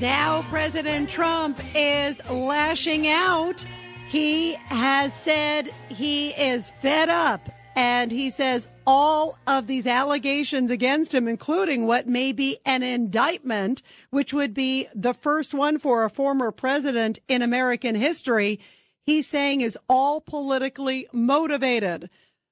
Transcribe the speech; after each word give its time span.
now 0.00 0.44
President 0.50 1.08
Trump 1.08 1.58
is 1.74 2.20
lashing 2.30 3.06
out. 3.08 3.64
He 4.08 4.54
has 4.54 5.14
said 5.14 5.70
he 5.88 6.30
is 6.30 6.70
fed 6.80 7.08
up 7.08 7.48
and 7.74 8.10
he 8.10 8.30
says 8.30 8.68
all 8.86 9.38
of 9.46 9.66
these 9.66 9.86
allegations 9.86 10.70
against 10.70 11.14
him, 11.14 11.28
including 11.28 11.86
what 11.86 12.08
may 12.08 12.32
be 12.32 12.58
an 12.64 12.82
indictment, 12.82 13.82
which 14.10 14.32
would 14.32 14.54
be 14.54 14.86
the 14.94 15.14
first 15.14 15.52
one 15.52 15.78
for 15.78 16.04
a 16.04 16.10
former 16.10 16.50
president 16.50 17.18
in 17.28 17.42
American 17.42 17.94
history, 17.94 18.58
he's 19.02 19.26
saying 19.26 19.60
is 19.60 19.78
all 19.88 20.20
politically 20.20 21.06
motivated. 21.12 22.08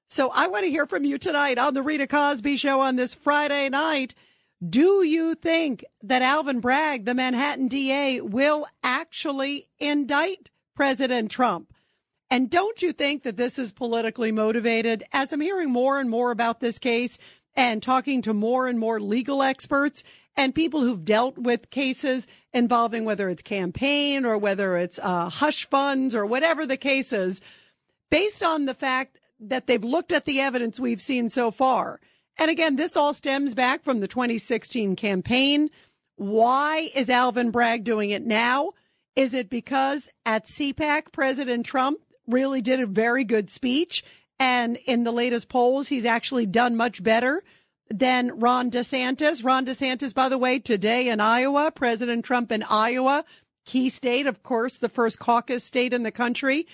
So 0.07 0.31
I 0.33 0.47
want 0.47 0.65
to 0.65 0.69
hear 0.69 0.85
from 0.85 1.03
you 1.03 1.17
tonight 1.17 1.57
on 1.57 1.73
the 1.73 1.81
Rita 1.81 2.05
Cosby 2.05 2.57
show 2.57 2.81
on 2.81 2.95
this 2.95 3.13
Friday 3.15 3.69
night. 3.69 4.13
Do 4.69 5.03
you 5.03 5.35
think 5.35 5.83
that 6.01 6.21
Alvin 6.21 6.61
Bragg, 6.61 7.05
the 7.05 7.13
Manhattan 7.13 7.67
DA, 7.67 8.21
will 8.21 8.65
actually 8.83 9.67
indict 9.79 10.49
President 10.75 11.29
Trump? 11.29 11.73
And 12.31 12.49
don't 12.49 12.81
you 12.81 12.93
think 12.93 13.23
that 13.23 13.37
this 13.37 13.59
is 13.59 13.73
politically 13.73 14.31
motivated? 14.31 15.03
As 15.11 15.33
I'm 15.33 15.41
hearing 15.41 15.69
more 15.69 15.99
and 15.99 16.09
more 16.09 16.31
about 16.31 16.61
this 16.61 16.79
case 16.79 17.17
and 17.53 17.83
talking 17.83 18.21
to 18.23 18.33
more 18.33 18.67
and 18.67 18.79
more 18.79 18.99
legal 18.99 19.43
experts 19.43 20.03
and 20.37 20.55
people 20.55 20.81
who've 20.81 21.05
dealt 21.05 21.37
with 21.37 21.69
cases 21.69 22.25
involving 22.53 23.05
whether 23.05 23.29
it's 23.29 23.43
campaign 23.43 24.25
or 24.25 24.37
whether 24.37 24.77
it's 24.77 24.99
uh, 24.99 25.29
hush 25.29 25.69
funds 25.69 26.15
or 26.15 26.25
whatever 26.25 26.65
the 26.65 26.77
case 26.77 27.11
is, 27.13 27.41
based 28.09 28.41
on 28.41 28.65
the 28.65 28.73
fact 28.73 29.19
that 29.39 29.67
they've 29.67 29.83
looked 29.83 30.11
at 30.13 30.25
the 30.25 30.39
evidence 30.39 30.79
we've 30.79 31.01
seen 31.01 31.29
so 31.29 31.51
far. 31.51 31.99
And 32.37 32.51
again, 32.51 32.75
this 32.75 32.97
all 32.97 33.13
stems 33.13 33.53
back 33.53 33.83
from 33.83 33.99
the 33.99 34.07
2016 34.07 34.95
campaign. 34.95 35.69
Why 36.17 36.89
is 36.95 37.09
Alvin 37.09 37.51
Bragg 37.51 37.83
doing 37.83 38.09
it 38.09 38.25
now? 38.25 38.73
Is 39.15 39.33
it 39.33 39.49
because 39.49 40.09
at 40.25 40.45
CPAC, 40.45 41.11
President 41.11 41.65
Trump 41.65 41.99
really 42.27 42.61
did 42.61 42.79
a 42.79 42.87
very 42.87 43.23
good 43.23 43.49
speech. 43.49 44.03
And 44.39 44.77
in 44.85 45.03
the 45.03 45.11
latest 45.11 45.49
polls, 45.49 45.87
he's 45.87 46.05
actually 46.05 46.45
done 46.45 46.75
much 46.75 47.03
better 47.03 47.43
than 47.89 48.39
Ron 48.39 48.71
DeSantis. 48.71 49.43
Ron 49.43 49.65
DeSantis, 49.65 50.13
by 50.13 50.29
the 50.29 50.37
way, 50.37 50.59
today 50.59 51.07
in 51.07 51.21
Iowa, 51.21 51.71
President 51.71 52.25
Trump 52.25 52.51
in 52.51 52.63
Iowa, 52.63 53.23
key 53.65 53.89
state, 53.89 54.27
of 54.27 54.43
course, 54.43 54.77
the 54.77 54.89
first 54.89 55.19
caucus 55.19 55.63
state 55.63 55.93
in 55.93 56.03
the 56.03 56.11
country. 56.11 56.67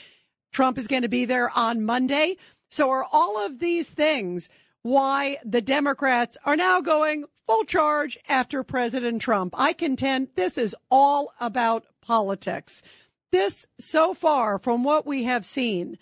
Trump 0.52 0.78
is 0.78 0.88
going 0.88 1.04
to 1.04 1.10
be 1.10 1.26
there 1.26 1.52
on 1.56 1.86
Monday. 1.86 2.38
So 2.70 2.90
are 2.90 3.06
all 3.12 3.46
of 3.46 3.60
these 3.60 3.90
things 3.90 4.50
why 4.84 5.38
the 5.44 5.62
Democrats 5.62 6.38
are 6.46 6.56
now 6.56 6.82
going 6.82 7.26
full 7.48 7.64
charge 7.66 8.18
after 8.28 8.64
President 8.64 9.22
Trump? 9.22 9.54
I 9.58 9.74
contend 9.74 10.30
this 10.36 10.58
is 10.58 10.76
all 10.90 11.34
about 11.40 11.86
politics 12.02 12.82
this 13.32 13.66
so 13.80 14.14
far 14.14 14.60
from 14.60 14.84
what 14.84 15.06
we 15.06 15.24
have 15.24 15.46
seen 15.46 15.98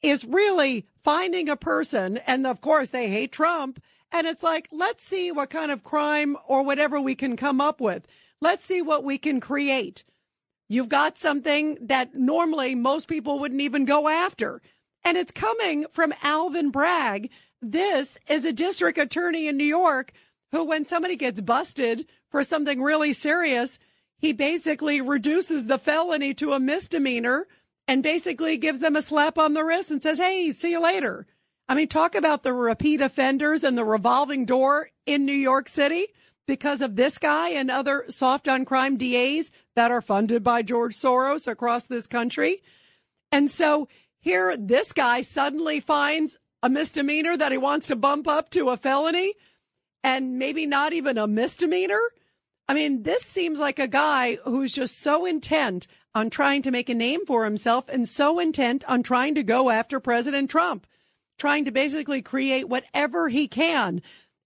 is 0.00 0.24
really 0.24 0.86
finding 1.02 1.48
a 1.48 1.56
person. 1.56 2.18
And 2.18 2.46
of 2.46 2.60
course, 2.60 2.90
they 2.90 3.10
hate 3.10 3.32
Trump. 3.32 3.82
And 4.10 4.26
it's 4.26 4.42
like, 4.42 4.68
let's 4.72 5.04
see 5.04 5.30
what 5.30 5.50
kind 5.50 5.70
of 5.70 5.84
crime 5.84 6.36
or 6.46 6.64
whatever 6.64 7.00
we 7.00 7.14
can 7.14 7.36
come 7.36 7.60
up 7.60 7.80
with. 7.80 8.06
Let's 8.40 8.64
see 8.64 8.80
what 8.80 9.04
we 9.04 9.18
can 9.18 9.40
create. 9.40 10.04
You've 10.68 10.88
got 10.88 11.18
something 11.18 11.78
that 11.80 12.14
normally 12.14 12.74
most 12.74 13.08
people 13.08 13.38
wouldn't 13.38 13.60
even 13.60 13.84
go 13.84 14.08
after. 14.08 14.62
And 15.04 15.16
it's 15.16 15.32
coming 15.32 15.86
from 15.90 16.14
Alvin 16.22 16.70
Bragg. 16.70 17.30
This 17.60 18.18
is 18.28 18.44
a 18.44 18.52
district 18.52 18.98
attorney 18.98 19.48
in 19.48 19.56
New 19.56 19.64
York 19.64 20.12
who, 20.52 20.64
when 20.64 20.84
somebody 20.84 21.16
gets 21.16 21.40
busted 21.40 22.06
for 22.30 22.44
something 22.44 22.80
really 22.80 23.12
serious, 23.12 23.78
he 24.18 24.32
basically 24.32 25.00
reduces 25.00 25.66
the 25.66 25.78
felony 25.78 26.34
to 26.34 26.52
a 26.52 26.60
misdemeanor 26.60 27.46
and 27.86 28.02
basically 28.02 28.56
gives 28.58 28.80
them 28.80 28.96
a 28.96 29.02
slap 29.02 29.38
on 29.38 29.54
the 29.54 29.64
wrist 29.64 29.90
and 29.90 30.02
says, 30.02 30.18
Hey, 30.18 30.50
see 30.52 30.72
you 30.72 30.82
later. 30.82 31.26
I 31.68 31.74
mean, 31.74 31.88
talk 31.88 32.14
about 32.14 32.42
the 32.42 32.52
repeat 32.52 33.00
offenders 33.00 33.62
and 33.62 33.76
the 33.76 33.84
revolving 33.84 34.44
door 34.44 34.90
in 35.04 35.26
New 35.26 35.32
York 35.32 35.68
City 35.68 36.06
because 36.46 36.80
of 36.80 36.96
this 36.96 37.18
guy 37.18 37.50
and 37.50 37.70
other 37.70 38.04
soft 38.08 38.48
on 38.48 38.64
crime 38.64 38.96
DAs 38.96 39.50
that 39.76 39.90
are 39.90 40.00
funded 40.00 40.42
by 40.42 40.62
George 40.62 40.94
Soros 40.94 41.46
across 41.46 41.86
this 41.86 42.06
country. 42.06 42.62
And 43.30 43.50
so 43.50 43.88
here, 44.20 44.56
this 44.56 44.92
guy 44.92 45.20
suddenly 45.22 45.78
finds 45.78 46.38
a 46.62 46.70
misdemeanor 46.70 47.36
that 47.36 47.52
he 47.52 47.58
wants 47.58 47.86
to 47.88 47.96
bump 47.96 48.26
up 48.26 48.50
to 48.50 48.70
a 48.70 48.76
felony 48.76 49.34
and 50.02 50.38
maybe 50.38 50.66
not 50.66 50.92
even 50.92 51.18
a 51.18 51.26
misdemeanor. 51.26 52.00
I 52.68 52.74
mean, 52.74 53.02
this 53.02 53.22
seems 53.22 53.58
like 53.58 53.78
a 53.78 53.88
guy 53.88 54.36
who's 54.44 54.72
just 54.72 54.98
so 54.98 55.24
intent 55.24 55.86
on 56.14 56.30
trying 56.30 56.62
to 56.62 56.70
make 56.70 56.88
a 56.88 56.94
name 56.94 57.24
for 57.26 57.44
himself 57.44 57.88
and 57.88 58.08
so 58.08 58.38
intent 58.38 58.84
on 58.88 59.02
trying 59.02 59.34
to 59.36 59.42
go 59.42 59.70
after 59.70 60.00
President 60.00 60.50
Trump, 60.50 60.86
trying 61.38 61.64
to 61.64 61.70
basically 61.70 62.20
create 62.20 62.68
whatever 62.68 63.28
he 63.28 63.46
can. 63.48 64.02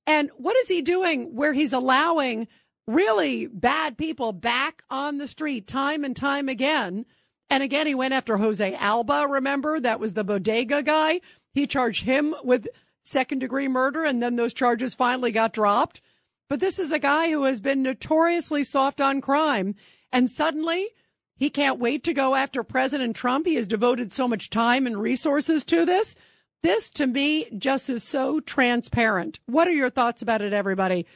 And 0.06 0.30
what 0.36 0.56
is 0.56 0.68
he 0.68 0.82
doing 0.82 1.34
where 1.34 1.52
he's 1.52 1.72
allowing 1.72 2.48
really 2.86 3.46
bad 3.46 3.96
people 3.96 4.32
back 4.32 4.82
on 4.90 5.18
the 5.18 5.26
street 5.26 5.66
time 5.66 6.04
and 6.04 6.14
time 6.14 6.48
again? 6.48 7.06
And 7.48 7.62
again, 7.62 7.86
he 7.86 7.94
went 7.94 8.14
after 8.14 8.36
Jose 8.36 8.74
Alba. 8.74 9.26
Remember, 9.28 9.78
that 9.80 10.00
was 10.00 10.14
the 10.14 10.24
bodega 10.24 10.82
guy. 10.82 11.20
He 11.52 11.66
charged 11.66 12.04
him 12.04 12.34
with 12.42 12.68
second 13.02 13.40
degree 13.40 13.68
murder, 13.68 14.04
and 14.04 14.22
then 14.22 14.36
those 14.36 14.54
charges 14.54 14.94
finally 14.94 15.32
got 15.32 15.52
dropped. 15.52 16.00
But 16.48 16.60
this 16.60 16.78
is 16.78 16.92
a 16.92 16.98
guy 16.98 17.30
who 17.30 17.44
has 17.44 17.60
been 17.60 17.82
notoriously 17.82 18.62
soft 18.62 19.00
on 19.00 19.20
crime. 19.20 19.74
And 20.12 20.30
suddenly 20.30 20.88
he 21.36 21.50
can't 21.50 21.78
wait 21.78 22.04
to 22.04 22.12
go 22.12 22.34
after 22.34 22.62
President 22.62 23.16
Trump. 23.16 23.46
He 23.46 23.54
has 23.54 23.66
devoted 23.66 24.12
so 24.12 24.28
much 24.28 24.50
time 24.50 24.86
and 24.86 25.00
resources 25.00 25.64
to 25.64 25.84
this. 25.84 26.14
This 26.62 26.90
to 26.90 27.06
me 27.06 27.48
just 27.58 27.90
is 27.90 28.04
so 28.04 28.38
transparent. 28.38 29.40
What 29.46 29.66
are 29.66 29.72
your 29.72 29.90
thoughts 29.90 30.22
about 30.22 30.42
it, 30.42 30.52
everybody? 30.52 31.06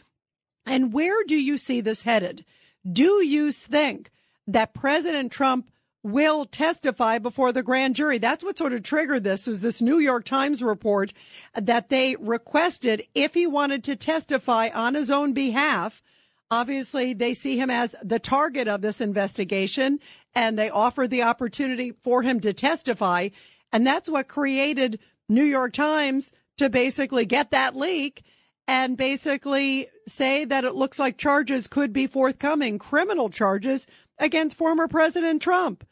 And 0.65 0.93
where 0.93 1.23
do 1.25 1.37
you 1.37 1.57
see 1.59 1.81
this 1.81 2.03
headed? 2.03 2.45
Do 2.91 3.25
you 3.25 3.53
think 3.53 4.11
that 4.47 4.75
President 4.75 5.31
Trump 5.31 5.71
will 6.07 6.45
testify 6.45 7.19
before 7.19 7.53
the 7.53 7.63
grand 7.63 7.97
jury. 7.97 8.19
That's 8.19 8.45
what 8.45 8.57
sort 8.57 8.73
of 8.73 8.83
triggered 8.83 9.25
this 9.25 9.47
was 9.47 9.61
this 9.61 9.83
New 9.83 9.99
York 9.99 10.25
Times 10.25 10.63
report 10.63 11.13
that 11.55 11.89
they 11.89 12.17
requested 12.21 13.03
if 13.15 13.35
he 13.35 13.47
wanted 13.47 13.83
to 13.85 13.97
testify 13.97 14.69
on 14.73 14.95
his 14.95 15.11
own 15.11 15.33
behalf. 15.33 16.03
Obviously, 16.51 17.13
they 17.13 17.35
see 17.35 17.59
him 17.59 17.71
as 17.71 17.95
the 18.03 18.21
target 18.21 18.69
of 18.69 18.81
this 18.81 19.01
investigation 19.01 19.99
and 20.35 20.57
they 20.57 20.71
offered 20.71 21.11
the 21.11 21.25
opportunity 21.25 21.93
for 22.03 22.23
him 22.23 22.39
to 22.41 22.53
testify. 22.53 23.31
And 23.73 23.85
that's 23.85 24.09
what 24.09 24.29
created 24.29 25.01
New 25.29 25.45
York 25.45 25.73
Times 25.73 26.31
to 26.59 26.71
basically 26.71 27.27
get 27.27 27.51
that 27.51 27.75
leak. 27.75 28.23
and 28.69 28.97
basically 28.97 29.89
say 30.07 30.45
that 30.45 30.65
it 30.65 30.75
looks 30.75 30.99
like 30.99 31.17
charges 31.19 31.67
could 31.67 31.93
be 31.93 32.07
forthcoming, 32.07 32.79
criminal 32.79 33.29
charges 33.29 33.87
against 34.19 34.57
former 34.57 34.89
President 34.89 35.41
Trump. 35.41 35.87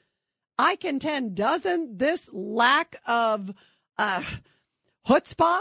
I 0.59 0.77
contend, 0.77 1.35
doesn't 1.35 1.99
this 1.99 2.31
lack 2.33 2.97
of 3.07 3.55
uh, 3.99 4.23
chutzpah, 5.07 5.61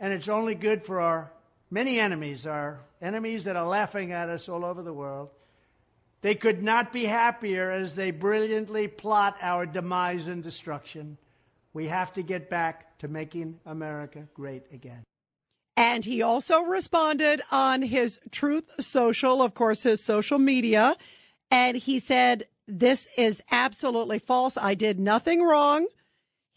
and 0.00 0.12
it's 0.12 0.28
only 0.28 0.54
good 0.54 0.84
for 0.84 1.00
our 1.00 1.32
many 1.70 2.00
enemies, 2.00 2.46
our 2.46 2.80
enemies 3.00 3.44
that 3.44 3.56
are 3.56 3.66
laughing 3.66 4.12
at 4.12 4.28
us 4.28 4.48
all 4.48 4.64
over 4.64 4.82
the 4.82 4.92
world. 4.92 5.30
They 6.22 6.34
could 6.34 6.62
not 6.62 6.92
be 6.92 7.04
happier 7.04 7.70
as 7.70 7.94
they 7.94 8.10
brilliantly 8.10 8.88
plot 8.88 9.36
our 9.40 9.66
demise 9.66 10.28
and 10.28 10.42
destruction. 10.42 11.18
We 11.72 11.86
have 11.86 12.12
to 12.14 12.22
get 12.22 12.50
back 12.50 12.98
to 12.98 13.08
making 13.08 13.58
America 13.66 14.28
great 14.34 14.64
again. 14.72 15.02
And 15.76 16.04
he 16.04 16.22
also 16.22 16.60
responded 16.60 17.42
on 17.50 17.82
his 17.82 18.20
Truth 18.30 18.80
Social, 18.80 19.42
of 19.42 19.54
course, 19.54 19.82
his 19.82 20.02
social 20.02 20.38
media. 20.38 20.96
And 21.50 21.76
he 21.76 21.98
said, 21.98 22.46
This 22.68 23.08
is 23.16 23.42
absolutely 23.50 24.18
false. 24.18 24.56
I 24.56 24.74
did 24.74 25.00
nothing 25.00 25.42
wrong. 25.42 25.86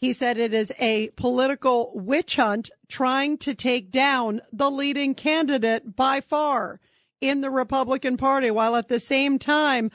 He 0.00 0.12
said 0.12 0.38
it 0.38 0.52
is 0.52 0.72
a 0.78 1.10
political 1.16 1.92
witch 1.94 2.36
hunt 2.36 2.70
trying 2.88 3.38
to 3.38 3.54
take 3.54 3.90
down 3.90 4.42
the 4.52 4.70
leading 4.70 5.14
candidate 5.14 5.96
by 5.96 6.20
far 6.20 6.80
in 7.20 7.40
the 7.40 7.50
Republican 7.50 8.16
Party, 8.16 8.50
while 8.50 8.76
at 8.76 8.88
the 8.88 9.00
same 9.00 9.38
time 9.38 9.90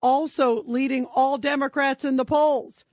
also 0.00 0.62
leading 0.64 1.06
all 1.14 1.38
Democrats 1.38 2.04
in 2.04 2.16
the 2.16 2.24
polls. 2.24 2.84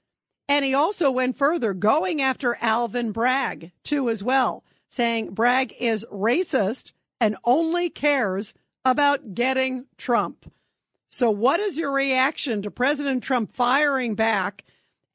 And 0.49 0.65
he 0.65 0.73
also 0.73 1.09
went 1.09 1.37
further, 1.37 1.73
going 1.73 2.21
after 2.21 2.57
Alvin 2.59 3.11
Bragg, 3.11 3.71
too, 3.83 4.09
as 4.09 4.23
well 4.23 4.63
saying 4.91 5.33
Bragg 5.33 5.73
is 5.79 6.05
racist 6.11 6.91
and 7.19 7.37
only 7.43 7.89
cares 7.89 8.53
about 8.83 9.33
getting 9.33 9.85
Trump. 9.97 10.51
So, 11.09 11.31
what 11.31 11.59
is 11.59 11.77
your 11.77 11.91
reaction 11.91 12.61
to 12.61 12.71
President 12.71 13.23
Trump 13.23 13.51
firing 13.51 14.15
back 14.15 14.63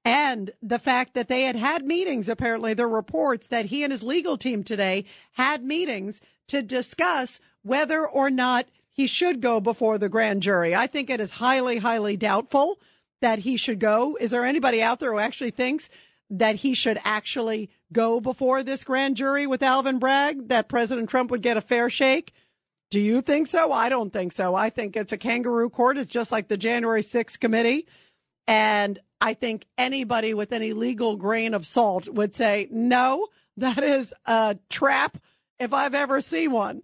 and 0.06 0.52
the 0.62 0.78
fact 0.78 1.14
that 1.14 1.26
they 1.26 1.42
had 1.42 1.56
had 1.56 1.84
meetings? 1.84 2.28
Apparently, 2.28 2.74
there 2.74 2.86
are 2.86 2.88
reports 2.88 3.48
that 3.48 3.66
he 3.66 3.82
and 3.82 3.90
his 3.90 4.04
legal 4.04 4.36
team 4.36 4.62
today 4.62 5.04
had 5.32 5.64
meetings 5.64 6.20
to 6.46 6.62
discuss 6.62 7.40
whether 7.62 8.06
or 8.06 8.30
not 8.30 8.66
he 8.92 9.08
should 9.08 9.40
go 9.40 9.60
before 9.60 9.98
the 9.98 10.08
grand 10.08 10.42
jury. 10.42 10.76
I 10.76 10.86
think 10.86 11.10
it 11.10 11.20
is 11.20 11.32
highly, 11.32 11.78
highly 11.78 12.16
doubtful 12.16 12.78
that 13.20 13.40
he 13.40 13.56
should 13.56 13.80
go. 13.80 14.16
Is 14.20 14.30
there 14.30 14.44
anybody 14.44 14.80
out 14.80 15.00
there 15.00 15.12
who 15.12 15.18
actually 15.18 15.50
thinks 15.50 15.90
that 16.30 16.56
he 16.56 16.74
should 16.74 16.98
actually 17.04 17.68
go 17.92 18.20
before 18.20 18.62
this 18.62 18.84
grand 18.84 19.16
jury 19.16 19.46
with 19.46 19.62
Alvin 19.62 19.98
Bragg, 19.98 20.48
that 20.48 20.68
President 20.68 21.10
Trump 21.10 21.32
would 21.32 21.42
get 21.42 21.56
a 21.56 21.60
fair 21.60 21.90
shake? 21.90 22.32
Do 22.90 23.00
you 23.00 23.22
think 23.22 23.48
so? 23.48 23.72
I 23.72 23.88
don't 23.88 24.12
think 24.12 24.30
so. 24.30 24.54
I 24.54 24.70
think 24.70 24.96
it's 24.96 25.12
a 25.12 25.18
kangaroo 25.18 25.68
court. 25.68 25.98
It's 25.98 26.10
just 26.10 26.30
like 26.30 26.46
the 26.46 26.56
January 26.56 27.02
6th 27.02 27.40
committee. 27.40 27.88
And 28.46 29.00
I 29.20 29.34
think 29.34 29.66
anybody 29.78 30.34
with 30.34 30.52
any 30.52 30.72
legal 30.72 31.16
grain 31.16 31.54
of 31.54 31.66
salt 31.66 32.08
would 32.08 32.34
say, 32.34 32.68
no, 32.70 33.28
that 33.56 33.82
is 33.82 34.14
a 34.26 34.58
trap 34.68 35.18
if 35.58 35.72
I've 35.72 35.94
ever 35.94 36.20
seen 36.20 36.52
one. 36.52 36.82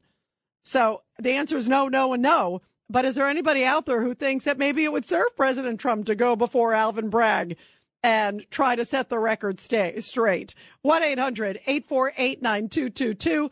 So 0.65 1.03
the 1.19 1.33
answer 1.33 1.57
is 1.57 1.69
no, 1.69 1.89
no, 1.89 2.13
and 2.13 2.23
no. 2.23 2.63
But 2.89 3.05
is 3.05 3.17
there 3.17 3.29
anybody 3.29 3.65
out 3.65 3.87
there 3.87 4.03
who 4.03 4.15
thinks 4.15 4.45
that 4.45 4.59
maybe 4.59 4.85
it 4.85 4.93
would 4.93 5.07
serve 5.07 5.37
President 5.37 5.81
Trump 5.81 6.07
to 6.07 6.15
go 6.15 6.37
before 6.37 6.75
Alvin 6.75 7.11
Bragg 7.11 7.57
and 8.03 8.45
try 8.51 8.77
to 8.77 8.85
set 8.85 9.09
the 9.09 9.19
record 9.19 9.59
stay 9.61 9.99
straight. 10.01 10.55
1-800-848-9222. 10.85 13.51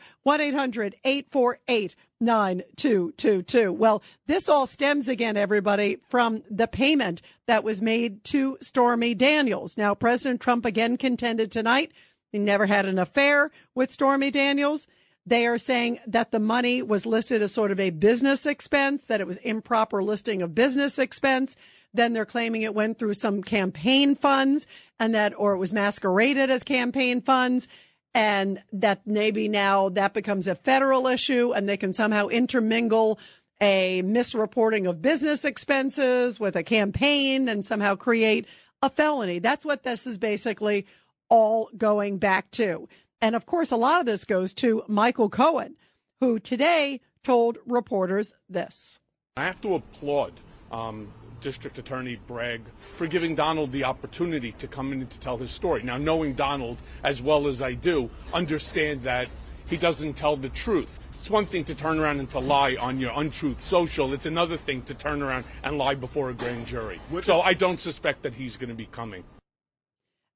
1-800-848-9222. 2.22 3.76
Well, 3.76 4.02
this 4.26 4.48
all 4.48 4.66
stems 4.66 5.08
again, 5.08 5.36
everybody, 5.36 5.98
from 6.08 6.42
the 6.50 6.66
payment 6.66 7.22
that 7.46 7.64
was 7.64 7.82
made 7.82 8.24
to 8.24 8.58
Stormy 8.60 9.14
Daniels. 9.14 9.76
Now, 9.76 9.94
President 9.94 10.40
Trump 10.40 10.64
again 10.64 10.96
contended 10.96 11.50
tonight. 11.50 11.92
He 12.32 12.38
never 12.38 12.66
had 12.66 12.86
an 12.86 12.98
affair 12.98 13.50
with 13.74 13.90
Stormy 13.90 14.30
Daniels. 14.30 14.86
They 15.26 15.46
are 15.46 15.58
saying 15.58 15.98
that 16.06 16.30
the 16.30 16.40
money 16.40 16.82
was 16.82 17.06
listed 17.06 17.42
as 17.42 17.52
sort 17.52 17.70
of 17.70 17.80
a 17.80 17.90
business 17.90 18.46
expense, 18.46 19.04
that 19.04 19.20
it 19.20 19.26
was 19.26 19.36
improper 19.38 20.02
listing 20.02 20.40
of 20.42 20.54
business 20.54 20.98
expense. 20.98 21.56
Then 21.92 22.12
they're 22.12 22.24
claiming 22.24 22.62
it 22.62 22.74
went 22.74 22.98
through 22.98 23.14
some 23.14 23.42
campaign 23.42 24.14
funds 24.14 24.66
and 24.98 25.14
that, 25.14 25.34
or 25.36 25.52
it 25.52 25.58
was 25.58 25.72
masqueraded 25.72 26.50
as 26.50 26.62
campaign 26.62 27.20
funds 27.20 27.68
and 28.14 28.62
that 28.72 29.06
maybe 29.06 29.48
now 29.48 29.88
that 29.90 30.14
becomes 30.14 30.46
a 30.46 30.54
federal 30.54 31.06
issue 31.06 31.52
and 31.52 31.68
they 31.68 31.76
can 31.76 31.92
somehow 31.92 32.26
intermingle 32.28 33.18
a 33.60 34.02
misreporting 34.04 34.88
of 34.88 35.02
business 35.02 35.44
expenses 35.44 36.40
with 36.40 36.56
a 36.56 36.62
campaign 36.62 37.48
and 37.48 37.64
somehow 37.64 37.94
create 37.94 38.46
a 38.82 38.88
felony. 38.88 39.38
That's 39.38 39.66
what 39.66 39.82
this 39.82 40.06
is 40.06 40.18
basically 40.18 40.86
all 41.28 41.68
going 41.76 42.18
back 42.18 42.50
to. 42.52 42.88
And 43.20 43.36
of 43.36 43.46
course, 43.46 43.70
a 43.70 43.76
lot 43.76 44.00
of 44.00 44.06
this 44.06 44.24
goes 44.24 44.52
to 44.54 44.82
Michael 44.88 45.28
Cohen, 45.28 45.76
who 46.20 46.38
today 46.38 47.00
told 47.22 47.58
reporters 47.66 48.32
this. 48.48 48.98
I 49.36 49.44
have 49.44 49.60
to 49.60 49.74
applaud 49.74 50.32
um, 50.72 51.12
District 51.40 51.78
Attorney 51.78 52.20
Bragg 52.26 52.62
for 52.94 53.06
giving 53.06 53.34
Donald 53.34 53.72
the 53.72 53.84
opportunity 53.84 54.52
to 54.52 54.66
come 54.66 54.92
in 54.92 55.00
and 55.00 55.10
to 55.10 55.20
tell 55.20 55.38
his 55.38 55.50
story. 55.50 55.82
Now, 55.82 55.98
knowing 55.98 56.34
Donald 56.34 56.78
as 57.02 57.22
well 57.22 57.46
as 57.46 57.62
I 57.62 57.74
do, 57.74 58.10
understand 58.32 59.02
that 59.02 59.28
he 59.66 59.76
doesn't 59.76 60.14
tell 60.14 60.36
the 60.36 60.48
truth. 60.48 60.98
It's 61.10 61.30
one 61.30 61.46
thing 61.46 61.64
to 61.64 61.74
turn 61.74 61.98
around 61.98 62.18
and 62.18 62.28
to 62.30 62.40
lie 62.40 62.76
on 62.80 62.98
your 62.98 63.12
untruth 63.14 63.60
social. 63.60 64.12
It's 64.12 64.26
another 64.26 64.56
thing 64.56 64.82
to 64.82 64.94
turn 64.94 65.22
around 65.22 65.44
and 65.62 65.78
lie 65.78 65.94
before 65.94 66.30
a 66.30 66.34
grand 66.34 66.66
jury. 66.66 67.00
So 67.22 67.40
I 67.40 67.54
don't 67.54 67.78
suspect 67.78 68.22
that 68.22 68.34
he's 68.34 68.56
going 68.56 68.70
to 68.70 68.74
be 68.74 68.86
coming. 68.86 69.22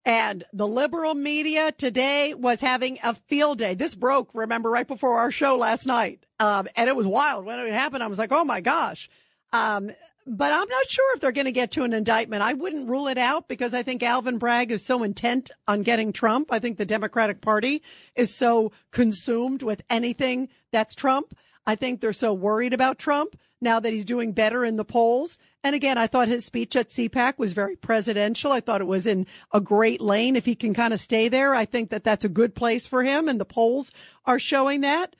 And 0.04 0.44
the 0.52 0.68
liberal 0.68 1.14
media 1.14 1.72
today 1.72 2.34
was 2.34 2.60
having 2.60 2.98
a 3.02 3.14
field 3.14 3.58
day. 3.58 3.74
This 3.74 3.94
broke, 3.94 4.34
remember, 4.34 4.70
right 4.70 4.86
before 4.86 5.18
our 5.18 5.30
show 5.30 5.56
last 5.56 5.86
night. 5.86 6.26
Um, 6.38 6.68
and 6.76 6.88
it 6.88 6.94
was 6.96 7.06
wild. 7.06 7.46
When 7.46 7.58
it 7.58 7.72
happened, 7.72 8.02
I 8.02 8.06
was 8.06 8.18
like, 8.18 8.30
oh 8.30 8.44
my 8.44 8.60
gosh. 8.60 9.08
Um, 9.52 9.90
but 10.26 10.52
I'm 10.52 10.68
not 10.68 10.88
sure 10.88 11.14
if 11.14 11.20
they're 11.20 11.32
going 11.32 11.44
to 11.44 11.52
get 11.52 11.72
to 11.72 11.82
an 11.82 11.92
indictment. 11.92 12.42
I 12.42 12.54
wouldn't 12.54 12.88
rule 12.88 13.08
it 13.08 13.18
out 13.18 13.46
because 13.46 13.74
I 13.74 13.82
think 13.82 14.02
Alvin 14.02 14.38
Bragg 14.38 14.70
is 14.70 14.84
so 14.84 15.02
intent 15.02 15.50
on 15.68 15.82
getting 15.82 16.12
Trump. 16.12 16.48
I 16.50 16.58
think 16.58 16.78
the 16.78 16.86
Democratic 16.86 17.40
Party 17.40 17.82
is 18.14 18.34
so 18.34 18.72
consumed 18.90 19.62
with 19.62 19.82
anything 19.90 20.48
that's 20.72 20.94
Trump. 20.94 21.36
I 21.66 21.76
think 21.76 22.00
they're 22.00 22.12
so 22.12 22.32
worried 22.32 22.72
about 22.72 22.98
Trump 22.98 23.38
now 23.60 23.80
that 23.80 23.92
he's 23.92 24.04
doing 24.04 24.32
better 24.32 24.64
in 24.64 24.76
the 24.76 24.84
polls. 24.84 25.38
And 25.62 25.74
again, 25.74 25.96
I 25.98 26.06
thought 26.06 26.28
his 26.28 26.44
speech 26.44 26.76
at 26.76 26.88
CPAC 26.88 27.38
was 27.38 27.52
very 27.52 27.76
presidential. 27.76 28.52
I 28.52 28.60
thought 28.60 28.82
it 28.82 28.86
was 28.86 29.06
in 29.06 29.26
a 29.52 29.60
great 29.60 30.00
lane. 30.00 30.36
If 30.36 30.44
he 30.44 30.54
can 30.54 30.74
kind 30.74 30.92
of 30.92 31.00
stay 31.00 31.28
there, 31.28 31.54
I 31.54 31.64
think 31.64 31.90
that 31.90 32.04
that's 32.04 32.24
a 32.24 32.30
good 32.30 32.54
place 32.54 32.86
for 32.86 33.02
him. 33.02 33.28
And 33.28 33.40
the 33.40 33.46
polls 33.46 33.90
are 34.26 34.38
showing 34.38 34.82
that. 34.82 35.16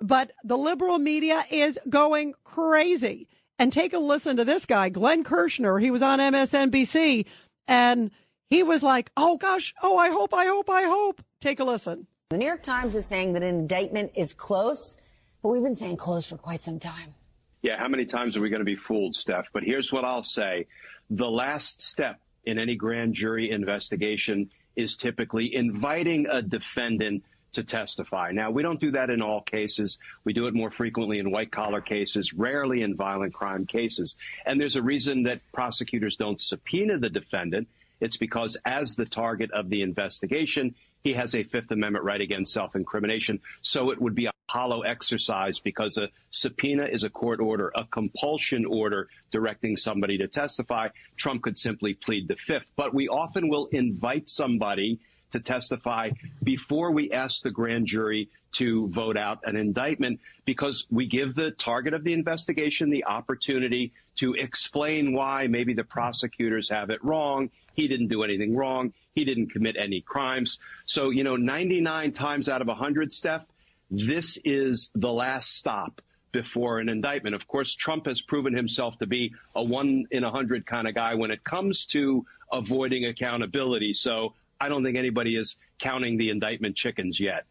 But 0.00 0.32
the 0.44 0.58
liberal 0.58 0.98
media 0.98 1.44
is 1.50 1.78
going 1.88 2.34
crazy 2.44 3.28
and 3.58 3.72
take 3.72 3.92
a 3.92 3.98
listen 3.98 4.36
to 4.36 4.44
this 4.44 4.66
guy, 4.66 4.88
Glenn 4.88 5.24
Kirschner. 5.24 5.78
He 5.78 5.90
was 5.90 6.02
on 6.02 6.18
MSNBC 6.18 7.26
and 7.66 8.10
he 8.48 8.62
was 8.62 8.82
like, 8.82 9.10
oh 9.16 9.36
gosh, 9.36 9.74
oh, 9.82 9.98
I 9.98 10.10
hope, 10.10 10.32
I 10.32 10.46
hope, 10.46 10.70
I 10.70 10.82
hope. 10.82 11.22
Take 11.40 11.60
a 11.60 11.64
listen. 11.64 12.06
The 12.30 12.38
New 12.38 12.46
York 12.46 12.62
Times 12.62 12.94
is 12.94 13.06
saying 13.06 13.32
that 13.34 13.42
an 13.42 13.48
indictment 13.48 14.12
is 14.14 14.32
close, 14.32 14.96
but 15.42 15.48
we've 15.48 15.62
been 15.62 15.74
saying 15.74 15.96
close 15.96 16.26
for 16.26 16.36
quite 16.36 16.60
some 16.60 16.78
time. 16.78 17.14
Yeah, 17.62 17.78
how 17.78 17.88
many 17.88 18.04
times 18.04 18.36
are 18.36 18.40
we 18.40 18.50
going 18.50 18.60
to 18.60 18.64
be 18.66 18.76
fooled, 18.76 19.16
Steph? 19.16 19.48
But 19.52 19.64
here's 19.64 19.92
what 19.92 20.04
I'll 20.04 20.22
say. 20.22 20.66
The 21.10 21.30
last 21.30 21.80
step 21.80 22.20
in 22.44 22.58
any 22.58 22.76
grand 22.76 23.14
jury 23.14 23.50
investigation 23.50 24.50
is 24.76 24.96
typically 24.96 25.54
inviting 25.54 26.26
a 26.26 26.40
defendant 26.40 27.24
to 27.52 27.64
testify. 27.64 28.30
Now, 28.32 28.50
we 28.50 28.62
don't 28.62 28.80
do 28.80 28.90
that 28.92 29.10
in 29.10 29.22
all 29.22 29.40
cases. 29.40 29.98
We 30.24 30.32
do 30.32 30.46
it 30.46 30.54
more 30.54 30.70
frequently 30.70 31.18
in 31.18 31.30
white 31.30 31.50
collar 31.50 31.80
cases, 31.80 32.32
rarely 32.32 32.82
in 32.82 32.96
violent 32.96 33.34
crime 33.34 33.66
cases. 33.66 34.16
And 34.44 34.60
there's 34.60 34.76
a 34.76 34.82
reason 34.82 35.24
that 35.24 35.40
prosecutors 35.52 36.16
don't 36.16 36.40
subpoena 36.40 36.98
the 36.98 37.10
defendant. 37.10 37.68
It's 38.00 38.16
because 38.16 38.56
as 38.64 38.96
the 38.96 39.06
target 39.06 39.50
of 39.50 39.70
the 39.70 39.82
investigation, 39.82 40.74
he 41.02 41.14
has 41.14 41.34
a 41.34 41.42
Fifth 41.42 41.70
Amendment 41.70 42.04
right 42.04 42.20
against 42.20 42.52
self 42.52 42.76
incrimination. 42.76 43.40
So 43.62 43.90
it 43.90 44.00
would 44.00 44.14
be 44.14 44.26
a 44.26 44.32
hollow 44.48 44.82
exercise 44.82 45.60
because 45.60 45.96
a 45.96 46.08
subpoena 46.30 46.86
is 46.86 47.04
a 47.04 47.10
court 47.10 47.40
order, 47.40 47.72
a 47.74 47.84
compulsion 47.84 48.64
order 48.64 49.08
directing 49.30 49.76
somebody 49.76 50.18
to 50.18 50.28
testify. 50.28 50.88
Trump 51.16 51.42
could 51.42 51.58
simply 51.58 51.94
plead 51.94 52.28
the 52.28 52.36
fifth. 52.36 52.66
But 52.76 52.94
we 52.94 53.08
often 53.08 53.48
will 53.48 53.66
invite 53.66 54.28
somebody 54.28 55.00
to 55.30 55.40
testify 55.40 56.10
before 56.42 56.90
we 56.90 57.10
ask 57.12 57.42
the 57.42 57.50
grand 57.50 57.86
jury 57.86 58.28
to 58.52 58.88
vote 58.88 59.16
out 59.16 59.40
an 59.44 59.56
indictment 59.56 60.20
because 60.44 60.86
we 60.90 61.06
give 61.06 61.34
the 61.34 61.50
target 61.50 61.94
of 61.94 62.04
the 62.04 62.12
investigation 62.12 62.90
the 62.90 63.04
opportunity 63.04 63.92
to 64.16 64.34
explain 64.34 65.12
why 65.12 65.46
maybe 65.46 65.74
the 65.74 65.84
prosecutors 65.84 66.68
have 66.70 66.90
it 66.90 67.02
wrong. 67.04 67.50
He 67.74 67.88
didn't 67.88 68.08
do 68.08 68.22
anything 68.22 68.56
wrong. 68.56 68.92
He 69.14 69.24
didn't 69.24 69.50
commit 69.50 69.76
any 69.78 70.00
crimes. 70.00 70.58
So, 70.86 71.10
you 71.10 71.24
know, 71.24 71.36
99 71.36 72.12
times 72.12 72.48
out 72.48 72.62
of 72.62 72.68
100, 72.68 73.12
Steph, 73.12 73.44
this 73.90 74.38
is 74.44 74.90
the 74.94 75.12
last 75.12 75.56
stop 75.56 76.00
before 76.32 76.78
an 76.78 76.88
indictment. 76.88 77.34
Of 77.34 77.46
course, 77.46 77.74
Trump 77.74 78.06
has 78.06 78.20
proven 78.20 78.54
himself 78.54 78.98
to 78.98 79.06
be 79.06 79.34
a 79.54 79.62
one 79.62 80.06
in 80.10 80.24
a 80.24 80.30
hundred 80.30 80.66
kind 80.66 80.86
of 80.86 80.94
guy 80.94 81.14
when 81.14 81.30
it 81.30 81.42
comes 81.44 81.86
to 81.86 82.26
avoiding 82.52 83.04
accountability. 83.04 83.92
So 83.92 84.34
I 84.60 84.68
don't 84.68 84.84
think 84.84 84.96
anybody 84.96 85.36
is 85.36 85.56
counting 85.78 86.18
the 86.18 86.30
indictment 86.30 86.76
chickens 86.76 87.20
yet. 87.20 87.44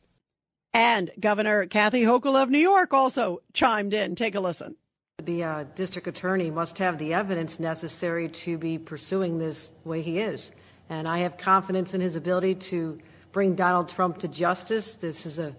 And 0.73 1.09
Governor 1.19 1.65
Kathy 1.65 2.03
Hochul 2.03 2.41
of 2.41 2.49
New 2.49 2.59
York 2.59 2.93
also 2.93 3.41
chimed 3.53 3.93
in. 3.93 4.15
Take 4.15 4.35
a 4.35 4.39
listen. 4.39 4.75
The 5.23 5.43
uh, 5.43 5.63
district 5.75 6.07
attorney 6.07 6.51
must 6.51 6.77
have 6.77 6.97
the 6.97 7.13
evidence 7.13 7.59
necessary 7.59 8.29
to 8.29 8.57
be 8.57 8.77
pursuing 8.77 9.39
this 9.39 9.73
way 9.83 10.01
he 10.01 10.19
is. 10.19 10.51
And 10.89 11.07
I 11.07 11.19
have 11.19 11.37
confidence 11.37 11.93
in 11.93 12.01
his 12.01 12.15
ability 12.15 12.55
to 12.55 12.99
bring 13.31 13.55
Donald 13.55 13.89
Trump 13.89 14.19
to 14.19 14.27
justice. 14.27 14.95
This 14.95 15.25
is 15.25 15.39
a 15.39 15.55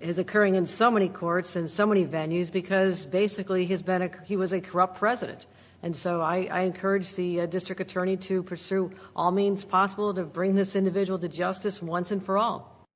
is 0.00 0.18
occurring 0.18 0.56
in 0.56 0.66
so 0.66 0.90
many 0.90 1.08
courts 1.08 1.54
and 1.54 1.70
so 1.70 1.86
many 1.86 2.04
venues 2.04 2.50
because 2.50 3.06
basically 3.06 3.64
he's 3.64 3.82
been 3.82 4.02
a, 4.02 4.10
he 4.24 4.36
was 4.36 4.52
a 4.52 4.60
corrupt 4.60 4.98
president. 4.98 5.46
And 5.82 5.96
so 5.96 6.20
I, 6.20 6.48
I 6.50 6.60
encourage 6.60 7.14
the 7.14 7.40
uh, 7.40 7.46
district 7.46 7.80
attorney 7.80 8.16
to 8.18 8.42
pursue 8.42 8.92
all 9.16 9.32
means 9.32 9.64
possible 9.64 10.14
to 10.14 10.22
bring 10.24 10.54
this 10.54 10.76
individual 10.76 11.18
to 11.18 11.28
justice 11.28 11.82
once 11.82 12.10
and 12.10 12.24
for 12.24 12.38
all. 12.38 12.86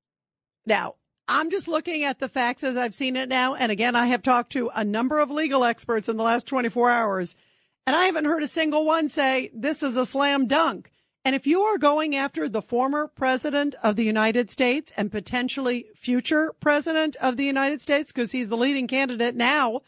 Now, 0.65 0.95
I'm 1.29 1.51
just 1.51 1.67
looking 1.67 2.05
at 2.05 2.21
the 2.21 2.29
facts 2.29 2.63
as 2.63 2.77
I've 2.77 2.95
seen 2.95 3.17
it 3.17 3.29
now. 3.29 3.57
And 3.57 3.73
again, 3.73 3.97
I 3.97 4.07
have 4.07 4.23
talked 4.23 4.53
to 4.53 4.71
a 4.75 4.85
number 4.85 5.19
of 5.19 5.31
legal 5.31 5.65
experts 5.65 6.09
in 6.09 6.17
the 6.17 6.23
last 6.23 6.47
24 6.47 6.91
hours, 6.91 7.35
and 7.87 7.97
I 7.97 8.05
haven't 8.05 8.27
heard 8.27 8.45
a 8.45 8.49
single 8.49 8.87
one 8.87 9.09
say 9.09 9.51
this 9.53 9.83
is 9.83 9.97
a 9.97 10.07
slam 10.07 10.47
dunk. 10.47 10.91
And 11.25 11.35
if 11.35 11.45
you 11.45 11.63
are 11.63 11.79
going 11.79 12.15
after 12.15 12.49
the 12.49 12.63
former 12.63 13.09
president 13.09 13.75
of 13.83 13.97
the 13.97 14.05
United 14.05 14.49
States 14.49 14.93
and 14.97 15.11
potentially 15.11 15.87
future 15.97 16.55
president 16.61 17.17
of 17.17 17.37
the 17.37 17.45
United 17.45 17.81
States, 17.81 18.13
because 18.13 18.31
he's 18.31 18.49
the 18.49 18.57
leading 18.57 18.87
candidate 18.87 19.35
now, 19.35 19.81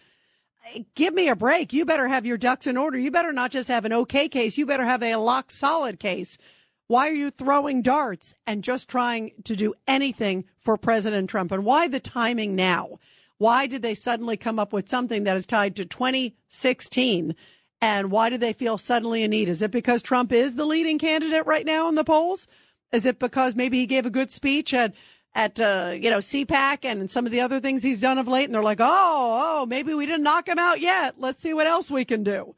give 0.94 1.14
me 1.14 1.28
a 1.28 1.36
break. 1.36 1.72
You 1.72 1.84
better 1.84 2.08
have 2.08 2.26
your 2.26 2.38
ducks 2.38 2.66
in 2.66 2.76
order. 2.76 2.98
You 2.98 3.10
better 3.10 3.32
not 3.32 3.50
just 3.50 3.68
have 3.68 3.84
an 3.84 3.92
okay 3.92 4.28
case. 4.28 4.58
You 4.58 4.66
better 4.66 4.84
have 4.84 5.02
a 5.02 5.16
lock 5.16 5.50
solid 5.50 5.98
case. 5.98 6.38
Why 6.86 7.08
are 7.08 7.14
you 7.14 7.30
throwing 7.30 7.82
darts 7.82 8.34
and 8.46 8.64
just 8.64 8.88
trying 8.88 9.32
to 9.44 9.54
do 9.54 9.74
anything 9.86 10.44
for 10.58 10.76
President 10.78 11.28
Trump? 11.28 11.52
And 11.52 11.64
why 11.64 11.86
the 11.86 12.00
timing 12.00 12.56
now? 12.56 12.98
Why 13.36 13.66
did 13.66 13.82
they 13.82 13.94
suddenly 13.94 14.36
come 14.36 14.58
up 14.58 14.72
with 14.72 14.88
something 14.88 15.24
that 15.24 15.36
is 15.36 15.46
tied 15.46 15.76
to 15.76 15.84
2016? 15.84 17.34
And 17.80 18.10
why 18.10 18.30
do 18.30 18.38
they 18.38 18.52
feel 18.52 18.78
suddenly 18.78 19.22
in 19.22 19.30
need? 19.30 19.48
Is 19.48 19.62
it 19.62 19.70
because 19.70 20.02
Trump 20.02 20.32
is 20.32 20.56
the 20.56 20.64
leading 20.64 20.98
candidate 20.98 21.46
right 21.46 21.66
now 21.66 21.88
in 21.88 21.94
the 21.94 22.04
polls? 22.04 22.48
Is 22.90 23.06
it 23.06 23.18
because 23.18 23.54
maybe 23.54 23.78
he 23.78 23.86
gave 23.86 24.06
a 24.06 24.10
good 24.10 24.30
speech 24.30 24.72
at 24.72 24.94
at 25.34 25.60
uh, 25.60 25.92
you 25.94 26.10
know 26.10 26.18
CPAC 26.18 26.84
and 26.84 27.10
some 27.10 27.26
of 27.26 27.32
the 27.32 27.40
other 27.40 27.60
things 27.60 27.82
he's 27.82 28.00
done 28.00 28.18
of 28.18 28.28
late, 28.28 28.46
and 28.46 28.54
they're 28.54 28.62
like, 28.62 28.80
oh, 28.80 29.38
oh, 29.40 29.66
maybe 29.66 29.94
we 29.94 30.06
didn't 30.06 30.22
knock 30.22 30.48
him 30.48 30.58
out 30.58 30.80
yet. 30.80 31.16
Let's 31.18 31.40
see 31.40 31.54
what 31.54 31.66
else 31.66 31.90
we 31.90 32.04
can 32.04 32.22
do. 32.22 32.54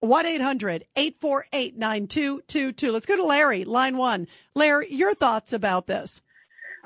1 0.00 0.26
800 0.26 0.84
848 0.96 1.76
9222. 1.76 2.90
Let's 2.90 3.06
go 3.06 3.16
to 3.16 3.24
Larry, 3.24 3.64
line 3.64 3.96
one. 3.96 4.26
Larry, 4.54 4.92
your 4.92 5.14
thoughts 5.14 5.52
about 5.52 5.86
this? 5.86 6.22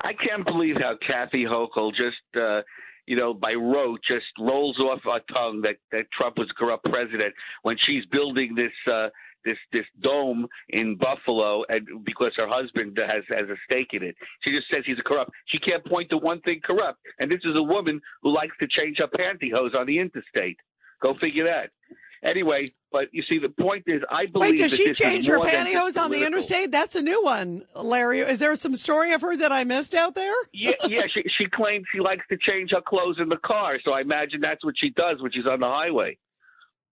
I 0.01 0.11
can't 0.13 0.45
believe 0.45 0.75
how 0.75 0.97
Kathy 1.05 1.43
Hochul 1.43 1.89
just, 1.89 2.17
uh, 2.39 2.61
you 3.07 3.15
know, 3.15 3.33
by 3.33 3.53
rote, 3.53 4.01
just 4.07 4.27
rolls 4.39 4.77
off 4.79 4.99
our 5.07 5.21
tongue 5.33 5.61
that, 5.61 5.77
that 5.91 6.05
Trump 6.15 6.37
was 6.37 6.47
a 6.51 6.53
corrupt 6.53 6.85
president 6.85 7.33
when 7.63 7.75
she's 7.87 8.05
building 8.11 8.53
this 8.53 8.71
uh, 8.93 9.07
this 9.47 9.57
this 9.71 9.85
dome 10.03 10.47
in 10.69 10.97
Buffalo, 10.97 11.63
and 11.69 11.87
because 12.05 12.33
her 12.35 12.47
husband 12.47 12.97
has 12.99 13.23
has 13.29 13.49
a 13.49 13.57
stake 13.65 13.91
in 13.93 14.03
it, 14.03 14.15
she 14.43 14.51
just 14.51 14.67
says 14.69 14.83
he's 14.85 14.99
a 14.99 15.07
corrupt. 15.07 15.31
She 15.47 15.59
can't 15.59 15.85
point 15.85 16.09
to 16.11 16.17
one 16.17 16.41
thing 16.41 16.59
corrupt, 16.63 16.99
and 17.19 17.31
this 17.31 17.41
is 17.43 17.55
a 17.55 17.63
woman 17.63 18.01
who 18.21 18.35
likes 18.35 18.55
to 18.59 18.67
change 18.67 18.97
her 18.99 19.07
pantyhose 19.07 19.75
on 19.75 19.87
the 19.87 19.99
interstate. 19.99 20.57
Go 21.01 21.13
figure 21.19 21.45
that. 21.45 21.71
Anyway, 22.23 22.65
but 22.91 23.05
you 23.11 23.23
see, 23.29 23.37
the 23.39 23.49
point 23.49 23.83
is, 23.87 24.01
I 24.09 24.25
believe. 24.25 24.51
Wait, 24.51 24.57
does 24.57 24.73
she 24.73 24.91
change 24.93 25.27
her 25.27 25.37
pantyhose 25.37 25.97
on 25.97 26.11
the 26.11 26.25
interstate? 26.25 26.71
That's 26.71 26.95
a 26.95 27.01
new 27.01 27.23
one, 27.23 27.63
Larry. 27.75 28.19
Is 28.19 28.39
there 28.39 28.55
some 28.55 28.75
story 28.75 29.13
of 29.13 29.21
her 29.21 29.35
that 29.37 29.51
I 29.51 29.63
missed 29.63 29.93
out 29.93 30.15
there? 30.15 30.33
yeah, 30.53 30.71
yeah. 30.87 31.03
She 31.13 31.23
she 31.37 31.45
claims 31.53 31.85
she 31.93 31.99
likes 31.99 32.25
to 32.29 32.37
change 32.37 32.71
her 32.71 32.81
clothes 32.81 33.17
in 33.19 33.29
the 33.29 33.37
car, 33.37 33.77
so 33.83 33.91
I 33.91 34.01
imagine 34.01 34.41
that's 34.41 34.65
what 34.65 34.73
she 34.77 34.89
does 34.89 35.21
when 35.21 35.31
she's 35.31 35.45
on 35.45 35.59
the 35.59 35.67
highway. 35.67 36.17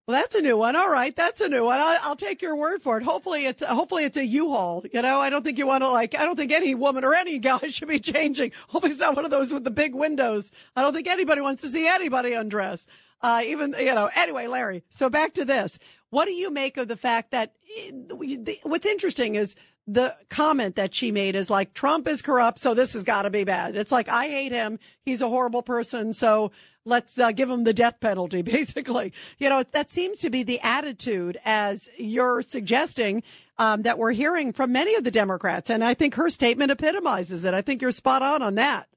Well, 0.07 0.21
that's 0.21 0.35
a 0.35 0.41
new 0.41 0.55
one. 0.55 0.75
All 0.75 0.91
right, 0.91 1.15
that's 1.15 1.41
a 1.41 1.49
new 1.49 1.63
one. 1.65 1.79
I'll, 1.79 1.97
I'll, 2.03 2.15
take 2.15 2.43
your 2.43 2.55
word 2.55 2.83
for 2.83 2.97
it. 2.97 3.03
Hopefully, 3.03 3.47
it's 3.47 3.63
hopefully 3.65 4.03
it's 4.03 4.17
a 4.17 4.25
U-Haul. 4.25 4.85
You 4.93 5.01
know, 5.01 5.19
I 5.19 5.31
don't 5.31 5.41
think 5.41 5.57
you 5.57 5.65
want 5.65 5.81
to 5.81 5.89
like. 5.89 6.13
I 6.13 6.25
don't 6.25 6.35
think 6.35 6.51
any 6.51 6.75
woman 6.75 7.03
or 7.03 7.15
any 7.15 7.39
guy 7.39 7.57
should 7.69 7.87
be 7.87 7.97
changing. 7.97 8.51
Hopefully, 8.67 8.91
it's 8.91 8.99
not 8.99 9.15
one 9.15 9.25
of 9.25 9.31
those 9.31 9.51
with 9.51 9.63
the 9.63 9.71
big 9.71 9.95
windows. 9.95 10.51
I 10.75 10.83
don't 10.83 10.93
think 10.93 11.07
anybody 11.07 11.41
wants 11.41 11.63
to 11.63 11.69
see 11.69 11.87
anybody 11.87 12.33
undress. 12.33 12.85
Uh, 13.19 13.41
even 13.45 13.73
you 13.79 13.95
know. 13.95 14.11
Anyway, 14.15 14.45
Larry. 14.45 14.83
So 14.89 15.09
back 15.09 15.33
to 15.33 15.45
this. 15.45 15.79
What 16.11 16.25
do 16.25 16.33
you 16.33 16.51
make 16.51 16.77
of 16.77 16.87
the 16.87 16.97
fact 16.97 17.31
that 17.31 17.55
what's 18.61 18.85
interesting 18.85 19.33
is 19.33 19.55
the 19.87 20.15
comment 20.29 20.75
that 20.77 20.95
she 20.95 21.11
made 21.11 21.35
is 21.35 21.49
like 21.49 21.73
Trump 21.73 22.07
is 22.07 22.21
corrupt, 22.21 22.59
so 22.59 22.73
this 22.73 22.93
has 22.93 23.03
got 23.03 23.23
to 23.23 23.29
be 23.29 23.43
bad. 23.43 23.75
It's 23.75 23.91
like 23.91 24.09
I 24.09 24.27
hate 24.27 24.51
him. 24.51 24.79
He's 25.03 25.21
a 25.21 25.29
horrible 25.29 25.61
person. 25.61 26.11
So 26.13 26.51
let's 26.85 27.19
uh, 27.19 27.31
give 27.31 27.49
him 27.49 27.63
the 27.65 27.73
death 27.73 27.99
penalty, 27.99 28.41
basically. 28.43 29.13
You 29.37 29.49
know, 29.49 29.63
that 29.73 29.91
seems 29.91 30.19
to 30.19 30.29
be 30.29 30.43
the 30.43 30.59
attitude 30.61 31.37
as 31.45 31.89
you're 31.97 32.41
suggesting 32.41 33.23
um, 33.57 33.83
that 33.83 33.99
we're 33.99 34.11
hearing 34.11 34.53
from 34.53 34.71
many 34.71 34.95
of 34.95 35.03
the 35.03 35.11
Democrats. 35.11 35.69
And 35.69 35.83
I 35.83 35.93
think 35.93 36.15
her 36.15 36.29
statement 36.29 36.71
epitomizes 36.71 37.45
it. 37.45 37.53
I 37.53 37.61
think 37.61 37.81
you're 37.81 37.91
spot 37.91 38.21
on 38.21 38.41
on 38.41 38.55
that. 38.55 38.87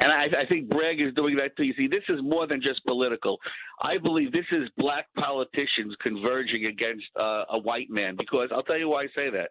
And 0.00 0.12
I, 0.12 0.42
I 0.42 0.46
think 0.46 0.68
Bragg 0.68 1.00
is 1.00 1.12
doing 1.14 1.36
that 1.36 1.56
too. 1.56 1.64
You 1.64 1.74
see, 1.76 1.88
this 1.88 2.04
is 2.08 2.20
more 2.22 2.46
than 2.46 2.62
just 2.62 2.84
political. 2.86 3.38
I 3.82 3.98
believe 3.98 4.30
this 4.30 4.46
is 4.52 4.68
black 4.76 5.06
politicians 5.16 5.96
converging 6.00 6.66
against 6.66 7.04
uh, 7.18 7.44
a 7.50 7.58
white 7.58 7.90
man. 7.90 8.14
Because 8.16 8.50
I'll 8.52 8.62
tell 8.62 8.78
you 8.78 8.88
why 8.88 9.02
I 9.02 9.06
say 9.08 9.30
that. 9.30 9.50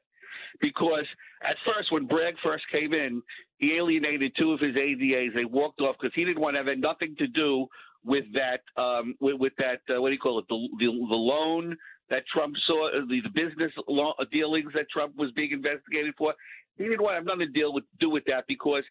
Because 0.62 1.06
at 1.44 1.56
first, 1.66 1.92
when 1.92 2.08
Bragg 2.08 2.36
first 2.44 2.64
came 2.72 2.94
in, 2.94 3.22
he 3.58 3.76
alienated 3.78 4.34
two 4.38 4.52
of 4.52 4.60
his 4.60 4.76
ADAs. 4.76 5.34
They 5.34 5.46
walked 5.46 5.82
off 5.82 5.96
because 6.00 6.14
he 6.16 6.26
didn't 6.26 6.42
want 6.42 6.56
to 6.56 6.64
have 6.64 6.78
nothing 6.78 7.16
to 7.20 7.28
do 7.28 7.68
with 8.04 8.26
that 8.34 8.62
um, 8.82 9.16
with, 9.20 9.40
with 9.40 9.54
that 9.58 9.82
uh, 9.94 10.02
what 10.02 10.10
do 10.10 10.14
you 10.14 10.20
call 10.20 10.40
it 10.40 10.46
the, 10.50 10.68
the, 10.80 10.86
the 10.86 11.16
loan 11.16 11.76
that 12.10 12.24
Trump 12.34 12.56
saw 12.66 12.88
uh, 12.88 13.02
the, 13.10 13.22
the 13.22 13.30
business 13.30 13.72
uh, 13.78 14.24
dealings 14.32 14.72
that 14.74 14.90
Trump 14.90 15.16
was 15.18 15.32
being 15.32 15.52
investigated 15.52 16.14
for. 16.18 16.34
He 16.78 16.86
didn't 16.86 17.02
want 17.02 17.14
to 17.14 17.18
have 17.18 17.26
nothing 17.26 17.52
to 17.52 17.60
deal 17.60 17.74
with 17.74 17.84
do 18.00 18.10
with 18.10 18.24
that 18.28 18.46
because 18.48 18.84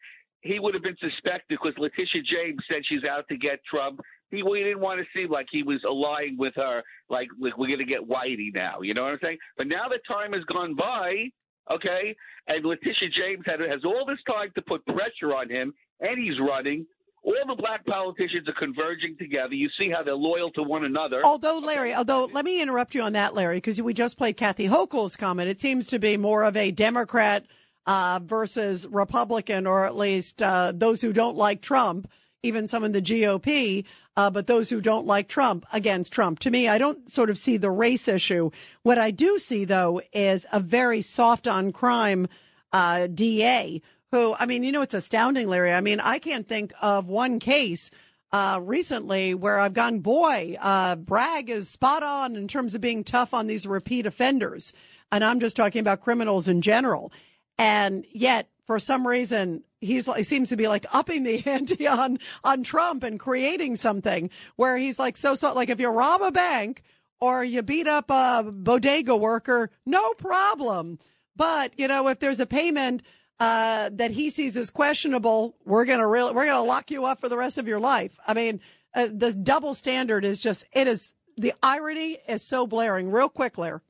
he 0.42 0.58
would 0.58 0.74
have 0.74 0.82
been 0.82 0.96
suspected 1.00 1.44
because 1.48 1.74
Letitia 1.78 2.22
James 2.22 2.60
said 2.68 2.82
she's 2.86 3.04
out 3.04 3.26
to 3.28 3.36
get 3.36 3.60
Trump. 3.64 4.00
He 4.30 4.42
didn't 4.42 4.80
want 4.80 5.00
to 5.00 5.06
seem 5.18 5.30
like 5.30 5.46
he 5.50 5.62
was 5.62 5.80
allying 5.84 6.36
with 6.36 6.54
her, 6.56 6.82
like, 7.08 7.28
like 7.40 7.56
we're 7.56 7.68
going 7.68 7.78
to 7.78 7.84
get 7.84 8.00
Whitey 8.00 8.52
now. 8.52 8.80
You 8.80 8.94
know 8.94 9.04
what 9.04 9.12
I'm 9.12 9.18
saying? 9.22 9.38
But 9.56 9.68
now 9.68 9.88
that 9.88 10.00
time 10.06 10.32
has 10.32 10.42
gone 10.44 10.74
by, 10.74 11.30
okay, 11.70 12.16
and 12.48 12.64
Letitia 12.64 13.08
James 13.16 13.44
had, 13.46 13.60
has 13.60 13.84
all 13.84 14.04
this 14.06 14.18
time 14.26 14.50
to 14.54 14.62
put 14.62 14.84
pressure 14.86 15.34
on 15.34 15.50
him, 15.50 15.74
and 16.00 16.22
he's 16.22 16.38
running 16.40 16.86
all 17.26 17.34
the 17.48 17.60
black 17.60 17.84
politicians 17.84 18.48
are 18.48 18.54
converging 18.56 19.16
together. 19.18 19.54
You 19.54 19.68
see 19.76 19.90
how 19.90 20.04
they're 20.04 20.14
loyal 20.14 20.52
to 20.52 20.62
one 20.62 20.84
another. 20.84 21.20
Although, 21.24 21.58
Larry, 21.58 21.92
although 21.92 22.26
let 22.26 22.44
me 22.44 22.62
interrupt 22.62 22.94
you 22.94 23.02
on 23.02 23.14
that, 23.14 23.34
Larry, 23.34 23.56
because 23.56 23.82
we 23.82 23.94
just 23.94 24.16
played 24.16 24.36
Kathy 24.36 24.68
Hochul's 24.68 25.16
comment. 25.16 25.48
It 25.48 25.58
seems 25.58 25.88
to 25.88 25.98
be 25.98 26.16
more 26.16 26.44
of 26.44 26.56
a 26.56 26.70
Democrat 26.70 27.44
uh, 27.84 28.20
versus 28.22 28.86
Republican, 28.88 29.66
or 29.66 29.86
at 29.86 29.96
least 29.96 30.40
uh, 30.40 30.72
those 30.74 31.02
who 31.02 31.12
don't 31.12 31.36
like 31.36 31.60
Trump. 31.60 32.08
Even 32.46 32.66
some 32.66 32.84
in 32.84 32.92
the 32.92 33.02
GOP, 33.02 33.84
uh, 34.16 34.30
but 34.30 34.46
those 34.46 34.70
who 34.70 34.80
don't 34.80 35.06
like 35.06 35.28
Trump 35.28 35.66
against 35.72 36.12
Trump. 36.12 36.38
To 36.40 36.50
me, 36.50 36.68
I 36.68 36.78
don't 36.78 37.10
sort 37.10 37.30
of 37.30 37.38
see 37.38 37.56
the 37.56 37.70
race 37.70 38.08
issue. 38.08 38.50
What 38.82 38.98
I 38.98 39.10
do 39.10 39.38
see, 39.38 39.64
though, 39.64 40.00
is 40.12 40.46
a 40.52 40.60
very 40.60 41.02
soft 41.02 41.46
on 41.46 41.72
crime 41.72 42.28
uh, 42.72 43.06
DA 43.08 43.82
who, 44.12 44.34
I 44.38 44.46
mean, 44.46 44.62
you 44.62 44.72
know, 44.72 44.82
it's 44.82 44.94
astounding, 44.94 45.48
Larry. 45.48 45.72
I 45.72 45.80
mean, 45.80 46.00
I 46.00 46.18
can't 46.18 46.48
think 46.48 46.72
of 46.80 47.08
one 47.08 47.38
case 47.38 47.90
uh, 48.32 48.60
recently 48.62 49.34
where 49.34 49.58
I've 49.58 49.74
gone, 49.74 50.00
boy, 50.00 50.56
uh, 50.60 50.96
Bragg 50.96 51.50
is 51.50 51.68
spot 51.68 52.02
on 52.02 52.36
in 52.36 52.48
terms 52.48 52.74
of 52.74 52.80
being 52.80 53.04
tough 53.04 53.34
on 53.34 53.46
these 53.46 53.66
repeat 53.66 54.06
offenders. 54.06 54.72
And 55.12 55.24
I'm 55.24 55.40
just 55.40 55.56
talking 55.56 55.80
about 55.80 56.00
criminals 56.00 56.48
in 56.48 56.62
general. 56.62 57.12
And 57.58 58.04
yet, 58.12 58.48
for 58.66 58.78
some 58.78 59.06
reason, 59.06 59.62
he's 59.80 60.06
he 60.14 60.22
seems 60.22 60.48
to 60.50 60.56
be 60.56 60.68
like 60.68 60.86
upping 60.92 61.22
the 61.22 61.42
ante 61.46 61.86
on 61.86 62.18
on 62.44 62.62
Trump 62.62 63.02
and 63.02 63.18
creating 63.18 63.76
something 63.76 64.30
where 64.56 64.76
he's 64.76 64.98
like 64.98 65.16
so 65.16 65.34
so 65.34 65.52
like 65.54 65.70
if 65.70 65.80
you 65.80 65.90
rob 65.90 66.22
a 66.22 66.32
bank 66.32 66.82
or 67.20 67.42
you 67.44 67.62
beat 67.62 67.86
up 67.86 68.10
a 68.10 68.44
bodega 68.52 69.16
worker, 69.16 69.70
no 69.86 70.12
problem. 70.14 70.98
But 71.34 71.72
you 71.76 71.88
know 71.88 72.08
if 72.08 72.18
there's 72.18 72.40
a 72.40 72.46
payment 72.46 73.02
uh, 73.38 73.90
that 73.92 74.12
he 74.12 74.30
sees 74.30 74.56
as 74.56 74.70
questionable, 74.70 75.56
we're 75.64 75.84
gonna 75.84 76.06
really 76.06 76.32
we're 76.32 76.46
gonna 76.46 76.62
lock 76.66 76.90
you 76.90 77.04
up 77.04 77.20
for 77.20 77.28
the 77.28 77.36
rest 77.36 77.58
of 77.58 77.68
your 77.68 77.80
life. 77.80 78.18
I 78.26 78.34
mean, 78.34 78.60
uh, 78.94 79.08
the 79.12 79.32
double 79.32 79.74
standard 79.74 80.24
is 80.24 80.40
just 80.40 80.64
it 80.72 80.86
is 80.86 81.14
the 81.36 81.52
irony 81.62 82.18
is 82.26 82.42
so 82.42 82.66
blaring. 82.66 83.10
Real 83.10 83.28
quick, 83.28 83.58
Lair. 83.58 83.82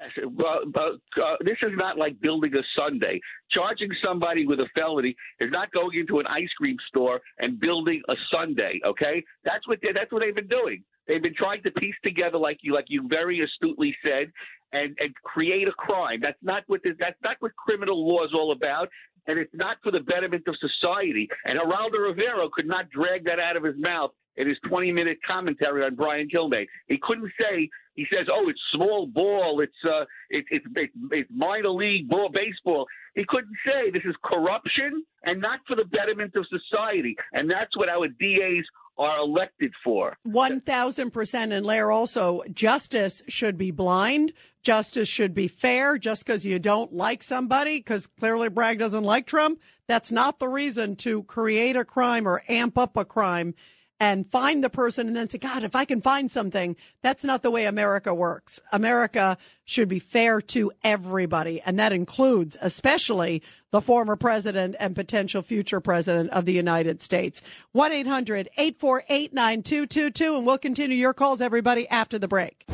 Yes, 0.00 0.26
but, 0.36 0.72
but 0.72 1.22
uh, 1.22 1.36
this 1.44 1.58
is 1.62 1.72
not 1.74 1.98
like 1.98 2.20
building 2.20 2.54
a 2.54 2.62
sundae. 2.76 3.20
Charging 3.50 3.90
somebody 4.02 4.46
with 4.46 4.60
a 4.60 4.66
felony 4.74 5.14
is 5.40 5.50
not 5.50 5.70
going 5.72 5.98
into 5.98 6.20
an 6.20 6.26
ice 6.26 6.48
cream 6.56 6.76
store 6.88 7.20
and 7.38 7.60
building 7.60 8.02
a 8.08 8.14
sundae. 8.32 8.80
Okay, 8.86 9.22
that's 9.44 9.66
what 9.68 9.78
they, 9.82 9.88
that's 9.92 10.10
what 10.10 10.20
they've 10.20 10.34
been 10.34 10.48
doing. 10.48 10.82
They've 11.06 11.22
been 11.22 11.34
trying 11.34 11.62
to 11.64 11.70
piece 11.72 11.94
together, 12.04 12.38
like 12.38 12.58
you 12.62 12.74
like 12.74 12.86
you 12.88 13.06
very 13.08 13.40
astutely 13.40 13.94
said, 14.02 14.32
and 14.72 14.96
and 15.00 15.14
create 15.24 15.68
a 15.68 15.72
crime. 15.72 16.20
That's 16.22 16.38
not 16.42 16.62
what 16.66 16.82
this, 16.84 16.94
that's 16.98 17.18
not 17.22 17.36
what 17.40 17.54
criminal 17.56 18.06
law 18.06 18.24
is 18.24 18.30
all 18.32 18.52
about. 18.52 18.88
And 19.26 19.38
it's 19.38 19.54
not 19.54 19.76
for 19.82 19.92
the 19.92 20.00
betterment 20.00 20.44
of 20.48 20.54
society. 20.60 21.28
And 21.44 21.58
Geraldo 21.58 21.98
Rivera 22.08 22.48
could 22.52 22.66
not 22.66 22.88
drag 22.90 23.24
that 23.24 23.38
out 23.38 23.56
of 23.56 23.62
his 23.62 23.74
mouth 23.78 24.12
in 24.36 24.48
his 24.48 24.56
20 24.68 24.92
minute 24.92 25.18
commentary 25.26 25.84
on 25.84 25.94
Brian 25.94 26.28
Kilmeade. 26.28 26.66
He 26.88 26.98
couldn't 27.02 27.30
say, 27.38 27.68
he 28.00 28.06
says, 28.10 28.28
oh, 28.32 28.48
it's 28.48 28.60
small 28.72 29.06
ball, 29.06 29.60
it's, 29.60 29.76
uh, 29.84 30.06
it, 30.30 30.46
it, 30.50 30.62
it, 30.74 30.90
it's 31.10 31.30
minor 31.30 31.68
league 31.68 32.08
ball, 32.08 32.30
baseball. 32.32 32.86
He 33.14 33.26
couldn't 33.28 33.56
say 33.62 33.90
this 33.90 34.04
is 34.06 34.14
corruption 34.24 35.04
and 35.22 35.38
not 35.38 35.60
for 35.68 35.76
the 35.76 35.84
betterment 35.84 36.34
of 36.34 36.46
society. 36.48 37.14
And 37.34 37.50
that's 37.50 37.76
what 37.76 37.90
our 37.90 38.08
DAs 38.08 38.64
are 38.96 39.18
elected 39.18 39.74
for. 39.84 40.16
1000%. 40.26 41.52
And 41.52 41.66
Lair 41.66 41.90
also, 41.90 42.40
justice 42.50 43.22
should 43.28 43.58
be 43.58 43.70
blind. 43.70 44.32
Justice 44.62 45.08
should 45.08 45.34
be 45.34 45.46
fair. 45.48 45.98
Just 45.98 46.24
because 46.24 46.46
you 46.46 46.58
don't 46.58 46.94
like 46.94 47.22
somebody, 47.22 47.80
because 47.80 48.06
clearly 48.06 48.48
Bragg 48.48 48.78
doesn't 48.78 49.04
like 49.04 49.26
Trump, 49.26 49.60
that's 49.88 50.10
not 50.10 50.38
the 50.38 50.48
reason 50.48 50.96
to 50.96 51.22
create 51.24 51.76
a 51.76 51.84
crime 51.84 52.26
or 52.26 52.42
amp 52.48 52.78
up 52.78 52.96
a 52.96 53.04
crime 53.04 53.54
and 54.00 54.26
find 54.26 54.64
the 54.64 54.70
person 54.70 55.06
and 55.06 55.14
then 55.14 55.28
say, 55.28 55.38
God, 55.38 55.62
if 55.62 55.76
I 55.76 55.84
can 55.84 56.00
find 56.00 56.28
something, 56.30 56.74
that's 57.02 57.22
not 57.22 57.42
the 57.42 57.50
way 57.50 57.66
America 57.66 58.14
works. 58.14 58.58
America 58.72 59.36
should 59.66 59.88
be 59.88 59.98
fair 59.98 60.40
to 60.40 60.72
everybody. 60.82 61.60
And 61.64 61.78
that 61.78 61.92
includes 61.92 62.56
especially 62.60 63.42
the 63.70 63.82
former 63.82 64.16
president 64.16 64.74
and 64.80 64.96
potential 64.96 65.42
future 65.42 65.80
president 65.80 66.30
of 66.30 66.46
the 66.46 66.54
United 66.54 67.02
States. 67.02 67.42
1-800-848-9222. 67.76 70.38
And 70.38 70.46
we'll 70.46 70.58
continue 70.58 70.96
your 70.96 71.14
calls, 71.14 71.40
everybody, 71.40 71.86
after 71.88 72.18
the 72.18 72.26
break. 72.26 72.64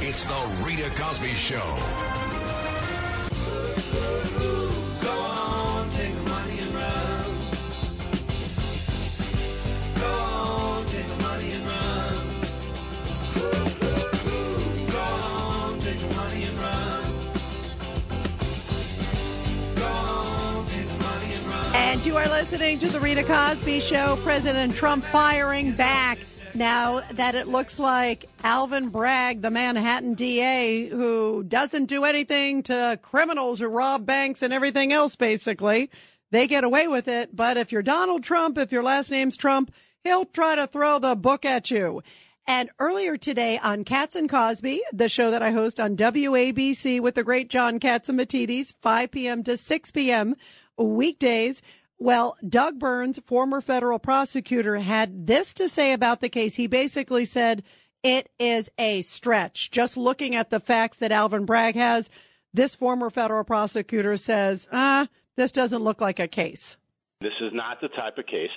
It's 0.00 0.26
the 0.26 0.64
Rita 0.64 0.90
Cosby 0.90 1.28
Show. 1.28 2.13
You 22.04 22.18
are 22.18 22.28
listening 22.28 22.78
to 22.80 22.88
the 22.90 23.00
Rita 23.00 23.22
Cosby 23.22 23.80
Show. 23.80 24.18
President 24.22 24.74
Trump 24.74 25.04
firing 25.04 25.72
back 25.72 26.18
now 26.52 27.00
that 27.12 27.34
it 27.34 27.48
looks 27.48 27.78
like 27.78 28.26
Alvin 28.42 28.90
Bragg, 28.90 29.40
the 29.40 29.50
Manhattan 29.50 30.12
DA, 30.12 30.88
who 30.88 31.42
doesn't 31.42 31.86
do 31.86 32.04
anything 32.04 32.62
to 32.64 32.98
criminals 33.00 33.58
who 33.58 33.68
rob 33.68 34.04
banks 34.04 34.42
and 34.42 34.52
everything 34.52 34.92
else, 34.92 35.16
basically, 35.16 35.90
they 36.30 36.46
get 36.46 36.62
away 36.62 36.88
with 36.88 37.08
it. 37.08 37.34
But 37.34 37.56
if 37.56 37.72
you're 37.72 37.80
Donald 37.80 38.22
Trump, 38.22 38.58
if 38.58 38.70
your 38.70 38.82
last 38.82 39.10
name's 39.10 39.38
Trump, 39.38 39.72
he'll 40.02 40.26
try 40.26 40.56
to 40.56 40.66
throw 40.66 40.98
the 40.98 41.16
book 41.16 41.46
at 41.46 41.70
you. 41.70 42.02
And 42.46 42.68
earlier 42.78 43.16
today 43.16 43.58
on 43.58 43.82
Cats 43.84 44.14
and 44.14 44.28
Cosby, 44.28 44.82
the 44.92 45.08
show 45.08 45.30
that 45.30 45.42
I 45.42 45.52
host 45.52 45.80
on 45.80 45.96
WABC 45.96 47.00
with 47.00 47.14
the 47.14 47.24
great 47.24 47.48
John 47.48 47.80
Catsimatidis, 47.80 48.74
5 48.82 49.10
p.m. 49.10 49.42
to 49.44 49.56
6 49.56 49.90
p.m. 49.92 50.34
weekdays, 50.76 51.62
well, 51.98 52.36
Doug 52.46 52.78
Burns, 52.78 53.18
former 53.24 53.60
federal 53.60 53.98
prosecutor, 53.98 54.76
had 54.76 55.26
this 55.26 55.54
to 55.54 55.68
say 55.68 55.92
about 55.92 56.20
the 56.20 56.28
case. 56.28 56.56
He 56.56 56.66
basically 56.66 57.24
said 57.24 57.62
it 58.02 58.28
is 58.38 58.70
a 58.78 59.02
stretch. 59.02 59.70
Just 59.70 59.96
looking 59.96 60.34
at 60.34 60.50
the 60.50 60.60
facts 60.60 60.98
that 60.98 61.12
Alvin 61.12 61.44
Bragg 61.44 61.76
has, 61.76 62.10
this 62.52 62.74
former 62.74 63.10
federal 63.10 63.44
prosecutor 63.44 64.16
says, 64.16 64.68
ah, 64.72 65.08
this 65.36 65.52
doesn't 65.52 65.82
look 65.82 66.00
like 66.00 66.20
a 66.20 66.28
case. 66.28 66.76
This 67.20 67.32
is 67.40 67.52
not 67.52 67.80
the 67.80 67.88
type 67.88 68.18
of 68.18 68.26
case 68.26 68.50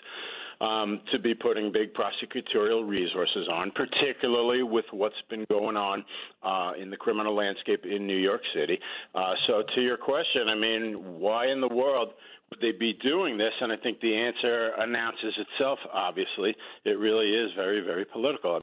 um, 0.61 1.01
to 1.11 1.19
be 1.19 1.33
putting 1.33 1.71
big 1.71 1.93
prosecutorial 1.93 2.87
resources 2.87 3.47
on, 3.51 3.71
particularly 3.71 4.63
with 4.63 4.85
what's 4.91 5.15
been 5.29 5.45
going 5.49 5.77
on 5.77 6.03
uh, 6.43 6.71
in 6.81 6.89
the 6.89 6.97
criminal 6.97 7.35
landscape 7.35 7.85
in 7.85 8.07
New 8.07 8.17
York 8.17 8.41
City. 8.53 8.79
Uh, 9.13 9.33
so, 9.47 9.63
to 9.75 9.81
your 9.81 9.97
question, 9.97 10.49
I 10.49 10.55
mean, 10.55 11.19
why 11.19 11.47
in 11.47 11.61
the 11.61 11.67
world 11.67 12.09
would 12.49 12.59
they 12.61 12.77
be 12.77 12.93
doing 13.03 13.37
this? 13.37 13.53
And 13.61 13.71
I 13.71 13.77
think 13.77 13.99
the 13.99 14.15
answer 14.15 14.71
announces 14.77 15.33
itself, 15.37 15.79
obviously. 15.91 16.55
It 16.85 16.97
really 16.97 17.29
is 17.29 17.51
very, 17.55 17.81
very 17.81 18.05
political. 18.05 18.61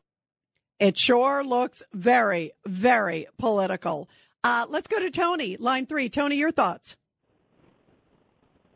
It 0.80 0.98
sure 0.98 1.44
looks 1.44 1.82
very, 1.92 2.52
very 2.66 3.26
political. 3.38 4.08
Uh, 4.42 4.66
let's 4.68 4.88
go 4.88 4.98
to 4.98 5.10
Tony, 5.10 5.56
line 5.56 5.86
three. 5.86 6.08
Tony, 6.08 6.36
your 6.36 6.50
thoughts. 6.50 6.96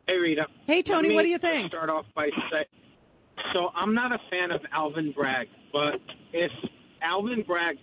Hey, 0.07 0.15
Rita. 0.15 0.47
Hey, 0.65 0.81
Tony, 0.81 1.13
what 1.13 1.23
do 1.23 1.29
you 1.29 1.37
think? 1.37 1.67
Start 1.67 1.89
off 1.89 2.05
by 2.15 2.29
saying, 2.51 2.65
so 3.53 3.69
I'm 3.75 3.93
not 3.93 4.11
a 4.11 4.17
fan 4.31 4.51
of 4.51 4.61
Alvin 4.73 5.11
Bragg, 5.11 5.47
but 5.71 6.01
if 6.33 6.51
Alvin 7.03 7.43
Bragg 7.45 7.77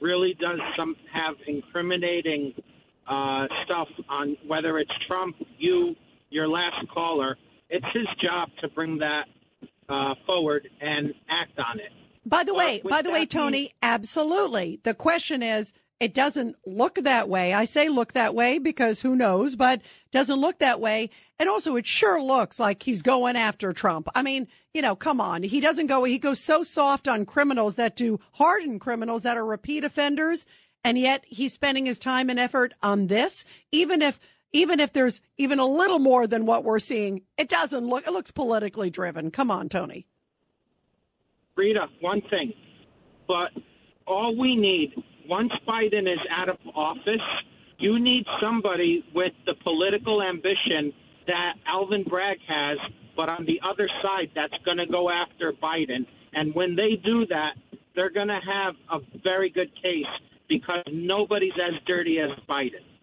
really 0.00 0.34
does 0.40 0.58
some 0.76 0.96
have 1.12 1.34
incriminating 1.46 2.54
uh, 3.06 3.46
stuff 3.64 3.88
on 4.08 4.36
whether 4.46 4.78
it's 4.78 4.90
Trump, 5.06 5.36
you, 5.58 5.94
your 6.30 6.48
last 6.48 6.86
caller, 6.92 7.36
it's 7.70 7.86
his 7.92 8.06
job 8.22 8.48
to 8.60 8.68
bring 8.68 8.98
that 8.98 9.24
uh, 9.88 10.14
forward 10.26 10.68
and 10.80 11.14
act 11.28 11.58
on 11.58 11.80
it. 11.80 11.92
By 12.24 12.42
the 12.42 12.54
way, 12.54 12.82
by 12.88 13.02
the 13.02 13.10
way, 13.10 13.24
Tony, 13.24 13.70
absolutely. 13.82 14.80
The 14.82 14.94
question 14.94 15.42
is, 15.42 15.72
it 15.98 16.12
doesn't 16.12 16.56
look 16.66 16.96
that 16.96 17.28
way. 17.28 17.54
I 17.54 17.64
say 17.64 17.88
look 17.88 18.12
that 18.12 18.34
way 18.34 18.58
because 18.58 19.00
who 19.00 19.16
knows, 19.16 19.56
but 19.56 19.80
doesn't 20.10 20.40
look 20.40 20.58
that 20.58 20.80
way. 20.80 21.08
And 21.38 21.48
also 21.48 21.76
it 21.76 21.86
sure 21.86 22.22
looks 22.22 22.60
like 22.60 22.82
he's 22.82 23.00
going 23.00 23.36
after 23.36 23.72
Trump. 23.72 24.08
I 24.14 24.22
mean, 24.22 24.48
you 24.74 24.82
know, 24.82 24.94
come 24.94 25.20
on. 25.20 25.42
He 25.42 25.60
doesn't 25.60 25.86
go, 25.86 26.04
he 26.04 26.18
goes 26.18 26.40
so 26.40 26.62
soft 26.62 27.08
on 27.08 27.24
criminals 27.24 27.76
that 27.76 27.96
do 27.96 28.20
hardened 28.32 28.80
criminals 28.80 29.22
that 29.22 29.38
are 29.38 29.46
repeat 29.46 29.84
offenders. 29.84 30.44
And 30.84 30.98
yet 30.98 31.24
he's 31.26 31.54
spending 31.54 31.86
his 31.86 31.98
time 31.98 32.28
and 32.28 32.38
effort 32.38 32.74
on 32.82 33.06
this, 33.06 33.44
even 33.72 34.02
if 34.02 34.20
even 34.56 34.80
if 34.80 34.92
there's 34.92 35.20
even 35.36 35.58
a 35.58 35.66
little 35.66 35.98
more 35.98 36.26
than 36.26 36.46
what 36.46 36.64
we're 36.64 36.78
seeing, 36.78 37.22
it 37.36 37.48
doesn't 37.48 37.86
look, 37.86 38.06
it 38.06 38.10
looks 38.10 38.30
politically 38.30 38.88
driven. 38.88 39.30
Come 39.30 39.50
on, 39.50 39.68
Tony. 39.68 40.06
Rita, 41.56 41.86
one 42.00 42.22
thing, 42.30 42.52
but 43.28 43.50
all 44.06 44.38
we 44.38 44.56
need, 44.56 44.94
once 45.28 45.52
Biden 45.68 46.02
is 46.02 46.18
out 46.30 46.48
of 46.48 46.56
office, 46.74 47.26
you 47.78 47.98
need 47.98 48.24
somebody 48.40 49.04
with 49.14 49.32
the 49.44 49.54
political 49.62 50.22
ambition 50.22 50.92
that 51.26 51.54
Alvin 51.66 52.04
Bragg 52.04 52.38
has, 52.48 52.78
but 53.16 53.28
on 53.28 53.44
the 53.46 53.60
other 53.68 53.88
side, 54.02 54.30
that's 54.34 54.54
going 54.64 54.76
to 54.78 54.86
go 54.86 55.10
after 55.10 55.52
Biden. 55.52 56.06
And 56.32 56.54
when 56.54 56.76
they 56.76 57.00
do 57.04 57.26
that, 57.26 57.54
they're 57.94 58.12
going 58.12 58.28
to 58.28 58.40
have 58.46 58.74
a 58.92 58.98
very 59.22 59.50
good 59.50 59.74
case 59.82 60.06
because 60.48 60.84
nobody's 60.92 61.52
as 61.54 61.74
dirty 61.86 62.18
as 62.20 62.30
Biden. 62.48 62.95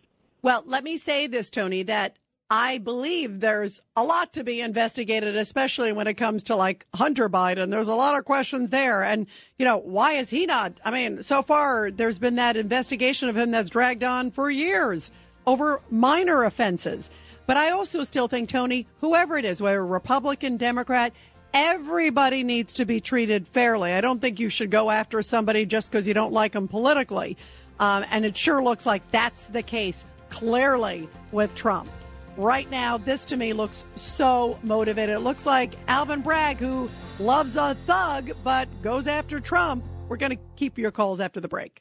Well, 0.43 0.63
let 0.67 0.83
me 0.83 0.97
say 0.97 1.27
this, 1.27 1.49
Tony, 1.49 1.83
that 1.83 2.17
I 2.49 2.77
believe 2.77 3.39
there's 3.39 3.81
a 3.95 4.03
lot 4.03 4.33
to 4.33 4.43
be 4.43 4.59
investigated, 4.59 5.37
especially 5.37 5.93
when 5.93 6.05
it 6.05 6.15
comes 6.15 6.43
to 6.43 6.55
like 6.57 6.85
Hunter 6.93 7.29
Biden. 7.29 7.71
There's 7.71 7.87
a 7.87 7.95
lot 7.95 8.17
of 8.19 8.25
questions 8.25 8.69
there. 8.69 9.03
And, 9.03 9.25
you 9.57 9.63
know, 9.63 9.77
why 9.77 10.13
is 10.13 10.29
he 10.29 10.45
not? 10.45 10.73
I 10.83 10.91
mean, 10.91 11.23
so 11.23 11.43
far 11.43 11.89
there's 11.89 12.19
been 12.19 12.35
that 12.35 12.57
investigation 12.57 13.29
of 13.29 13.37
him 13.37 13.51
that's 13.51 13.69
dragged 13.69 14.03
on 14.03 14.31
for 14.31 14.49
years 14.49 15.11
over 15.47 15.81
minor 15.89 16.43
offenses. 16.43 17.09
But 17.47 17.55
I 17.55 17.71
also 17.71 18.03
still 18.03 18.27
think, 18.27 18.49
Tony, 18.49 18.85
whoever 18.99 19.37
it 19.37 19.45
is, 19.45 19.61
whether 19.61 19.85
Republican, 19.85 20.57
Democrat, 20.57 21.13
everybody 21.53 22.43
needs 22.43 22.73
to 22.73 22.85
be 22.85 22.99
treated 22.99 23.47
fairly. 23.47 23.93
I 23.93 24.01
don't 24.01 24.19
think 24.19 24.41
you 24.41 24.49
should 24.49 24.71
go 24.71 24.89
after 24.89 25.21
somebody 25.21 25.65
just 25.65 25.89
because 25.89 26.05
you 26.05 26.13
don't 26.13 26.33
like 26.33 26.51
them 26.51 26.67
politically. 26.67 27.37
Um, 27.79 28.05
and 28.11 28.25
it 28.25 28.35
sure 28.35 28.61
looks 28.61 28.85
like 28.85 29.09
that's 29.11 29.47
the 29.47 29.63
case 29.63 30.05
clearly 30.33 31.07
with 31.31 31.53
Trump 31.53 31.89
right 32.37 32.69
now, 32.69 32.97
this 32.97 33.25
to 33.25 33.37
me 33.37 33.53
looks 33.53 33.85
so 33.95 34.57
motivated. 34.63 35.15
It 35.15 35.19
looks 35.19 35.45
like 35.45 35.75
Alvin 35.87 36.21
Bragg, 36.21 36.57
who 36.57 36.89
loves 37.19 37.55
a 37.55 37.75
thug 37.85 38.31
but 38.43 38.67
goes 38.81 39.07
after 39.07 39.39
Trump. 39.39 39.83
We're 40.09 40.17
going 40.17 40.35
to 40.35 40.43
keep 40.55 40.77
your 40.77 40.91
calls 40.91 41.19
after 41.19 41.39
the 41.39 41.47
break. 41.47 41.79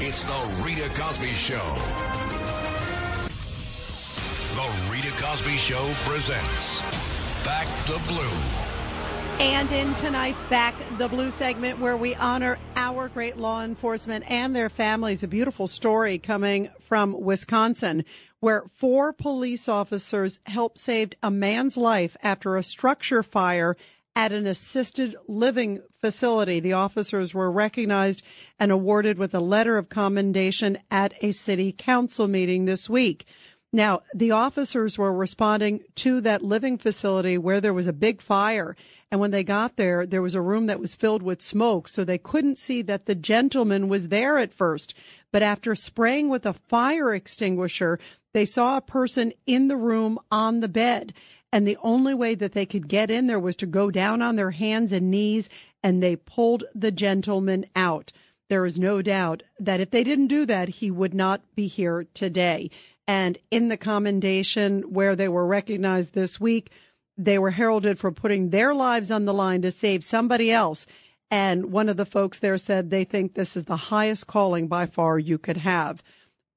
It's 0.00 0.24
the 0.24 0.62
Rita 0.64 0.88
Cosby 1.00 1.32
Show. 1.32 1.58
The 4.54 4.92
Rita 4.92 5.10
Cosby 5.22 5.56
Show 5.56 5.90
presents 6.04 6.80
Back 7.44 7.66
the 7.86 8.00
Blue. 8.08 8.69
And 9.40 9.72
in 9.72 9.94
tonight's 9.94 10.44
Back 10.44 10.74
the 10.98 11.08
Blue 11.08 11.30
segment, 11.30 11.78
where 11.78 11.96
we 11.96 12.14
honor 12.14 12.58
our 12.76 13.08
great 13.08 13.38
law 13.38 13.64
enforcement 13.64 14.30
and 14.30 14.54
their 14.54 14.68
families, 14.68 15.22
a 15.22 15.28
beautiful 15.28 15.66
story 15.66 16.18
coming 16.18 16.68
from 16.78 17.18
Wisconsin, 17.18 18.04
where 18.40 18.64
four 18.74 19.14
police 19.14 19.66
officers 19.66 20.40
helped 20.44 20.76
save 20.76 21.12
a 21.22 21.30
man's 21.30 21.78
life 21.78 22.18
after 22.22 22.54
a 22.56 22.62
structure 22.62 23.22
fire 23.22 23.78
at 24.14 24.30
an 24.30 24.46
assisted 24.46 25.16
living 25.26 25.80
facility. 26.02 26.60
The 26.60 26.74
officers 26.74 27.32
were 27.32 27.50
recognized 27.50 28.22
and 28.58 28.70
awarded 28.70 29.16
with 29.16 29.34
a 29.34 29.40
letter 29.40 29.78
of 29.78 29.88
commendation 29.88 30.76
at 30.90 31.14
a 31.22 31.32
city 31.32 31.72
council 31.72 32.28
meeting 32.28 32.66
this 32.66 32.90
week. 32.90 33.24
Now, 33.72 34.02
the 34.12 34.32
officers 34.32 34.98
were 34.98 35.12
responding 35.12 35.84
to 35.96 36.20
that 36.22 36.42
living 36.42 36.76
facility 36.76 37.38
where 37.38 37.60
there 37.60 37.74
was 37.74 37.86
a 37.86 37.92
big 37.92 38.20
fire. 38.20 38.76
And 39.10 39.20
when 39.20 39.32
they 39.32 39.42
got 39.42 39.76
there, 39.76 40.06
there 40.06 40.22
was 40.22 40.36
a 40.36 40.40
room 40.40 40.66
that 40.66 40.78
was 40.78 40.94
filled 40.94 41.22
with 41.22 41.42
smoke. 41.42 41.88
So 41.88 42.04
they 42.04 42.18
couldn't 42.18 42.58
see 42.58 42.80
that 42.82 43.06
the 43.06 43.16
gentleman 43.16 43.88
was 43.88 44.08
there 44.08 44.38
at 44.38 44.52
first. 44.52 44.94
But 45.32 45.42
after 45.42 45.74
spraying 45.74 46.28
with 46.28 46.46
a 46.46 46.52
fire 46.52 47.12
extinguisher, 47.12 47.98
they 48.32 48.44
saw 48.44 48.76
a 48.76 48.82
person 48.82 49.32
in 49.46 49.66
the 49.66 49.76
room 49.76 50.18
on 50.30 50.60
the 50.60 50.68
bed. 50.68 51.12
And 51.52 51.66
the 51.66 51.78
only 51.82 52.14
way 52.14 52.36
that 52.36 52.52
they 52.52 52.66
could 52.66 52.86
get 52.86 53.10
in 53.10 53.26
there 53.26 53.40
was 53.40 53.56
to 53.56 53.66
go 53.66 53.90
down 53.90 54.22
on 54.22 54.36
their 54.36 54.52
hands 54.52 54.92
and 54.92 55.10
knees 55.10 55.50
and 55.82 56.00
they 56.00 56.14
pulled 56.14 56.62
the 56.74 56.92
gentleman 56.92 57.66
out. 57.74 58.12
There 58.48 58.66
is 58.66 58.78
no 58.78 59.02
doubt 59.02 59.42
that 59.58 59.80
if 59.80 59.90
they 59.90 60.04
didn't 60.04 60.28
do 60.28 60.46
that, 60.46 60.68
he 60.68 60.90
would 60.90 61.14
not 61.14 61.42
be 61.56 61.66
here 61.66 62.06
today. 62.14 62.70
And 63.06 63.38
in 63.50 63.68
the 63.68 63.76
commendation 63.76 64.82
where 64.92 65.16
they 65.16 65.28
were 65.28 65.46
recognized 65.46 66.14
this 66.14 66.38
week, 66.38 66.70
they 67.24 67.38
were 67.38 67.50
heralded 67.50 67.98
for 67.98 68.12
putting 68.12 68.50
their 68.50 68.74
lives 68.74 69.10
on 69.10 69.24
the 69.24 69.34
line 69.34 69.62
to 69.62 69.70
save 69.70 70.02
somebody 70.04 70.50
else. 70.50 70.86
And 71.30 71.66
one 71.66 71.88
of 71.88 71.96
the 71.96 72.06
folks 72.06 72.38
there 72.38 72.58
said 72.58 72.90
they 72.90 73.04
think 73.04 73.34
this 73.34 73.56
is 73.56 73.64
the 73.64 73.76
highest 73.76 74.26
calling 74.26 74.68
by 74.68 74.86
far 74.86 75.18
you 75.18 75.38
could 75.38 75.58
have. 75.58 76.02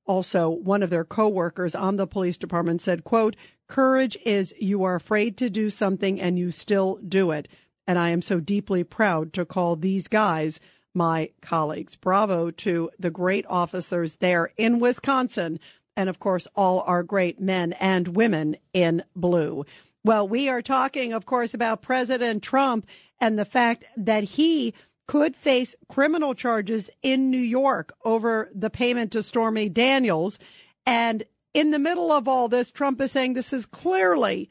Also, 0.05 0.49
one 0.49 0.83
of 0.83 0.89
their 0.89 1.05
coworkers 1.05 1.75
on 1.75 1.97
the 1.97 2.07
police 2.07 2.37
department 2.37 2.81
said, 2.81 3.03
quote, 3.03 3.35
courage 3.67 4.17
is 4.25 4.53
you 4.59 4.83
are 4.83 4.95
afraid 4.95 5.37
to 5.37 5.49
do 5.49 5.69
something 5.69 6.19
and 6.19 6.37
you 6.37 6.51
still 6.51 6.99
do 7.07 7.31
it. 7.31 7.47
And 7.87 7.99
I 7.99 8.09
am 8.09 8.21
so 8.21 8.39
deeply 8.39 8.83
proud 8.83 9.33
to 9.33 9.45
call 9.45 9.75
these 9.75 10.07
guys 10.07 10.59
my 10.93 11.31
colleagues. 11.41 11.95
Bravo 11.95 12.51
to 12.51 12.89
the 12.99 13.09
great 13.09 13.45
officers 13.49 14.15
there 14.15 14.51
in 14.57 14.79
Wisconsin 14.79 15.59
and 15.95 16.09
of 16.09 16.19
course, 16.19 16.47
all 16.55 16.81
our 16.81 17.03
great 17.03 17.39
men 17.39 17.73
and 17.73 18.09
women 18.09 18.57
in 18.73 19.03
blue. 19.15 19.65
Well, 20.05 20.27
we 20.27 20.49
are 20.49 20.61
talking, 20.61 21.13
of 21.13 21.25
course, 21.25 21.53
about 21.53 21.81
President 21.81 22.43
Trump 22.43 22.87
and 23.21 23.39
the 23.39 23.45
fact 23.45 23.85
that 23.95 24.23
he 24.23 24.73
could 25.07 25.35
face 25.35 25.75
criminal 25.87 26.33
charges 26.33 26.89
in 27.01 27.31
New 27.31 27.37
York 27.41 27.93
over 28.03 28.51
the 28.53 28.69
payment 28.69 29.13
to 29.13 29.23
Stormy 29.23 29.69
Daniels. 29.69 30.39
And 30.85 31.23
in 31.53 31.71
the 31.71 31.79
middle 31.79 32.11
of 32.11 32.27
all 32.27 32.49
this, 32.49 32.69
Trump 32.69 32.99
is 32.99 33.13
saying 33.13 33.33
this 33.33 33.53
is 33.53 33.65
clearly 33.65 34.49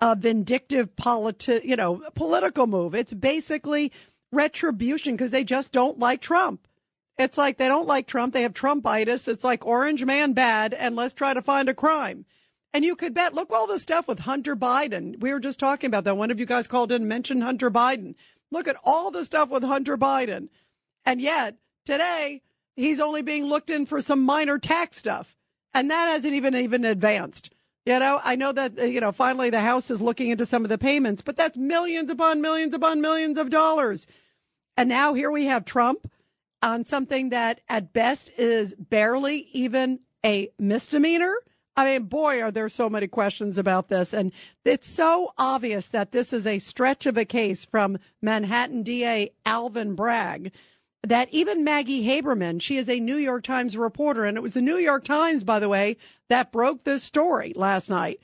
a 0.00 0.16
vindictive 0.16 0.96
politi- 0.96 1.64
you 1.64 1.76
know, 1.76 2.02
political 2.14 2.66
move. 2.66 2.94
It's 2.94 3.12
basically 3.12 3.92
retribution 4.32 5.16
because 5.16 5.32
they 5.32 5.44
just 5.44 5.70
don't 5.70 5.98
like 5.98 6.22
Trump. 6.22 6.66
It's 7.18 7.36
like 7.36 7.58
they 7.58 7.68
don't 7.68 7.86
like 7.86 8.06
Trump. 8.06 8.32
They 8.32 8.42
have 8.42 8.54
Trumpitis. 8.54 9.28
It's 9.28 9.44
like 9.44 9.66
orange 9.66 10.04
man 10.04 10.32
bad 10.32 10.72
and 10.72 10.96
let's 10.96 11.12
try 11.12 11.34
to 11.34 11.42
find 11.42 11.68
a 11.68 11.74
crime. 11.74 12.24
And 12.74 12.84
you 12.84 12.96
could 12.96 13.14
bet, 13.14 13.34
look 13.34 13.52
all 13.52 13.68
the 13.68 13.78
stuff 13.78 14.08
with 14.08 14.18
Hunter 14.18 14.56
Biden. 14.56 15.20
We 15.20 15.32
were 15.32 15.38
just 15.38 15.60
talking 15.60 15.86
about 15.86 16.02
that. 16.04 16.16
One 16.16 16.32
of 16.32 16.40
you 16.40 16.44
guys 16.44 16.66
called 16.66 16.90
in 16.90 17.02
and 17.02 17.08
mentioned 17.08 17.44
Hunter 17.44 17.70
Biden. 17.70 18.16
Look 18.50 18.66
at 18.66 18.76
all 18.84 19.12
the 19.12 19.24
stuff 19.24 19.48
with 19.48 19.62
Hunter 19.62 19.96
Biden. 19.96 20.48
And 21.06 21.20
yet 21.20 21.56
today 21.84 22.42
he's 22.74 22.98
only 22.98 23.22
being 23.22 23.44
looked 23.44 23.70
in 23.70 23.86
for 23.86 24.00
some 24.00 24.24
minor 24.24 24.58
tax 24.58 24.96
stuff. 24.96 25.36
And 25.72 25.88
that 25.88 26.06
hasn't 26.06 26.34
even 26.34 26.56
even 26.56 26.84
advanced. 26.84 27.50
You 27.86 28.00
know, 28.00 28.20
I 28.24 28.34
know 28.34 28.50
that, 28.50 28.78
uh, 28.78 28.84
you 28.84 29.00
know, 29.00 29.12
finally 29.12 29.50
the 29.50 29.60
House 29.60 29.90
is 29.90 30.02
looking 30.02 30.30
into 30.30 30.46
some 30.46 30.64
of 30.64 30.68
the 30.68 30.78
payments, 30.78 31.22
but 31.22 31.36
that's 31.36 31.56
millions 31.56 32.10
upon 32.10 32.40
millions 32.40 32.74
upon 32.74 33.00
millions 33.00 33.38
of 33.38 33.50
dollars. 33.50 34.08
And 34.76 34.88
now 34.88 35.14
here 35.14 35.30
we 35.30 35.44
have 35.44 35.64
Trump 35.64 36.10
on 36.60 36.84
something 36.84 37.28
that 37.28 37.60
at 37.68 37.92
best 37.92 38.32
is 38.36 38.74
barely 38.74 39.48
even 39.52 40.00
a 40.24 40.48
misdemeanor. 40.58 41.36
I 41.76 41.84
mean, 41.84 42.04
boy, 42.04 42.40
are 42.40 42.52
there 42.52 42.68
so 42.68 42.88
many 42.88 43.08
questions 43.08 43.58
about 43.58 43.88
this. 43.88 44.12
And 44.12 44.32
it's 44.64 44.88
so 44.88 45.32
obvious 45.36 45.88
that 45.88 46.12
this 46.12 46.32
is 46.32 46.46
a 46.46 46.58
stretch 46.60 47.06
of 47.06 47.16
a 47.16 47.24
case 47.24 47.64
from 47.64 47.98
Manhattan 48.22 48.82
DA 48.82 49.30
Alvin 49.44 49.94
Bragg 49.94 50.52
that 51.02 51.28
even 51.32 51.64
Maggie 51.64 52.06
Haberman, 52.06 52.62
she 52.62 52.76
is 52.76 52.88
a 52.88 53.00
New 53.00 53.16
York 53.16 53.42
Times 53.42 53.76
reporter. 53.76 54.24
And 54.24 54.36
it 54.36 54.42
was 54.42 54.54
the 54.54 54.62
New 54.62 54.76
York 54.76 55.04
Times, 55.04 55.44
by 55.44 55.58
the 55.58 55.68
way, 55.68 55.96
that 56.28 56.52
broke 56.52 56.84
this 56.84 57.02
story 57.02 57.52
last 57.56 57.90
night. 57.90 58.20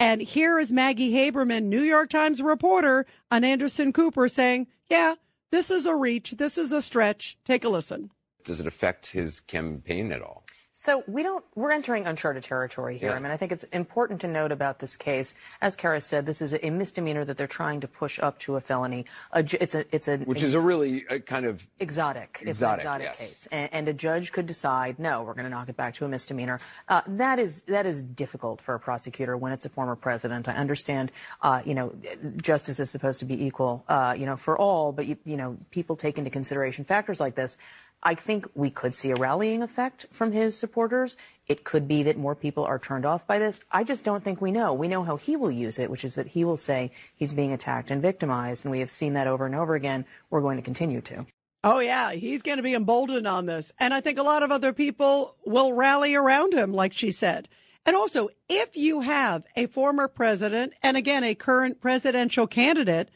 And 0.00 0.20
here 0.20 0.58
is 0.58 0.72
Maggie 0.72 1.12
Haberman, 1.12 1.64
New 1.64 1.80
York 1.80 2.10
Times 2.10 2.42
reporter 2.42 3.06
on 3.30 3.44
Anderson 3.44 3.92
Cooper 3.92 4.28
saying, 4.28 4.66
yeah, 4.88 5.14
this 5.50 5.70
is 5.70 5.86
a 5.86 5.94
reach. 5.94 6.32
This 6.32 6.58
is 6.58 6.72
a 6.72 6.82
stretch. 6.82 7.38
Take 7.44 7.64
a 7.64 7.68
listen. 7.68 8.10
Does 8.44 8.60
it 8.60 8.66
affect 8.66 9.08
his 9.08 9.40
campaign 9.40 10.12
at 10.12 10.22
all? 10.22 10.44
So 10.78 11.02
we 11.08 11.24
don't. 11.24 11.44
We're 11.56 11.72
entering 11.72 12.06
uncharted 12.06 12.44
territory 12.44 12.98
here. 12.98 13.10
Yeah. 13.10 13.16
I 13.16 13.18
mean, 13.18 13.32
I 13.32 13.36
think 13.36 13.50
it's 13.50 13.64
important 13.64 14.20
to 14.20 14.28
note 14.28 14.52
about 14.52 14.78
this 14.78 14.96
case. 14.96 15.34
As 15.60 15.74
Kara 15.74 16.00
said, 16.00 16.24
this 16.24 16.40
is 16.40 16.54
a 16.54 16.70
misdemeanor 16.70 17.24
that 17.24 17.36
they're 17.36 17.48
trying 17.48 17.80
to 17.80 17.88
push 17.88 18.20
up 18.20 18.38
to 18.40 18.54
a 18.54 18.60
felony. 18.60 19.04
A, 19.32 19.40
it's 19.60 19.74
a. 19.74 19.84
It's 19.92 20.06
a. 20.06 20.18
Which 20.18 20.40
a, 20.40 20.44
is 20.44 20.54
a 20.54 20.60
really 20.60 21.04
uh, 21.08 21.18
kind 21.18 21.46
of 21.46 21.66
exotic. 21.80 22.38
Exotic. 22.42 22.48
It's 22.48 22.62
an 22.62 22.74
exotic 22.74 23.06
yes. 23.06 23.18
case, 23.18 23.48
and, 23.50 23.74
and, 23.74 23.88
a 23.88 23.92
judge 23.92 24.30
could 24.30 24.46
decide, 24.46 25.00
no, 25.00 25.24
we're 25.24 25.34
going 25.34 25.46
to 25.46 25.50
knock 25.50 25.68
it 25.68 25.76
back 25.76 25.94
to 25.94 26.04
a 26.04 26.08
misdemeanor. 26.08 26.60
Uh, 26.88 27.00
that 27.08 27.40
is 27.40 27.62
that 27.62 27.84
is 27.84 28.00
difficult 28.00 28.60
for 28.60 28.76
a 28.76 28.78
prosecutor 28.78 29.36
when 29.36 29.50
it's 29.50 29.64
a 29.64 29.68
former 29.68 29.96
president. 29.96 30.46
I 30.46 30.52
understand. 30.52 31.10
Uh, 31.42 31.60
you 31.64 31.74
know, 31.74 31.92
justice 32.40 32.78
is 32.78 32.88
supposed 32.88 33.18
to 33.18 33.26
be 33.26 33.44
equal. 33.44 33.84
Uh, 33.88 34.14
you 34.16 34.26
know, 34.26 34.36
for 34.36 34.56
all, 34.56 34.92
but 34.92 35.06
you, 35.06 35.16
you 35.24 35.36
know, 35.36 35.56
people 35.72 35.96
take 35.96 36.18
into 36.18 36.30
consideration 36.30 36.84
factors 36.84 37.18
like 37.18 37.34
this. 37.34 37.58
I 38.02 38.14
think 38.14 38.46
we 38.54 38.70
could 38.70 38.94
see 38.94 39.10
a 39.10 39.16
rallying 39.16 39.62
effect 39.62 40.06
from 40.12 40.32
his 40.32 40.56
supporters. 40.56 41.16
It 41.48 41.64
could 41.64 41.88
be 41.88 42.02
that 42.04 42.16
more 42.16 42.34
people 42.34 42.64
are 42.64 42.78
turned 42.78 43.04
off 43.04 43.26
by 43.26 43.38
this. 43.38 43.60
I 43.72 43.82
just 43.82 44.04
don't 44.04 44.22
think 44.22 44.40
we 44.40 44.52
know. 44.52 44.72
We 44.72 44.86
know 44.88 45.02
how 45.02 45.16
he 45.16 45.34
will 45.34 45.50
use 45.50 45.78
it, 45.78 45.90
which 45.90 46.04
is 46.04 46.14
that 46.14 46.28
he 46.28 46.44
will 46.44 46.56
say 46.56 46.92
he's 47.14 47.32
being 47.32 47.52
attacked 47.52 47.90
and 47.90 48.00
victimized. 48.00 48.64
And 48.64 48.70
we 48.70 48.80
have 48.80 48.90
seen 48.90 49.14
that 49.14 49.26
over 49.26 49.46
and 49.46 49.54
over 49.54 49.74
again. 49.74 50.04
We're 50.30 50.40
going 50.40 50.56
to 50.58 50.62
continue 50.62 51.00
to. 51.02 51.26
Oh, 51.64 51.80
yeah. 51.80 52.12
He's 52.12 52.42
going 52.42 52.58
to 52.58 52.62
be 52.62 52.74
emboldened 52.74 53.26
on 53.26 53.46
this. 53.46 53.72
And 53.80 53.92
I 53.92 54.00
think 54.00 54.18
a 54.18 54.22
lot 54.22 54.44
of 54.44 54.52
other 54.52 54.72
people 54.72 55.34
will 55.44 55.72
rally 55.72 56.14
around 56.14 56.54
him, 56.54 56.72
like 56.72 56.92
she 56.92 57.10
said. 57.10 57.48
And 57.84 57.96
also, 57.96 58.28
if 58.48 58.76
you 58.76 59.00
have 59.00 59.44
a 59.56 59.66
former 59.66 60.06
president 60.06 60.74
and 60.82 60.96
again, 60.96 61.24
a 61.24 61.34
current 61.34 61.80
presidential 61.80 62.46
candidate 62.46 63.08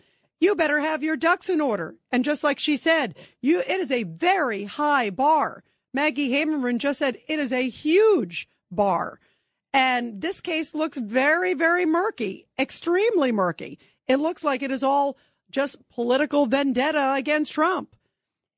you 0.42 0.56
better 0.56 0.80
have 0.80 1.04
your 1.04 1.16
ducks 1.16 1.48
in 1.48 1.60
order. 1.60 1.94
And 2.10 2.24
just 2.24 2.42
like 2.42 2.58
she 2.58 2.76
said, 2.76 3.14
you, 3.40 3.60
it 3.60 3.80
is 3.80 3.92
a 3.92 4.02
very 4.02 4.64
high 4.64 5.08
bar. 5.08 5.62
Maggie 5.94 6.30
Haberman 6.32 6.78
just 6.78 6.98
said 6.98 7.18
it 7.28 7.38
is 7.38 7.52
a 7.52 7.68
huge 7.68 8.48
bar. 8.70 9.20
And 9.72 10.20
this 10.20 10.40
case 10.40 10.74
looks 10.74 10.98
very, 10.98 11.54
very 11.54 11.86
murky, 11.86 12.48
extremely 12.58 13.30
murky. 13.30 13.78
It 14.08 14.16
looks 14.16 14.42
like 14.42 14.62
it 14.62 14.72
is 14.72 14.82
all 14.82 15.16
just 15.50 15.88
political 15.90 16.46
vendetta 16.46 17.14
against 17.16 17.52
Trump. 17.52 17.94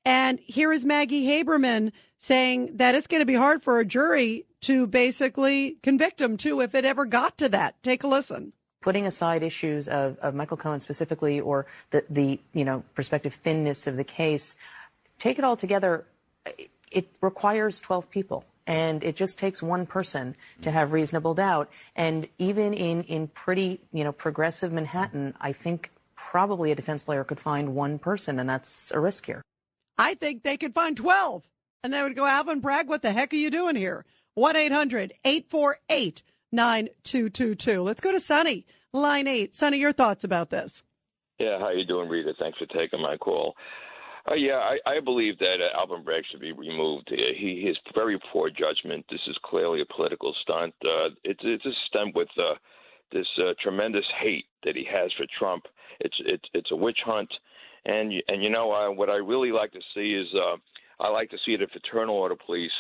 And 0.07 0.41
here 0.41 0.73
is 0.73 0.87
Maggie 0.87 1.27
Haberman 1.27 1.93
saying 2.19 2.79
that 2.79 2.95
it's 2.95 3.07
going 3.07 3.21
to 3.21 3.27
be 3.27 3.35
hard 3.35 3.63
for 3.63 3.79
a 3.79 3.85
jury 3.85 4.47
to 4.63 4.87
basically 4.87 5.77
convict 5.83 6.21
him 6.21 6.39
too 6.39 6.63
if 6.63 6.75
it 6.75 6.87
ever 6.87 7.05
got 7.05 7.37
to 7.39 7.49
that. 7.51 7.83
Take 7.83 8.03
a 8.03 8.09
listen. 8.09 8.55
Putting 8.85 9.07
aside 9.07 9.43
issues 9.43 9.89
of, 9.89 10.19
of 10.19 10.35
Michael 10.35 10.59
Cohen 10.59 10.79
specifically 10.79 11.41
or 11.41 11.65
the, 11.89 12.05
the, 12.11 12.39
you 12.53 12.67
know, 12.67 12.85
prospective 12.95 13.33
thinness 13.33 13.87
of 13.87 13.97
the 13.97 14.05
case, 14.05 14.57
take 15.19 15.39
it 15.39 15.45
all 15.45 15.57
together, 15.57 16.05
it 16.93 17.09
requires 17.23 17.81
12 17.81 18.11
people. 18.11 18.45
And 18.67 19.03
it 19.03 19.17
just 19.17 19.39
takes 19.39 19.63
one 19.63 19.87
person 19.87 20.35
to 20.61 20.71
have 20.71 20.93
reasonable 20.93 21.33
doubt. 21.33 21.71
And 21.97 22.29
even 22.37 22.75
in, 22.75 23.05
in 23.05 23.29
pretty, 23.29 23.81
you 23.91 24.05
know, 24.05 24.13
progressive 24.13 24.71
Manhattan, 24.71 25.33
I 25.41 25.53
think 25.53 25.91
probably 26.15 26.71
a 26.71 26.75
defense 26.75 27.09
lawyer 27.09 27.25
could 27.25 27.41
find 27.41 27.75
one 27.75 27.99
person, 27.99 28.39
and 28.39 28.49
that's 28.49 28.91
a 28.91 29.01
risk 29.01 29.25
here. 29.25 29.41
I 29.97 30.15
think 30.15 30.43
they 30.43 30.59
could 30.59 30.75
find 30.75 30.95
12. 30.95 31.49
And 31.83 31.93
they 31.93 32.03
would 32.03 32.17
go, 32.17 32.27
Alvin 32.27 32.61
Bragg, 32.61 32.89
what 32.89 33.01
the 33.01 33.13
heck 33.13 33.33
are 33.33 33.37
you 33.37 33.51
doing 33.51 33.77
here? 33.77 34.05
1 34.35 34.57
800 34.57 35.15
848 35.25 36.23
9222. 36.55 37.83
Let's 37.83 38.01
go 38.01 38.13
to 38.13 38.21
Sunny, 38.21 38.67
line 38.93 39.27
eight. 39.27 39.55
Sunny, 39.55 39.79
your 39.79 39.93
thoughts 39.93 40.25
about 40.25 40.51
this? 40.51 40.83
Yeah, 41.39 41.59
how 41.59 41.71
you 41.71 41.85
doing, 41.85 42.09
Rita? 42.09 42.33
Thanks 42.39 42.59
for 42.59 42.67
taking 42.67 43.03
my 43.03 43.17
call. 43.17 43.55
Uh, 44.31 44.35
yeah, 44.35 44.55
I, 44.55 44.79
I 44.87 45.01
believe 45.01 45.39
that 45.39 45.57
uh, 45.61 45.79
Alvin 45.79 46.03
Bragg 46.03 46.25
should 46.31 46.41
be 46.41 46.53
removed. 46.53 47.11
Uh, 47.13 47.35
he 47.37 47.65
his 47.67 47.77
very 47.95 48.19
poor 48.33 48.49
judgment. 48.49 49.05
This 49.11 49.21
is 49.27 49.37
clearly 49.45 49.83
a 49.83 49.95
political 49.95 50.35
stunt. 50.43 50.73
Uh, 50.83 51.11
it's 51.25 51.41
it's 51.43 51.67
a 51.67 51.73
stunt 51.89 52.15
with 52.15 52.29
uh, 52.39 52.55
this 53.13 53.27
uh, 53.39 53.53
tremendous 53.63 54.07
hate 54.23 54.47
that 54.65 54.77
he 54.77 54.87
has 54.91 55.13
for 55.17 55.27
Trump. 55.39 55.65
It's 56.01 56.17
it's 56.21 56.45
it's 56.55 56.71
a 56.73 56.77
witch 56.77 57.01
hunt, 57.05 57.29
and 57.85 58.13
and 58.29 58.43
you 58.43 58.49
know 58.49 58.73
uh, 58.73 58.91
what 58.91 59.11
I 59.11 59.17
really 59.17 59.53
like 59.53 59.73
to 59.73 59.81
see 59.95 60.15
is 60.15 60.29
uh, 60.35 60.57
I 61.01 61.11
like 61.11 61.31
to 61.31 61.39
see 61.45 61.57
the 61.57 61.67
fraternal 61.67 62.17
order 62.17 62.37
police 62.37 62.73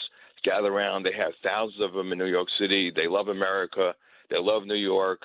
gather 0.44 0.68
around. 0.68 1.02
They 1.02 1.14
have 1.16 1.32
thousands 1.42 1.80
of 1.80 1.92
them 1.92 2.12
in 2.12 2.18
New 2.18 2.26
York 2.26 2.48
City. 2.58 2.92
They 2.94 3.08
love 3.08 3.28
America. 3.28 3.94
They 4.30 4.36
love 4.38 4.64
New 4.66 4.74
York 4.74 5.20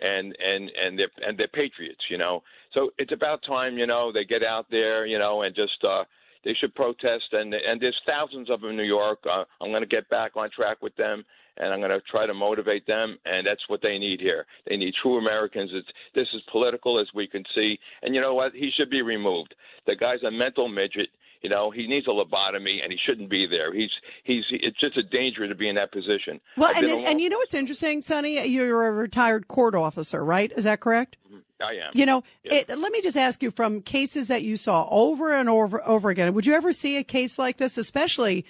and 0.00 0.36
and 0.44 0.70
and 0.70 0.98
they're 0.98 1.10
and 1.26 1.38
they're 1.38 1.48
patriots, 1.48 2.04
you 2.10 2.18
know. 2.18 2.42
So 2.72 2.90
it's 2.98 3.12
about 3.12 3.40
time, 3.46 3.78
you 3.78 3.86
know, 3.86 4.12
they 4.12 4.24
get 4.24 4.42
out 4.42 4.66
there, 4.70 5.06
you 5.06 5.18
know, 5.18 5.42
and 5.42 5.54
just 5.54 5.82
uh 5.84 6.04
they 6.44 6.54
should 6.54 6.74
protest 6.74 7.24
and 7.32 7.54
and 7.54 7.80
there's 7.80 7.98
thousands 8.06 8.50
of 8.50 8.60
them 8.60 8.70
in 8.70 8.76
New 8.76 8.82
York. 8.82 9.20
Uh, 9.24 9.44
I'm 9.60 9.70
going 9.70 9.82
to 9.82 9.88
get 9.88 10.08
back 10.10 10.32
on 10.36 10.50
track 10.50 10.82
with 10.82 10.94
them 10.96 11.24
and 11.56 11.72
I'm 11.72 11.78
going 11.78 11.90
to 11.90 12.00
try 12.10 12.26
to 12.26 12.34
motivate 12.34 12.86
them 12.86 13.18
and 13.24 13.46
that's 13.46 13.62
what 13.68 13.80
they 13.82 13.98
need 13.98 14.20
here. 14.20 14.44
They 14.68 14.76
need 14.76 14.94
true 15.00 15.18
Americans. 15.18 15.70
It's 15.72 15.88
this 16.14 16.28
is 16.34 16.42
political 16.50 17.00
as 17.00 17.06
we 17.14 17.26
can 17.26 17.44
see. 17.54 17.78
And 18.02 18.14
you 18.14 18.20
know 18.20 18.34
what? 18.34 18.52
He 18.52 18.70
should 18.76 18.90
be 18.90 19.02
removed. 19.02 19.54
The 19.86 19.96
guy's 19.96 20.22
a 20.26 20.30
mental 20.30 20.68
midget. 20.68 21.08
You 21.44 21.50
know, 21.50 21.70
he 21.70 21.86
needs 21.86 22.06
a 22.06 22.10
lobotomy, 22.10 22.82
and 22.82 22.90
he 22.90 22.98
shouldn't 23.06 23.28
be 23.28 23.46
there. 23.46 23.70
He's 23.70 23.90
he's 24.24 24.44
it's 24.50 24.80
just 24.80 24.96
a 24.96 25.02
danger 25.02 25.46
to 25.46 25.54
be 25.54 25.68
in 25.68 25.74
that 25.74 25.92
position. 25.92 26.40
Well, 26.56 26.72
and 26.74 26.88
and 26.88 27.20
you 27.20 27.28
know 27.28 27.36
what's 27.36 27.52
interesting, 27.52 28.00
Sonny? 28.00 28.48
You're 28.48 28.86
a 28.86 28.90
retired 28.90 29.46
court 29.46 29.74
officer, 29.74 30.24
right? 30.24 30.50
Is 30.56 30.64
that 30.64 30.80
correct? 30.80 31.18
Mm-hmm. 31.28 31.40
I 31.62 31.72
am. 31.86 31.92
You 31.92 32.06
know, 32.06 32.24
it, 32.44 32.70
let 32.70 32.90
me 32.92 33.02
just 33.02 33.18
ask 33.18 33.42
you 33.42 33.50
from 33.50 33.82
cases 33.82 34.28
that 34.28 34.42
you 34.42 34.56
saw 34.56 34.88
over 34.88 35.34
and 35.34 35.50
over 35.50 35.86
over 35.86 36.08
again. 36.08 36.32
Would 36.32 36.46
you 36.46 36.54
ever 36.54 36.72
see 36.72 36.96
a 36.96 37.04
case 37.04 37.38
like 37.38 37.58
this, 37.58 37.76
especially 37.76 38.46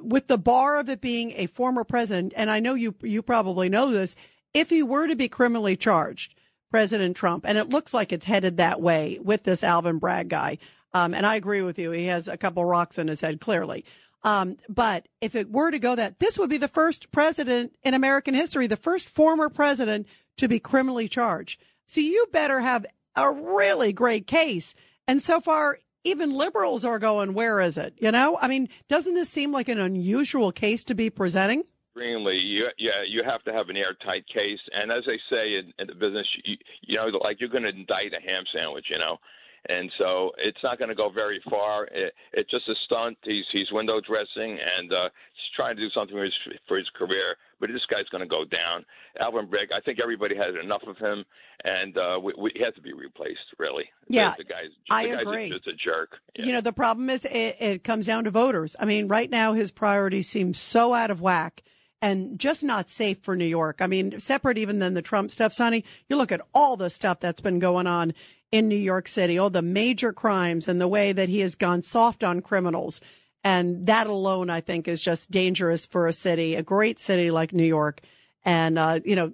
with 0.00 0.28
the 0.28 0.38
bar 0.38 0.78
of 0.78 0.88
it 0.88 1.00
being 1.00 1.32
a 1.32 1.46
former 1.46 1.82
president? 1.82 2.34
And 2.36 2.52
I 2.52 2.60
know 2.60 2.74
you 2.74 2.94
you 3.02 3.20
probably 3.20 3.68
know 3.68 3.90
this. 3.90 4.14
If 4.54 4.70
he 4.70 4.80
were 4.80 5.08
to 5.08 5.16
be 5.16 5.28
criminally 5.28 5.76
charged, 5.76 6.36
President 6.70 7.16
Trump, 7.16 7.44
and 7.46 7.56
it 7.58 7.70
looks 7.70 7.94
like 7.94 8.12
it's 8.12 8.26
headed 8.26 8.58
that 8.58 8.80
way 8.80 9.18
with 9.22 9.44
this 9.44 9.64
Alvin 9.64 9.98
Bragg 9.98 10.28
guy. 10.28 10.58
Um, 10.92 11.14
and 11.14 11.26
I 11.26 11.36
agree 11.36 11.62
with 11.62 11.78
you. 11.78 11.90
He 11.90 12.06
has 12.06 12.28
a 12.28 12.36
couple 12.36 12.64
rocks 12.64 12.98
in 12.98 13.08
his 13.08 13.20
head, 13.20 13.40
clearly. 13.40 13.84
Um, 14.24 14.56
but 14.68 15.06
if 15.20 15.34
it 15.34 15.50
were 15.50 15.70
to 15.70 15.78
go 15.78 15.94
that, 15.94 16.18
this 16.18 16.38
would 16.38 16.50
be 16.50 16.58
the 16.58 16.68
first 16.68 17.12
president 17.12 17.74
in 17.82 17.94
American 17.94 18.34
history, 18.34 18.66
the 18.66 18.76
first 18.76 19.08
former 19.08 19.48
president 19.48 20.06
to 20.38 20.48
be 20.48 20.58
criminally 20.58 21.08
charged. 21.08 21.60
So 21.86 22.00
you 22.00 22.26
better 22.32 22.60
have 22.60 22.86
a 23.14 23.30
really 23.30 23.92
great 23.92 24.26
case. 24.26 24.74
And 25.06 25.22
so 25.22 25.40
far, 25.40 25.78
even 26.04 26.32
liberals 26.32 26.84
are 26.84 26.98
going, 26.98 27.34
where 27.34 27.60
is 27.60 27.78
it? 27.78 27.94
You 27.98 28.10
know, 28.10 28.38
I 28.40 28.48
mean, 28.48 28.68
doesn't 28.88 29.14
this 29.14 29.28
seem 29.28 29.52
like 29.52 29.68
an 29.68 29.78
unusual 29.78 30.52
case 30.52 30.84
to 30.84 30.94
be 30.94 31.10
presenting? 31.10 31.64
Extremely. 31.94 32.36
You, 32.36 32.66
yeah, 32.78 33.02
you 33.06 33.22
have 33.24 33.42
to 33.44 33.52
have 33.52 33.68
an 33.68 33.76
airtight 33.76 34.26
case. 34.26 34.60
And 34.72 34.92
as 34.92 35.04
they 35.06 35.18
say 35.30 35.58
in, 35.58 35.72
in 35.78 35.86
the 35.88 35.94
business, 35.94 36.26
you, 36.44 36.56
you 36.82 36.96
know, 36.96 37.06
like 37.22 37.40
you're 37.40 37.48
going 37.48 37.64
to 37.64 37.70
indict 37.70 38.12
a 38.12 38.20
ham 38.20 38.44
sandwich, 38.52 38.86
you 38.90 38.98
know 38.98 39.18
and 39.66 39.90
so 39.98 40.30
it's 40.38 40.58
not 40.62 40.78
going 40.78 40.88
to 40.88 40.94
go 40.94 41.10
very 41.10 41.40
far. 41.48 41.84
It, 41.86 42.12
it's 42.32 42.50
just 42.50 42.68
a 42.68 42.74
stunt. 42.84 43.18
He's 43.24 43.44
he's 43.52 43.70
window 43.72 44.00
dressing 44.00 44.58
and 44.58 44.92
uh, 44.92 45.08
he's 45.32 45.50
trying 45.56 45.76
to 45.76 45.82
do 45.82 45.90
something 45.90 46.16
for 46.16 46.24
his 46.24 46.34
for 46.66 46.76
his 46.76 46.88
career. 46.96 47.36
But 47.60 47.70
this 47.72 47.82
guy's 47.90 48.08
going 48.10 48.22
to 48.22 48.28
go 48.28 48.44
down. 48.44 48.84
Alvin 49.18 49.46
Bragg, 49.50 49.68
I 49.76 49.80
think 49.80 49.98
everybody 50.00 50.36
has 50.36 50.54
enough 50.62 50.82
of 50.86 50.96
him, 50.96 51.24
and 51.64 51.98
uh, 51.98 52.20
we, 52.22 52.32
we, 52.38 52.52
he 52.54 52.62
has 52.62 52.74
to 52.74 52.80
be 52.80 52.92
replaced. 52.92 53.40
Really, 53.58 53.84
yeah, 54.08 54.34
the, 54.38 54.44
guy's 54.44 54.70
I 54.90 55.08
the 55.08 55.18
agree. 55.20 55.50
Just 55.50 55.66
a 55.66 55.72
jerk. 55.72 56.18
Yeah. 56.36 56.46
You 56.46 56.52
know, 56.52 56.60
the 56.60 56.72
problem 56.72 57.10
is 57.10 57.24
it, 57.24 57.56
it 57.58 57.84
comes 57.84 58.06
down 58.06 58.24
to 58.24 58.30
voters. 58.30 58.76
I 58.78 58.84
mean, 58.84 59.08
right 59.08 59.28
now 59.28 59.54
his 59.54 59.72
priorities 59.72 60.28
seem 60.28 60.54
so 60.54 60.94
out 60.94 61.10
of 61.10 61.20
whack 61.20 61.62
and 62.00 62.38
just 62.38 62.64
not 62.64 62.90
safe 62.90 63.18
for 63.22 63.36
New 63.36 63.44
York. 63.44 63.78
I 63.80 63.86
mean, 63.86 64.18
separate 64.18 64.58
even 64.58 64.78
than 64.78 64.94
the 64.94 65.02
Trump 65.02 65.30
stuff, 65.30 65.52
Sonny. 65.52 65.84
You 66.08 66.16
look 66.16 66.32
at 66.32 66.40
all 66.54 66.76
the 66.76 66.90
stuff 66.90 67.20
that's 67.20 67.40
been 67.40 67.58
going 67.58 67.86
on 67.86 68.14
in 68.50 68.68
New 68.68 68.76
York 68.76 69.08
City, 69.08 69.38
all 69.38 69.50
the 69.50 69.62
major 69.62 70.12
crimes 70.12 70.68
and 70.68 70.80
the 70.80 70.88
way 70.88 71.12
that 71.12 71.28
he 71.28 71.40
has 71.40 71.54
gone 71.54 71.82
soft 71.82 72.24
on 72.24 72.40
criminals. 72.40 73.00
And 73.44 73.86
that 73.86 74.06
alone, 74.06 74.50
I 74.50 74.60
think, 74.60 74.88
is 74.88 75.02
just 75.02 75.30
dangerous 75.30 75.86
for 75.86 76.06
a 76.06 76.12
city, 76.12 76.54
a 76.54 76.62
great 76.62 76.98
city 76.98 77.30
like 77.30 77.52
New 77.52 77.64
York. 77.64 78.00
And, 78.44 78.78
uh, 78.78 79.00
you 79.04 79.16
know, 79.16 79.32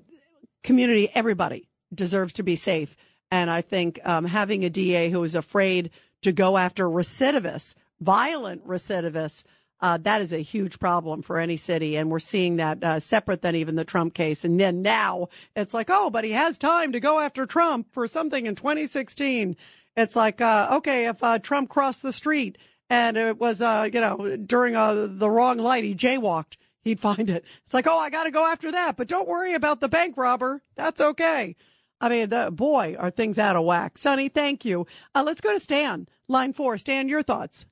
community, 0.62 1.08
everybody 1.14 1.68
deserves 1.92 2.32
to 2.34 2.42
be 2.42 2.56
safe. 2.56 2.96
And 3.30 3.50
I 3.50 3.60
think 3.60 4.00
um, 4.04 4.24
having 4.24 4.64
a 4.64 4.70
DA 4.70 5.10
who 5.10 5.22
is 5.24 5.34
afraid 5.34 5.90
to 6.22 6.32
go 6.32 6.56
after 6.56 6.88
recidivists, 6.88 7.74
violent 8.00 8.66
recidivists, 8.66 9.44
uh, 9.84 9.98
that 9.98 10.22
is 10.22 10.32
a 10.32 10.38
huge 10.38 10.78
problem 10.78 11.20
for 11.20 11.38
any 11.38 11.58
city. 11.58 11.94
And 11.96 12.10
we're 12.10 12.18
seeing 12.18 12.56
that 12.56 12.82
uh, 12.82 12.98
separate 12.98 13.42
than 13.42 13.54
even 13.54 13.74
the 13.74 13.84
Trump 13.84 14.14
case. 14.14 14.42
And 14.42 14.58
then 14.58 14.80
now 14.80 15.28
it's 15.54 15.74
like, 15.74 15.90
oh, 15.90 16.08
but 16.08 16.24
he 16.24 16.30
has 16.30 16.56
time 16.56 16.92
to 16.92 17.00
go 17.00 17.20
after 17.20 17.44
Trump 17.44 17.92
for 17.92 18.08
something 18.08 18.46
in 18.46 18.54
2016. 18.54 19.54
It's 19.94 20.16
like, 20.16 20.40
uh, 20.40 20.68
okay, 20.78 21.06
if 21.06 21.22
uh, 21.22 21.38
Trump 21.38 21.68
crossed 21.68 22.02
the 22.02 22.14
street 22.14 22.56
and 22.88 23.18
it 23.18 23.38
was, 23.38 23.60
uh, 23.60 23.86
you 23.92 24.00
know, 24.00 24.38
during 24.38 24.74
uh, 24.74 25.06
the 25.06 25.28
wrong 25.28 25.58
light, 25.58 25.84
he 25.84 25.94
jaywalked, 25.94 26.56
he'd 26.80 26.98
find 27.08 27.28
it. 27.28 27.44
It's 27.66 27.74
like, 27.74 27.86
oh, 27.86 27.98
I 27.98 28.08
got 28.08 28.24
to 28.24 28.30
go 28.30 28.50
after 28.50 28.72
that. 28.72 28.96
But 28.96 29.06
don't 29.06 29.28
worry 29.28 29.52
about 29.52 29.82
the 29.82 29.88
bank 29.90 30.16
robber. 30.16 30.62
That's 30.76 31.02
okay. 31.02 31.56
I 32.00 32.08
mean, 32.08 32.30
the, 32.30 32.50
boy, 32.50 32.96
are 32.98 33.10
things 33.10 33.38
out 33.38 33.54
of 33.54 33.66
whack. 33.66 33.98
Sonny, 33.98 34.30
thank 34.30 34.64
you. 34.64 34.86
let's 35.14 35.42
go 35.42 35.52
to 35.52 35.60
Stan, 35.60 36.08
line 36.26 36.54
four. 36.54 36.78
Stan, 36.78 37.06
your 37.06 37.22
thoughts. 37.22 37.66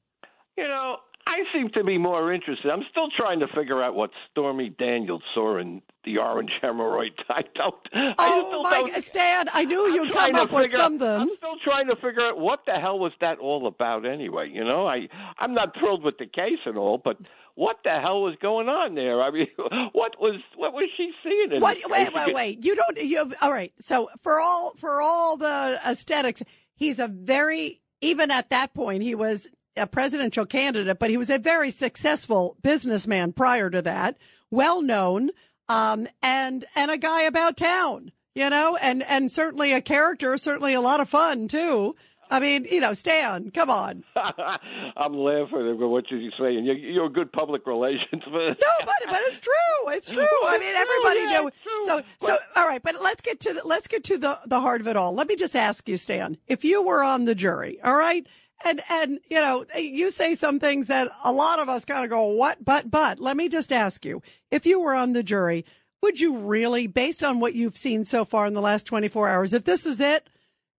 You 0.59 0.69
know, 0.69 0.99
I 1.27 1.39
seem 1.53 1.71
to 1.71 1.85
be 1.85 1.99
more 1.99 2.33
interested. 2.33 2.71
I'm 2.71 2.83
still 2.91 3.09
trying 3.17 3.41
to 3.41 3.47
figure 3.49 3.83
out 3.83 3.95
what 3.95 4.11
Stormy 4.31 4.71
Daniels 4.71 5.23
saw 5.35 5.59
in 5.59 5.81
the 6.05 6.19
orange 6.19 6.51
hemorrhoid. 6.63 7.11
I 7.29 7.43
don't. 7.55 7.75
Oh 8.19 8.65
I 8.67 8.83
my 8.83 8.91
don't, 8.91 9.05
Stan! 9.05 9.47
I 9.53 9.65
knew 9.65 9.87
I'm 9.87 9.95
you'd 9.95 10.13
come 10.13 10.35
up 10.35 10.53
with 10.53 10.73
something. 10.73 11.07
I'm 11.07 11.31
still 11.37 11.57
trying 11.65 11.87
to 11.89 11.97
figure 11.97 12.27
out 12.27 12.39
what 12.39 12.61
the 12.67 12.73
hell 12.73 12.99
was 12.99 13.13
that 13.21 13.39
all 13.39 13.67
about 13.67 14.05
anyway. 14.05 14.51
You 14.53 14.65
know, 14.65 14.87
I 14.87 15.09
I'm 15.39 15.55
not 15.55 15.77
thrilled 15.79 16.03
with 16.03 16.19
the 16.19 16.27
case 16.27 16.59
and 16.67 16.77
all, 16.77 16.99
but 17.03 17.19
what 17.55 17.77
the 17.85 18.01
hell 18.01 18.23
was 18.23 18.35
going 18.41 18.69
on 18.69 18.95
there? 18.95 19.23
I 19.23 19.31
mean, 19.31 19.49
what 19.93 20.21
was 20.21 20.41
what 20.57 20.73
was 20.73 20.89
she 20.97 21.13
seeing? 21.23 21.53
In 21.53 21.61
what, 21.61 21.79
wait, 21.87 22.13
wait, 22.13 22.35
wait! 22.35 22.65
You 22.65 22.75
don't. 22.75 22.99
You 22.99 23.33
all 23.41 23.53
right? 23.53 23.73
So 23.79 24.09
for 24.23 24.41
all 24.41 24.73
for 24.77 25.01
all 25.01 25.37
the 25.37 25.79
aesthetics, 25.87 26.43
he's 26.75 26.99
a 26.99 27.09
very 27.09 27.81
even 28.01 28.31
at 28.31 28.49
that 28.49 28.75
point 28.75 29.03
he 29.03 29.15
was 29.15 29.49
a 29.77 29.87
presidential 29.87 30.47
candidate, 30.47 30.99
but 30.99 31.11
he 31.11 31.17
was 31.17 31.31
a 31.31 31.39
very 31.39 31.71
successful 31.71 32.57
businessman 32.63 33.33
prior 33.33 33.71
to 33.71 33.83
that, 33.83 34.17
well 34.51 34.83
known, 34.83 35.31
um, 35.69 36.07
and 36.23 36.65
and 36.75 36.91
a 36.91 36.99
guy 36.99 37.23
about 37.23 37.57
town, 37.57 38.13
you 38.35 38.51
know, 38.51 38.77
and 38.81 39.03
and 39.05 39.31
certainly 39.31 39.73
a 39.73 39.81
character, 39.81 40.37
certainly 40.37 40.75
a 40.75 40.81
lot 40.81 41.01
of 41.01 41.09
fun 41.09 41.49
too. 41.49 41.95
I 42.33 42.41
mean, 42.41 42.67
you 42.71 42.81
know, 42.81 42.95
Stan, 42.95 43.51
come 43.51 43.69
on. 43.69 44.05
I'm 44.17 45.13
laughing 45.13 45.69
at 45.69 45.77
what 45.77 46.11
you're 46.11 46.31
saying. 46.41 46.65
You're, 46.65 46.77
you're 46.77 47.07
a 47.07 47.11
good 47.11 47.31
public 47.31 47.67
relations 47.67 48.23
man. 48.27 48.57
no, 48.59 48.87
but 48.87 48.95
but 49.07 49.21
it's 49.25 49.39
true. 49.39 49.53
It's 49.89 50.11
true. 50.11 50.25
I 50.25 50.59
mean, 50.59 50.75
everybody 50.75 51.21
yeah, 51.21 51.41
knew. 51.41 51.51
So 51.87 52.03
so 52.27 52.39
all 52.57 52.67
right, 52.67 52.83
but 52.83 52.95
let's 53.03 53.21
get 53.21 53.41
to 53.41 53.53
the, 53.53 53.61
let's 53.67 53.87
get 53.87 54.05
to 54.05 54.17
the 54.17 54.39
the 54.47 54.63
heart 54.63 54.81
of 54.81 54.89
it 54.89 54.97
all. 54.97 55.15
Let 55.15 55.29
me 55.29 55.37
just 55.37 55.55
ask 55.55 55.87
you, 55.91 55.99
Stan, 55.99 56.39
if 56.47 56.65
you 56.65 56.83
were 56.83 57.03
on 57.03 57.27
the 57.27 57.35
jury, 57.35 57.79
all 57.85 57.97
right, 57.97 58.27
and, 58.65 58.81
and, 58.91 59.21
you 59.31 59.41
know, 59.41 59.65
you 59.77 60.11
say 60.11 60.35
some 60.35 60.59
things 60.61 60.89
that 60.89 61.09
a 61.25 61.33
lot 61.33 61.61
of 61.61 61.69
us 61.69 61.85
kind 61.85 62.05
of 62.05 62.11
go, 62.11 62.27
what, 62.29 62.65
but, 62.65 62.91
but 62.91 63.19
let 63.21 63.37
me 63.37 63.49
just 63.49 63.73
ask 63.73 64.05
you, 64.05 64.23
if 64.51 64.67
you 64.67 64.81
were 64.81 64.95
on 64.95 65.13
the 65.13 65.23
jury, 65.23 65.65
would 66.03 66.21
you 66.21 66.37
really, 66.37 66.87
based 66.87 67.23
on 67.23 67.41
what 67.41 67.55
you've 67.55 67.77
seen 67.77 68.05
so 68.05 68.25
far 68.25 68.47
in 68.47 68.55
the 68.55 68.61
last 68.61 68.87
24 68.87 69.29
hours, 69.29 69.53
if 69.53 69.65
this 69.65 69.87
is 69.87 70.01
it, 70.01 70.29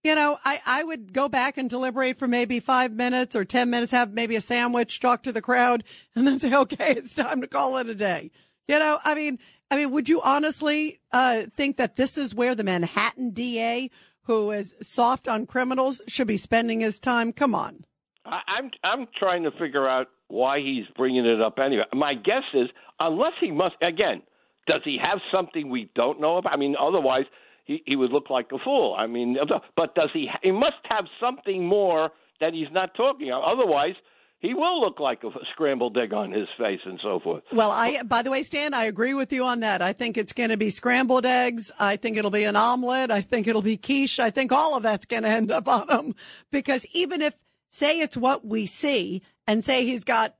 you 0.03 0.15
know, 0.15 0.37
I, 0.43 0.59
I 0.65 0.83
would 0.83 1.13
go 1.13 1.29
back 1.29 1.57
and 1.57 1.69
deliberate 1.69 2.19
for 2.19 2.27
maybe 2.27 2.59
five 2.59 2.91
minutes 2.91 3.35
or 3.35 3.45
10 3.45 3.69
minutes, 3.69 3.93
have 3.93 4.11
maybe 4.11 4.35
a 4.35 4.41
sandwich, 4.41 4.99
talk 4.99 5.23
to 5.23 5.31
the 5.31 5.41
crowd, 5.41 5.83
and 6.15 6.27
then 6.27 6.39
say, 6.39 6.53
okay, 6.53 6.91
it's 6.91 7.15
time 7.15 7.41
to 7.41 7.47
call 7.47 7.77
it 7.77 7.89
a 7.89 7.95
day. 7.95 8.31
You 8.67 8.79
know, 8.79 8.99
I 9.03 9.15
mean, 9.15 9.39
I 9.71 9.77
mean, 9.77 9.91
would 9.91 10.09
you 10.09 10.21
honestly 10.21 10.99
uh, 11.11 11.43
think 11.55 11.77
that 11.77 11.95
this 11.95 12.17
is 12.17 12.35
where 12.35 12.53
the 12.53 12.63
Manhattan 12.63 13.31
DA, 13.31 13.89
who 14.23 14.51
is 14.51 14.75
soft 14.81 15.27
on 15.27 15.45
criminals, 15.45 16.01
should 16.07 16.27
be 16.27 16.37
spending 16.37 16.79
his 16.79 16.99
time? 16.99 17.33
Come 17.33 17.53
on. 17.55 17.85
I'm 18.25 18.71
I'm 18.83 19.07
trying 19.17 19.43
to 19.43 19.51
figure 19.51 19.87
out 19.87 20.07
why 20.27 20.59
he's 20.59 20.85
bringing 20.95 21.25
it 21.25 21.41
up 21.41 21.59
anyway. 21.59 21.83
My 21.93 22.13
guess 22.13 22.43
is, 22.53 22.69
unless 22.99 23.33
he 23.41 23.51
must 23.51 23.75
again, 23.81 24.21
does 24.65 24.81
he 24.85 24.97
have 25.01 25.19
something 25.31 25.69
we 25.69 25.89
don't 25.93 26.21
know 26.21 26.37
about? 26.37 26.53
I 26.53 26.57
mean, 26.57 26.75
otherwise 26.79 27.25
he 27.65 27.83
he 27.85 27.95
would 27.95 28.11
look 28.11 28.29
like 28.29 28.47
a 28.53 28.59
fool. 28.63 28.95
I 28.97 29.07
mean, 29.07 29.37
but 29.75 29.95
does 29.95 30.09
he? 30.13 30.29
He 30.41 30.51
must 30.51 30.77
have 30.89 31.05
something 31.19 31.67
more 31.67 32.11
that 32.39 32.53
he's 32.53 32.71
not 32.71 32.95
talking 32.95 33.29
about. 33.29 33.43
Otherwise, 33.43 33.95
he 34.43 34.53
will 34.53 34.81
look 34.81 34.99
like 34.99 35.23
a 35.23 35.29
scrambled 35.53 35.97
egg 35.97 36.13
on 36.13 36.29
his 36.29 36.49
face 36.57 36.81
and 36.83 36.99
so 37.01 37.17
forth. 37.21 37.43
Well, 37.53 37.71
I, 37.71 38.03
by 38.03 38.23
the 38.23 38.29
way, 38.29 38.43
Stan, 38.43 38.73
I 38.73 38.83
agree 38.83 39.13
with 39.13 39.31
you 39.31 39.45
on 39.45 39.61
that. 39.61 39.81
I 39.81 39.93
think 39.93 40.17
it's 40.17 40.33
going 40.33 40.49
to 40.49 40.57
be 40.57 40.69
scrambled 40.69 41.25
eggs. 41.25 41.71
I 41.79 41.95
think 41.95 42.17
it'll 42.17 42.29
be 42.29 42.43
an 42.43 42.57
omelet. 42.57 43.09
I 43.09 43.21
think 43.21 43.47
it'll 43.47 43.61
be 43.61 43.77
quiche. 43.77 44.19
I 44.19 44.31
think 44.31 44.51
all 44.51 44.75
of 44.75 44.83
that's 44.83 45.05
going 45.05 45.23
to 45.23 45.29
end 45.29 45.49
up 45.49 45.69
on 45.69 45.89
him 45.89 46.15
because 46.51 46.85
even 46.93 47.21
if, 47.21 47.33
say 47.69 48.01
it's 48.01 48.17
what 48.17 48.45
we 48.45 48.65
see 48.65 49.21
and 49.47 49.63
say 49.63 49.85
he's 49.85 50.03
got, 50.03 50.35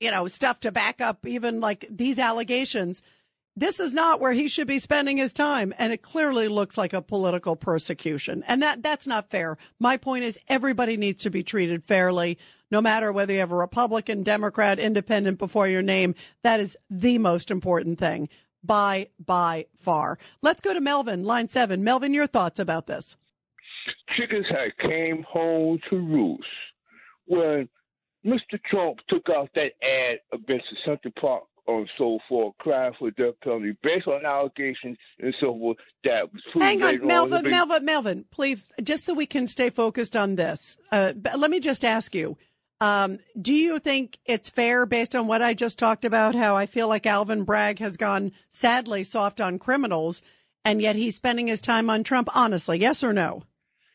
you 0.00 0.10
know, 0.10 0.28
stuff 0.28 0.60
to 0.60 0.70
back 0.70 1.00
up 1.00 1.24
even 1.24 1.62
like 1.62 1.86
these 1.90 2.18
allegations, 2.18 3.00
this 3.56 3.80
is 3.80 3.94
not 3.94 4.20
where 4.20 4.34
he 4.34 4.48
should 4.48 4.66
be 4.66 4.78
spending 4.78 5.16
his 5.16 5.32
time. 5.32 5.72
And 5.78 5.94
it 5.94 6.02
clearly 6.02 6.48
looks 6.48 6.76
like 6.76 6.92
a 6.92 7.00
political 7.00 7.56
persecution. 7.56 8.44
And 8.46 8.62
that, 8.62 8.82
that's 8.82 9.06
not 9.06 9.30
fair. 9.30 9.56
My 9.80 9.96
point 9.96 10.24
is 10.24 10.38
everybody 10.46 10.98
needs 10.98 11.22
to 11.22 11.30
be 11.30 11.42
treated 11.42 11.84
fairly, 11.84 12.36
no 12.70 12.80
matter 12.80 13.12
whether 13.12 13.32
you 13.32 13.40
have 13.40 13.52
a 13.52 13.56
Republican, 13.56 14.22
Democrat, 14.22 14.78
independent 14.78 15.38
before 15.38 15.68
your 15.68 15.82
name. 15.82 16.14
That 16.42 16.60
is 16.60 16.76
the 16.90 17.18
most 17.18 17.50
important 17.50 17.98
thing 17.98 18.28
by, 18.62 19.08
by 19.24 19.66
far. 19.76 20.18
Let's 20.42 20.60
go 20.60 20.74
to 20.74 20.80
Melvin, 20.80 21.24
line 21.24 21.48
seven. 21.48 21.84
Melvin, 21.84 22.12
your 22.12 22.26
thoughts 22.26 22.58
about 22.58 22.86
this. 22.86 23.16
Chickens 24.16 24.46
had 24.48 24.76
came 24.88 25.24
home 25.28 25.78
to 25.90 25.96
roost 25.96 26.42
when 27.26 27.68
Mr. 28.24 28.60
Trump 28.70 28.98
took 29.08 29.28
out 29.30 29.50
that 29.54 29.72
ad 29.82 30.18
against 30.32 30.66
the 30.70 30.76
Central 30.84 31.12
Park 31.20 31.44
and 31.68 31.88
so 31.98 32.18
forth, 32.28 32.54
crying 32.58 32.92
for 32.98 33.10
death 33.12 33.34
penalty 33.42 33.76
based 33.82 34.06
on 34.06 34.24
allegations 34.24 34.96
and 35.18 35.34
so 35.40 35.56
forth 35.58 35.76
that 36.04 36.32
was 36.32 36.42
Hang 36.54 36.82
on, 36.82 37.06
Melvin, 37.06 37.46
on 37.46 37.50
Melvin, 37.50 37.84
Melvin, 37.84 38.24
please, 38.30 38.72
just 38.82 39.04
so 39.04 39.14
we 39.14 39.26
can 39.26 39.46
stay 39.46 39.70
focused 39.70 40.16
on 40.16 40.36
this. 40.36 40.76
Uh, 40.92 41.12
let 41.36 41.50
me 41.50 41.60
just 41.60 41.84
ask 41.84 42.14
you. 42.14 42.36
Um, 42.80 43.18
do 43.40 43.54
you 43.54 43.78
think 43.78 44.18
it's 44.26 44.50
fair 44.50 44.84
based 44.84 45.16
on 45.16 45.26
what 45.26 45.40
I 45.40 45.54
just 45.54 45.78
talked 45.78 46.04
about? 46.04 46.34
How 46.34 46.56
I 46.56 46.66
feel 46.66 46.88
like 46.88 47.06
Alvin 47.06 47.44
Bragg 47.44 47.78
has 47.78 47.96
gone 47.96 48.32
sadly 48.50 49.02
soft 49.02 49.40
on 49.40 49.58
criminals 49.58 50.22
and 50.66 50.82
yet 50.82 50.96
he's 50.96 51.14
spending 51.14 51.46
his 51.46 51.60
time 51.60 51.88
on 51.88 52.02
Trump. 52.02 52.28
Honestly, 52.34 52.78
yes 52.78 53.04
or 53.04 53.12
no? 53.12 53.44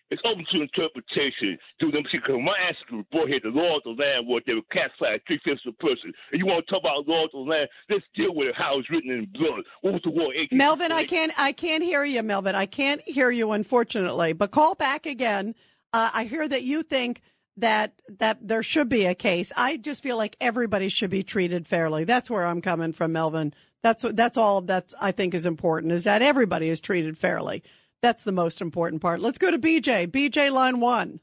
It's 0.10 0.22
open 0.26 0.46
to 0.52 0.62
interpretation 0.62 1.58
through 1.80 1.92
them. 1.92 2.04
Because 2.12 2.40
my 2.44 2.58
answer 2.68 2.98
report 2.98 3.30
here, 3.30 3.40
the 3.44 3.50
law 3.50 3.78
of 3.78 3.84
the 3.84 3.90
land 3.92 4.28
was 4.28 4.42
they 4.46 4.54
were 4.54 4.62
classified 4.72 5.22
three 5.28 5.40
fifths 5.44 5.62
of 5.66 5.74
a 5.74 5.84
person. 5.84 6.12
And 6.32 6.40
you 6.40 6.46
want 6.46 6.66
to 6.66 6.72
talk 6.72 6.82
about 6.82 7.08
law 7.08 7.26
of 7.26 7.32
the 7.32 7.38
land? 7.38 7.70
Let's 7.90 8.04
deal 8.16 8.34
with 8.34 8.50
it, 8.50 8.56
how 8.56 8.80
it's 8.80 8.90
written 8.90 9.12
in 9.12 9.28
blood. 9.34 9.64
What 9.82 9.94
was 9.94 10.02
the 10.04 10.12
war? 10.12 10.34
Melvin, 10.52 10.92
I 10.92 11.04
can't, 11.04 11.32
I 11.38 11.52
can't 11.52 11.84
hear 11.84 12.04
you, 12.04 12.24
Melvin. 12.24 12.56
I 12.56 12.66
can't 12.66 13.02
hear 13.02 13.32
you, 13.32 13.52
unfortunately. 13.52 14.34
But 14.34 14.52
call 14.52 14.76
back 14.76 15.06
again. 15.06 15.56
Uh, 15.94 16.10
I 16.14 16.24
hear 16.24 16.48
that 16.48 16.64
you 16.64 16.84
think 16.84 17.22
that 17.62 17.94
that 18.20 18.46
there 18.46 18.64
should 18.64 18.90
be 18.90 19.06
a 19.06 19.16
case. 19.16 19.52
I 19.56 19.78
just 19.78 20.04
feel 20.04 20.18
like 20.18 20.36
everybody 20.42 20.90
should 20.90 21.10
be 21.10 21.24
treated 21.24 21.68
fairly. 21.68 22.04
That's 22.04 22.30
where 22.30 22.46
I'm 22.46 22.62
coming 22.62 22.94
from, 22.94 23.14
Melvin. 23.14 23.54
That's 23.82 24.04
that's 24.12 24.38
all 24.38 24.62
that's 24.62 24.94
I 25.02 25.12
think 25.12 25.34
is 25.34 25.46
important 25.46 25.94
is 25.94 26.04
that 26.04 26.22
everybody 26.22 26.70
is 26.70 26.82
treated 26.82 27.18
fairly. 27.18 27.64
That's 28.02 28.24
the 28.24 28.32
most 28.32 28.62
important 28.62 29.02
part. 29.02 29.22
Let's 29.22 29.38
go 29.38 29.52
to 29.52 29.60
BJ. 29.60 30.08
BJ, 30.08 30.52
line 30.52 30.80
one. 30.80 31.20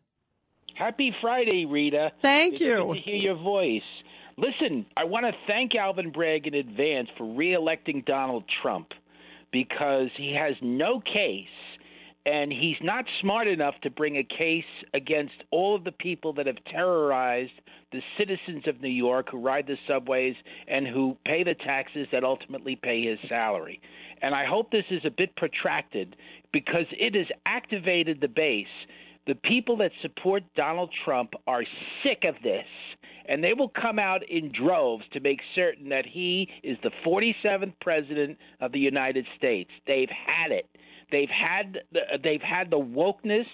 Happy 0.76 1.12
Friday, 1.20 1.66
Rita. 1.66 2.12
Thank 2.22 2.54
it's 2.54 2.62
you. 2.62 2.76
To 2.76 3.00
hear 3.04 3.16
your 3.16 3.34
voice. 3.34 3.82
Listen, 4.36 4.86
I 4.96 5.04
want 5.04 5.26
to 5.26 5.32
thank 5.48 5.74
Alvin 5.74 6.12
Bragg 6.12 6.46
in 6.46 6.54
advance 6.54 7.08
for 7.18 7.24
reelecting 7.24 8.04
Donald 8.04 8.44
Trump 8.62 8.88
because 9.50 10.08
he 10.16 10.32
has 10.38 10.54
no 10.62 11.00
case 11.00 11.46
and 12.28 12.52
he's 12.52 12.76
not 12.82 13.06
smart 13.22 13.48
enough 13.48 13.74
to 13.82 13.88
bring 13.88 14.18
a 14.18 14.22
case 14.22 14.64
against 14.92 15.32
all 15.50 15.74
of 15.74 15.84
the 15.84 15.92
people 15.92 16.34
that 16.34 16.46
have 16.46 16.62
terrorized 16.70 17.52
the 17.90 18.02
citizens 18.18 18.64
of 18.66 18.82
New 18.82 18.90
York 18.90 19.28
who 19.30 19.38
ride 19.38 19.66
the 19.66 19.78
subways 19.88 20.34
and 20.66 20.86
who 20.86 21.16
pay 21.24 21.42
the 21.42 21.54
taxes 21.54 22.06
that 22.12 22.24
ultimately 22.24 22.76
pay 22.76 23.02
his 23.02 23.18
salary. 23.30 23.80
And 24.20 24.34
I 24.34 24.44
hope 24.44 24.70
this 24.70 24.84
is 24.90 25.00
a 25.06 25.10
bit 25.10 25.34
protracted 25.36 26.16
because 26.52 26.84
it 26.90 27.14
has 27.14 27.28
activated 27.46 28.20
the 28.20 28.28
base. 28.28 28.66
The 29.26 29.34
people 29.34 29.78
that 29.78 29.92
support 30.02 30.42
Donald 30.54 30.90
Trump 31.06 31.32
are 31.46 31.64
sick 32.02 32.24
of 32.28 32.34
this, 32.42 32.66
and 33.26 33.42
they 33.42 33.54
will 33.54 33.70
come 33.70 33.98
out 33.98 34.20
in 34.28 34.52
droves 34.52 35.04
to 35.14 35.20
make 35.20 35.40
certain 35.54 35.88
that 35.88 36.04
he 36.04 36.50
is 36.62 36.76
the 36.82 36.90
47th 37.06 37.72
president 37.80 38.36
of 38.60 38.72
the 38.72 38.80
United 38.80 39.26
States. 39.38 39.70
They've 39.86 40.10
had 40.10 40.52
it. 40.52 40.66
They've 41.10 41.28
had 41.28 41.78
the, 41.92 42.00
they've 42.22 42.42
had 42.42 42.70
the 42.70 42.78
wokeness 42.78 43.46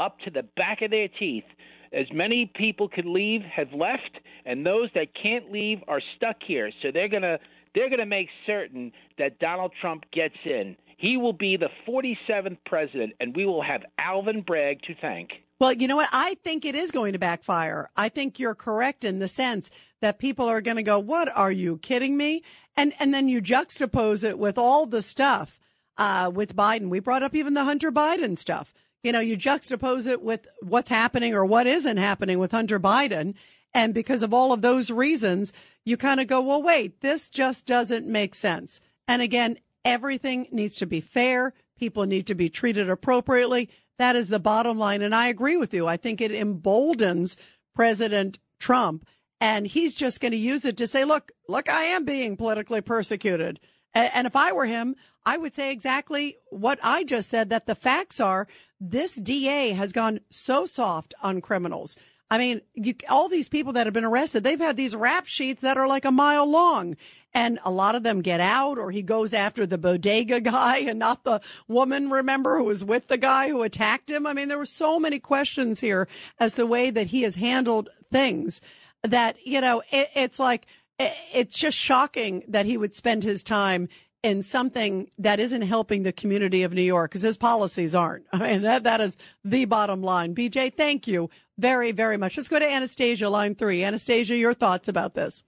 up 0.00 0.18
to 0.20 0.30
the 0.30 0.42
back 0.42 0.82
of 0.82 0.90
their 0.90 1.08
teeth. 1.08 1.44
As 1.92 2.06
many 2.12 2.50
people 2.54 2.88
can 2.88 3.12
leave 3.12 3.42
have 3.42 3.72
left, 3.72 4.18
and 4.46 4.64
those 4.64 4.88
that 4.94 5.08
can't 5.20 5.52
leave 5.52 5.78
are 5.88 6.00
stuck 6.16 6.36
here. 6.46 6.70
So 6.82 6.88
they're 6.92 7.08
gonna 7.08 7.38
they're 7.74 7.90
gonna 7.90 8.06
make 8.06 8.28
certain 8.46 8.92
that 9.18 9.38
Donald 9.38 9.72
Trump 9.80 10.04
gets 10.12 10.36
in. 10.44 10.76
He 10.96 11.16
will 11.16 11.32
be 11.32 11.56
the 11.56 11.68
47th 11.86 12.58
president, 12.64 13.14
and 13.18 13.34
we 13.34 13.44
will 13.44 13.62
have 13.62 13.82
Alvin 13.98 14.42
Bragg 14.42 14.82
to 14.82 14.94
thank. 15.00 15.30
Well, 15.58 15.72
you 15.72 15.88
know 15.88 15.96
what? 15.96 16.08
I 16.12 16.36
think 16.42 16.64
it 16.64 16.74
is 16.74 16.90
going 16.90 17.12
to 17.12 17.18
backfire. 17.18 17.90
I 17.96 18.08
think 18.08 18.38
you're 18.38 18.54
correct 18.54 19.04
in 19.04 19.18
the 19.18 19.28
sense 19.28 19.70
that 20.00 20.18
people 20.18 20.46
are 20.46 20.60
going 20.60 20.76
to 20.76 20.82
go, 20.82 20.98
"What 20.98 21.28
are 21.34 21.52
you 21.52 21.78
kidding 21.78 22.16
me?" 22.16 22.42
And 22.76 22.92
and 22.98 23.12
then 23.12 23.28
you 23.28 23.42
juxtapose 23.42 24.24
it 24.24 24.38
with 24.38 24.58
all 24.58 24.86
the 24.86 25.02
stuff 25.02 25.58
uh, 25.98 26.30
with 26.32 26.56
Biden. 26.56 26.88
We 26.88 27.00
brought 27.00 27.22
up 27.22 27.34
even 27.34 27.54
the 27.54 27.64
Hunter 27.64 27.92
Biden 27.92 28.36
stuff. 28.36 28.74
You 29.02 29.12
know, 29.12 29.20
you 29.20 29.36
juxtapose 29.36 30.06
it 30.06 30.22
with 30.22 30.46
what's 30.60 30.90
happening 30.90 31.34
or 31.34 31.44
what 31.44 31.66
isn't 31.66 31.96
happening 31.96 32.38
with 32.38 32.52
Hunter 32.52 32.78
Biden. 32.78 33.34
And 33.74 33.94
because 33.94 34.22
of 34.22 34.34
all 34.34 34.52
of 34.52 34.62
those 34.62 34.90
reasons, 34.90 35.52
you 35.84 35.96
kind 35.96 36.20
of 36.20 36.26
go, 36.26 36.40
well, 36.40 36.62
wait, 36.62 37.00
this 37.00 37.28
just 37.28 37.66
doesn't 37.66 38.06
make 38.06 38.34
sense. 38.34 38.80
And 39.08 39.22
again, 39.22 39.58
Everything 39.84 40.46
needs 40.52 40.76
to 40.76 40.86
be 40.86 41.00
fair. 41.00 41.54
People 41.76 42.06
need 42.06 42.26
to 42.28 42.34
be 42.34 42.48
treated 42.48 42.88
appropriately. 42.88 43.68
That 43.98 44.16
is 44.16 44.28
the 44.28 44.38
bottom 44.38 44.78
line. 44.78 45.02
And 45.02 45.14
I 45.14 45.28
agree 45.28 45.56
with 45.56 45.74
you. 45.74 45.86
I 45.86 45.96
think 45.96 46.20
it 46.20 46.30
emboldens 46.30 47.36
President 47.74 48.38
Trump. 48.58 49.06
And 49.40 49.66
he's 49.66 49.94
just 49.94 50.20
going 50.20 50.32
to 50.32 50.38
use 50.38 50.64
it 50.64 50.76
to 50.76 50.86
say, 50.86 51.04
look, 51.04 51.32
look, 51.48 51.68
I 51.68 51.84
am 51.84 52.04
being 52.04 52.36
politically 52.36 52.80
persecuted. 52.80 53.58
And 53.92 54.26
if 54.26 54.36
I 54.36 54.52
were 54.52 54.66
him, 54.66 54.94
I 55.24 55.36
would 55.36 55.54
say 55.54 55.72
exactly 55.72 56.36
what 56.50 56.78
I 56.82 57.04
just 57.04 57.28
said 57.28 57.50
that 57.50 57.66
the 57.66 57.74
facts 57.74 58.20
are 58.20 58.48
this 58.80 59.16
DA 59.16 59.70
has 59.70 59.92
gone 59.92 60.20
so 60.30 60.66
soft 60.66 61.14
on 61.22 61.40
criminals. 61.40 61.96
I 62.32 62.38
mean, 62.38 62.62
you, 62.74 62.94
all 63.10 63.28
these 63.28 63.50
people 63.50 63.74
that 63.74 63.86
have 63.86 63.92
been 63.92 64.06
arrested, 64.06 64.42
they've 64.42 64.58
had 64.58 64.76
these 64.76 64.96
rap 64.96 65.26
sheets 65.26 65.60
that 65.60 65.76
are 65.76 65.86
like 65.86 66.06
a 66.06 66.10
mile 66.10 66.50
long 66.50 66.96
and 67.34 67.58
a 67.62 67.70
lot 67.70 67.94
of 67.94 68.04
them 68.04 68.22
get 68.22 68.40
out 68.40 68.78
or 68.78 68.90
he 68.90 69.02
goes 69.02 69.34
after 69.34 69.66
the 69.66 69.76
bodega 69.76 70.40
guy 70.40 70.78
and 70.78 70.98
not 70.98 71.24
the 71.24 71.40
woman, 71.68 72.08
remember, 72.08 72.56
who 72.56 72.64
was 72.64 72.84
with 72.84 73.08
the 73.08 73.18
guy 73.18 73.48
who 73.48 73.62
attacked 73.62 74.10
him. 74.10 74.26
I 74.26 74.32
mean, 74.32 74.48
there 74.48 74.58
were 74.58 74.64
so 74.64 74.98
many 74.98 75.18
questions 75.18 75.80
here 75.82 76.08
as 76.40 76.54
the 76.54 76.66
way 76.66 76.90
that 76.90 77.08
he 77.08 77.22
has 77.22 77.34
handled 77.34 77.90
things 78.10 78.60
that, 79.02 79.36
you 79.44 79.60
know, 79.60 79.82
it, 79.92 80.08
it's 80.14 80.38
like, 80.38 80.66
it's 80.98 81.58
just 81.58 81.76
shocking 81.76 82.44
that 82.48 82.64
he 82.64 82.78
would 82.78 82.94
spend 82.94 83.24
his 83.24 83.42
time 83.42 83.88
in 84.22 84.40
something 84.40 85.10
that 85.18 85.40
isn't 85.40 85.62
helping 85.62 86.04
the 86.04 86.12
community 86.12 86.62
of 86.62 86.72
New 86.72 86.82
York 86.82 87.10
because 87.10 87.22
his 87.22 87.36
policies 87.36 87.94
aren't. 87.94 88.24
I 88.32 88.38
mean, 88.38 88.62
that, 88.62 88.84
that 88.84 89.00
is 89.00 89.16
the 89.44 89.64
bottom 89.64 90.02
line. 90.02 90.34
BJ, 90.34 90.72
thank 90.72 91.06
you 91.06 91.28
very, 91.58 91.92
very 91.92 92.16
much. 92.16 92.36
Let's 92.36 92.48
go 92.48 92.58
to 92.58 92.70
Anastasia, 92.70 93.28
line 93.28 93.54
three. 93.54 93.82
Anastasia, 93.82 94.36
your 94.36 94.54
thoughts 94.54 94.88
about 94.88 95.14
this. 95.14 95.42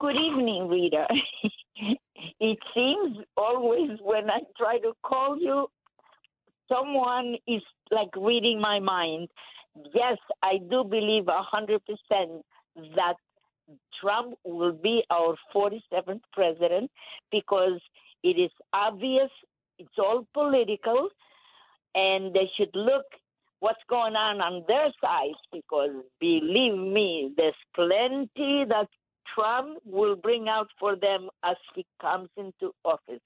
Good 0.00 0.16
evening, 0.16 0.68
Rita. 0.68 1.06
it 2.40 2.58
seems 2.74 3.18
always 3.36 3.98
when 4.02 4.30
I 4.30 4.40
try 4.58 4.78
to 4.78 4.92
call 5.02 5.38
you, 5.38 5.68
someone 6.68 7.36
is 7.46 7.62
like 7.90 8.10
reading 8.16 8.60
my 8.60 8.80
mind. 8.80 9.28
Yes, 9.94 10.18
I 10.42 10.58
do 10.58 10.84
believe 10.84 11.28
a 11.28 11.42
hundred 11.42 11.80
percent 11.86 12.44
that 12.96 13.14
Trump 14.00 14.34
will 14.44 14.72
be 14.72 15.02
our 15.10 15.36
47th 15.54 16.20
president 16.32 16.90
because 17.30 17.80
it 18.22 18.38
is 18.38 18.50
obvious 18.72 19.30
it's 19.78 19.98
all 19.98 20.26
political 20.32 21.08
and 21.94 22.32
they 22.34 22.50
should 22.56 22.74
look 22.74 23.04
what's 23.60 23.82
going 23.88 24.14
on 24.14 24.40
on 24.40 24.64
their 24.66 24.88
side 25.00 25.38
because 25.52 25.90
believe 26.20 26.76
me 26.76 27.32
there's 27.36 27.54
plenty 27.74 28.64
that 28.68 28.88
Trump 29.34 29.78
will 29.84 30.16
bring 30.16 30.48
out 30.48 30.68
for 30.78 30.96
them 30.96 31.28
as 31.44 31.56
he 31.74 31.86
comes 32.00 32.28
into 32.36 32.72
office. 32.84 33.20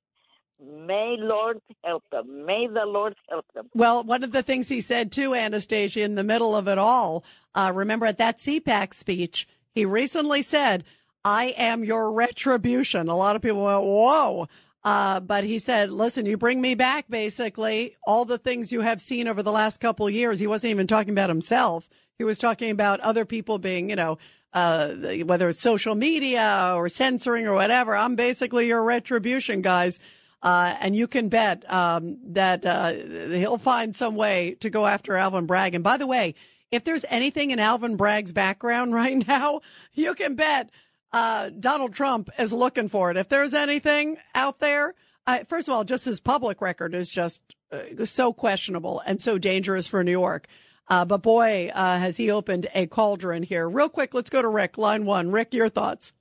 May 0.60 1.16
Lord 1.18 1.60
help 1.84 2.04
them. 2.10 2.46
May 2.46 2.66
the 2.66 2.86
Lord 2.86 3.14
help 3.28 3.44
them. 3.54 3.68
Well, 3.74 4.04
one 4.04 4.24
of 4.24 4.32
the 4.32 4.42
things 4.42 4.68
he 4.68 4.80
said 4.80 5.12
too, 5.12 5.34
Anastasia, 5.34 6.00
in 6.00 6.14
the 6.14 6.24
middle 6.24 6.56
of 6.56 6.68
it 6.68 6.78
all, 6.78 7.24
uh, 7.54 7.72
remember 7.74 8.06
at 8.06 8.18
that 8.18 8.38
CPAC 8.38 8.94
speech, 8.94 9.46
he 9.74 9.84
recently 9.84 10.42
said, 10.42 10.84
I 11.24 11.54
am 11.58 11.84
your 11.84 12.12
retribution. 12.12 13.08
A 13.08 13.16
lot 13.16 13.36
of 13.36 13.42
people 13.42 13.64
went, 13.64 13.82
whoa. 13.82 14.48
Uh, 14.86 15.18
but 15.18 15.42
he 15.42 15.58
said, 15.58 15.90
listen, 15.90 16.26
you 16.26 16.36
bring 16.36 16.60
me 16.60 16.76
back, 16.76 17.06
basically, 17.10 17.96
all 18.06 18.24
the 18.24 18.38
things 18.38 18.70
you 18.70 18.82
have 18.82 19.00
seen 19.00 19.26
over 19.26 19.42
the 19.42 19.50
last 19.50 19.80
couple 19.80 20.08
years. 20.08 20.38
He 20.38 20.46
wasn't 20.46 20.70
even 20.70 20.86
talking 20.86 21.10
about 21.10 21.28
himself. 21.28 21.88
He 22.18 22.22
was 22.22 22.38
talking 22.38 22.70
about 22.70 23.00
other 23.00 23.24
people 23.24 23.58
being, 23.58 23.90
you 23.90 23.96
know, 23.96 24.18
uh, 24.52 24.90
whether 25.24 25.48
it's 25.48 25.60
social 25.60 25.96
media 25.96 26.72
or 26.76 26.88
censoring 26.88 27.48
or 27.48 27.52
whatever. 27.52 27.96
I'm 27.96 28.14
basically 28.14 28.68
your 28.68 28.84
retribution, 28.84 29.60
guys. 29.60 29.98
Uh, 30.40 30.76
and 30.80 30.94
you 30.94 31.08
can 31.08 31.30
bet 31.30 31.68
um, 31.68 32.18
that 32.34 32.64
uh, 32.64 32.92
he'll 32.92 33.58
find 33.58 33.92
some 33.92 34.14
way 34.14 34.56
to 34.60 34.70
go 34.70 34.86
after 34.86 35.16
Alvin 35.16 35.46
Bragg. 35.46 35.74
And 35.74 35.82
by 35.82 35.96
the 35.96 36.06
way, 36.06 36.36
if 36.70 36.84
there's 36.84 37.04
anything 37.08 37.50
in 37.50 37.58
Alvin 37.58 37.96
Bragg's 37.96 38.32
background 38.32 38.94
right 38.94 39.26
now, 39.26 39.62
you 39.94 40.14
can 40.14 40.36
bet 40.36 40.70
uh, 41.12 41.50
Donald 41.58 41.94
Trump 41.94 42.30
is 42.38 42.52
looking 42.52 42.88
for 42.88 43.10
it. 43.10 43.16
If 43.16 43.28
there's 43.28 43.54
anything 43.54 44.18
out 44.34 44.60
there, 44.60 44.94
uh, 45.26 45.44
first 45.44 45.68
of 45.68 45.74
all, 45.74 45.84
just 45.84 46.04
his 46.04 46.20
public 46.20 46.60
record 46.60 46.94
is 46.94 47.08
just 47.08 47.42
uh, 47.72 48.04
so 48.04 48.32
questionable 48.32 49.02
and 49.06 49.20
so 49.20 49.38
dangerous 49.38 49.86
for 49.86 50.04
New 50.04 50.12
York. 50.12 50.46
Uh, 50.88 51.04
but 51.04 51.22
boy, 51.22 51.70
uh, 51.74 51.98
has 51.98 52.16
he 52.16 52.30
opened 52.30 52.68
a 52.74 52.86
cauldron 52.86 53.42
here. 53.42 53.68
Real 53.68 53.88
quick, 53.88 54.14
let's 54.14 54.30
go 54.30 54.40
to 54.40 54.48
Rick, 54.48 54.78
line 54.78 55.04
one. 55.04 55.30
Rick, 55.30 55.52
your 55.52 55.68
thoughts. 55.68 56.12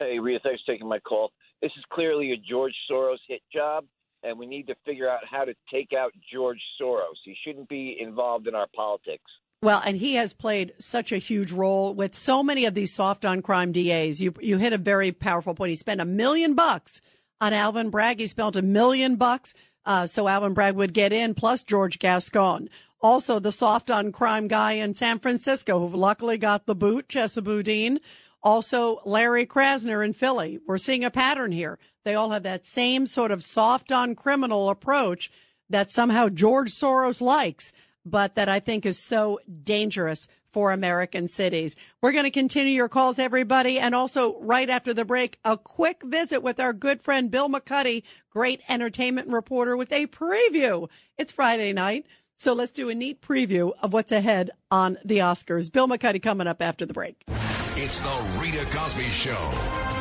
Hey, 0.00 0.18
Rita, 0.18 0.40
thanks 0.42 0.62
for 0.66 0.72
taking 0.72 0.88
my 0.88 0.98
call. 0.98 1.30
This 1.62 1.70
is 1.78 1.84
clearly 1.92 2.32
a 2.32 2.36
George 2.36 2.74
Soros 2.90 3.18
hit 3.28 3.40
job, 3.52 3.84
and 4.24 4.36
we 4.36 4.46
need 4.46 4.66
to 4.66 4.74
figure 4.84 5.08
out 5.08 5.20
how 5.30 5.44
to 5.44 5.54
take 5.72 5.92
out 5.96 6.12
George 6.32 6.60
Soros. 6.80 7.14
He 7.24 7.36
shouldn't 7.44 7.68
be 7.68 7.96
involved 8.00 8.48
in 8.48 8.54
our 8.56 8.66
politics. 8.74 9.30
Well, 9.64 9.80
and 9.82 9.96
he 9.96 10.16
has 10.16 10.34
played 10.34 10.74
such 10.78 11.10
a 11.10 11.16
huge 11.16 11.50
role 11.50 11.94
with 11.94 12.14
so 12.14 12.42
many 12.42 12.66
of 12.66 12.74
these 12.74 12.92
soft 12.92 13.24
on 13.24 13.40
crime 13.40 13.72
DAs. 13.72 14.20
You 14.20 14.34
you 14.42 14.58
hit 14.58 14.74
a 14.74 14.78
very 14.78 15.10
powerful 15.10 15.54
point. 15.54 15.70
He 15.70 15.76
spent 15.76 16.02
a 16.02 16.04
million 16.04 16.52
bucks 16.52 17.00
on 17.40 17.54
Alvin 17.54 17.88
Bragg. 17.88 18.20
He 18.20 18.26
spent 18.26 18.56
a 18.56 18.60
million 18.60 19.16
bucks 19.16 19.54
uh, 19.86 20.06
so 20.06 20.28
Alvin 20.28 20.52
Bragg 20.52 20.76
would 20.76 20.92
get 20.92 21.14
in, 21.14 21.32
plus 21.32 21.62
George 21.62 21.98
Gascon. 21.98 22.68
Also, 23.00 23.38
the 23.38 23.50
soft 23.50 23.90
on 23.90 24.12
crime 24.12 24.48
guy 24.48 24.72
in 24.72 24.92
San 24.92 25.18
Francisco, 25.18 25.88
who 25.88 25.96
luckily 25.96 26.36
got 26.36 26.66
the 26.66 26.74
boot, 26.74 27.08
Chesa 27.08 27.42
Boudin. 27.42 28.00
Also, 28.42 29.00
Larry 29.06 29.46
Krasner 29.46 30.04
in 30.04 30.12
Philly. 30.12 30.58
We're 30.66 30.76
seeing 30.76 31.04
a 31.04 31.10
pattern 31.10 31.52
here. 31.52 31.78
They 32.04 32.14
all 32.14 32.32
have 32.32 32.42
that 32.42 32.66
same 32.66 33.06
sort 33.06 33.30
of 33.30 33.42
soft 33.42 33.90
on 33.90 34.14
criminal 34.14 34.68
approach 34.68 35.30
that 35.70 35.90
somehow 35.90 36.28
George 36.28 36.70
Soros 36.70 37.22
likes 37.22 37.72
but 38.04 38.34
that 38.34 38.48
I 38.48 38.60
think 38.60 38.84
is 38.86 38.98
so 38.98 39.40
dangerous 39.62 40.28
for 40.54 40.70
American 40.70 41.26
cities. 41.26 41.74
We're 42.00 42.12
going 42.12 42.24
to 42.24 42.30
continue 42.30 42.72
your 42.72 42.88
calls, 42.88 43.18
everybody. 43.18 43.78
And 43.78 43.94
also, 43.94 44.38
right 44.40 44.70
after 44.70 44.94
the 44.94 45.04
break, 45.04 45.38
a 45.44 45.58
quick 45.58 46.02
visit 46.04 46.42
with 46.42 46.60
our 46.60 46.72
good 46.72 47.02
friend 47.02 47.30
Bill 47.30 47.48
McCuddy, 47.48 48.04
great 48.30 48.60
entertainment 48.68 49.28
reporter, 49.28 49.76
with 49.76 49.92
a 49.92 50.06
preview. 50.06 50.88
It's 51.18 51.32
Friday 51.32 51.72
night. 51.72 52.06
So 52.36 52.52
let's 52.52 52.72
do 52.72 52.88
a 52.88 52.94
neat 52.94 53.20
preview 53.20 53.72
of 53.82 53.92
what's 53.92 54.12
ahead 54.12 54.50
on 54.70 54.98
the 55.04 55.18
Oscars. 55.18 55.70
Bill 55.72 55.88
McCuddy 55.88 56.22
coming 56.22 56.46
up 56.46 56.62
after 56.62 56.86
the 56.86 56.94
break. 56.94 57.24
It's 57.76 58.00
the 58.00 58.38
Rita 58.40 58.64
Cosby 58.66 59.08
Show. 59.08 59.93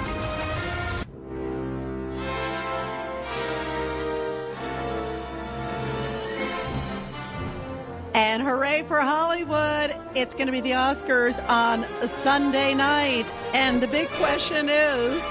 And 8.15 8.43
hooray 8.43 8.83
for 8.83 8.99
Hollywood! 8.99 9.99
It's 10.13 10.35
going 10.35 10.45
to 10.45 10.51
be 10.51 10.61
the 10.61 10.73
Oscars 10.73 11.43
on 11.49 11.83
Sunday 12.07 12.75
night. 12.75 13.25
And 13.55 13.81
the 13.81 13.87
big 13.87 14.07
question 14.09 14.69
is 14.69 15.27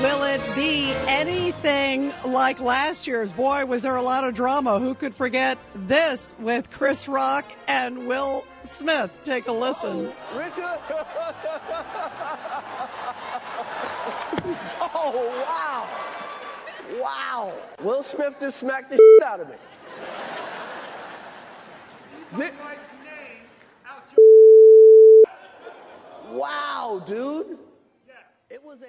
will 0.00 0.22
it 0.22 0.40
be 0.54 0.94
anything 1.08 2.12
like 2.24 2.60
last 2.60 3.08
year's? 3.08 3.32
Boy, 3.32 3.66
was 3.66 3.82
there 3.82 3.96
a 3.96 4.02
lot 4.02 4.22
of 4.22 4.32
drama. 4.34 4.78
Who 4.78 4.94
could 4.94 5.12
forget 5.12 5.58
this 5.74 6.36
with 6.38 6.70
Chris 6.70 7.08
Rock 7.08 7.44
and 7.66 8.06
Will 8.06 8.44
Smith? 8.62 9.10
Take 9.24 9.48
a 9.48 9.52
listen. 9.52 10.12
Oh, 10.12 10.38
Richard! 10.38 10.62
oh, 14.94 15.44
wow! 15.48 15.88
Wow! 17.00 17.52
Will 17.82 18.04
Smith 18.04 18.36
just 18.38 18.60
smacked 18.60 18.90
the 18.90 18.98
shit 18.98 19.22
out 19.26 19.40
of 19.40 19.48
me. 19.48 19.56
Wow, 26.32 27.04
dude. 27.06 27.58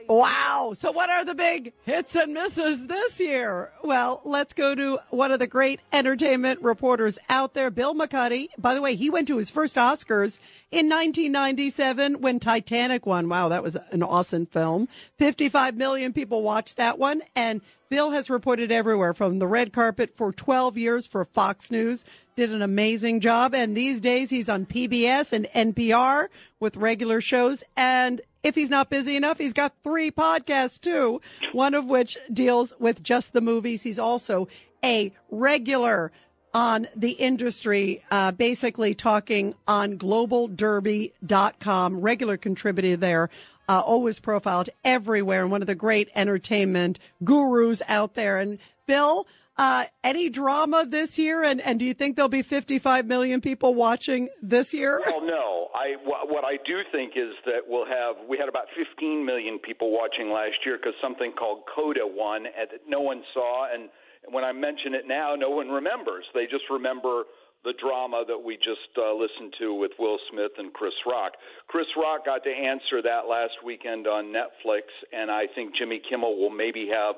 Wow. 0.07 0.73
So 0.75 0.91
what 0.91 1.09
are 1.09 1.25
the 1.25 1.35
big 1.35 1.73
hits 1.85 2.15
and 2.15 2.33
misses 2.33 2.87
this 2.87 3.19
year? 3.19 3.71
Well, 3.83 4.21
let's 4.25 4.53
go 4.53 4.75
to 4.75 4.99
one 5.09 5.31
of 5.31 5.39
the 5.39 5.47
great 5.47 5.79
entertainment 5.91 6.61
reporters 6.61 7.17
out 7.29 7.53
there, 7.53 7.71
Bill 7.71 7.93
McCuddy. 7.93 8.49
By 8.57 8.73
the 8.73 8.81
way, 8.81 8.95
he 8.95 9.09
went 9.09 9.27
to 9.29 9.37
his 9.37 9.49
first 9.49 9.75
Oscars 9.75 10.39
in 10.71 10.89
1997 10.89 12.21
when 12.21 12.39
Titanic 12.39 13.05
won. 13.05 13.29
Wow, 13.29 13.49
that 13.49 13.63
was 13.63 13.77
an 13.91 14.03
awesome 14.03 14.45
film. 14.45 14.87
55 15.17 15.75
million 15.75 16.13
people 16.13 16.43
watched 16.43 16.77
that 16.77 16.99
one. 16.99 17.21
And 17.35 17.61
Bill 17.89 18.11
has 18.11 18.29
reported 18.29 18.71
everywhere 18.71 19.13
from 19.13 19.39
the 19.39 19.47
red 19.47 19.71
carpet 19.71 20.15
for 20.15 20.31
12 20.31 20.77
years 20.77 21.07
for 21.07 21.23
Fox 21.23 21.69
News. 21.69 22.03
Did 22.35 22.51
an 22.51 22.61
amazing 22.61 23.19
job. 23.19 23.53
And 23.53 23.77
these 23.77 24.01
days 24.01 24.29
he's 24.29 24.49
on 24.49 24.65
PBS 24.65 25.31
and 25.31 25.75
NPR 25.75 26.27
with 26.59 26.77
regular 26.77 27.21
shows. 27.21 27.63
And 27.77 28.21
if 28.45 28.55
he's 28.55 28.69
not 28.69 28.91
busy 28.91 29.15
enough, 29.15 29.39
he's 29.39 29.53
got 29.53 29.73
three 29.83 30.11
podcasts 30.11 30.79
too, 30.79 31.19
one 31.51 31.73
of 31.73 31.85
which 31.85 32.15
deals 32.31 32.75
with 32.79 33.01
just 33.01 33.33
the 33.33 33.41
movies. 33.41 33.81
He's 33.81 33.97
also 33.97 34.47
a 34.83 35.11
regular 35.31 36.11
on 36.53 36.87
the 36.95 37.13
industry, 37.13 38.03
uh, 38.11 38.31
basically 38.31 38.93
talking 38.93 39.55
on 39.67 39.97
goldderby.com, 39.97 41.99
regular 41.99 42.37
contributor 42.37 42.95
there 42.95 43.31
uh, 43.67 43.81
always 43.81 44.19
profiled 44.19 44.69
everywhere 44.83 45.41
and 45.41 45.51
one 45.51 45.61
of 45.61 45.67
the 45.67 45.75
great 45.75 46.09
entertainment 46.15 46.99
gurus 47.23 47.81
out 47.87 48.13
there. 48.13 48.39
And 48.39 48.59
Bill, 48.85 49.27
uh, 49.57 49.85
any 50.03 50.29
drama 50.29 50.85
this 50.87 51.17
year? 51.17 51.43
And, 51.43 51.61
and 51.61 51.79
do 51.79 51.85
you 51.85 51.93
think 51.93 52.15
there'll 52.15 52.29
be 52.29 52.41
55 52.41 53.05
million 53.05 53.41
people 53.41 53.73
watching 53.73 54.29
this 54.41 54.73
year? 54.73 55.01
Well, 55.05 55.25
no. 55.25 55.67
I, 55.73 55.95
what 56.03 56.43
I 56.43 56.57
do 56.65 56.79
think 56.91 57.13
is 57.15 57.33
that 57.45 57.61
we'll 57.67 57.85
have, 57.85 58.15
we 58.27 58.37
had 58.37 58.49
about 58.49 58.65
15 58.75 59.25
million 59.25 59.59
people 59.59 59.91
watching 59.91 60.31
last 60.31 60.55
year 60.65 60.77
because 60.77 60.93
something 61.01 61.33
called 61.37 61.63
Coda 61.73 62.03
won 62.03 62.43
that 62.43 62.69
no 62.87 63.01
one 63.01 63.23
saw. 63.33 63.67
And 63.73 63.89
when 64.31 64.43
I 64.43 64.51
mention 64.51 64.93
it 64.93 65.07
now, 65.07 65.35
no 65.35 65.49
one 65.49 65.69
remembers. 65.69 66.25
They 66.33 66.45
just 66.45 66.65
remember 66.69 67.23
the 67.65 67.73
drama 67.81 68.23
that 68.27 68.37
we 68.37 68.55
just 68.57 68.93
uh, 68.95 69.11
listened 69.11 69.53
to 69.59 69.73
with 69.73 69.91
Will 69.97 70.17
Smith 70.31 70.53
and 70.57 70.71
Chris 70.71 70.93
Rock. 71.05 71.33
Chris 71.67 71.87
Rock 71.97 72.23
got 72.23 72.43
to 72.43 72.49
answer 72.53 73.01
that 73.01 73.27
last 73.27 73.57
weekend 73.65 74.05
on 74.05 74.25
Netflix, 74.25 74.85
and 75.11 75.31
I 75.31 75.45
think 75.53 75.75
Jimmy 75.75 75.99
Kimmel 76.07 76.37
will 76.37 76.51
maybe 76.53 76.87
have 76.93 77.15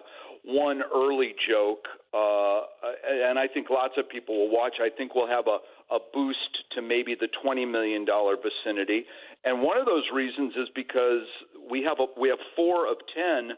one 0.47 0.81
early 0.95 1.35
joke, 1.49 1.85
uh, 2.13 2.61
and 3.27 3.37
I 3.37 3.47
think 3.53 3.69
lots 3.69 3.95
of 3.97 4.07
people 4.07 4.37
will 4.37 4.51
watch. 4.51 4.75
I 4.81 4.89
think 4.89 5.13
we'll 5.13 5.27
have 5.27 5.47
a, 5.47 5.59
a 5.93 5.99
boost 6.13 6.53
to 6.75 6.81
maybe 6.81 7.15
the 7.19 7.27
twenty 7.43 7.65
million 7.65 8.05
dollar 8.05 8.35
vicinity, 8.37 9.05
and 9.43 9.61
one 9.61 9.77
of 9.77 9.85
those 9.85 10.05
reasons 10.13 10.53
is 10.55 10.69
because 10.73 11.27
we 11.69 11.83
have 11.83 11.97
a, 11.99 12.07
we 12.19 12.29
have 12.29 12.39
four 12.55 12.89
of 12.89 12.97
ten 13.13 13.51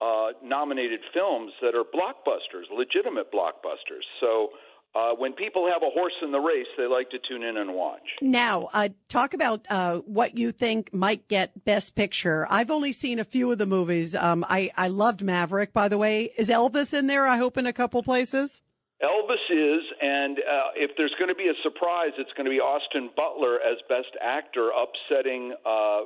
uh, 0.00 0.32
nominated 0.42 1.00
films 1.12 1.52
that 1.60 1.74
are 1.74 1.84
blockbusters, 1.84 2.64
legitimate 2.74 3.30
blockbusters. 3.30 4.02
So 4.20 4.48
uh, 4.94 5.12
when 5.16 5.32
people 5.32 5.66
have 5.72 5.82
a 5.82 5.90
horse 5.90 6.12
in 6.22 6.32
the 6.32 6.38
race, 6.38 6.66
they 6.76 6.86
like 6.86 7.08
to 7.10 7.18
tune 7.26 7.42
in 7.42 7.56
and 7.56 7.74
watch. 7.74 8.02
Now, 8.20 8.68
uh, 8.74 8.90
talk 9.08 9.32
about 9.32 9.64
uh, 9.70 9.98
what 10.00 10.36
you 10.36 10.52
think 10.52 10.92
might 10.92 11.28
get 11.28 11.64
Best 11.64 11.96
Picture. 11.96 12.46
I've 12.50 12.70
only 12.70 12.92
seen 12.92 13.18
a 13.18 13.24
few 13.24 13.50
of 13.50 13.58
the 13.58 13.66
movies. 13.66 14.14
Um, 14.14 14.44
I, 14.48 14.70
I 14.76 14.88
loved 14.88 15.22
Maverick, 15.22 15.72
by 15.72 15.88
the 15.88 15.96
way. 15.96 16.30
Is 16.36 16.50
Elvis 16.50 16.92
in 16.92 17.06
there? 17.06 17.26
I 17.26 17.38
hope 17.38 17.56
in 17.56 17.66
a 17.66 17.72
couple 17.72 18.02
places. 18.02 18.60
Elvis 19.02 19.50
is, 19.50 19.82
and 20.00 20.38
uh, 20.38 20.70
if 20.76 20.92
there's 20.96 21.14
going 21.18 21.28
to 21.28 21.34
be 21.34 21.48
a 21.48 21.58
surprise, 21.62 22.12
it's 22.18 22.30
going 22.36 22.44
to 22.44 22.50
be 22.50 22.60
Austin 22.60 23.10
Butler 23.16 23.56
as 23.56 23.78
Best 23.88 24.14
Actor 24.22 24.70
upsetting 24.70 25.54
uh, 25.66 26.02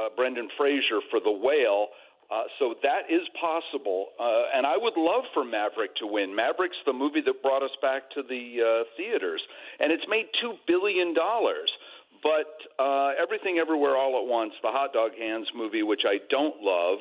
uh, 0.00 0.08
Brendan 0.16 0.48
Fraser 0.56 1.00
for 1.10 1.20
The 1.20 1.32
Whale. 1.32 1.88
Uh, 2.30 2.44
so 2.60 2.74
that 2.82 3.10
is 3.10 3.26
possible, 3.40 4.06
uh, 4.20 4.54
and 4.54 4.64
I 4.64 4.76
would 4.76 4.94
love 4.96 5.24
for 5.34 5.44
Maverick 5.44 5.96
to 5.96 6.06
win. 6.06 6.34
Maverick's 6.34 6.78
the 6.86 6.92
movie 6.92 7.20
that 7.26 7.42
brought 7.42 7.64
us 7.64 7.74
back 7.82 8.08
to 8.14 8.22
the 8.22 8.44
uh, 8.62 8.84
theaters, 8.96 9.42
and 9.80 9.90
it's 9.90 10.04
made 10.08 10.26
two 10.40 10.54
billion 10.66 11.12
dollars. 11.12 11.70
but 12.22 12.54
uh, 12.78 13.10
Everything 13.20 13.58
Everywhere 13.58 13.96
All 13.96 14.22
at 14.22 14.28
Once, 14.30 14.52
the 14.62 14.68
Hot 14.70 14.92
Dog 14.92 15.12
Hands 15.18 15.46
movie, 15.56 15.82
which 15.82 16.02
I 16.06 16.18
don't 16.30 16.62
love, 16.62 16.98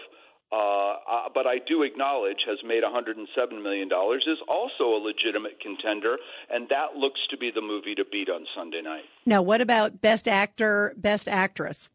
uh, 0.52 0.56
uh, 0.56 1.30
but 1.32 1.46
I 1.46 1.58
do 1.68 1.84
acknowledge 1.84 2.38
has 2.48 2.58
made 2.66 2.82
$107 2.84 3.62
million, 3.62 3.88
is 3.88 4.40
also 4.48 4.84
a 4.96 5.00
legitimate 5.04 5.60
contender, 5.62 6.18
and 6.50 6.68
that 6.70 6.98
looks 6.98 7.20
to 7.30 7.38
be 7.38 7.52
the 7.54 7.62
movie 7.62 7.94
to 7.94 8.04
beat 8.12 8.30
on 8.30 8.46
Sunday 8.56 8.82
night. 8.82 9.04
Now, 9.28 9.44
what 9.44 9.62
about 9.62 10.02
Best 10.02 10.28
Actor, 10.28 10.96
Best 10.98 11.28
Actress? 11.28 11.92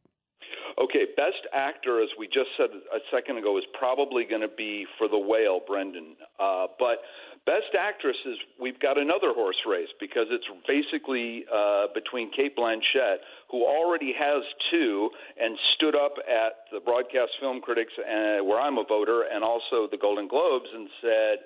Okay, 0.81 1.07
Best 1.17 1.47
Actor, 1.55 2.03
as 2.03 2.09
we 2.19 2.27
just 2.27 2.51
said 2.57 2.71
a 2.73 2.99
second 3.13 3.39
ago, 3.39 3.57
is 3.59 3.65
probably 3.79 4.25
going 4.25 4.41
to 4.41 4.51
be 4.57 4.87
for 4.99 5.07
The 5.07 5.19
Whale, 5.19 5.61
Brendan. 5.65 6.17
Uh, 6.41 6.67
but 6.79 6.99
Best 7.47 7.77
Actress 7.79 8.17
is 8.27 8.35
we've 8.59 8.81
got 8.81 8.99
another 8.99 9.31
horse 9.37 9.61
race 9.69 9.93
because 10.01 10.27
it's 10.31 10.47
basically 10.67 11.45
uh, 11.53 11.87
between 11.95 12.33
Cate 12.33 12.57
Blanchett, 12.57 13.23
who 13.51 13.63
already 13.63 14.13
has 14.19 14.43
two 14.73 15.11
and 15.39 15.57
stood 15.77 15.95
up 15.95 16.15
at 16.27 16.67
the 16.73 16.81
Broadcast 16.81 17.33
Film 17.41 17.61
Critics, 17.61 17.93
uh, 17.99 18.43
where 18.43 18.59
I'm 18.59 18.79
a 18.79 18.85
voter, 18.89 19.25
and 19.31 19.45
also 19.45 19.87
the 19.91 19.99
Golden 20.01 20.27
Globes, 20.27 20.67
and 20.75 20.89
said, 21.03 21.37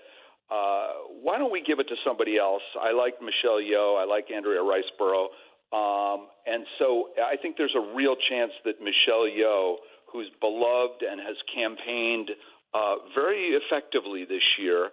uh, 0.51 0.89
"Why 1.21 1.37
don't 1.37 1.51
we 1.51 1.61
give 1.61 1.81
it 1.81 1.89
to 1.89 1.97
somebody 2.07 2.39
else?" 2.39 2.63
I 2.81 2.93
like 2.93 3.21
Michelle 3.21 3.61
Yeoh, 3.61 4.01
I 4.01 4.05
like 4.05 4.31
Andrea 4.31 4.63
Riseborough, 4.63 5.29
um, 5.73 6.29
and 6.47 6.65
so 6.79 7.11
I 7.23 7.37
think 7.37 7.57
there's 7.57 7.77
a 7.77 7.95
real 7.95 8.17
chance 8.31 8.53
that 8.65 8.81
Michelle 8.81 9.29
Yeoh, 9.29 9.77
who's 10.11 10.31
beloved 10.41 11.03
and 11.03 11.21
has 11.21 11.37
campaigned 11.55 12.31
uh, 12.73 12.95
very 13.15 13.57
effectively 13.57 14.25
this 14.25 14.43
year 14.59 14.91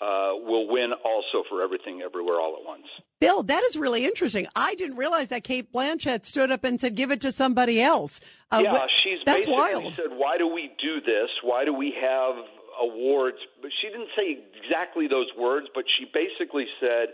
uh, 0.00 0.34
will 0.34 0.68
win 0.68 0.92
also 1.04 1.42
for 1.48 1.62
everything 1.62 2.02
everywhere 2.04 2.40
all 2.40 2.56
at 2.60 2.66
once. 2.66 2.86
Bill, 3.20 3.42
that 3.44 3.62
is 3.64 3.76
really 3.76 4.04
interesting. 4.04 4.46
I 4.54 4.74
didn't 4.74 4.96
realize 4.96 5.30
that 5.30 5.42
Cate 5.44 5.72
Blanchett 5.72 6.24
stood 6.26 6.50
up 6.50 6.64
and 6.64 6.78
said, 6.78 6.96
"Give 6.96 7.10
it 7.10 7.20
to 7.22 7.32
somebody 7.32 7.80
else." 7.80 8.20
Uh, 8.50 8.60
yeah, 8.62 8.74
wh- 8.74 8.86
she's 9.02 9.18
that's 9.24 9.46
basically 9.46 9.54
wild. 9.54 9.94
said, 9.94 10.10
"Why 10.10 10.36
do 10.36 10.46
we 10.48 10.70
do 10.82 11.00
this? 11.00 11.30
Why 11.42 11.64
do 11.64 11.72
we 11.72 11.94
have 12.00 12.34
awards?" 12.82 13.38
But 13.62 13.70
she 13.80 13.88
didn't 13.88 14.10
say 14.14 14.38
exactly 14.60 15.08
those 15.08 15.28
words, 15.38 15.68
but 15.74 15.84
she 15.98 16.04
basically 16.12 16.66
said 16.78 17.08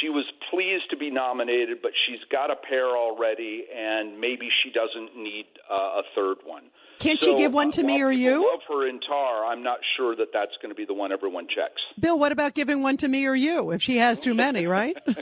she 0.00 0.08
was 0.08 0.24
pleased 0.50 0.90
to 0.90 0.96
be 0.96 1.10
nominated, 1.10 1.78
but 1.82 1.92
she's 2.06 2.20
got 2.30 2.50
a 2.50 2.56
pair 2.56 2.88
already, 2.96 3.64
and 3.74 4.20
maybe 4.20 4.48
she 4.62 4.70
doesn't 4.70 5.16
need 5.16 5.46
uh, 5.70 6.00
a 6.00 6.02
third 6.14 6.38
one. 6.44 6.64
Can't 6.98 7.20
so, 7.20 7.30
you 7.30 7.36
give 7.36 7.52
one 7.52 7.70
to 7.72 7.82
uh, 7.82 7.84
me 7.84 8.02
or 8.02 8.12
you? 8.12 8.50
Love 8.50 8.60
her 8.68 8.88
in 8.88 9.00
Tar. 9.00 9.44
I'm 9.44 9.62
not 9.62 9.78
sure 9.96 10.16
that 10.16 10.28
that's 10.32 10.52
going 10.62 10.70
to 10.70 10.74
be 10.74 10.84
the 10.84 10.94
one 10.94 11.12
everyone 11.12 11.46
checks. 11.48 11.82
Bill, 11.98 12.18
what 12.18 12.32
about 12.32 12.54
giving 12.54 12.82
one 12.82 12.96
to 12.98 13.08
me 13.08 13.26
or 13.26 13.34
you 13.34 13.72
if 13.72 13.82
she 13.82 13.96
has 13.98 14.20
too 14.20 14.34
many, 14.34 14.66
right? 14.66 14.96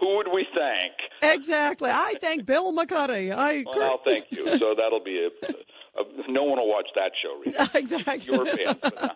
Who 0.00 0.16
would 0.16 0.28
we 0.32 0.46
thank? 0.54 0.92
exactly. 1.22 1.90
I 1.90 2.14
thank 2.20 2.46
Bill 2.46 2.72
McCuddy. 2.72 3.34
I. 3.36 3.64
Well, 3.66 4.00
thank 4.04 4.26
you. 4.30 4.58
So 4.58 4.74
that'll 4.76 5.02
be 5.02 5.26
a. 5.26 5.30
a 5.98 6.30
no 6.30 6.44
one 6.44 6.58
will 6.58 6.68
watch 6.68 6.88
that 6.94 7.12
show. 7.22 7.40
Rita. 7.44 7.70
exactly. 7.78 8.36
Fan. 8.36 8.76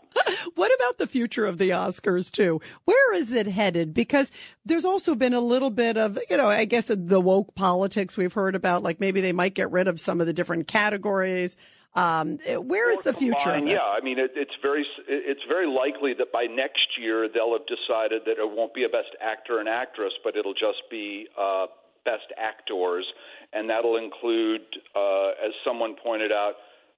What 0.55 0.75
about 0.75 0.99
the 0.99 1.07
future 1.07 1.47
of 1.47 1.59
the 1.59 1.71
Oscars 1.71 2.31
too? 2.31 2.61
Where 2.85 3.15
is 3.15 3.33
it 3.33 3.47
headed? 3.47 3.93
Because 3.93 4.31
there's 4.65 4.85
also 4.85 5.15
been 5.15 5.35
a 5.35 5.41
little 5.41 5.71
bit 5.71 5.97
of, 5.97 6.19
you 6.31 6.37
know, 6.37 6.49
I 6.49 6.65
guess 6.65 6.91
the 6.95 7.21
woke 7.21 7.55
politics 7.55 8.17
we've 8.17 8.33
heard 8.33 8.55
about, 8.55 8.83
like 8.83 9.01
maybe 9.01 9.21
they 9.21 9.33
might 9.33 9.55
get 9.55 9.71
rid 9.71 9.89
of 9.89 10.01
some 10.01 10.21
of 10.21 10.27
the 10.27 10.33
different 10.33 10.69
categories. 10.69 11.57
Um, 11.95 12.39
where 12.65 12.91
is 12.91 13.03
the 13.03 13.13
future 13.13 13.51
of 13.51 13.57
Fine, 13.61 13.67
yeah, 13.67 13.81
I 13.81 14.01
mean, 14.03 14.19
it, 14.19 14.33
it's 14.35 14.55
very 14.63 14.87
it's 15.07 15.43
very 15.47 15.67
likely 15.67 16.15
that 16.15 16.33
by 16.33 16.45
next 16.45 16.97
year 16.99 17.29
they'll 17.29 17.53
have 17.53 17.67
decided 17.67 18.23
that 18.25 18.41
it 18.41 18.51
won't 18.51 18.73
be 18.73 18.85
a 18.85 18.89
best 18.89 19.13
actor 19.21 19.59
and 19.59 19.69
actress, 19.69 20.13
but 20.25 20.35
it'll 20.35 20.55
just 20.55 20.89
be 20.91 21.27
uh, 21.39 21.67
best 22.07 22.33
actors, 22.39 23.05
and 23.53 23.69
that'll 23.69 23.99
include, 23.99 24.63
uh, 24.97 25.31
as 25.45 25.53
someone 25.67 25.95
pointed 26.03 26.33
out, 26.33 26.55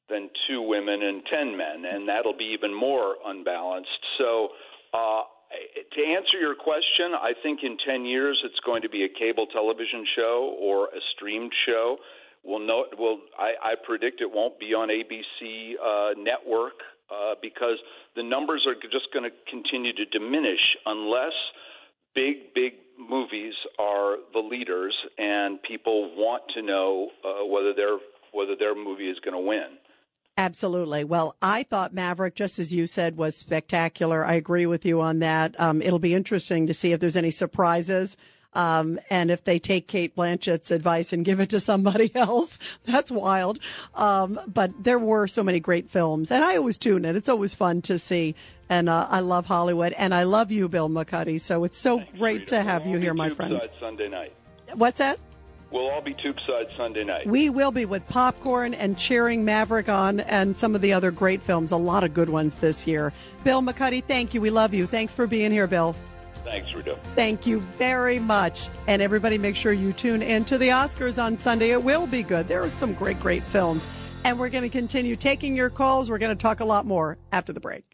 then 0.09 0.31
two 0.47 0.63
women 0.63 1.03
and 1.03 1.23
ten 1.31 1.57
men, 1.57 1.85
and 1.85 2.09
that'll 2.09 2.37
be 2.37 2.53
even 2.57 2.75
more 2.75 3.17
unbalanced. 3.25 3.89
So. 4.19 4.49
Uh, 4.93 5.23
to 5.95 6.03
answer 6.03 6.39
your 6.41 6.55
question, 6.55 7.15
I 7.15 7.33
think 7.43 7.61
in 7.63 7.77
10 7.87 8.05
years 8.05 8.41
it's 8.45 8.59
going 8.67 8.83
to 8.83 8.89
be 8.89 9.05
a 9.05 9.09
cable 9.09 9.47
television 9.47 10.05
show 10.17 10.57
or 10.61 10.87
a 10.87 11.01
streamed 11.15 11.53
show. 11.67 11.99
We'll 12.43 12.61
know. 12.67 12.85
I, 13.39 13.73
I 13.73 13.75
predict 13.87 14.21
it 14.21 14.31
won't 14.31 14.59
be 14.59 14.75
on 14.75 14.89
ABC 14.89 15.75
uh, 15.81 16.15
network 16.19 16.75
uh, 17.11 17.35
because 17.41 17.79
the 18.17 18.23
numbers 18.23 18.67
are 18.67 18.75
just 18.75 19.13
going 19.13 19.25
to 19.25 19.35
continue 19.51 19.93
to 19.95 20.05
diminish 20.07 20.61
unless 20.87 21.33
big, 22.15 22.55
big 22.55 22.73
movies 22.99 23.55
are 23.79 24.17
the 24.33 24.39
leaders 24.39 24.95
and 25.19 25.63
people 25.63 26.15
want 26.17 26.43
to 26.55 26.63
know 26.63 27.09
uh, 27.25 27.45
whether 27.47 27.75
their 27.75 27.99
whether 28.33 28.57
their 28.59 28.75
movie 28.75 29.09
is 29.09 29.19
going 29.25 29.35
to 29.35 29.39
win. 29.39 29.79
Absolutely. 30.37 31.05
Well, 31.05 31.37
I 31.41 31.63
thought 31.63 31.95
Maverick, 31.95 32.35
just 32.35 32.59
as 32.59 32.75
you 32.75 32.87
said, 32.87 33.17
was 33.17 33.37
spectacular. 33.37 34.25
I 34.25 34.35
agree 34.35 34.67
with 34.67 34.85
you 34.85 35.01
on 35.01 35.21
that. 35.21 35.59
Um, 35.61 35.81
it'll 35.81 36.01
be 36.01 36.15
interesting 36.15 36.67
to 36.67 36.75
see 36.75 36.93
if 36.93 36.99
there's 36.99 37.17
any 37.17 37.31
surprises. 37.31 38.17
Um, 38.53 39.01
and 39.11 39.31
if 39.31 39.45
they 39.45 39.59
take 39.59 39.89
Cate 39.89 40.15
Blanchett's 40.15 40.71
advice 40.71 41.13
and 41.13 41.25
give 41.25 41.41
it 41.41 41.51
to 41.51 41.61
somebody 41.61 42.11
else, 42.15 42.59
that's 42.85 43.11
wild. 43.11 43.59
Um, 43.95 44.41
but 44.47 44.73
there 44.83 44.99
were 44.99 45.27
so 45.27 45.43
many 45.43 45.61
great 45.61 45.91
films 45.91 46.31
and 46.31 46.45
I 46.45 46.57
always 46.57 46.79
tune 46.79 47.05
in. 47.05 47.17
It's 47.17 47.29
always 47.29 47.55
fun 47.55 47.83
to 47.83 47.99
see. 47.99 48.35
And, 48.69 48.89
uh, 48.89 49.07
I 49.11 49.21
love 49.21 49.47
Hollywood 49.47 49.93
and 49.93 50.15
I 50.15 50.23
love 50.23 50.51
you, 50.51 50.69
Bill 50.69 50.89
McCuddy. 50.89 51.41
So 51.41 51.65
it's 51.65 51.77
so 51.77 52.03
great 52.19 52.49
to 52.49 52.63
have 52.63 52.87
you 52.87 52.99
here, 52.99 53.15
my 53.15 53.31
friend. 53.31 53.61
Sunday 53.81 54.09
night. 54.09 54.33
What's 54.75 54.99
that? 54.99 55.19
We'll 55.71 55.89
all 55.89 56.01
be 56.01 56.15
tube 56.15 56.39
side 56.47 56.69
Sunday 56.77 57.05
night. 57.05 57.27
We 57.27 57.51
will 57.51 57.73
be 57.73 57.85
with 57.85 58.07
popcorn 58.09 58.75
and 58.75 58.97
cheering 58.97 59.45
Maverick 59.45 59.89
on 59.89 60.21
and 60.21 60.55
some 60.55 60.75
of 60.75 60.81
the 60.81 60.93
other 60.93 61.11
great 61.11 61.43
films. 61.43 61.73
A 61.73 61.77
lot 61.77 62.05
of 62.05 62.15
good 62.15 62.29
ones 62.29 62.57
this 62.57 62.87
year. 62.87 63.13
Bill 63.43 63.61
McCuddy, 63.61 64.03
thank 64.03 64.35
you. 64.35 64.41
We 64.41 64.51
love 64.51 64.73
you. 64.73 64.87
Thanks 64.87 65.15
for 65.15 65.27
being 65.27 65.51
here, 65.51 65.67
Bill. 65.67 65.97
Thanks, 66.45 66.73
Rita. 66.75 66.99
Thank 67.15 67.47
you 67.47 67.61
very 67.61 68.19
much. 68.19 68.69
And 68.87 69.01
everybody, 69.01 69.39
make 69.39 69.57
sure 69.57 69.73
you 69.73 69.93
tune 69.93 70.23
in 70.23 70.45
to 70.45 70.59
the 70.59 70.69
Oscars 70.69 71.23
on 71.23 71.39
Sunday. 71.39 71.71
It 71.71 71.83
will 71.83 72.07
be 72.07 72.23
good. 72.23 72.49
There 72.49 72.63
are 72.63 72.71
some 72.71 72.93
great, 72.93 73.19
great 73.19 73.43
films. 73.43 73.89
And 74.25 74.39
we're 74.39 74.51
going 74.51 74.63
to 74.63 74.69
continue 74.71 75.17
taking 75.17 75.57
your 75.57 75.71
calls. 75.71 76.09
We're 76.09 76.19
going 76.19 76.37
to 76.37 76.43
talk 76.43 76.61
a 76.61 76.65
lot 76.65 76.87
more 76.87 77.19
after 77.33 77.53
the 77.53 77.61
break. 77.61 77.94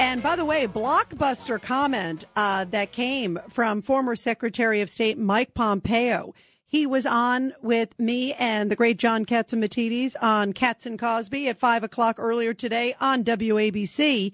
And 0.00 0.22
by 0.22 0.34
the 0.34 0.46
way, 0.46 0.66
blockbuster 0.66 1.60
comment 1.60 2.24
uh, 2.34 2.64
that 2.70 2.90
came 2.90 3.38
from 3.50 3.82
former 3.82 4.16
Secretary 4.16 4.80
of 4.80 4.88
State 4.88 5.18
Mike 5.18 5.52
Pompeo. 5.52 6.34
He 6.64 6.86
was 6.86 7.04
on 7.04 7.52
with 7.60 7.98
me 7.98 8.32
and 8.32 8.70
the 8.70 8.76
great 8.76 8.96
John 8.96 9.26
Catsimatidis 9.26 10.16
on 10.22 10.54
Cats 10.54 10.86
and 10.86 10.98
Cosby 10.98 11.48
at 11.48 11.58
five 11.58 11.84
o'clock 11.84 12.16
earlier 12.18 12.54
today 12.54 12.94
on 12.98 13.24
WABC. 13.24 14.32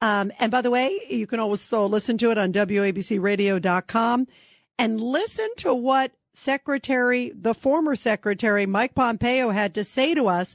Um, 0.00 0.30
and 0.38 0.52
by 0.52 0.62
the 0.62 0.70
way, 0.70 0.96
you 1.10 1.26
can 1.26 1.40
also 1.40 1.86
listen 1.86 2.16
to 2.18 2.30
it 2.30 2.38
on 2.38 2.52
WABCradio.com 2.52 4.28
and 4.78 5.00
listen 5.00 5.48
to 5.56 5.74
what 5.74 6.12
Secretary, 6.32 7.32
the 7.34 7.54
former 7.54 7.96
Secretary 7.96 8.66
Mike 8.66 8.94
Pompeo 8.94 9.50
had 9.50 9.74
to 9.74 9.82
say 9.82 10.14
to 10.14 10.28
us 10.28 10.54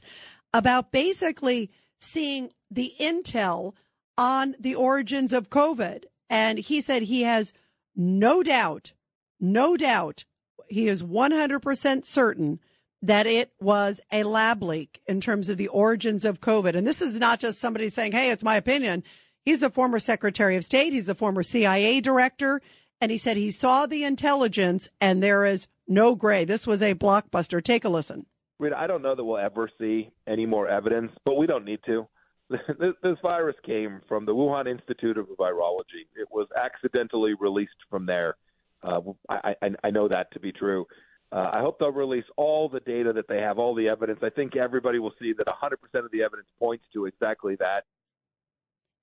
about 0.54 0.90
basically 0.90 1.70
seeing 1.98 2.48
the 2.70 2.94
intel 2.98 3.74
on 4.16 4.54
the 4.58 4.74
origins 4.74 5.32
of 5.32 5.50
COVID. 5.50 6.04
And 6.30 6.58
he 6.58 6.80
said 6.80 7.02
he 7.02 7.22
has 7.22 7.52
no 7.96 8.42
doubt, 8.42 8.92
no 9.40 9.76
doubt, 9.76 10.24
he 10.68 10.88
is 10.88 11.02
100% 11.02 12.04
certain 12.04 12.60
that 13.02 13.26
it 13.26 13.52
was 13.60 14.00
a 14.10 14.22
lab 14.22 14.62
leak 14.62 15.00
in 15.06 15.20
terms 15.20 15.48
of 15.48 15.58
the 15.58 15.68
origins 15.68 16.24
of 16.24 16.40
COVID. 16.40 16.74
And 16.74 16.86
this 16.86 17.02
is 17.02 17.20
not 17.20 17.38
just 17.38 17.60
somebody 17.60 17.90
saying, 17.90 18.12
Hey, 18.12 18.30
it's 18.30 18.42
my 18.42 18.56
opinion. 18.56 19.04
He's 19.44 19.62
a 19.62 19.68
former 19.68 19.98
secretary 19.98 20.56
of 20.56 20.64
state. 20.64 20.94
He's 20.94 21.10
a 21.10 21.14
former 21.14 21.42
CIA 21.42 22.00
director. 22.00 22.62
And 23.00 23.10
he 23.10 23.18
said 23.18 23.36
he 23.36 23.50
saw 23.50 23.84
the 23.84 24.04
intelligence 24.04 24.88
and 25.00 25.22
there 25.22 25.44
is 25.44 25.68
no 25.86 26.14
gray. 26.14 26.46
This 26.46 26.66
was 26.66 26.80
a 26.80 26.94
blockbuster. 26.94 27.62
Take 27.62 27.84
a 27.84 27.90
listen. 27.90 28.24
I 28.74 28.86
don't 28.86 29.02
know 29.02 29.14
that 29.14 29.22
we'll 29.22 29.36
ever 29.36 29.68
see 29.78 30.08
any 30.26 30.46
more 30.46 30.66
evidence, 30.66 31.12
but 31.26 31.34
we 31.34 31.46
don't 31.46 31.66
need 31.66 31.80
to. 31.84 32.08
This, 33.02 33.18
virus 33.22 33.56
came 33.64 34.00
from 34.08 34.26
the 34.26 34.34
Wuhan 34.34 34.68
Institute 34.68 35.18
of 35.18 35.26
Virology. 35.38 36.06
It 36.16 36.28
was 36.30 36.46
accidentally 36.56 37.34
released 37.34 37.72
from 37.90 38.06
there. 38.06 38.36
Uh, 38.82 39.00
I, 39.28 39.54
I, 39.62 39.70
I 39.84 39.90
know 39.90 40.08
that 40.08 40.30
to 40.32 40.40
be 40.40 40.52
true. 40.52 40.86
Uh, 41.32 41.50
I 41.52 41.60
hope 41.60 41.78
they'll 41.78 41.90
release 41.90 42.24
all 42.36 42.68
the 42.68 42.80
data 42.80 43.12
that 43.12 43.28
they 43.28 43.38
have, 43.38 43.58
all 43.58 43.74
the 43.74 43.88
evidence. 43.88 44.20
I 44.22 44.30
think 44.30 44.56
everybody 44.56 44.98
will 44.98 45.14
see 45.20 45.32
that 45.32 45.46
100% 45.46 46.04
of 46.04 46.10
the 46.12 46.22
evidence 46.22 46.48
points 46.58 46.84
to 46.92 47.06
exactly 47.06 47.56
that. 47.56 47.84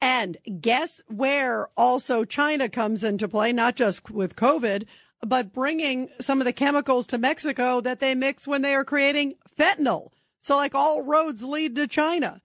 And 0.02 0.38
guess 0.60 1.02
where 1.08 1.68
also 1.78 2.24
China 2.24 2.70
comes 2.70 3.04
into 3.04 3.28
play, 3.28 3.54
not 3.54 3.76
just 3.76 4.10
with 4.10 4.36
COVID, 4.36 4.86
but 5.26 5.54
bringing 5.54 6.10
some 6.20 6.42
of 6.42 6.46
the 6.46 6.54
chemicals 6.54 7.06
to 7.08 7.18
Mexico 7.18 7.82
that 7.82 8.00
they 8.00 8.16
mix 8.16 8.48
when 8.48 8.62
they 8.62 8.74
are 8.74 8.86
creating 8.86 9.34
fentanyl. 9.58 10.12
So, 10.40 10.56
like, 10.56 10.74
all 10.74 11.04
roads 11.04 11.44
lead 11.44 11.76
to 11.76 11.86
China. 11.86 12.42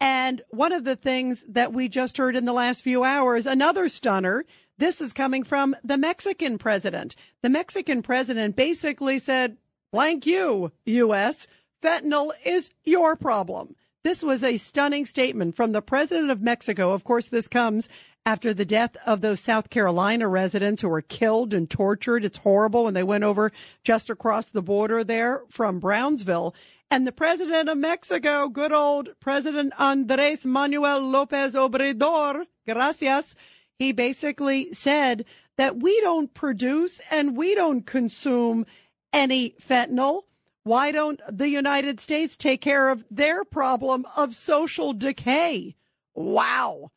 And 0.00 0.42
one 0.50 0.72
of 0.72 0.84
the 0.84 0.96
things 0.96 1.44
that 1.48 1.72
we 1.72 1.88
just 1.88 2.18
heard 2.18 2.36
in 2.36 2.44
the 2.44 2.52
last 2.52 2.82
few 2.82 3.02
hours, 3.04 3.46
another 3.46 3.88
stunner, 3.88 4.44
this 4.78 5.00
is 5.00 5.12
coming 5.12 5.42
from 5.42 5.74
the 5.82 5.96
Mexican 5.96 6.58
president. 6.58 7.16
The 7.42 7.48
Mexican 7.48 8.02
president 8.02 8.56
basically 8.56 9.18
said, 9.18 9.56
blank 9.92 10.26
you, 10.26 10.72
U.S., 10.84 11.46
fentanyl 11.82 12.32
is 12.44 12.70
your 12.84 13.16
problem. 13.16 13.74
This 14.04 14.22
was 14.22 14.44
a 14.44 14.58
stunning 14.58 15.04
statement 15.04 15.56
from 15.56 15.72
the 15.72 15.82
president 15.82 16.30
of 16.30 16.40
Mexico. 16.40 16.92
Of 16.92 17.02
course, 17.02 17.26
this 17.26 17.48
comes 17.48 17.88
after 18.24 18.52
the 18.52 18.64
death 18.64 18.96
of 19.06 19.20
those 19.20 19.40
South 19.40 19.70
Carolina 19.70 20.28
residents 20.28 20.82
who 20.82 20.88
were 20.88 21.02
killed 21.02 21.54
and 21.54 21.70
tortured. 21.70 22.24
It's 22.24 22.38
horrible 22.38 22.84
when 22.84 22.94
they 22.94 23.02
went 23.02 23.24
over 23.24 23.50
just 23.82 24.10
across 24.10 24.50
the 24.50 24.62
border 24.62 25.02
there 25.02 25.42
from 25.48 25.80
Brownsville. 25.80 26.54
And 26.90 27.06
the 27.06 27.12
president 27.12 27.68
of 27.68 27.78
Mexico, 27.78 28.48
good 28.48 28.72
old 28.72 29.10
President 29.18 29.72
Andres 29.78 30.46
Manuel 30.46 31.00
Lopez 31.00 31.54
Obrador, 31.54 32.44
gracias, 32.66 33.34
he 33.78 33.92
basically 33.92 34.72
said 34.72 35.24
that 35.58 35.76
we 35.78 36.00
don't 36.00 36.32
produce 36.32 37.00
and 37.10 37.36
we 37.36 37.54
don't 37.54 37.86
consume 37.86 38.66
any 39.12 39.54
fentanyl. 39.60 40.22
Why 40.62 40.92
don't 40.92 41.20
the 41.30 41.48
United 41.48 42.00
States 42.00 42.36
take 42.36 42.60
care 42.60 42.88
of 42.90 43.04
their 43.10 43.44
problem 43.44 44.04
of 44.16 44.34
social 44.34 44.92
decay? 44.92 45.76
Wow. 46.14 46.90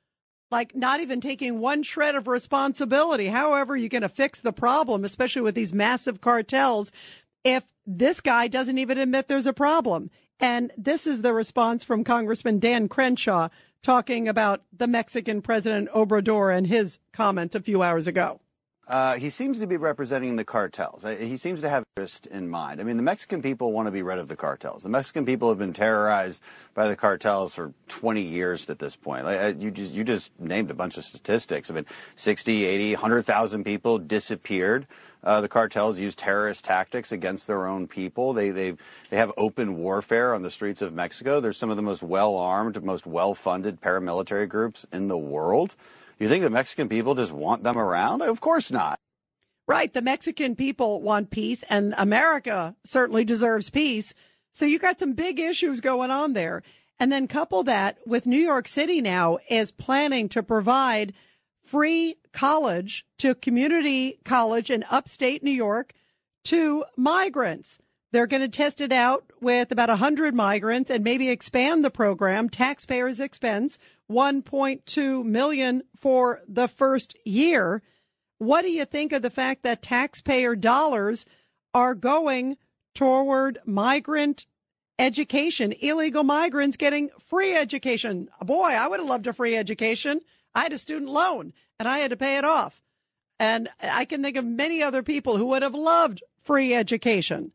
Like 0.52 0.76
not 0.76 1.00
even 1.00 1.22
taking 1.22 1.60
one 1.60 1.84
shred 1.84 2.16
of 2.16 2.28
responsibility. 2.28 3.28
However, 3.28 3.78
you're 3.78 3.90
going 3.90 4.02
to 4.02 4.10
fix 4.10 4.42
the 4.42 4.54
problem, 4.54 5.04
especially 5.04 5.44
with 5.44 5.54
these 5.54 5.74
massive 5.74 6.22
cartels, 6.22 6.92
if 7.44 7.66
this 7.86 8.22
guy 8.22 8.48
doesn't 8.48 8.78
even 8.78 8.98
admit 8.98 9.28
there's 9.28 9.48
a 9.48 9.54
problem. 9.54 10.10
And 10.40 10.72
this 10.78 11.06
is 11.06 11.22
the 11.22 11.34
response 11.34 11.84
from 11.84 12.04
Congressman 12.04 12.60
Dan 12.60 12.88
Crenshaw 12.88 13.50
talking 13.82 14.28
about 14.28 14.64
the 14.76 14.88
Mexican 14.88 15.42
President 15.42 15.90
Obrador 15.92 16.56
and 16.56 16.68
his 16.68 17.00
comments 17.12 17.56
a 17.56 17.62
few 17.62 17.82
hours 17.82 18.08
ago. 18.08 18.40
Uh, 18.90 19.18
he 19.18 19.30
seems 19.30 19.60
to 19.60 19.68
be 19.68 19.78
representing 19.78 20.36
the 20.36 20.44
cartels. 20.44 21.06
Uh, 21.06 21.12
he 21.12 21.38
seems 21.38 21.62
to 21.62 21.70
have 21.70 21.84
interest 21.96 22.26
in 22.26 22.50
mind. 22.50 22.82
I 22.82 22.84
mean, 22.84 22.98
the 22.98 23.04
Mexican 23.04 23.40
people 23.40 23.72
want 23.72 23.88
to 23.88 23.92
be 23.92 24.02
rid 24.02 24.18
of 24.18 24.28
the 24.28 24.36
cartels. 24.36 24.82
The 24.82 24.90
Mexican 24.90 25.28
people 25.28 25.50
have 25.50 25.60
been 25.60 25.74
terrorized 25.74 26.42
by 26.74 26.88
the 26.88 26.96
cartels 26.96 27.54
for 27.54 27.72
20 27.88 28.24
years 28.24 28.68
at 28.68 28.80
this 28.80 28.96
point. 28.96 29.28
Uh, 29.28 29.54
you 29.56 29.70
just 29.70 29.94
you 29.94 30.04
just 30.04 30.32
named 30.40 30.72
a 30.72 30.74
bunch 30.74 30.98
of 30.98 31.06
statistics. 31.06 31.70
I 31.70 31.76
mean, 31.76 31.86
60, 32.16 32.66
80, 32.66 32.94
100,000 32.94 33.64
people 33.64 34.00
disappeared. 34.00 34.88
Uh, 35.24 35.42
the 35.42 35.50
cartels 35.50 36.00
use 36.00 36.16
terrorist 36.16 36.64
tactics 36.64 37.12
against 37.12 37.48
their 37.48 37.68
own 37.68 37.88
people. 37.88 38.34
They 38.34 38.52
they 38.52 38.76
they 39.10 39.18
have 39.18 39.32
open 39.38 39.78
warfare 39.78 40.34
on 40.34 40.42
the 40.42 40.52
streets 40.52 40.82
of 40.82 40.94
Mexico. 40.94 41.40
They're 41.40 41.54
some 41.54 41.70
of 41.70 41.76
the 41.76 41.82
most 41.82 42.02
well 42.02 42.36
armed, 42.36 42.82
most 42.84 43.06
well 43.06 43.34
funded 43.34 43.82
paramilitary 43.82 44.48
groups 44.48 44.86
in 44.92 45.08
the 45.10 45.18
world. 45.18 45.76
You 46.20 46.28
think 46.28 46.44
the 46.44 46.50
Mexican 46.50 46.90
people 46.90 47.16
just 47.16 47.32
want 47.32 47.64
them 47.64 47.78
around? 47.78 48.22
Of 48.22 48.42
course 48.42 48.72
not. 48.72 49.00
Right. 49.68 49.94
The 49.94 50.02
Mexican 50.02 50.56
people 50.56 51.02
want 51.02 51.30
peace 51.30 51.64
and 51.70 51.94
America 51.98 52.76
certainly 52.84 53.24
deserves 53.24 53.70
peace. 53.70 54.14
So 54.52 54.66
you 54.66 54.80
got 54.80 55.00
some 55.00 55.14
big 55.14 55.40
issues 55.40 55.80
going 55.80 56.12
on 56.12 56.34
there. 56.34 56.64
And 57.00 57.12
then 57.12 57.28
couple 57.28 57.64
that 57.64 57.98
with 58.06 58.28
New 58.28 58.40
York 58.40 58.68
City 58.68 59.00
now 59.00 59.38
is 59.50 59.72
planning 59.72 60.28
to 60.30 60.44
provide 60.44 61.14
free 61.70 62.16
college 62.34 63.06
to 63.20 63.36
community 63.36 64.18
college 64.26 64.72
in 64.72 64.84
upstate 64.90 65.44
New 65.44 65.52
York 65.52 65.94
to 66.44 66.84
migrants. 66.98 67.78
They're 68.12 68.26
going 68.26 68.42
to 68.42 68.48
test 68.48 68.82
it 68.82 68.92
out 68.92 69.32
with 69.40 69.72
about 69.72 69.90
100 69.90 70.34
migrants 70.34 70.90
and 70.90 71.04
maybe 71.04 71.30
expand 71.30 71.86
the 71.86 71.92
program, 71.92 72.50
taxpayers' 72.50 73.20
expense, 73.20 73.78
1.2 74.12 75.24
million 75.24 75.84
for 75.96 76.42
the 76.48 76.68
first 76.68 77.16
year. 77.24 77.84
What 78.40 78.64
do 78.64 78.72
you 78.72 78.86
think 78.86 79.12
of 79.12 79.22
the 79.22 79.30
fact 79.30 79.62
that 79.62 79.84
taxpayer 79.84 80.56
dollars 80.56 81.28
are 81.76 81.94
going 81.94 82.58
toward 82.96 83.60
migrant 83.64 84.48
education, 84.98 85.76
illegal 85.80 86.24
migrants 86.24 86.78
getting 86.78 87.10
free 87.24 87.56
education? 87.56 88.28
Boy, 88.44 88.72
I 88.72 88.88
would 88.88 89.02
have 89.02 89.10
loved 89.10 89.28
a 89.28 89.34
free 89.34 89.56
education. 89.56 90.22
I 90.56 90.64
had 90.64 90.74
a 90.74 90.78
student 90.78 91.12
loan 91.12 91.54
and 91.80 91.88
I 91.88 92.00
had 92.00 92.12
to 92.12 92.18
pay 92.18 92.38
it 92.38 92.46
off. 92.46 92.82
And 93.40 93.70
I 93.82 94.06
can 94.06 94.22
think 94.22 94.36
of 94.36 94.46
many 94.46 94.84
other 94.84 95.02
people 95.02 95.38
who 95.38 95.48
would 95.48 95.64
have 95.64 95.74
loved 95.74 96.24
free 96.42 96.74
education. 96.74 97.54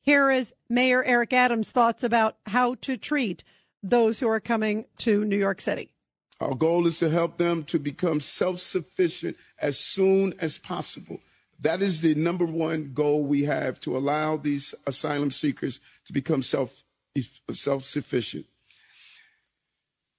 Here 0.00 0.30
is 0.30 0.54
Mayor 0.70 1.04
Eric 1.04 1.32
Adams' 1.34 1.70
thoughts 1.70 2.02
about 2.02 2.36
how 2.46 2.76
to 2.76 2.96
treat 2.96 3.44
those 3.82 4.20
who 4.20 4.28
are 4.28 4.40
coming 4.40 4.86
to 4.98 5.24
New 5.24 5.36
York 5.36 5.60
City. 5.60 5.92
Our 6.40 6.54
goal 6.54 6.86
is 6.86 6.98
to 7.00 7.10
help 7.10 7.36
them 7.36 7.64
to 7.64 7.78
become 7.78 8.20
self 8.20 8.60
sufficient 8.60 9.36
as 9.58 9.78
soon 9.78 10.34
as 10.40 10.56
possible. 10.56 11.20
That 11.60 11.82
is 11.82 12.00
the 12.00 12.14
number 12.14 12.44
one 12.44 12.92
goal 12.94 13.24
we 13.24 13.44
have 13.44 13.80
to 13.80 13.96
allow 13.96 14.36
these 14.36 14.74
asylum 14.86 15.30
seekers 15.30 15.80
to 16.06 16.12
become 16.12 16.42
self 16.42 16.84
self 17.50 17.84
sufficient. 17.84 18.46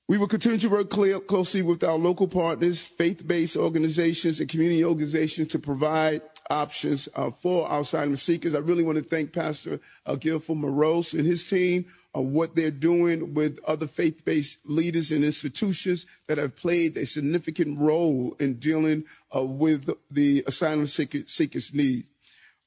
We 0.09 0.17
will 0.17 0.27
continue 0.27 0.57
to 0.57 0.69
work 0.69 0.89
closely 1.27 1.61
with 1.61 1.83
our 1.83 1.95
local 1.95 2.27
partners, 2.27 2.81
faith 2.81 3.27
based 3.27 3.55
organizations, 3.55 4.39
and 4.39 4.49
community 4.49 4.83
organizations 4.83 5.49
to 5.49 5.59
provide 5.59 6.23
options 6.49 7.07
uh, 7.13 7.29
for 7.29 7.67
our 7.67 7.81
asylum 7.81 8.15
seekers. 8.15 8.55
I 8.55 8.57
really 8.57 8.81
want 8.81 8.97
to 8.97 9.03
thank 9.03 9.33
Pastor 9.33 9.79
uh, 10.07 10.15
Gilford 10.15 10.57
Monrose 10.57 11.13
and 11.13 11.27
his 11.27 11.47
team 11.47 11.85
on 12.15 12.33
what 12.33 12.55
they're 12.55 12.71
doing 12.71 13.35
with 13.35 13.59
other 13.67 13.85
faith 13.85 14.25
based 14.25 14.57
leaders 14.65 15.11
and 15.11 15.23
institutions 15.23 16.07
that 16.25 16.39
have 16.39 16.55
played 16.55 16.97
a 16.97 17.05
significant 17.05 17.77
role 17.77 18.35
in 18.39 18.55
dealing 18.55 19.03
uh, 19.35 19.43
with 19.43 19.95
the 20.09 20.43
asylum 20.47 20.87
seeker, 20.87 21.19
seekers' 21.27 21.71
needs. 21.71 22.07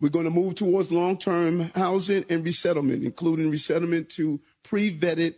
We're 0.01 0.11
going 0.11 0.26
to 0.26 0.30
move 0.30 0.55
towards 0.55 0.93
long 0.93 1.18
term 1.18 1.72
housing 1.74 2.24
and 2.30 2.45
resettlement, 2.45 3.03
including 3.03 3.51
resettlement 3.51 4.11
to 4.11 4.38
pre 4.62 4.97
vetted 4.97 5.34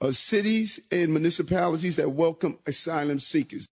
uh, 0.00 0.10
cities 0.10 0.80
and 0.90 1.10
municipalities 1.10 1.96
that 1.96 2.10
welcome 2.10 2.58
asylum 2.66 3.18
seekers. 3.18 3.66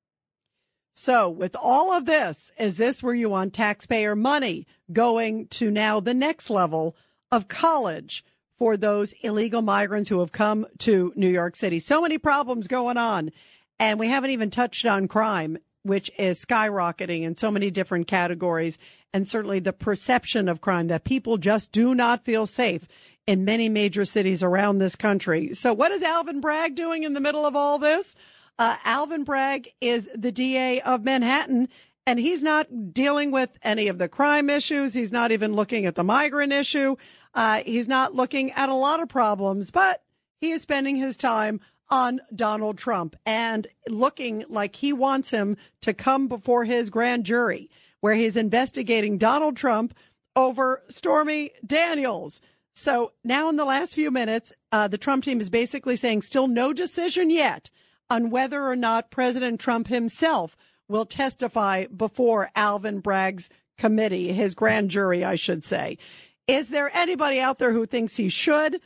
So, 0.93 1.29
with 1.29 1.57
all 1.61 1.93
of 1.93 2.07
this, 2.07 2.53
is 2.59 2.77
this 2.77 3.03
where 3.03 3.15
you 3.15 3.29
want 3.29 3.53
taxpayer 3.53 4.15
money 4.15 4.67
going 4.93 5.49
to 5.49 5.71
now 5.71 5.99
the 5.99 6.15
next 6.15 6.51
level 6.51 6.97
of 7.33 7.49
college 7.49 8.25
for 8.57 8.77
those 8.77 9.13
illegal 9.23 9.61
migrants 9.61 10.09
who 10.09 10.21
have 10.21 10.31
come 10.31 10.67
to 10.79 11.13
New 11.17 11.29
York 11.29 11.57
City? 11.57 11.81
So 11.81 12.01
many 12.01 12.17
problems 12.17 12.69
going 12.69 12.97
on. 12.97 13.33
And 13.81 13.99
we 13.99 14.09
haven't 14.09 14.31
even 14.31 14.51
touched 14.51 14.87
on 14.87 15.09
crime, 15.09 15.59
which 15.83 16.13
is 16.17 16.45
skyrocketing 16.45 17.23
in 17.23 17.35
so 17.35 17.51
many 17.51 17.73
different 17.73 18.07
categories. 18.07 18.79
And 19.13 19.27
certainly 19.27 19.59
the 19.59 19.73
perception 19.73 20.49
of 20.49 20.61
crime 20.61 20.87
that 20.89 21.03
people 21.03 21.39
just 21.39 21.73
do 21.73 21.95
not 21.97 22.25
feel 22.25 22.47
safe 22.47 22.87
in 23.27 23.45
many 23.45 23.69
major 23.69 24.05
cities 24.05 24.43
around 24.43 24.79
this 24.79 24.97
country. 24.97 25.55
So 25.55 25.73
what 25.73 25.93
is 25.93 26.03
Alvin 26.03 26.41
Bragg 26.41 26.75
doing 26.75 27.03
in 27.03 27.15
the 27.15 27.21
middle 27.21 27.47
of 27.47 27.57
all 27.57 27.79
this? 27.79 28.15
Uh, 28.59 28.77
Alvin 28.85 29.25
Bragg 29.25 29.69
is 29.81 30.09
the 30.15 30.31
DA 30.31 30.81
of 30.81 31.05
Manhattan 31.05 31.69
and 32.07 32.19
he's 32.19 32.43
not 32.43 32.93
dealing 32.93 33.31
with 33.31 33.59
any 33.63 33.89
of 33.89 33.99
the 33.99 34.09
crime 34.09 34.51
issues. 34.51 34.95
He's 34.95 35.13
not 35.13 35.33
even 35.33 35.55
looking 35.55 35.87
at 35.87 35.95
the 35.95 36.05
migrant 36.05 36.53
issue. 36.53 36.97
Uh, 37.35 37.63
he's 37.65 37.89
not 37.89 38.15
looking 38.15 38.53
at 38.53 38.69
a 38.69 38.75
lot 38.75 39.01
of 39.01 39.09
problems, 39.09 39.71
but 39.71 40.03
he 40.41 40.51
is 40.51 40.63
spending 40.63 40.97
his 40.97 41.17
time 41.17 41.61
on 41.91 42.21
Donald 42.35 42.77
Trump 42.77 43.17
and 43.25 43.67
looking 43.89 44.45
like 44.49 44.77
he 44.77 44.93
wants 44.93 45.31
him 45.31 45.57
to 45.81 45.95
come 45.95 46.29
before 46.29 46.65
his 46.65 46.91
grand 46.91 47.25
jury 47.25 47.71
where 48.01 48.15
he's 48.15 48.37
investigating 48.37 49.17
Donald 49.17 49.57
Trump 49.57 49.95
over 50.37 50.83
Stormy 50.89 51.51
Daniels. 51.65 52.41
So 52.75 53.13
now, 53.23 53.49
in 53.49 53.57
the 53.57 53.65
last 53.65 53.95
few 53.95 54.11
minutes, 54.11 54.53
uh, 54.73 54.89
the 54.89 54.99
Trump 54.99 55.25
team 55.25 55.41
is 55.41 55.49
basically 55.49 55.95
saying 55.95 56.23
still 56.23 56.49
no 56.49 56.73
decision 56.73 57.31
yet 57.31 57.71
on 58.11 58.31
whether 58.31 58.65
or 58.65 58.77
not 58.77 59.11
President 59.11 59.61
Trump 59.61 59.87
himself 59.87 60.57
will 60.89 61.07
testify 61.07 61.87
before 61.87 62.51
Alvin 62.57 63.01
Bragg's 63.01 63.49
committee, 63.79 64.33
his 64.33 64.55
grand 64.55 64.91
jury, 64.91 65.25
I 65.25 65.37
should 65.37 65.65
say. 65.65 65.99
Is 66.47 66.69
there 66.69 66.91
anybody 66.93 67.41
out 67.41 67.59
there 67.59 67.73
who 67.73 67.87
thinks 67.87 68.17
he 68.17 68.29
should? 68.29 68.81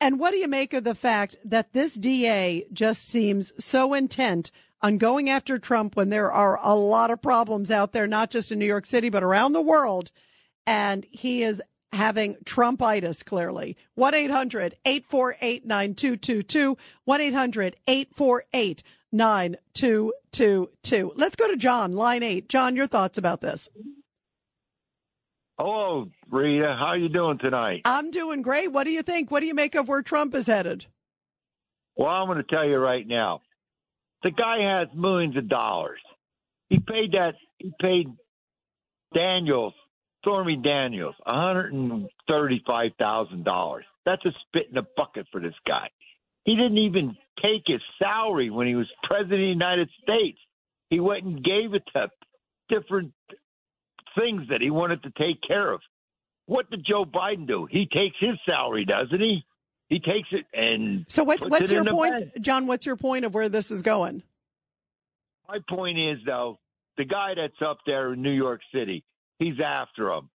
And 0.00 0.18
what 0.18 0.30
do 0.30 0.38
you 0.38 0.48
make 0.48 0.72
of 0.72 0.84
the 0.84 0.94
fact 0.94 1.36
that 1.44 1.72
this 1.72 1.94
DA 1.94 2.64
just 2.72 3.06
seems 3.08 3.52
so 3.58 3.92
intent 3.92 4.50
on 4.80 4.98
going 4.98 5.28
after 5.28 5.58
Trump 5.58 5.96
when 5.96 6.10
there 6.10 6.32
are 6.32 6.58
a 6.62 6.74
lot 6.74 7.10
of 7.10 7.22
problems 7.22 7.70
out 7.70 7.92
there, 7.92 8.06
not 8.06 8.30
just 8.30 8.50
in 8.50 8.58
New 8.58 8.66
York 8.66 8.86
City, 8.86 9.10
but 9.10 9.22
around 9.22 9.52
the 9.52 9.60
world? 9.60 10.10
And 10.66 11.06
he 11.10 11.42
is 11.42 11.62
having 11.92 12.36
Trumpitis, 12.44 13.24
clearly. 13.24 13.76
1 13.94 14.14
800 14.14 14.74
848 14.84 15.66
9222. 15.66 16.76
1 17.04 17.20
800 17.20 17.76
848 17.86 18.82
9222. 19.12 21.12
Let's 21.14 21.36
go 21.36 21.48
to 21.48 21.56
John, 21.56 21.92
line 21.92 22.22
eight. 22.22 22.48
John, 22.48 22.74
your 22.74 22.86
thoughts 22.86 23.18
about 23.18 23.42
this? 23.42 23.68
Hello, 25.58 26.08
Rita. 26.30 26.74
How 26.78 26.86
are 26.86 26.96
you 26.96 27.10
doing 27.10 27.38
tonight? 27.38 27.82
I'm 27.84 28.10
doing 28.10 28.42
great. 28.42 28.72
What 28.72 28.84
do 28.84 28.90
you 28.90 29.02
think? 29.02 29.30
What 29.30 29.40
do 29.40 29.46
you 29.46 29.54
make 29.54 29.74
of 29.74 29.86
where 29.86 30.02
Trump 30.02 30.34
is 30.34 30.46
headed? 30.46 30.86
Well, 31.94 32.08
I'm 32.08 32.26
going 32.26 32.38
to 32.38 32.44
tell 32.44 32.66
you 32.66 32.78
right 32.78 33.06
now. 33.06 33.42
The 34.22 34.30
guy 34.30 34.78
has 34.78 34.88
millions 34.96 35.36
of 35.36 35.48
dollars. 35.48 36.00
He 36.70 36.78
paid 36.78 37.12
that. 37.12 37.34
He 37.58 37.70
paid 37.80 38.06
Daniels, 39.14 39.74
Stormy 40.22 40.56
Daniels, 40.56 41.14
one 41.24 41.34
hundred 41.34 41.72
and 41.72 42.08
thirty-five 42.28 42.92
thousand 42.98 43.44
dollars. 43.44 43.84
That's 44.06 44.24
a 44.24 44.30
spit 44.46 44.68
in 44.68 44.74
the 44.74 44.86
bucket 44.96 45.26
for 45.30 45.40
this 45.40 45.54
guy. 45.66 45.90
He 46.44 46.56
didn't 46.56 46.78
even 46.78 47.16
take 47.42 47.62
his 47.66 47.80
salary 47.98 48.50
when 48.50 48.66
he 48.66 48.74
was 48.74 48.86
president 49.04 49.34
of 49.34 49.40
the 49.40 49.46
United 49.46 49.90
States. 50.02 50.38
He 50.90 51.00
went 51.00 51.24
and 51.24 51.44
gave 51.44 51.74
it 51.74 51.82
to 51.94 52.08
different 52.68 53.12
things 54.18 54.42
that 54.50 54.60
he 54.60 54.70
wanted 54.70 55.02
to 55.02 55.10
take 55.10 55.40
care 55.46 55.72
of. 55.72 55.80
What 56.46 56.70
did 56.70 56.84
Joe 56.84 57.04
Biden 57.04 57.46
do? 57.46 57.66
He 57.70 57.86
takes 57.86 58.16
his 58.18 58.38
salary, 58.44 58.84
doesn't 58.84 59.20
he? 59.20 59.44
He 59.88 60.00
takes 60.00 60.28
it 60.32 60.46
and 60.52 61.04
so 61.08 61.22
what, 61.22 61.48
what's 61.50 61.70
your 61.70 61.84
point. 61.84 62.40
John? 62.40 62.66
What's 62.66 62.86
your 62.86 62.96
point 62.96 63.24
of 63.24 63.34
where 63.34 63.48
this 63.48 63.70
is 63.70 63.82
going? 63.82 64.22
My 65.48 65.58
point 65.68 65.98
is 65.98 66.18
though, 66.24 66.58
the 66.96 67.04
guy 67.04 67.34
that's 67.36 67.60
up 67.64 67.78
there 67.86 68.14
in 68.14 68.22
New 68.22 68.32
York 68.32 68.60
City, 68.74 69.04
he's 69.42 69.60
after 69.64 70.10
him. 70.10 70.28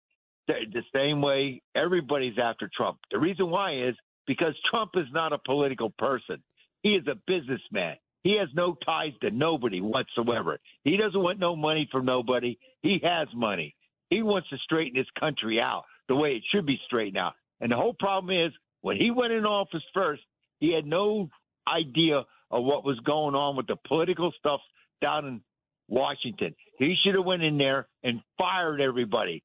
The, 0.48 0.54
the 0.72 0.84
same 0.94 1.22
way 1.22 1.62
everybody's 1.76 2.38
after 2.42 2.70
Trump. 2.76 3.00
The 3.12 3.20
reason 3.20 3.50
why 3.50 3.88
is 3.88 3.96
because 4.26 4.54
Trump 4.70 4.92
is 4.96 5.08
not 5.12 5.34
a 5.34 5.38
political 5.38 5.90
person. 5.98 6.44
He 6.84 6.90
is 6.90 7.06
a 7.08 7.16
businessman. 7.28 7.96
He 8.24 8.38
has 8.40 8.50
no 8.54 8.76
ties 8.86 9.14
to 9.22 9.32
nobody 9.32 9.82
whatsoever. 9.82 10.60
He 10.84 10.98
doesn't 10.98 11.22
want 11.22 11.40
no 11.40 11.56
money 11.56 11.88
from 11.92 12.06
nobody. 12.06 12.58
He 12.82 13.00
has 13.04 13.28
money. 13.34 13.76
He 14.10 14.22
wants 14.22 14.50
to 14.50 14.58
straighten 14.58 14.98
his 14.98 15.08
country 15.20 15.60
out 15.60 15.84
the 16.08 16.16
way 16.16 16.32
it 16.32 16.44
should 16.54 16.66
be 16.66 16.80
straightened 16.86 17.18
out. 17.18 17.34
And 17.60 17.72
the 17.72 17.76
whole 17.76 17.94
problem 17.94 18.36
is 18.36 18.52
when 18.82 18.98
he 18.98 19.12
went 19.12 19.34
in 19.34 19.46
office 19.46 19.84
first, 19.94 20.22
he 20.60 20.74
had 20.74 20.86
no 20.86 21.30
idea 21.68 22.24
of 22.52 22.64
what 22.64 22.86
was 22.86 23.00
going 23.02 23.36
on 23.36 23.56
with 23.56 23.68
the 23.68 23.76
political 23.88 24.32
stuff 24.40 24.62
down 25.02 25.26
in 25.26 25.42
Washington. 25.88 26.56
He 26.78 26.96
should 27.04 27.16
have 27.16 27.26
went 27.26 27.44
in 27.44 27.58
there 27.58 27.88
and 28.04 28.22
fired 28.38 28.82
everybody, 28.82 29.44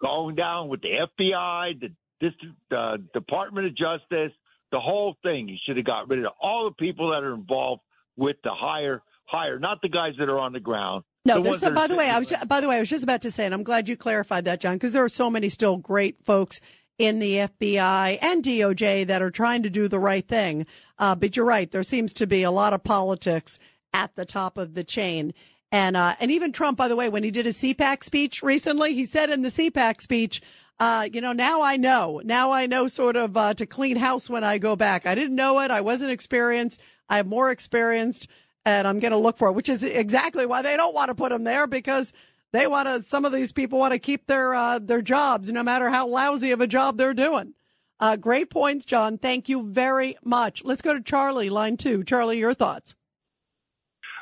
going 0.00 0.34
down 0.34 0.68
with 0.68 0.80
the 0.80 1.06
FBI, 1.20 1.80
the 1.80 1.88
this 2.20 2.32
uh, 2.76 2.96
Department 3.14 3.66
of 3.66 3.76
Justice, 3.76 4.32
the 4.72 4.80
whole 4.80 5.14
thing. 5.22 5.48
He 5.48 5.58
should 5.64 5.76
have 5.76 5.86
got 5.86 6.08
rid 6.08 6.20
of 6.24 6.32
all 6.42 6.64
the 6.68 6.74
people 6.84 7.10
that 7.10 7.22
are 7.22 7.34
involved 7.34 7.82
with 8.16 8.36
the 8.42 8.50
higher, 8.52 9.02
higher, 9.26 9.58
not 9.58 9.78
the 9.82 9.88
guys 9.88 10.14
that 10.18 10.28
are 10.28 10.38
on 10.38 10.52
the 10.52 10.60
ground. 10.60 11.04
No, 11.24 11.36
the 11.36 11.42
there's 11.42 11.60
some, 11.60 11.74
by 11.74 11.86
the 11.86 11.94
way, 11.94 12.10
I 12.10 12.18
was 12.18 12.28
ju- 12.28 12.46
by 12.46 12.60
the 12.60 12.68
way, 12.68 12.76
I 12.76 12.80
was 12.80 12.88
just 12.88 13.04
about 13.04 13.22
to 13.22 13.30
say, 13.30 13.44
and 13.44 13.54
I'm 13.54 13.62
glad 13.62 13.88
you 13.88 13.96
clarified 13.96 14.44
that, 14.46 14.60
John, 14.60 14.74
because 14.74 14.92
there 14.92 15.04
are 15.04 15.08
so 15.08 15.30
many 15.30 15.48
still 15.48 15.76
great 15.76 16.24
folks 16.24 16.60
in 16.98 17.20
the 17.20 17.34
FBI 17.36 18.18
and 18.20 18.42
DOJ 18.42 19.06
that 19.06 19.22
are 19.22 19.30
trying 19.30 19.62
to 19.62 19.70
do 19.70 19.86
the 19.86 20.00
right 20.00 20.26
thing. 20.26 20.66
Uh, 20.98 21.14
but 21.14 21.36
you're 21.36 21.46
right, 21.46 21.70
there 21.70 21.82
seems 21.82 22.12
to 22.14 22.26
be 22.26 22.42
a 22.42 22.50
lot 22.50 22.72
of 22.72 22.82
politics 22.82 23.58
at 23.92 24.14
the 24.16 24.24
top 24.24 24.58
of 24.58 24.74
the 24.74 24.84
chain. 24.84 25.32
And 25.70 25.96
uh, 25.96 26.14
and 26.18 26.30
even 26.30 26.52
Trump, 26.52 26.78
by 26.78 26.88
the 26.88 26.96
way, 26.96 27.08
when 27.08 27.22
he 27.22 27.30
did 27.30 27.46
his 27.46 27.58
CPAC 27.58 28.02
speech 28.02 28.42
recently, 28.42 28.94
he 28.94 29.04
said 29.04 29.28
in 29.28 29.42
the 29.42 29.50
CPAC 29.50 30.00
speech, 30.00 30.40
uh, 30.80 31.08
you 31.12 31.20
know, 31.20 31.32
now 31.32 31.62
I 31.62 31.76
know. 31.76 32.22
Now 32.24 32.52
I 32.52 32.66
know 32.66 32.86
sort 32.86 33.16
of 33.16 33.36
uh, 33.36 33.54
to 33.54 33.66
clean 33.66 33.96
house 33.96 34.30
when 34.30 34.44
I 34.44 34.58
go 34.58 34.76
back. 34.76 35.06
I 35.06 35.14
didn't 35.14 35.34
know 35.34 35.60
it. 35.60 35.70
I 35.70 35.80
wasn't 35.80 36.12
experienced. 36.12 36.80
I'm 37.08 37.28
more 37.28 37.50
experienced, 37.50 38.28
and 38.64 38.86
I'm 38.86 38.98
going 38.98 39.12
to 39.12 39.18
look 39.18 39.36
for 39.36 39.48
it, 39.48 39.52
which 39.52 39.68
is 39.68 39.82
exactly 39.82 40.46
why 40.46 40.62
they 40.62 40.76
don't 40.76 40.94
want 40.94 41.08
to 41.08 41.14
put 41.14 41.32
him 41.32 41.44
there 41.44 41.66
because 41.66 42.12
they 42.52 42.66
want 42.66 42.86
to. 42.88 43.02
Some 43.02 43.24
of 43.24 43.32
these 43.32 43.52
people 43.52 43.78
want 43.78 43.92
to 43.92 43.98
keep 43.98 44.26
their 44.26 44.54
uh, 44.54 44.78
their 44.78 45.02
jobs, 45.02 45.52
no 45.52 45.62
matter 45.62 45.90
how 45.90 46.06
lousy 46.08 46.52
of 46.52 46.60
a 46.60 46.66
job 46.66 46.96
they're 46.96 47.12
doing. 47.12 47.54
Uh, 48.00 48.16
great 48.16 48.48
points, 48.48 48.84
John. 48.84 49.18
Thank 49.18 49.48
you 49.48 49.68
very 49.68 50.16
much. 50.22 50.64
Let's 50.64 50.82
go 50.82 50.94
to 50.94 51.02
Charlie, 51.02 51.50
line 51.50 51.76
two. 51.76 52.04
Charlie, 52.04 52.38
your 52.38 52.54
thoughts. 52.54 52.94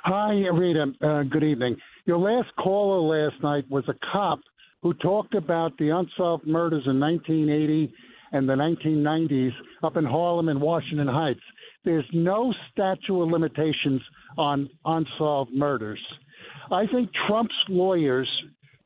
Hi, 0.09 0.35
Rita. 0.35 0.93
Uh, 1.03 1.25
good 1.25 1.43
evening. 1.43 1.75
Your 2.05 2.19
last 2.19 2.55
caller 2.61 3.01
last 3.01 3.43
night 3.43 3.65
was 3.69 3.83
a 3.89 3.95
cop 4.13 4.39
who 4.81 4.95
talked 4.95 5.35
about 5.35 5.77
the 5.79 5.89
unsolved 5.89 6.47
murders 6.47 6.85
in 6.87 7.01
1980 7.01 7.93
and 8.31 8.49
the 8.49 8.53
1990s 8.53 9.51
up 9.83 9.97
in 9.97 10.05
Harlem 10.05 10.49
and 10.49 10.61
Washington 10.61 11.09
Heights. 11.09 11.41
There's 11.85 12.05
no 12.13 12.55
statute 12.71 13.21
of 13.21 13.31
limitations 13.33 14.01
on 14.39 14.71
unsolved 14.85 15.51
murders. 15.53 15.99
I 16.71 16.87
think 16.87 17.11
Trump's 17.27 17.57
lawyers, 17.69 18.31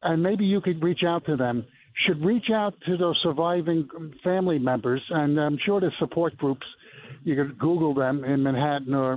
and 0.03 0.23
maybe 0.23 0.47
you 0.47 0.63
could 0.63 0.83
reach 0.83 1.03
out 1.07 1.27
to 1.27 1.37
them, 1.37 1.67
should 2.07 2.25
reach 2.25 2.49
out 2.51 2.73
to 2.87 2.97
those 2.97 3.21
surviving 3.23 3.87
family 4.25 4.59
members, 4.59 5.03
and 5.11 5.39
I'm 5.39 5.59
sure 5.67 5.83
there's 5.83 5.93
support 5.99 6.39
groups. 6.39 6.67
You 7.25 7.37
could 7.37 7.59
Google 7.59 7.93
them 7.93 8.25
in 8.25 8.43
Manhattan 8.43 8.95
or 8.95 9.17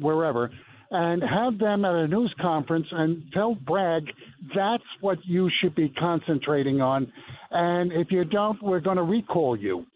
wherever, 0.00 0.50
and 0.94 1.24
have 1.24 1.58
them 1.58 1.84
at 1.84 1.92
a 1.92 2.06
news 2.06 2.32
conference 2.40 2.86
and 2.92 3.24
tell 3.32 3.56
Bragg 3.56 4.04
that's 4.54 4.84
what 5.00 5.18
you 5.24 5.50
should 5.60 5.74
be 5.74 5.88
concentrating 5.88 6.80
on. 6.80 7.12
And 7.50 7.92
if 7.92 8.12
you 8.12 8.24
don't, 8.24 8.62
we're 8.62 8.78
going 8.78 8.98
to 8.98 9.02
recall 9.02 9.58
you. 9.58 9.86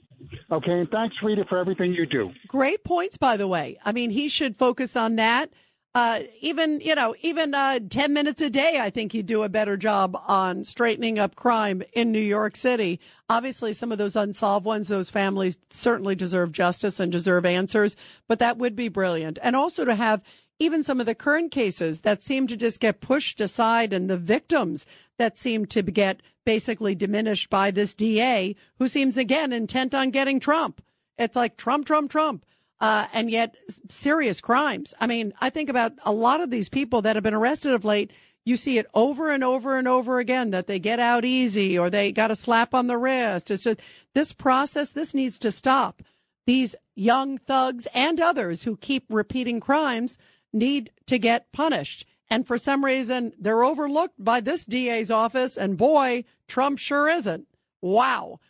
Okay, 0.51 0.73
and 0.73 0.91
thanks, 0.91 1.15
Rita, 1.23 1.45
for 1.49 1.57
everything 1.57 1.93
you 1.93 2.05
do. 2.05 2.33
Great 2.49 2.83
points, 2.83 3.17
by 3.17 3.37
the 3.37 3.47
way. 3.47 3.79
I 3.85 3.93
mean, 3.93 4.11
he 4.11 4.29
should 4.29 4.57
focus 4.57 4.97
on 4.97 5.15
that. 5.17 5.51
Uh, 5.95 6.21
even, 6.41 6.81
you 6.81 6.97
know, 6.97 7.15
even 7.23 7.55
uh, 7.55 7.79
10 7.89 8.13
minutes 8.13 8.43
a 8.43 8.51
day, 8.51 8.79
I 8.81 8.91
think 8.91 9.13
he'd 9.13 9.27
do 9.27 9.45
a 9.45 9.49
better 9.49 9.77
job 9.77 10.21
on 10.27 10.65
straightening 10.65 11.21
up 11.21 11.37
crime 11.37 11.83
in 11.93 12.11
New 12.11 12.19
York 12.19 12.57
City. 12.57 12.99
Obviously, 13.31 13.73
some 13.73 13.93
of 13.93 13.99
those 13.99 14.17
unsolved 14.17 14.67
ones, 14.67 14.89
those 14.89 15.11
families 15.11 15.59
certainly 15.71 16.17
deserve 16.17 16.51
justice 16.51 16.99
and 16.99 17.13
deserve 17.13 17.47
answers, 17.47 17.95
but 18.27 18.41
that 18.41 18.59
would 18.59 18.75
be 18.75 18.89
brilliant. 18.89 19.39
And 19.43 19.55
also 19.55 19.85
to 19.85 19.95
have 19.95 20.23
even 20.59 20.83
some 20.83 21.01
of 21.01 21.07
the 21.07 21.15
current 21.15 21.51
cases 21.51 22.01
that 22.01 22.23
seem 22.23 22.47
to 22.47 22.57
just 22.57 22.81
get 22.81 23.01
pushed 23.01 23.41
aside 23.41 23.93
and 23.93 24.11
the 24.11 24.17
victims 24.17 24.87
that 25.19 25.39
seem 25.39 25.67
to 25.67 25.83
get 25.83 26.21
basically 26.45 26.95
diminished 26.95 27.51
by 27.51 27.71
this 27.71 27.95
DA 27.95 28.57
who 28.79 28.89
seems 28.89 29.17
again 29.17 29.53
intent 29.53 29.95
on 29.95 30.11
getting 30.11 30.41
Trump. 30.41 30.83
It's 31.17 31.37
like 31.37 31.57
Trump, 31.57 31.87
Trump, 31.87 32.11
Trump. 32.11 32.45
Uh, 32.81 33.09
and 33.13 33.29
yet 33.29 33.57
serious 33.89 34.41
crimes. 34.41 34.95
I 35.01 35.09
mean, 35.09 35.33
I 35.41 35.51
think 35.51 35.69
about 35.69 35.95
a 36.05 36.13
lot 36.13 36.41
of 36.41 36.51
these 36.51 36.69
people 36.69 37.03
that 37.03 37.17
have 37.17 37.25
been 37.25 37.35
arrested 37.35 37.73
of 37.73 37.85
late. 37.85 38.13
You 38.45 38.57
see 38.57 38.79
it 38.79 38.87
over 38.95 39.33
and 39.33 39.43
over 39.43 39.77
and 39.77 39.89
over 39.89 40.21
again 40.21 40.51
that 40.51 40.69
they 40.69 40.79
get 40.79 41.01
out 41.01 41.25
easy 41.25 41.77
or 41.77 41.91
they 41.91 42.13
got 42.13 42.31
a 42.31 42.37
slap 42.37 42.75
on 42.75 42.87
the 42.87 42.97
wrist. 42.97 43.51
It's 43.51 43.65
just 43.65 43.81
this 44.15 44.33
process. 44.33 44.93
This 44.93 45.13
needs 45.13 45.41
to 45.41 45.51
stop. 45.51 46.05
These 46.47 46.77
young 46.95 47.37
thugs 47.37 47.89
and 47.93 48.21
others 48.21 48.63
who 48.63 48.77
keep 48.77 49.07
repeating 49.11 49.59
crimes 49.59 50.17
need 50.53 50.91
to 51.07 51.19
get 51.19 51.53
punished. 51.53 52.07
And 52.31 52.47
for 52.47 52.59
some 52.59 52.85
reason, 52.85 53.33
they're 53.39 53.65
overlooked 53.65 54.23
by 54.23 54.41
this 54.41 54.65
DA's 54.65 55.11
office. 55.11 55.57
And 55.57 55.77
boy, 55.77 56.25
Trump 56.47 56.79
sure 56.79 57.09
isn't. 57.09 57.47
Wow. 57.81 58.41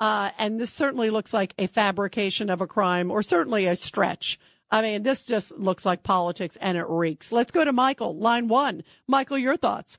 Uh, 0.00 0.30
and 0.38 0.60
this 0.60 0.72
certainly 0.72 1.10
looks 1.10 1.32
like 1.32 1.54
a 1.58 1.66
fabrication 1.66 2.50
of 2.50 2.60
a 2.60 2.66
crime 2.66 3.10
or 3.10 3.22
certainly 3.22 3.66
a 3.66 3.76
stretch. 3.76 4.38
I 4.70 4.82
mean, 4.82 5.02
this 5.02 5.24
just 5.24 5.56
looks 5.56 5.86
like 5.86 6.02
politics 6.02 6.56
and 6.56 6.76
it 6.76 6.86
reeks. 6.88 7.32
Let's 7.32 7.52
go 7.52 7.64
to 7.64 7.72
Michael, 7.72 8.16
line 8.16 8.48
one. 8.48 8.82
Michael, 9.06 9.38
your 9.38 9.56
thoughts. 9.56 9.98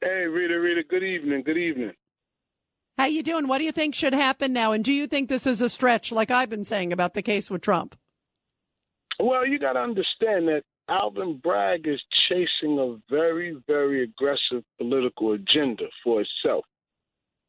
Hey, 0.00 0.26
Rita, 0.26 0.58
Rita, 0.58 0.82
good 0.88 1.02
evening. 1.02 1.42
Good 1.42 1.58
evening. 1.58 1.92
How 2.98 3.06
you 3.06 3.22
doing? 3.22 3.48
What 3.48 3.58
do 3.58 3.64
you 3.64 3.72
think 3.72 3.94
should 3.94 4.12
happen 4.12 4.52
now? 4.52 4.72
And 4.72 4.84
do 4.84 4.92
you 4.92 5.06
think 5.06 5.28
this 5.28 5.46
is 5.46 5.60
a 5.60 5.68
stretch, 5.68 6.12
like 6.12 6.30
I've 6.30 6.50
been 6.50 6.64
saying 6.64 6.92
about 6.92 7.14
the 7.14 7.22
case 7.22 7.50
with 7.50 7.62
Trump? 7.62 7.96
Well, 9.18 9.46
you 9.46 9.58
got 9.58 9.74
to 9.74 9.80
understand 9.80 10.48
that 10.48 10.62
Alvin 10.88 11.40
Bragg 11.42 11.86
is 11.86 12.00
chasing 12.28 12.78
a 12.78 12.96
very, 13.10 13.56
very 13.66 14.02
aggressive 14.02 14.64
political 14.78 15.32
agenda 15.32 15.84
for 16.02 16.22
itself. 16.22 16.64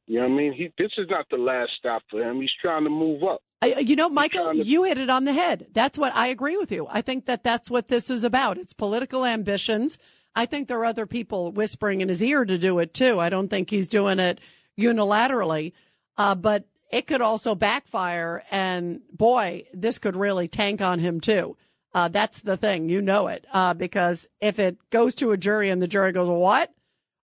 You 0.05 0.20
know 0.20 0.28
what 0.28 0.34
I 0.34 0.38
mean? 0.38 0.53
He 0.53 0.72
this 0.78 0.91
is 0.97 1.07
not 1.09 1.26
the 1.32 1.38
last 1.38 1.72
stop 1.78 2.03
for 2.09 2.22
him. 2.22 2.41
He's 2.41 2.51
trying 2.61 2.84
to 2.84 2.89
move 2.89 3.24
up. 3.24 3.41
I, 3.61 3.80
you 3.80 3.95
know, 3.95 4.09
Michael, 4.09 4.53
you 4.53 4.84
hit 4.84 4.97
it 4.97 5.09
on 5.09 5.24
the 5.24 5.32
head. 5.32 5.68
That's 5.72 5.97
what 5.97 6.14
I 6.14 6.28
agree 6.28 6.57
with 6.57 6.72
you. 6.72 6.88
I 6.89 7.01
think 7.01 7.26
that 7.28 7.43
that's 7.45 7.72
what 7.72 7.88
this 7.88 8.09
is 8.09 8.26
about. 8.26 8.57
It's 8.57 8.74
political 8.74 9.26
ambitions. 9.26 9.97
I 10.36 10.45
think 10.45 10.68
there 10.68 10.80
are 10.80 10.86
other 10.86 11.05
people 11.05 11.51
whispering 11.51 12.01
in 12.01 12.09
his 12.09 12.22
ear 12.22 12.43
to 12.43 12.57
do 12.57 12.80
it 12.80 12.93
too. 12.93 13.20
I 13.20 13.30
don't 13.30 13.47
think 13.47 13.70
he's 13.70 13.88
doing 13.88 14.20
it 14.20 14.41
unilaterally, 14.78 15.72
uh, 16.18 16.36
but 16.36 16.66
it 16.94 17.08
could 17.08 17.22
also 17.22 17.56
backfire. 17.56 18.44
And 18.52 19.02
boy, 19.12 19.64
this 19.74 19.98
could 19.98 20.16
really 20.16 20.48
tank 20.48 20.80
on 20.80 21.00
him 21.00 21.20
too. 21.20 21.58
Uh, 21.94 22.08
that's 22.08 22.39
the 22.39 22.56
thing. 22.56 22.88
You 22.88 23.02
know 23.02 23.28
it. 23.28 23.46
Uh, 23.52 23.74
because 23.74 24.28
if 24.39 24.60
it 24.60 24.78
goes 24.91 25.16
to 25.16 25.32
a 25.32 25.38
jury 25.38 25.70
and 25.70 25.82
the 25.82 25.88
jury 25.88 26.12
goes, 26.12 26.30
what? 26.30 26.72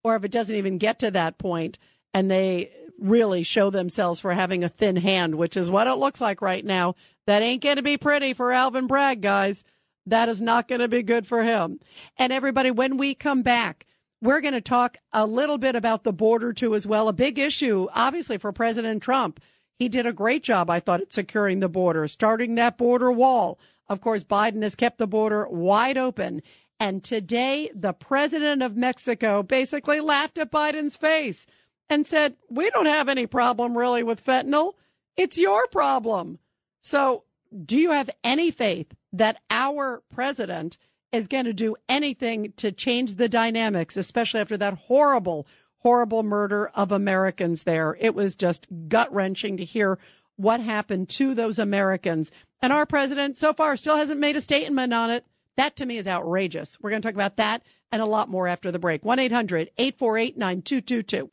Or 0.04 0.14
if 0.14 0.24
it 0.24 0.30
doesn't 0.30 0.54
even 0.54 0.78
get 0.78 1.00
to 1.00 1.10
that 1.10 1.36
point 1.38 1.78
and 2.14 2.30
they 2.30 2.70
really 2.98 3.42
show 3.42 3.70
themselves 3.70 4.20
for 4.20 4.32
having 4.32 4.62
a 4.62 4.68
thin 4.68 4.96
hand, 4.96 5.34
which 5.34 5.56
is 5.56 5.70
what 5.70 5.88
it 5.88 5.96
looks 5.96 6.20
like 6.20 6.40
right 6.40 6.64
now. 6.64 6.94
That 7.26 7.42
ain't 7.42 7.62
going 7.62 7.76
to 7.76 7.82
be 7.82 7.96
pretty 7.96 8.34
for 8.34 8.52
Alvin 8.52 8.86
Bragg, 8.86 9.20
guys. 9.20 9.64
That 10.06 10.28
is 10.28 10.40
not 10.40 10.68
going 10.68 10.80
to 10.80 10.88
be 10.88 11.02
good 11.02 11.26
for 11.26 11.42
him. 11.42 11.80
And 12.16 12.32
everybody, 12.32 12.70
when 12.70 12.96
we 12.96 13.14
come 13.14 13.42
back, 13.42 13.84
we're 14.22 14.40
going 14.40 14.54
to 14.54 14.60
talk 14.60 14.96
a 15.12 15.26
little 15.26 15.58
bit 15.58 15.74
about 15.74 16.04
the 16.04 16.12
border 16.12 16.52
too, 16.52 16.74
as 16.74 16.86
well. 16.86 17.08
A 17.08 17.12
big 17.12 17.38
issue, 17.38 17.88
obviously, 17.92 18.38
for 18.38 18.52
President 18.52 19.02
Trump. 19.02 19.40
He 19.78 19.88
did 19.88 20.06
a 20.06 20.12
great 20.12 20.42
job, 20.42 20.70
I 20.70 20.80
thought, 20.80 21.02
at 21.02 21.12
securing 21.12 21.60
the 21.60 21.68
border, 21.68 22.08
starting 22.08 22.54
that 22.54 22.78
border 22.78 23.12
wall. 23.12 23.58
Of 23.88 24.00
course, 24.00 24.24
Biden 24.24 24.62
has 24.62 24.74
kept 24.74 24.98
the 24.98 25.06
border 25.06 25.46
wide 25.48 25.98
open. 25.98 26.42
And 26.80 27.04
today, 27.04 27.70
the 27.74 27.92
president 27.92 28.62
of 28.62 28.76
Mexico 28.76 29.42
basically 29.42 30.00
laughed 30.00 30.38
at 30.38 30.50
Biden's 30.50 30.96
face 30.96 31.46
and 31.88 32.06
said, 32.06 32.36
We 32.50 32.70
don't 32.70 32.86
have 32.86 33.08
any 33.08 33.26
problem 33.26 33.76
really 33.76 34.02
with 34.02 34.24
fentanyl. 34.24 34.74
It's 35.16 35.38
your 35.38 35.66
problem. 35.68 36.38
So, 36.80 37.24
do 37.64 37.78
you 37.78 37.92
have 37.92 38.10
any 38.24 38.50
faith 38.50 38.94
that 39.12 39.40
our 39.50 40.02
president 40.12 40.76
is 41.12 41.28
going 41.28 41.44
to 41.44 41.52
do 41.52 41.76
anything 41.88 42.52
to 42.56 42.72
change 42.72 43.14
the 43.14 43.28
dynamics, 43.28 43.96
especially 43.96 44.40
after 44.40 44.56
that 44.56 44.74
horrible, 44.74 45.46
horrible 45.78 46.22
murder 46.22 46.68
of 46.74 46.92
Americans 46.92 47.62
there? 47.62 47.96
It 48.00 48.14
was 48.14 48.34
just 48.34 48.66
gut 48.88 49.12
wrenching 49.12 49.56
to 49.56 49.64
hear 49.64 49.98
what 50.36 50.60
happened 50.60 51.08
to 51.10 51.34
those 51.34 51.58
Americans. 51.58 52.30
And 52.60 52.72
our 52.72 52.86
president 52.86 53.36
so 53.36 53.52
far 53.52 53.76
still 53.76 53.96
hasn't 53.96 54.20
made 54.20 54.36
a 54.36 54.40
statement 54.40 54.92
on 54.92 55.10
it. 55.10 55.24
That 55.56 55.76
to 55.76 55.86
me 55.86 55.96
is 55.96 56.06
outrageous. 56.06 56.78
We're 56.80 56.90
going 56.90 57.02
to 57.02 57.08
talk 57.08 57.14
about 57.14 57.36
that 57.36 57.62
and 57.90 58.02
a 58.02 58.06
lot 58.06 58.28
more 58.28 58.46
after 58.46 58.70
the 58.70 58.78
break. 58.78 59.04
1 59.04 59.18
800 59.18 59.70
848 59.78 60.36
9222. 60.36 61.30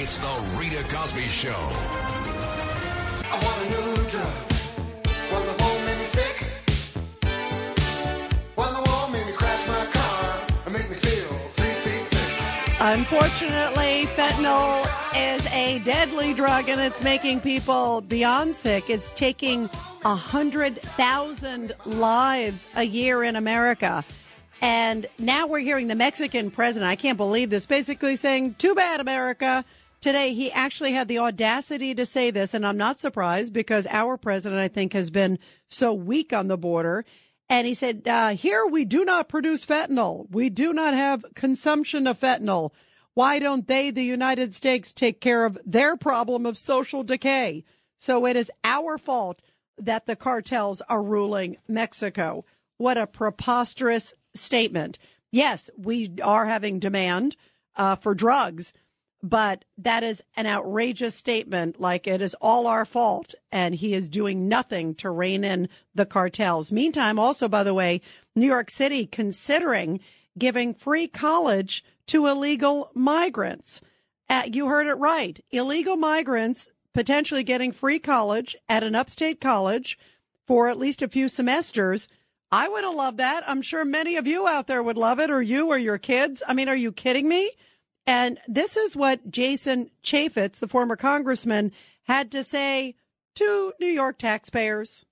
It's 0.00 0.18
the 0.18 0.58
Rita 0.58 0.84
Cosby 0.94 1.22
Show. 1.22 1.98
Unfortunately, 12.90 14.06
fentanyl 14.16 14.80
is 15.14 15.46
a 15.48 15.78
deadly 15.80 16.32
drug 16.32 16.70
and 16.70 16.80
it's 16.80 17.02
making 17.02 17.38
people 17.38 18.00
beyond 18.00 18.56
sick. 18.56 18.88
It's 18.88 19.12
taking 19.12 19.66
100,000 19.66 21.72
lives 21.84 22.66
a 22.76 22.84
year 22.84 23.22
in 23.22 23.36
America. 23.36 24.06
And 24.62 25.06
now 25.18 25.46
we're 25.46 25.58
hearing 25.58 25.88
the 25.88 25.96
Mexican 25.96 26.50
president, 26.50 26.90
I 26.90 26.96
can't 26.96 27.18
believe 27.18 27.50
this, 27.50 27.66
basically 27.66 28.16
saying, 28.16 28.54
too 28.54 28.74
bad, 28.74 29.00
America. 29.00 29.66
Today, 30.00 30.32
he 30.32 30.50
actually 30.50 30.94
had 30.94 31.08
the 31.08 31.18
audacity 31.18 31.94
to 31.94 32.06
say 32.06 32.30
this, 32.30 32.54
and 32.54 32.66
I'm 32.66 32.78
not 32.78 32.98
surprised 32.98 33.52
because 33.52 33.86
our 33.90 34.16
president, 34.16 34.62
I 34.62 34.68
think, 34.68 34.94
has 34.94 35.10
been 35.10 35.38
so 35.68 35.92
weak 35.92 36.32
on 36.32 36.48
the 36.48 36.56
border. 36.56 37.04
And 37.50 37.66
he 37.66 37.74
said, 37.74 38.06
uh, 38.06 38.30
here 38.30 38.66
we 38.66 38.84
do 38.84 39.04
not 39.04 39.28
produce 39.28 39.64
fentanyl. 39.64 40.30
We 40.30 40.50
do 40.50 40.72
not 40.72 40.94
have 40.94 41.24
consumption 41.34 42.06
of 42.06 42.20
fentanyl. 42.20 42.72
Why 43.14 43.38
don't 43.38 43.66
they, 43.66 43.90
the 43.90 44.04
United 44.04 44.52
States, 44.52 44.92
take 44.92 45.20
care 45.20 45.44
of 45.44 45.58
their 45.64 45.96
problem 45.96 46.46
of 46.46 46.58
social 46.58 47.02
decay? 47.02 47.64
So 47.96 48.26
it 48.26 48.36
is 48.36 48.52
our 48.64 48.98
fault 48.98 49.42
that 49.78 50.06
the 50.06 50.16
cartels 50.16 50.82
are 50.88 51.02
ruling 51.02 51.56
Mexico. 51.66 52.44
What 52.76 52.98
a 52.98 53.06
preposterous 53.06 54.14
statement. 54.34 54.98
Yes, 55.32 55.70
we 55.76 56.10
are 56.22 56.46
having 56.46 56.78
demand 56.78 57.34
uh, 57.76 57.96
for 57.96 58.14
drugs, 58.14 58.72
but 59.22 59.64
that 59.76 60.02
is 60.02 60.22
an 60.36 60.46
outrageous 60.46 61.14
statement. 61.14 61.80
Like 61.80 62.06
it 62.06 62.22
is 62.22 62.36
all 62.40 62.66
our 62.66 62.84
fault, 62.84 63.34
and 63.50 63.74
he 63.74 63.94
is 63.94 64.08
doing 64.08 64.48
nothing 64.48 64.94
to 64.96 65.10
rein 65.10 65.44
in 65.44 65.68
the 65.94 66.06
cartels. 66.06 66.72
Meantime, 66.72 67.18
also, 67.18 67.48
by 67.48 67.62
the 67.62 67.74
way, 67.74 68.00
New 68.34 68.46
York 68.46 68.70
City 68.70 69.06
considering 69.06 70.00
giving 70.38 70.74
free 70.74 71.08
college 71.08 71.84
to 72.06 72.26
illegal 72.26 72.90
migrants. 72.94 73.80
Uh, 74.30 74.42
you 74.52 74.66
heard 74.66 74.86
it 74.86 74.94
right. 74.94 75.42
Illegal 75.50 75.96
migrants 75.96 76.68
potentially 76.94 77.42
getting 77.42 77.72
free 77.72 77.98
college 77.98 78.56
at 78.68 78.82
an 78.82 78.94
upstate 78.94 79.40
college 79.40 79.98
for 80.46 80.68
at 80.68 80.78
least 80.78 81.02
a 81.02 81.08
few 81.08 81.28
semesters. 81.28 82.08
I 82.50 82.68
would 82.68 82.84
have 82.84 82.94
loved 82.94 83.18
that. 83.18 83.44
I'm 83.46 83.62
sure 83.62 83.84
many 83.84 84.16
of 84.16 84.26
you 84.26 84.48
out 84.48 84.66
there 84.66 84.82
would 84.82 84.96
love 84.96 85.20
it, 85.20 85.30
or 85.30 85.42
you 85.42 85.68
or 85.68 85.78
your 85.78 85.98
kids. 85.98 86.42
I 86.46 86.54
mean, 86.54 86.68
are 86.68 86.76
you 86.76 86.92
kidding 86.92 87.28
me? 87.28 87.50
And 88.08 88.38
this 88.48 88.78
is 88.78 88.96
what 88.96 89.30
Jason 89.30 89.90
Chaffetz, 90.02 90.60
the 90.60 90.66
former 90.66 90.96
congressman, 90.96 91.72
had 92.04 92.32
to 92.32 92.42
say 92.42 92.94
to 93.34 93.74
New 93.78 93.86
York 93.86 94.16
taxpayers. 94.16 95.04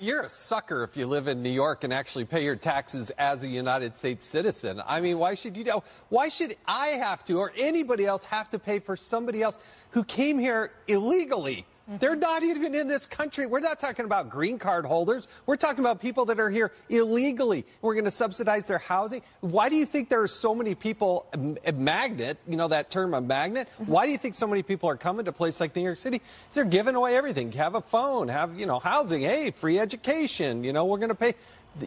You're 0.00 0.22
a 0.22 0.30
sucker 0.30 0.82
if 0.82 0.96
you 0.96 1.06
live 1.06 1.28
in 1.28 1.42
New 1.42 1.50
York 1.50 1.84
and 1.84 1.92
actually 1.92 2.24
pay 2.24 2.42
your 2.42 2.56
taxes 2.56 3.10
as 3.18 3.44
a 3.44 3.48
United 3.48 3.94
States 3.94 4.24
citizen. 4.24 4.80
I 4.86 5.02
mean, 5.02 5.18
why 5.18 5.34
should 5.34 5.58
you 5.58 5.64
know? 5.64 5.84
Why 6.08 6.30
should 6.30 6.56
I 6.66 6.86
have 6.86 7.22
to 7.24 7.38
or 7.38 7.52
anybody 7.58 8.06
else 8.06 8.24
have 8.24 8.48
to 8.50 8.58
pay 8.58 8.78
for 8.78 8.96
somebody 8.96 9.42
else 9.42 9.58
who 9.90 10.02
came 10.02 10.38
here 10.38 10.70
illegally? 10.86 11.66
Mm-hmm. 11.88 11.98
They're 11.98 12.16
not 12.16 12.42
even 12.42 12.74
in 12.74 12.86
this 12.86 13.06
country. 13.06 13.46
We're 13.46 13.60
not 13.60 13.78
talking 13.78 14.04
about 14.04 14.28
green 14.28 14.58
card 14.58 14.84
holders. 14.84 15.26
We're 15.46 15.56
talking 15.56 15.80
about 15.80 16.00
people 16.00 16.26
that 16.26 16.38
are 16.38 16.50
here 16.50 16.70
illegally. 16.90 17.64
We're 17.80 17.94
going 17.94 18.04
to 18.04 18.10
subsidize 18.10 18.66
their 18.66 18.78
housing. 18.78 19.22
Why 19.40 19.70
do 19.70 19.76
you 19.76 19.86
think 19.86 20.10
there 20.10 20.20
are 20.20 20.28
so 20.28 20.54
many 20.54 20.74
people, 20.74 21.26
a 21.64 21.72
magnet, 21.72 22.36
you 22.46 22.56
know 22.56 22.68
that 22.68 22.90
term, 22.90 23.14
a 23.14 23.20
magnet? 23.20 23.68
Mm-hmm. 23.80 23.90
Why 23.90 24.04
do 24.04 24.12
you 24.12 24.18
think 24.18 24.34
so 24.34 24.46
many 24.46 24.62
people 24.62 24.88
are 24.90 24.96
coming 24.96 25.24
to 25.24 25.30
a 25.30 25.32
place 25.32 25.60
like 25.60 25.74
New 25.74 25.82
York 25.82 25.96
City? 25.96 26.18
Because 26.18 26.54
they're 26.54 26.64
giving 26.64 26.94
away 26.94 27.16
everything. 27.16 27.52
Have 27.52 27.74
a 27.74 27.80
phone, 27.80 28.28
have, 28.28 28.60
you 28.60 28.66
know, 28.66 28.78
housing, 28.78 29.22
hey, 29.22 29.50
free 29.50 29.78
education. 29.78 30.64
You 30.64 30.74
know, 30.74 30.84
we're 30.84 30.98
going 30.98 31.08
to 31.08 31.14
pay. 31.14 31.34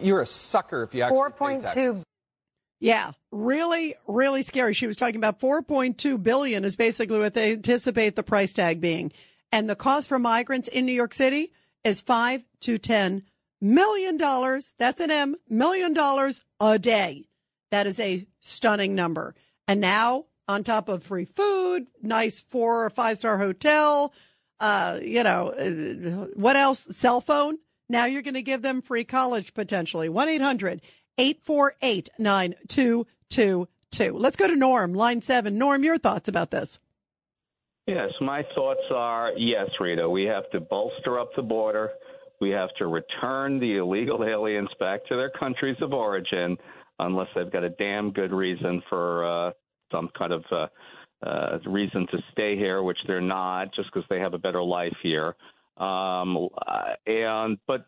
You're 0.01 0.21
a 0.21 0.25
sucker 0.25 0.83
if 0.83 0.95
you 0.95 1.03
actually 1.03 1.31
pay 1.37 1.59
taxes. 1.59 2.03
Yeah, 2.79 3.11
really, 3.31 3.93
really 4.07 4.41
scary. 4.41 4.73
She 4.73 4.87
was 4.87 4.97
talking 4.97 5.17
about 5.17 5.39
4.2 5.39 6.23
billion 6.23 6.65
is 6.65 6.75
basically 6.75 7.19
what 7.19 7.35
they 7.35 7.51
anticipate 7.51 8.15
the 8.15 8.23
price 8.23 8.53
tag 8.53 8.81
being. 8.81 9.11
And 9.51 9.69
the 9.69 9.75
cost 9.75 10.09
for 10.09 10.19
migrants 10.19 10.67
in 10.67 10.85
New 10.85 10.93
York 10.93 11.13
City 11.13 11.51
is 11.83 12.01
five 12.01 12.43
to 12.61 12.77
ten 12.77 13.23
million 13.59 14.17
dollars. 14.17 14.73
That's 14.77 15.01
an 15.01 15.11
M, 15.11 15.35
million 15.49 15.93
dollars 15.93 16.41
a 16.59 16.79
day. 16.79 17.25
That 17.69 17.87
is 17.87 17.99
a 17.99 18.27
stunning 18.39 18.95
number. 18.95 19.35
And 19.67 19.79
now, 19.79 20.25
on 20.47 20.63
top 20.63 20.89
of 20.89 21.03
free 21.03 21.25
food, 21.25 21.89
nice 22.01 22.39
four 22.39 22.85
or 22.85 22.89
five 22.89 23.17
star 23.17 23.37
hotel, 23.37 24.13
uh, 24.59 24.99
you 25.01 25.23
know, 25.23 25.49
uh, 25.49 26.27
what 26.35 26.55
else? 26.55 26.95
Cell 26.95 27.21
phone. 27.21 27.57
Now 27.89 28.05
you're 28.05 28.21
going 28.21 28.35
to 28.35 28.41
give 28.41 28.61
them 28.61 28.81
free 28.81 29.03
college 29.03 29.53
potentially. 29.53 30.09
1 30.09 30.29
800 30.29 30.81
848 31.17 32.09
9222. 32.17 34.17
Let's 34.17 34.37
go 34.37 34.47
to 34.47 34.55
Norm, 34.55 34.93
line 34.93 35.21
seven. 35.21 35.57
Norm, 35.57 35.83
your 35.83 35.97
thoughts 35.97 36.29
about 36.29 36.51
this? 36.51 36.79
Yes, 37.91 38.11
my 38.21 38.41
thoughts 38.55 38.79
are 38.95 39.33
yes, 39.35 39.67
Rita. 39.77 40.09
We 40.09 40.23
have 40.23 40.49
to 40.51 40.61
bolster 40.61 41.19
up 41.19 41.27
the 41.35 41.41
border. 41.41 41.89
We 42.39 42.49
have 42.51 42.69
to 42.77 42.87
return 42.87 43.59
the 43.59 43.79
illegal 43.79 44.23
aliens 44.23 44.69
back 44.79 45.05
to 45.07 45.17
their 45.17 45.29
countries 45.29 45.75
of 45.81 45.91
origin, 45.91 46.55
unless 46.99 47.27
they've 47.35 47.51
got 47.51 47.65
a 47.65 47.69
damn 47.71 48.11
good 48.11 48.31
reason 48.31 48.81
for 48.87 49.25
uh, 49.25 49.51
some 49.91 50.09
kind 50.17 50.31
of 50.31 50.45
uh, 50.53 50.67
uh, 51.27 51.59
reason 51.65 52.07
to 52.11 52.17
stay 52.31 52.55
here, 52.55 52.81
which 52.81 52.97
they're 53.07 53.19
not, 53.19 53.75
just 53.75 53.89
because 53.93 54.07
they 54.09 54.19
have 54.19 54.33
a 54.33 54.39
better 54.39 54.63
life 54.63 54.95
here. 55.03 55.35
Um, 55.75 56.47
uh, 56.65 56.93
and 57.07 57.57
but 57.67 57.87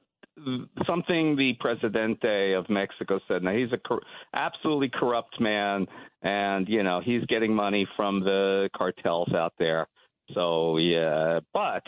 something 0.85 1.37
the 1.37 1.53
presidente 1.61 2.53
of 2.53 2.69
Mexico 2.69 3.21
said. 3.29 3.41
Now 3.41 3.53
he's 3.53 3.71
a 3.71 3.77
cor- 3.77 4.01
absolutely 4.33 4.91
corrupt 4.93 5.39
man, 5.39 5.87
and 6.23 6.67
you 6.67 6.83
know 6.83 6.99
he's 7.01 7.23
getting 7.25 7.53
money 7.53 7.87
from 7.95 8.19
the 8.19 8.69
cartels 8.75 9.31
out 9.33 9.53
there. 9.57 9.87
So 10.33 10.77
yeah, 10.77 11.39
but 11.53 11.83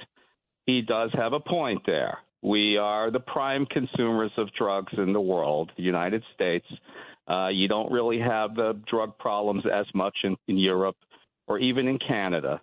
he 0.65 0.81
does 0.81 1.11
have 1.13 1.33
a 1.33 1.39
point 1.39 1.81
there. 1.85 2.19
We 2.41 2.77
are 2.77 3.09
the 3.09 3.19
prime 3.19 3.65
consumers 3.65 4.31
of 4.37 4.53
drugs 4.53 4.93
in 4.97 5.13
the 5.13 5.21
world, 5.21 5.71
the 5.77 5.83
United 5.83 6.23
States. 6.33 6.65
Uh, 7.27 7.47
you 7.47 7.67
don't 7.67 7.91
really 7.91 8.19
have 8.19 8.55
the 8.55 8.79
drug 8.87 9.17
problems 9.17 9.63
as 9.65 9.85
much 9.95 10.15
in, 10.23 10.35
in 10.47 10.57
Europe 10.57 10.97
or 11.47 11.57
even 11.57 11.87
in 11.87 11.97
Canada. 11.97 12.61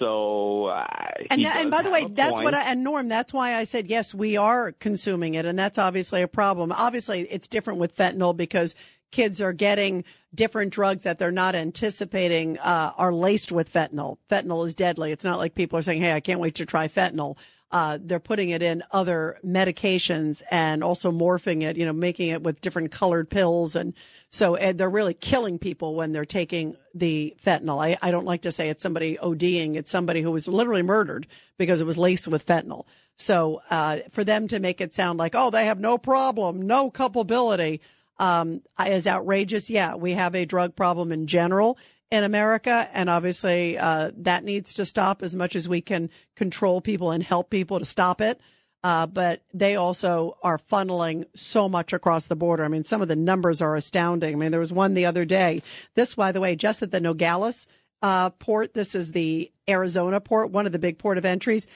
So, 0.00 0.66
uh, 0.66 0.84
And, 1.30 1.44
that, 1.44 1.58
and 1.60 1.70
by 1.70 1.82
the 1.82 1.90
way, 1.90 2.06
that's 2.10 2.32
point. 2.32 2.44
what 2.44 2.54
I, 2.54 2.72
and 2.72 2.82
Norm, 2.82 3.06
that's 3.06 3.32
why 3.32 3.54
I 3.54 3.62
said, 3.62 3.88
yes, 3.88 4.12
we 4.12 4.36
are 4.36 4.72
consuming 4.72 5.34
it. 5.34 5.46
And 5.46 5.56
that's 5.56 5.78
obviously 5.78 6.22
a 6.22 6.28
problem. 6.28 6.72
Obviously, 6.72 7.20
it's 7.20 7.46
different 7.46 7.78
with 7.78 7.94
fentanyl 7.94 8.36
because 8.36 8.74
kids 9.12 9.40
are 9.40 9.52
getting 9.52 10.04
different 10.34 10.72
drugs 10.72 11.04
that 11.04 11.18
they're 11.18 11.30
not 11.30 11.54
anticipating, 11.54 12.58
uh, 12.58 12.92
are 12.96 13.12
laced 13.12 13.52
with 13.52 13.72
fentanyl. 13.72 14.16
Fentanyl 14.30 14.66
is 14.66 14.74
deadly. 14.74 15.12
It's 15.12 15.24
not 15.24 15.38
like 15.38 15.54
people 15.54 15.78
are 15.78 15.82
saying, 15.82 16.02
Hey, 16.02 16.12
I 16.12 16.20
can't 16.20 16.40
wait 16.40 16.56
to 16.56 16.66
try 16.66 16.88
fentanyl. 16.88 17.36
Uh, 17.70 17.98
they're 18.02 18.20
putting 18.20 18.50
it 18.50 18.62
in 18.62 18.82
other 18.90 19.38
medications 19.42 20.42
and 20.50 20.84
also 20.84 21.10
morphing 21.10 21.62
it, 21.62 21.78
you 21.78 21.86
know, 21.86 21.92
making 21.92 22.28
it 22.28 22.42
with 22.42 22.60
different 22.60 22.90
colored 22.90 23.30
pills. 23.30 23.74
And 23.74 23.94
so 24.28 24.56
and 24.56 24.78
they're 24.78 24.90
really 24.90 25.14
killing 25.14 25.58
people 25.58 25.94
when 25.94 26.12
they're 26.12 26.26
taking 26.26 26.76
the 26.94 27.34
fentanyl. 27.42 27.82
I, 27.82 27.96
I 28.02 28.10
don't 28.10 28.26
like 28.26 28.42
to 28.42 28.52
say 28.52 28.68
it's 28.68 28.82
somebody 28.82 29.16
ODing. 29.16 29.76
It's 29.76 29.90
somebody 29.90 30.20
who 30.20 30.30
was 30.30 30.46
literally 30.46 30.82
murdered 30.82 31.26
because 31.56 31.80
it 31.80 31.86
was 31.86 31.96
laced 31.96 32.28
with 32.28 32.44
fentanyl. 32.44 32.84
So, 33.16 33.62
uh, 33.70 33.98
for 34.10 34.24
them 34.24 34.48
to 34.48 34.58
make 34.58 34.80
it 34.80 34.92
sound 34.92 35.18
like, 35.18 35.34
oh, 35.34 35.50
they 35.50 35.66
have 35.66 35.80
no 35.80 35.96
problem, 35.96 36.62
no 36.62 36.90
culpability, 36.90 37.80
um, 38.18 38.62
is 38.84 39.06
outrageous. 39.06 39.70
Yeah, 39.70 39.94
we 39.94 40.12
have 40.12 40.34
a 40.34 40.44
drug 40.44 40.76
problem 40.76 41.12
in 41.12 41.26
general 41.26 41.78
in 42.10 42.24
America, 42.24 42.88
and 42.92 43.08
obviously 43.08 43.78
uh, 43.78 44.10
that 44.18 44.44
needs 44.44 44.74
to 44.74 44.84
stop 44.84 45.22
as 45.22 45.34
much 45.34 45.56
as 45.56 45.68
we 45.68 45.80
can 45.80 46.10
control 46.36 46.80
people 46.80 47.10
and 47.10 47.22
help 47.22 47.48
people 47.48 47.78
to 47.78 47.84
stop 47.84 48.20
it. 48.20 48.40
Uh, 48.84 49.06
but 49.06 49.42
they 49.54 49.76
also 49.76 50.36
are 50.42 50.58
funneling 50.58 51.24
so 51.36 51.68
much 51.68 51.92
across 51.92 52.26
the 52.26 52.34
border. 52.34 52.64
I 52.64 52.68
mean, 52.68 52.82
some 52.82 53.00
of 53.00 53.08
the 53.08 53.16
numbers 53.16 53.62
are 53.62 53.76
astounding. 53.76 54.34
I 54.34 54.36
mean, 54.36 54.50
there 54.50 54.60
was 54.60 54.72
one 54.72 54.94
the 54.94 55.06
other 55.06 55.24
day. 55.24 55.62
This, 55.94 56.16
by 56.16 56.32
the 56.32 56.40
way, 56.40 56.56
just 56.56 56.82
at 56.82 56.90
the 56.90 57.00
Nogales 57.00 57.68
uh, 58.02 58.30
port. 58.30 58.74
This 58.74 58.94
is 58.94 59.12
the 59.12 59.50
Arizona 59.68 60.20
port, 60.20 60.50
one 60.50 60.66
of 60.66 60.72
the 60.72 60.78
big 60.78 60.98
port 60.98 61.16
of 61.16 61.24
entries. 61.24 61.66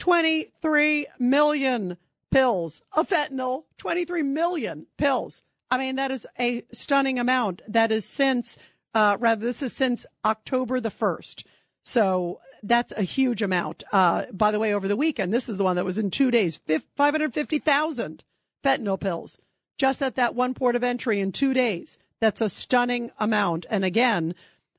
23 0.00 1.06
million 1.18 1.96
pills 2.32 2.82
of 2.96 3.08
fentanyl. 3.08 3.64
23 3.78 4.22
million 4.24 4.86
pills. 4.98 5.42
I 5.70 5.78
mean, 5.78 5.96
that 5.96 6.10
is 6.10 6.26
a 6.38 6.62
stunning 6.72 7.18
amount. 7.18 7.62
That 7.68 7.90
is 7.90 8.04
since, 8.04 8.58
uh, 8.94 9.16
rather, 9.18 9.44
this 9.44 9.62
is 9.62 9.72
since 9.72 10.06
October 10.24 10.80
the 10.80 10.90
1st. 10.90 11.44
So 11.82 12.40
that's 12.62 12.92
a 12.92 13.02
huge 13.02 13.42
amount. 13.42 13.84
Uh, 13.92 14.26
by 14.32 14.50
the 14.50 14.58
way, 14.58 14.72
over 14.74 14.88
the 14.88 14.96
weekend, 14.96 15.32
this 15.32 15.48
is 15.48 15.56
the 15.56 15.64
one 15.64 15.76
that 15.76 15.84
was 15.84 15.98
in 15.98 16.10
two 16.10 16.30
days, 16.30 16.60
550,000 16.96 18.24
fentanyl 18.64 19.00
pills 19.00 19.38
just 19.78 20.02
at 20.02 20.16
that 20.16 20.34
one 20.34 20.54
port 20.54 20.76
of 20.76 20.84
entry 20.84 21.20
in 21.20 21.32
two 21.32 21.52
days. 21.52 21.98
That's 22.20 22.40
a 22.40 22.48
stunning 22.48 23.10
amount. 23.18 23.66
And 23.70 23.84
again, 23.84 24.34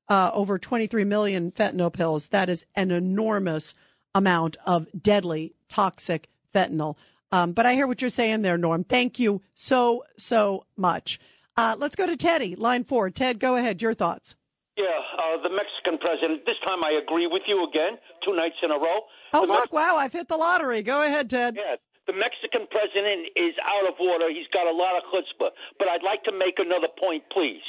uh, 0.09 0.31
over 0.33 0.57
23 0.57 1.03
million 1.03 1.51
fentanyl 1.51 1.93
pills. 1.93 2.27
That 2.27 2.49
is 2.49 2.65
an 2.75 2.91
enormous 2.91 3.75
amount 4.15 4.57
of 4.65 4.87
deadly, 4.99 5.53
toxic 5.69 6.29
fentanyl. 6.53 6.95
Um, 7.31 7.51
but 7.51 7.65
I 7.65 7.73
hear 7.73 7.87
what 7.87 8.01
you're 8.01 8.09
saying 8.09 8.41
there, 8.41 8.57
Norm. 8.57 8.83
Thank 8.83 9.19
you 9.19 9.41
so, 9.53 10.03
so 10.17 10.65
much. 10.75 11.19
Uh, 11.57 11.75
let's 11.77 11.95
go 11.95 12.05
to 12.05 12.15
Teddy, 12.15 12.55
line 12.55 12.83
four. 12.83 13.09
Ted, 13.09 13.39
go 13.39 13.55
ahead. 13.55 13.81
Your 13.81 13.93
thoughts. 13.93 14.35
Yeah, 14.77 14.85
uh, 15.17 15.41
the 15.41 15.49
Mexican 15.49 15.97
president. 15.97 16.45
This 16.45 16.55
time 16.63 16.83
I 16.83 16.93
agree 17.01 17.25
with 17.25 17.41
you 17.47 17.65
again, 17.67 17.97
two 18.23 18.35
nights 18.35 18.61
in 18.61 18.69
a 18.69 18.77
row. 18.77 19.09
Oh, 19.33 19.41
The 19.41 19.47
look, 19.47 19.73
wow, 19.73 19.97
I've 19.97 20.13
hit 20.13 20.27
the 20.29 20.37
lottery. 20.37 20.83
Go 20.83 21.01
ahead, 21.01 21.29
Ted. 21.31 21.57
Yeah, 21.57 21.75
the 22.05 22.13
Mexican 22.13 22.69
president 22.69 23.33
is 23.35 23.57
out 23.65 23.89
of 23.89 23.97
order. 23.99 24.29
He's 24.29 24.47
got 24.53 24.69
a 24.69 24.71
lot 24.71 24.95
of 24.95 25.03
chutzpah. 25.09 25.49
But 25.79 25.87
I'd 25.89 26.03
like 26.05 26.23
to 26.29 26.31
make 26.31 26.59
another 26.61 26.87
point, 26.93 27.23
please. 27.33 27.65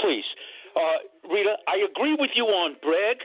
Please. 0.00 0.26
Uh, 0.74 1.06
Rita, 1.30 1.54
I 1.68 1.86
agree 1.88 2.16
with 2.18 2.30
you 2.34 2.44
on 2.50 2.74
Bragg. 2.82 3.22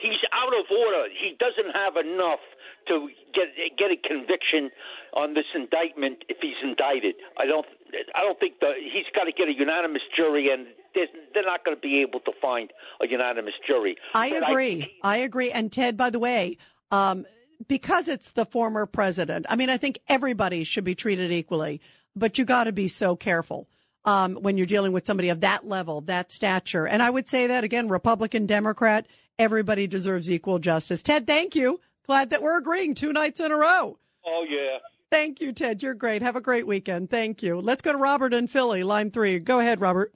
He's 0.00 0.20
out 0.32 0.52
of 0.52 0.66
order. 0.70 1.08
He 1.08 1.36
doesn't 1.38 1.72
have 1.74 1.96
enough 1.96 2.40
to 2.88 3.08
get 3.34 3.48
get 3.78 3.90
a 3.90 3.96
conviction 3.96 4.70
on 5.14 5.34
this 5.34 5.46
indictment 5.54 6.24
if 6.28 6.38
he's 6.40 6.58
indicted. 6.62 7.14
I 7.38 7.46
don't. 7.46 7.66
I 8.14 8.22
don't 8.22 8.38
think 8.38 8.60
the 8.60 8.72
he's 8.76 9.06
got 9.14 9.24
to 9.24 9.32
get 9.32 9.48
a 9.48 9.54
unanimous 9.56 10.02
jury, 10.16 10.50
and 10.52 10.66
they're 10.94 11.44
not 11.44 11.64
going 11.64 11.76
to 11.76 11.80
be 11.80 12.02
able 12.02 12.20
to 12.20 12.32
find 12.40 12.72
a 13.00 13.06
unanimous 13.08 13.54
jury. 13.66 13.96
I 14.14 14.30
But 14.30 14.50
agree. 14.50 14.92
I, 15.02 15.18
agree. 15.18 15.50
And 15.50 15.70
Ted, 15.70 15.96
by 15.96 16.10
the 16.10 16.18
way, 16.18 16.58
um, 16.90 17.26
because 17.68 18.08
it's 18.08 18.32
the 18.32 18.44
former 18.44 18.86
president, 18.86 19.46
I 19.48 19.56
mean, 19.56 19.70
I 19.70 19.76
think 19.76 19.98
everybody 20.08 20.64
should 20.64 20.84
be 20.84 20.94
treated 20.94 21.32
equally, 21.32 21.80
but 22.14 22.38
you 22.38 22.44
got 22.44 22.64
to 22.64 22.72
be 22.72 22.88
so 22.88 23.16
careful. 23.16 23.68
Um, 24.04 24.36
when 24.36 24.56
you're 24.56 24.66
dealing 24.66 24.92
with 24.92 25.04
somebody 25.04 25.30
of 25.30 25.40
that 25.40 25.66
level, 25.66 26.00
that 26.02 26.30
stature. 26.30 26.86
And 26.86 27.02
I 27.02 27.10
would 27.10 27.26
say 27.26 27.48
that 27.48 27.64
again, 27.64 27.88
Republican, 27.88 28.46
Democrat, 28.46 29.08
everybody 29.38 29.86
deserves 29.86 30.30
equal 30.30 30.58
justice. 30.58 31.02
Ted, 31.02 31.26
thank 31.26 31.54
you. 31.54 31.80
Glad 32.06 32.30
that 32.30 32.42
we're 32.42 32.58
agreeing 32.58 32.94
two 32.94 33.12
nights 33.12 33.40
in 33.40 33.50
a 33.50 33.56
row. 33.56 33.98
Oh 34.24 34.46
yeah. 34.48 34.78
Thank 35.10 35.40
you, 35.40 35.52
Ted. 35.52 35.82
You're 35.82 35.94
great. 35.94 36.22
Have 36.22 36.36
a 36.36 36.40
great 36.40 36.66
weekend. 36.66 37.10
Thank 37.10 37.42
you. 37.42 37.60
Let's 37.60 37.82
go 37.82 37.92
to 37.92 37.98
Robert 37.98 38.34
in 38.34 38.48
Philly, 38.48 38.82
line 38.82 39.10
three. 39.10 39.38
Go 39.38 39.60
ahead, 39.60 39.80
Robert. 39.80 40.12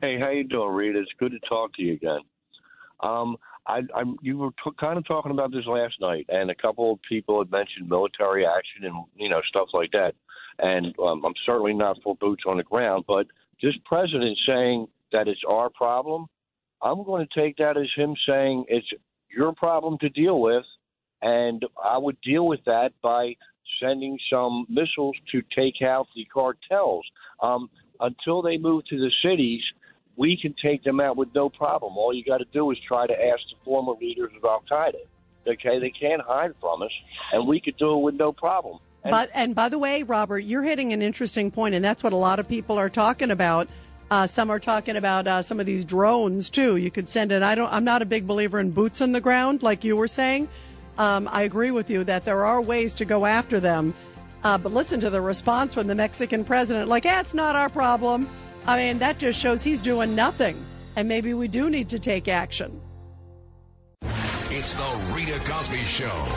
Hey, 0.00 0.18
how 0.18 0.30
you 0.30 0.44
doing, 0.44 0.72
Rita? 0.72 0.98
It's 1.00 1.10
good 1.18 1.32
to 1.32 1.38
talk 1.48 1.74
to 1.74 1.82
you 1.82 1.94
again. 1.94 2.20
Um, 3.00 3.36
I, 3.66 3.82
I'm 3.94 4.16
you 4.20 4.38
were 4.38 4.50
t- 4.64 4.70
kind 4.78 4.98
of 4.98 5.06
talking 5.06 5.30
about 5.30 5.52
this 5.52 5.66
last 5.66 5.94
night, 6.00 6.26
and 6.28 6.50
a 6.50 6.54
couple 6.54 6.92
of 6.92 6.98
people 7.08 7.38
had 7.38 7.50
mentioned 7.50 7.88
military 7.88 8.44
action 8.44 8.84
and 8.84 9.04
you 9.16 9.28
know 9.28 9.40
stuff 9.48 9.68
like 9.72 9.92
that. 9.92 10.14
And 10.58 10.94
um, 10.98 11.24
I'm 11.24 11.34
certainly 11.46 11.72
not 11.72 11.96
for 12.02 12.14
boots 12.16 12.42
on 12.46 12.58
the 12.58 12.62
ground, 12.62 13.04
but 13.06 13.26
this 13.62 13.74
president 13.84 14.38
saying 14.46 14.86
that 15.12 15.28
it's 15.28 15.40
our 15.48 15.70
problem, 15.70 16.26
I'm 16.82 17.04
going 17.04 17.26
to 17.26 17.40
take 17.40 17.56
that 17.58 17.76
as 17.76 17.88
him 17.96 18.14
saying 18.28 18.64
it's 18.68 18.86
your 19.34 19.52
problem 19.52 19.98
to 19.98 20.08
deal 20.08 20.40
with, 20.40 20.64
and 21.20 21.64
I 21.82 21.98
would 21.98 22.20
deal 22.22 22.46
with 22.46 22.60
that 22.66 22.92
by 23.02 23.36
sending 23.80 24.18
some 24.30 24.66
missiles 24.68 25.16
to 25.32 25.42
take 25.56 25.82
out 25.82 26.06
the 26.14 26.24
cartels. 26.24 27.04
Um, 27.40 27.70
until 28.00 28.42
they 28.42 28.58
move 28.58 28.84
to 28.86 28.98
the 28.98 29.10
cities, 29.24 29.62
we 30.16 30.36
can 30.40 30.54
take 30.62 30.82
them 30.84 31.00
out 31.00 31.16
with 31.16 31.28
no 31.34 31.48
problem. 31.48 31.96
All 31.96 32.12
you 32.12 32.24
got 32.24 32.38
to 32.38 32.46
do 32.52 32.70
is 32.70 32.78
try 32.86 33.06
to 33.06 33.12
ask 33.12 33.40
the 33.50 33.64
former 33.64 33.92
leaders 34.00 34.32
of 34.36 34.44
Al 34.44 34.62
Qaeda. 34.70 34.94
Okay, 35.46 35.80
they 35.80 35.90
can't 35.90 36.22
hide 36.22 36.52
from 36.60 36.82
us, 36.82 36.90
and 37.32 37.46
we 37.48 37.60
could 37.60 37.76
do 37.76 37.94
it 37.94 38.02
with 38.02 38.14
no 38.14 38.32
problem. 38.32 38.78
And 39.02 39.10
But 39.10 39.30
and 39.34 39.54
by 39.54 39.68
the 39.68 39.78
way, 39.78 40.04
Robert, 40.04 40.40
you're 40.40 40.62
hitting 40.62 40.92
an 40.92 41.02
interesting 41.02 41.50
point, 41.50 41.74
and 41.74 41.84
that's 41.84 42.04
what 42.04 42.12
a 42.12 42.16
lot 42.16 42.38
of 42.38 42.48
people 42.48 42.78
are 42.78 42.88
talking 42.88 43.30
about. 43.30 43.68
Uh, 44.12 44.26
some 44.26 44.50
are 44.50 44.58
talking 44.58 44.96
about 44.96 45.26
uh, 45.26 45.40
some 45.40 45.58
of 45.58 45.64
these 45.64 45.86
drones 45.86 46.50
too. 46.50 46.76
You 46.76 46.90
could 46.90 47.08
send 47.08 47.32
it. 47.32 47.42
I 47.42 47.54
don't. 47.54 47.72
I'm 47.72 47.82
not 47.82 48.02
a 48.02 48.04
big 48.04 48.26
believer 48.26 48.60
in 48.60 48.70
boots 48.70 49.00
on 49.00 49.12
the 49.12 49.22
ground, 49.22 49.62
like 49.62 49.84
you 49.84 49.96
were 49.96 50.06
saying. 50.06 50.50
Um, 50.98 51.26
I 51.32 51.44
agree 51.44 51.70
with 51.70 51.88
you 51.88 52.04
that 52.04 52.26
there 52.26 52.44
are 52.44 52.60
ways 52.60 52.92
to 52.96 53.06
go 53.06 53.24
after 53.24 53.58
them. 53.58 53.94
Uh, 54.44 54.58
but 54.58 54.70
listen 54.70 55.00
to 55.00 55.08
the 55.08 55.22
response 55.22 55.72
from 55.72 55.86
the 55.86 55.94
Mexican 55.94 56.44
president, 56.44 56.90
like, 56.90 57.06
"Yeah, 57.06 57.20
it's 57.20 57.32
not 57.32 57.56
our 57.56 57.70
problem." 57.70 58.28
I 58.66 58.76
mean, 58.76 58.98
that 58.98 59.18
just 59.18 59.40
shows 59.40 59.64
he's 59.64 59.80
doing 59.80 60.14
nothing, 60.14 60.62
and 60.94 61.08
maybe 61.08 61.32
we 61.32 61.48
do 61.48 61.70
need 61.70 61.88
to 61.88 61.98
take 61.98 62.28
action. 62.28 62.82
It's 64.50 64.74
the 64.74 65.14
Rita 65.16 65.40
Cosby 65.50 65.84
Show. 65.84 66.28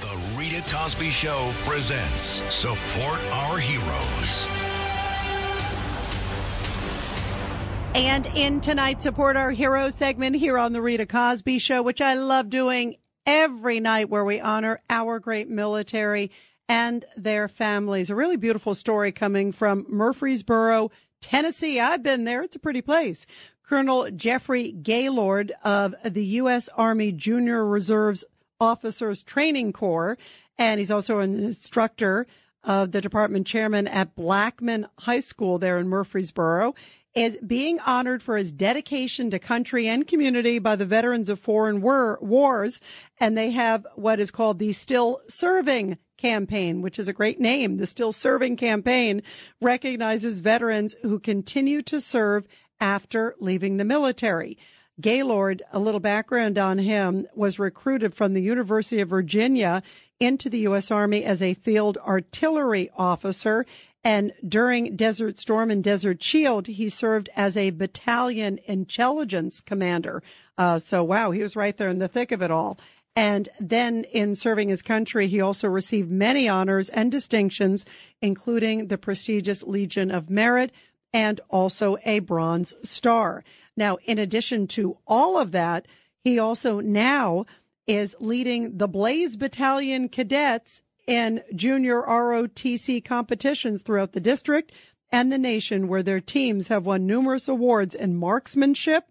The 0.00 0.38
Rita 0.38 0.62
Cosby 0.74 1.10
Show 1.10 1.52
presents 1.66 2.42
Support 2.48 3.20
Our 3.30 3.58
Heroes. 3.58 4.65
And 7.96 8.26
in 8.26 8.60
tonight's 8.60 9.04
Support 9.04 9.36
Our 9.36 9.52
Hero 9.52 9.88
segment 9.88 10.36
here 10.36 10.58
on 10.58 10.74
the 10.74 10.82
Rita 10.82 11.06
Cosby 11.06 11.58
Show, 11.58 11.82
which 11.82 12.02
I 12.02 12.12
love 12.12 12.50
doing 12.50 12.96
every 13.24 13.80
night 13.80 14.10
where 14.10 14.24
we 14.24 14.38
honor 14.38 14.82
our 14.90 15.18
great 15.18 15.48
military 15.48 16.30
and 16.68 17.06
their 17.16 17.48
families. 17.48 18.10
A 18.10 18.14
really 18.14 18.36
beautiful 18.36 18.74
story 18.74 19.12
coming 19.12 19.50
from 19.50 19.86
Murfreesboro, 19.88 20.90
Tennessee. 21.22 21.80
I've 21.80 22.02
been 22.02 22.24
there. 22.24 22.42
It's 22.42 22.54
a 22.54 22.58
pretty 22.58 22.82
place. 22.82 23.26
Colonel 23.62 24.10
Jeffrey 24.10 24.72
Gaylord 24.72 25.52
of 25.64 25.94
the 26.04 26.26
U.S. 26.26 26.68
Army 26.76 27.12
Junior 27.12 27.64
Reserves 27.64 28.26
Officers 28.60 29.22
Training 29.22 29.72
Corps, 29.72 30.18
and 30.58 30.80
he's 30.80 30.90
also 30.90 31.20
an 31.20 31.42
instructor 31.42 32.26
of 32.62 32.92
the 32.92 33.00
department 33.00 33.46
chairman 33.46 33.88
at 33.88 34.14
Blackman 34.14 34.86
High 34.98 35.20
School 35.20 35.58
there 35.58 35.78
in 35.78 35.88
Murfreesboro, 35.88 36.74
is 37.16 37.38
being 37.38 37.80
honored 37.80 38.22
for 38.22 38.36
his 38.36 38.52
dedication 38.52 39.30
to 39.30 39.38
country 39.38 39.88
and 39.88 40.06
community 40.06 40.58
by 40.58 40.76
the 40.76 40.84
veterans 40.84 41.30
of 41.30 41.40
foreign 41.40 41.80
war- 41.80 42.18
wars. 42.20 42.80
And 43.18 43.36
they 43.36 43.50
have 43.52 43.86
what 43.94 44.20
is 44.20 44.30
called 44.30 44.58
the 44.58 44.72
Still 44.72 45.20
Serving 45.26 45.96
campaign, 46.18 46.82
which 46.82 46.98
is 46.98 47.08
a 47.08 47.14
great 47.14 47.40
name. 47.40 47.78
The 47.78 47.86
Still 47.86 48.12
Serving 48.12 48.56
campaign 48.56 49.22
recognizes 49.62 50.40
veterans 50.40 50.94
who 51.02 51.18
continue 51.18 51.80
to 51.82 52.00
serve 52.00 52.46
after 52.80 53.34
leaving 53.40 53.78
the 53.78 53.84
military. 53.84 54.58
Gaylord, 55.00 55.62
a 55.72 55.78
little 55.78 56.00
background 56.00 56.56
on 56.56 56.78
him, 56.78 57.26
was 57.34 57.58
recruited 57.58 58.14
from 58.14 58.32
the 58.32 58.42
University 58.42 59.00
of 59.00 59.10
Virginia 59.10 59.82
into 60.18 60.48
the 60.48 60.60
U.S. 60.60 60.90
Army 60.90 61.22
as 61.24 61.42
a 61.42 61.54
field 61.54 61.98
artillery 61.98 62.90
officer. 62.96 63.66
And 64.06 64.32
during 64.48 64.94
Desert 64.94 65.36
Storm 65.36 65.68
and 65.68 65.82
Desert 65.82 66.22
Shield, 66.22 66.68
he 66.68 66.88
served 66.88 67.28
as 67.34 67.56
a 67.56 67.70
battalion 67.70 68.60
intelligence 68.66 69.60
commander. 69.60 70.22
Uh, 70.56 70.78
so, 70.78 71.02
wow, 71.02 71.32
he 71.32 71.42
was 71.42 71.56
right 71.56 71.76
there 71.76 71.88
in 71.88 71.98
the 71.98 72.06
thick 72.06 72.30
of 72.30 72.40
it 72.40 72.52
all. 72.52 72.78
And 73.16 73.48
then 73.58 74.04
in 74.12 74.36
serving 74.36 74.68
his 74.68 74.80
country, 74.80 75.26
he 75.26 75.40
also 75.40 75.66
received 75.66 76.08
many 76.08 76.48
honors 76.48 76.88
and 76.88 77.10
distinctions, 77.10 77.84
including 78.22 78.86
the 78.86 78.96
prestigious 78.96 79.64
Legion 79.64 80.12
of 80.12 80.30
Merit 80.30 80.70
and 81.12 81.40
also 81.50 81.96
a 82.04 82.20
Bronze 82.20 82.76
Star. 82.84 83.42
Now, 83.76 83.96
in 84.04 84.20
addition 84.20 84.68
to 84.68 84.98
all 85.08 85.36
of 85.36 85.50
that, 85.50 85.88
he 86.22 86.38
also 86.38 86.78
now 86.78 87.44
is 87.88 88.14
leading 88.20 88.78
the 88.78 88.86
Blaze 88.86 89.34
Battalion 89.34 90.08
cadets 90.08 90.82
in 91.06 91.42
junior 91.54 92.02
ROTC 92.02 93.04
competitions 93.04 93.82
throughout 93.82 94.12
the 94.12 94.20
district 94.20 94.72
and 95.10 95.30
the 95.30 95.38
nation, 95.38 95.88
where 95.88 96.02
their 96.02 96.20
teams 96.20 96.68
have 96.68 96.86
won 96.86 97.06
numerous 97.06 97.48
awards 97.48 97.94
in 97.94 98.16
marksmanship, 98.16 99.04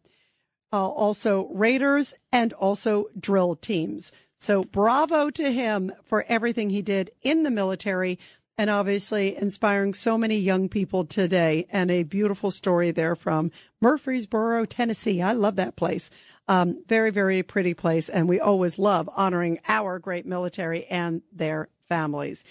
uh, 0.74 0.88
also 0.88 1.48
raiders, 1.54 2.14
and 2.32 2.52
also 2.54 3.06
drill 3.18 3.56
teams. 3.56 4.12
So 4.38 4.64
bravo 4.64 5.30
to 5.30 5.52
him 5.52 5.94
for 6.04 6.26
everything 6.28 6.70
he 6.70 6.82
did 6.82 7.12
in 7.22 7.44
the 7.44 7.52
military 7.52 8.20
and 8.58 8.70
obviously 8.70 9.36
inspiring 9.36 9.94
so 9.94 10.18
many 10.18 10.38
young 10.38 10.70
people 10.70 11.06
today. 11.06 11.68
And 11.72 11.92
a 11.92 12.04
beautiful 12.04 12.52
story 12.52 12.92
there 12.92 13.16
from 13.16 13.52
Murfreesboro, 13.82 14.66
Tennessee. 14.66 15.22
I 15.22 15.34
love 15.34 15.58
that 15.58 15.76
place. 15.76 16.10
Um, 16.48 16.84
very, 16.88 17.12
very 17.12 17.44
pretty 17.44 17.74
place. 17.74 18.08
And 18.08 18.30
we 18.30 18.40
always 18.40 18.80
love 18.80 19.10
honoring 19.16 19.60
our 19.68 20.00
great 20.00 20.26
military 20.26 20.86
and 20.86 21.22
their 21.34 21.70
families. 21.90 22.44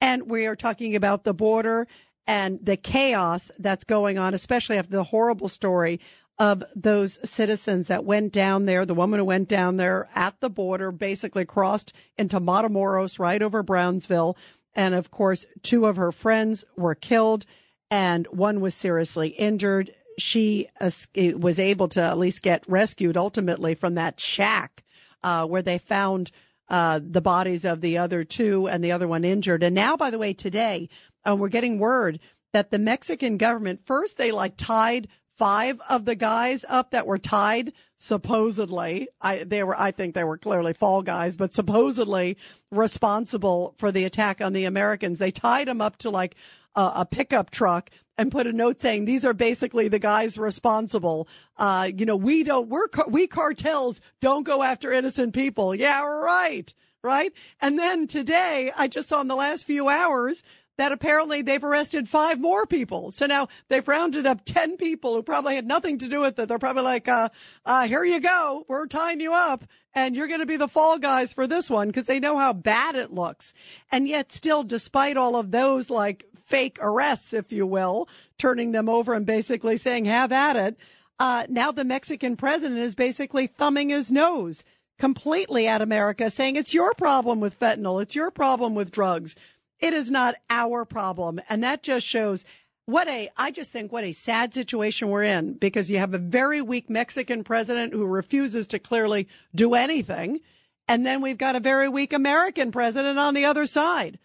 And 0.00 0.30
we 0.30 0.46
are 0.46 0.56
talking 0.56 0.96
about 0.96 1.24
the 1.24 1.34
border 1.34 1.86
and 2.26 2.58
the 2.62 2.76
chaos 2.76 3.50
that's 3.58 3.84
going 3.84 4.18
on, 4.18 4.34
especially 4.34 4.78
after 4.78 4.92
the 4.92 5.04
horrible 5.04 5.48
story 5.48 6.00
of 6.38 6.64
those 6.74 7.18
citizens 7.28 7.88
that 7.88 8.04
went 8.04 8.32
down 8.32 8.64
there. 8.64 8.86
The 8.86 8.94
woman 8.94 9.18
who 9.18 9.26
went 9.26 9.48
down 9.48 9.76
there 9.76 10.08
at 10.14 10.40
the 10.40 10.48
border 10.48 10.90
basically 10.90 11.44
crossed 11.44 11.92
into 12.16 12.40
Matamoros 12.40 13.18
right 13.18 13.42
over 13.42 13.62
Brownsville. 13.62 14.38
And 14.74 14.94
of 14.94 15.10
course, 15.10 15.44
two 15.62 15.86
of 15.86 15.96
her 15.96 16.12
friends 16.12 16.64
were 16.76 16.94
killed 16.94 17.44
and 17.90 18.26
one 18.28 18.60
was 18.60 18.74
seriously 18.74 19.28
injured. 19.28 19.92
She 20.18 20.68
was 20.80 21.58
able 21.58 21.88
to 21.88 22.02
at 22.02 22.18
least 22.18 22.42
get 22.42 22.64
rescued 22.68 23.16
ultimately 23.16 23.74
from 23.74 23.96
that 23.96 24.18
shack 24.18 24.82
uh, 25.22 25.46
where 25.46 25.62
they 25.62 25.78
found 25.78 26.30
uh, 26.70 27.00
the 27.02 27.20
bodies 27.20 27.64
of 27.64 27.80
the 27.80 27.98
other 27.98 28.24
two 28.24 28.68
and 28.68 28.82
the 28.82 28.92
other 28.92 29.08
one 29.08 29.24
injured. 29.24 29.62
And 29.62 29.74
now, 29.74 29.96
by 29.96 30.10
the 30.10 30.18
way, 30.18 30.32
today, 30.32 30.88
um, 31.24 31.38
we're 31.38 31.48
getting 31.48 31.78
word 31.78 32.20
that 32.52 32.70
the 32.70 32.78
Mexican 32.78 33.36
government 33.36 33.80
first 33.84 34.16
they 34.16 34.32
like 34.32 34.56
tied 34.56 35.08
five 35.36 35.80
of 35.88 36.04
the 36.04 36.14
guys 36.14 36.64
up 36.68 36.90
that 36.90 37.06
were 37.06 37.18
tied 37.18 37.72
supposedly 37.96 39.08
I 39.20 39.44
they 39.44 39.62
were 39.62 39.78
I 39.78 39.90
think 39.90 40.14
they 40.14 40.24
were 40.24 40.36
clearly 40.38 40.72
fall 40.72 41.02
guys 41.02 41.36
but 41.36 41.52
supposedly 41.52 42.36
responsible 42.70 43.74
for 43.78 43.92
the 43.92 44.04
attack 44.04 44.40
on 44.40 44.52
the 44.52 44.64
Americans 44.64 45.18
they 45.18 45.30
tied 45.30 45.68
them 45.68 45.80
up 45.80 45.96
to 45.98 46.10
like 46.10 46.34
a, 46.74 46.92
a 46.96 47.06
pickup 47.06 47.50
truck 47.50 47.90
and 48.18 48.30
put 48.30 48.46
a 48.46 48.52
note 48.52 48.80
saying 48.80 49.04
these 49.04 49.24
are 49.24 49.34
basically 49.34 49.88
the 49.88 49.98
guys 49.98 50.38
responsible 50.38 51.28
uh 51.56 51.88
you 51.94 52.04
know 52.04 52.16
we 52.16 52.42
don't 52.42 52.68
we're 52.68 52.86
we 53.08 53.26
cartels 53.26 54.00
don't 54.20 54.44
go 54.44 54.62
after 54.62 54.92
innocent 54.92 55.34
people 55.34 55.74
yeah 55.74 56.02
right 56.04 56.74
right 57.02 57.32
and 57.60 57.78
then 57.78 58.06
today 58.06 58.70
I 58.76 58.88
just 58.88 59.08
saw 59.08 59.20
in 59.20 59.28
the 59.28 59.36
last 59.36 59.64
few 59.64 59.88
hours 59.88 60.42
that 60.80 60.92
apparently 60.92 61.42
they've 61.42 61.62
arrested 61.62 62.08
five 62.08 62.40
more 62.40 62.64
people. 62.64 63.10
So 63.10 63.26
now 63.26 63.48
they've 63.68 63.86
rounded 63.86 64.24
up 64.24 64.46
10 64.46 64.78
people 64.78 65.14
who 65.14 65.22
probably 65.22 65.54
had 65.54 65.66
nothing 65.66 65.98
to 65.98 66.08
do 66.08 66.20
with 66.20 66.38
it. 66.38 66.48
They're 66.48 66.58
probably 66.58 66.84
like, 66.84 67.06
uh, 67.06 67.28
uh, 67.66 67.86
here 67.86 68.02
you 68.02 68.18
go. 68.18 68.64
We're 68.66 68.86
tying 68.86 69.20
you 69.20 69.34
up 69.34 69.64
and 69.94 70.16
you're 70.16 70.26
going 70.26 70.40
to 70.40 70.46
be 70.46 70.56
the 70.56 70.68
fall 70.68 70.98
guys 70.98 71.34
for 71.34 71.46
this 71.46 71.68
one 71.68 71.88
because 71.88 72.06
they 72.06 72.18
know 72.18 72.38
how 72.38 72.54
bad 72.54 72.94
it 72.94 73.12
looks. 73.12 73.52
And 73.92 74.08
yet 74.08 74.32
still, 74.32 74.62
despite 74.62 75.18
all 75.18 75.36
of 75.36 75.50
those 75.50 75.90
like 75.90 76.24
fake 76.50 76.78
arrests, 76.82 77.32
if 77.32 77.52
you 77.52 77.66
will, 77.66 78.08
turning 78.36 78.72
them 78.72 78.88
over 78.88 79.14
and 79.14 79.24
basically 79.24 79.76
saying, 79.76 80.04
have 80.04 80.32
at 80.32 80.56
it. 80.56 80.76
Uh, 81.20 81.46
now 81.48 81.70
the 81.70 81.84
Mexican 81.84 82.36
president 82.36 82.80
is 82.80 82.94
basically 82.94 83.46
thumbing 83.46 83.90
his 83.90 84.10
nose 84.10 84.64
completely 84.98 85.68
at 85.68 85.80
America, 85.80 86.28
saying 86.28 86.56
it's 86.56 86.74
your 86.74 86.92
problem 86.94 87.38
with 87.38 87.58
fentanyl. 87.58 88.02
It's 88.02 88.16
your 88.16 88.30
problem 88.30 88.74
with 88.74 88.90
drugs. 88.90 89.36
It 89.78 89.94
is 89.94 90.10
not 90.10 90.34
our 90.50 90.84
problem. 90.84 91.40
And 91.48 91.62
that 91.62 91.82
just 91.82 92.06
shows 92.06 92.44
what 92.84 93.06
a, 93.06 93.28
I 93.36 93.52
just 93.52 93.70
think 93.70 93.92
what 93.92 94.02
a 94.02 94.12
sad 94.12 94.52
situation 94.52 95.08
we're 95.08 95.22
in 95.22 95.54
because 95.54 95.88
you 95.88 95.98
have 95.98 96.12
a 96.12 96.18
very 96.18 96.60
weak 96.60 96.90
Mexican 96.90 97.44
president 97.44 97.92
who 97.92 98.04
refuses 98.04 98.66
to 98.68 98.80
clearly 98.80 99.28
do 99.54 99.74
anything. 99.74 100.40
And 100.88 101.06
then 101.06 101.22
we've 101.22 101.38
got 101.38 101.54
a 101.54 101.60
very 101.60 101.88
weak 101.88 102.12
American 102.12 102.72
president 102.72 103.18
on 103.18 103.34
the 103.34 103.44
other 103.44 103.66
side. 103.66 104.18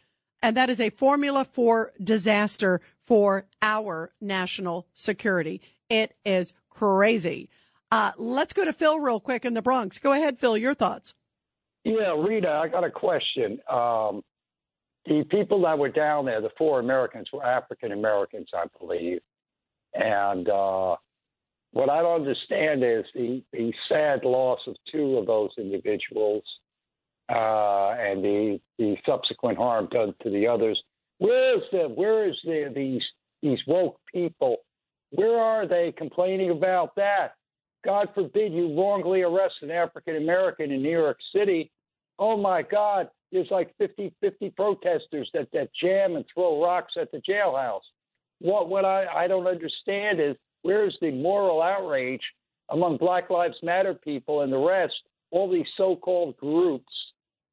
And 0.46 0.56
that 0.58 0.70
is 0.70 0.80
a 0.80 0.92
formula 0.92 1.44
for 1.44 1.92
disaster 2.00 2.80
for 3.02 3.48
our 3.64 4.14
national 4.22 4.86
security. 4.94 5.60
It 5.90 6.14
is 6.24 6.54
crazy. 6.70 7.50
Uh, 7.92 8.12
let's 8.20 8.54
go 8.54 8.64
to 8.64 8.72
Phil 8.72 9.00
real 9.00 9.20
quick 9.20 9.44
in 9.44 9.56
the 9.56 9.64
Bronx. 9.64 9.98
Go 9.98 10.14
ahead, 10.14 10.38
Phil, 10.38 10.56
your 10.56 10.76
thoughts. 10.76 11.16
Yeah, 11.84 12.14
Rita, 12.16 12.48
I 12.48 12.68
got 12.68 12.84
a 12.84 12.92
question. 12.92 13.58
Um, 13.68 14.22
the 15.08 15.24
people 15.32 15.64
that 15.64 15.80
were 15.80 15.90
down 15.90 16.26
there, 16.26 16.42
the 16.42 16.52
four 16.60 16.80
Americans, 16.80 17.28
were 17.34 17.44
African 17.44 17.92
Americans, 17.92 18.50
I 18.54 18.66
believe. 18.80 19.22
And 19.96 20.48
uh, 20.48 20.96
what 21.72 21.90
I 21.90 22.04
don't 22.04 22.22
understand 22.22 22.84
is 22.84 23.04
the, 23.16 23.42
the 23.52 23.74
sad 23.90 24.24
loss 24.24 24.60
of 24.68 24.76
two 24.92 25.18
of 25.18 25.26
those 25.26 25.50
individuals 25.58 26.44
uh, 27.30 27.96
and 27.98 28.24
the, 28.24 28.60
the 28.78 28.96
subsequent 29.06 29.58
harm 29.58 29.88
done 29.92 30.14
to 30.22 30.30
the 30.30 30.48
others. 30.48 30.82
Where 31.18 31.58
is 31.58 31.64
the 31.72 31.88
where 31.88 32.28
is 32.28 32.36
the 32.44 32.72
these 32.76 33.02
these 33.42 33.60
woke 33.68 34.00
people? 34.14 34.58
Where 35.12 35.40
are 35.40 35.68
they 35.68 35.94
complaining 35.98 36.52
about 36.52 36.96
that? 36.96 37.36
God 37.86 38.10
forbid 38.14 38.52
you 38.52 38.76
wrongly 38.78 39.22
arrest 39.22 39.56
an 39.62 39.72
African 39.72 40.18
American 40.18 40.72
in 40.72 40.82
New 40.82 40.90
York 40.90 41.18
City. 41.34 41.72
Oh 42.20 42.36
my 42.36 42.62
God, 42.62 43.10
there's 43.32 43.52
like 43.52 43.74
50, 43.78 44.14
50 44.22 44.50
protesters 44.52 45.30
that, 45.34 45.48
that 45.54 45.70
jam 45.82 46.16
and 46.16 46.26
throw 46.34 46.62
rocks 46.64 46.94
at 47.00 47.12
the 47.12 47.22
jailhouse. 47.30 47.82
What 48.40 48.70
what 48.70 48.86
I, 48.86 49.06
I 49.06 49.28
don't 49.28 49.48
understand 49.48 50.20
is 50.20 50.36
where's 50.64 50.98
the 51.00 51.12
moral 51.12 51.62
outrage 51.62 52.22
among 52.70 52.98
Black 52.98 53.30
Lives 53.30 53.58
Matter 53.64 53.94
people 53.94 54.42
and 54.42 54.52
the 54.52 54.58
rest, 54.58 54.96
all 55.32 55.50
these 55.52 55.68
so-called 55.78 56.36
groups 56.38 56.92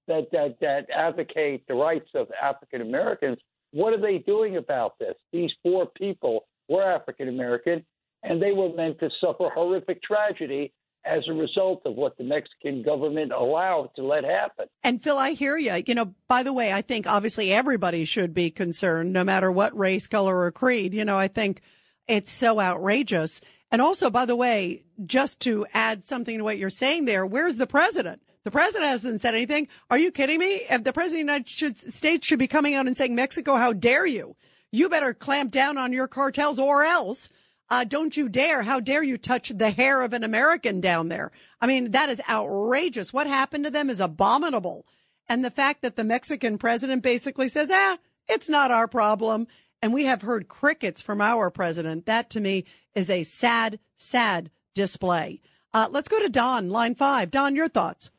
that 0.08 0.28
that 0.32 0.56
that 0.60 0.86
advocate 0.94 1.66
the 1.68 1.74
rights 1.74 2.10
of 2.14 2.28
African 2.42 2.80
Americans. 2.80 3.38
What 3.72 3.92
are 3.92 4.00
they 4.00 4.18
doing 4.18 4.56
about 4.56 4.98
this? 4.98 5.14
These 5.32 5.50
four 5.62 5.86
people 5.86 6.46
were 6.68 6.82
African 6.82 7.28
American, 7.28 7.84
and 8.22 8.40
they 8.42 8.52
were 8.52 8.72
meant 8.74 8.98
to 9.00 9.10
suffer 9.20 9.48
horrific 9.54 10.02
tragedy 10.02 10.72
as 11.04 11.22
a 11.28 11.32
result 11.32 11.82
of 11.84 11.94
what 11.94 12.16
the 12.16 12.24
Mexican 12.24 12.82
government 12.82 13.32
allowed 13.32 13.90
to 13.96 14.04
let 14.04 14.24
happen. 14.24 14.66
And 14.84 15.02
Phil, 15.02 15.18
I 15.18 15.32
hear 15.32 15.56
you. 15.56 15.82
You 15.86 15.94
know, 15.94 16.14
by 16.28 16.42
the 16.42 16.52
way, 16.52 16.72
I 16.72 16.82
think 16.82 17.06
obviously 17.08 17.52
everybody 17.52 18.04
should 18.04 18.32
be 18.32 18.50
concerned, 18.50 19.12
no 19.12 19.24
matter 19.24 19.50
what 19.50 19.76
race, 19.76 20.06
color, 20.06 20.38
or 20.38 20.52
creed. 20.52 20.94
You 20.94 21.04
know, 21.04 21.18
I 21.18 21.28
think 21.28 21.60
it's 22.06 22.30
so 22.30 22.60
outrageous. 22.60 23.40
And 23.70 23.82
also, 23.82 24.10
by 24.10 24.26
the 24.26 24.36
way, 24.36 24.84
just 25.04 25.40
to 25.40 25.66
add 25.72 26.04
something 26.04 26.38
to 26.38 26.44
what 26.44 26.58
you're 26.58 26.70
saying 26.70 27.06
there, 27.06 27.26
where's 27.26 27.56
the 27.56 27.66
president? 27.66 28.22
The 28.44 28.50
president 28.50 28.90
hasn't 28.90 29.20
said 29.20 29.34
anything. 29.34 29.68
Are 29.90 29.98
you 29.98 30.10
kidding 30.10 30.38
me? 30.38 30.62
If 30.68 30.84
the 30.84 30.92
president 30.92 31.30
of 31.30 31.44
the 31.44 31.64
United 31.64 31.76
States 31.92 32.26
should 32.26 32.38
be 32.38 32.48
coming 32.48 32.74
out 32.74 32.86
and 32.86 32.96
saying, 32.96 33.14
Mexico, 33.14 33.56
how 33.56 33.72
dare 33.72 34.06
you? 34.06 34.36
You 34.70 34.88
better 34.88 35.14
clamp 35.14 35.50
down 35.50 35.78
on 35.78 35.92
your 35.92 36.08
cartels 36.08 36.58
or 36.58 36.82
else 36.82 37.28
uh, 37.72 37.84
don't 37.84 38.18
you 38.18 38.28
dare. 38.28 38.64
How 38.64 38.80
dare 38.80 39.02
you 39.02 39.16
touch 39.16 39.48
the 39.48 39.70
hair 39.70 40.02
of 40.02 40.12
an 40.12 40.24
American 40.24 40.82
down 40.82 41.08
there? 41.08 41.32
I 41.58 41.66
mean, 41.66 41.92
that 41.92 42.10
is 42.10 42.20
outrageous. 42.28 43.14
What 43.14 43.26
happened 43.26 43.64
to 43.64 43.70
them 43.70 43.88
is 43.88 43.98
abominable. 43.98 44.86
And 45.26 45.42
the 45.42 45.50
fact 45.50 45.80
that 45.80 45.96
the 45.96 46.04
Mexican 46.04 46.58
president 46.58 47.02
basically 47.02 47.48
says, 47.48 47.70
ah, 47.72 47.96
it's 48.28 48.50
not 48.50 48.70
our 48.70 48.86
problem. 48.86 49.46
And 49.80 49.94
we 49.94 50.04
have 50.04 50.20
heard 50.20 50.48
crickets 50.48 51.00
from 51.00 51.22
our 51.22 51.50
president. 51.50 52.04
That 52.04 52.28
to 52.30 52.42
me 52.42 52.66
is 52.94 53.08
a 53.08 53.22
sad, 53.22 53.78
sad 53.96 54.50
display. 54.74 55.40
Uh, 55.72 55.88
let's 55.90 56.10
go 56.10 56.20
to 56.20 56.28
Don, 56.28 56.68
line 56.68 56.94
five. 56.94 57.30
Don, 57.30 57.56
your 57.56 57.68
thoughts. 57.68 58.10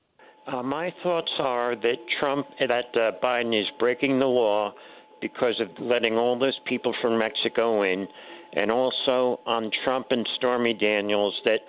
Uh, 0.46 0.62
my 0.62 0.94
thoughts 1.04 1.32
are 1.40 1.76
that 1.76 1.96
Trump, 2.20 2.46
that 2.60 2.86
uh, 2.96 3.12
Biden 3.24 3.60
is 3.60 3.68
breaking 3.80 4.20
the 4.20 4.26
law 4.26 4.74
because 5.22 5.60
of 5.62 5.70
letting 5.80 6.16
all 6.16 6.38
those 6.38 6.60
people 6.68 6.94
from 7.02 7.18
Mexico 7.18 7.84
in 7.84 8.06
and 8.54 8.70
also 8.70 9.40
on 9.46 9.72
Trump 9.84 10.08
and 10.10 10.28
Stormy 10.38 10.74
Daniels 10.74 11.34
that 11.46 11.60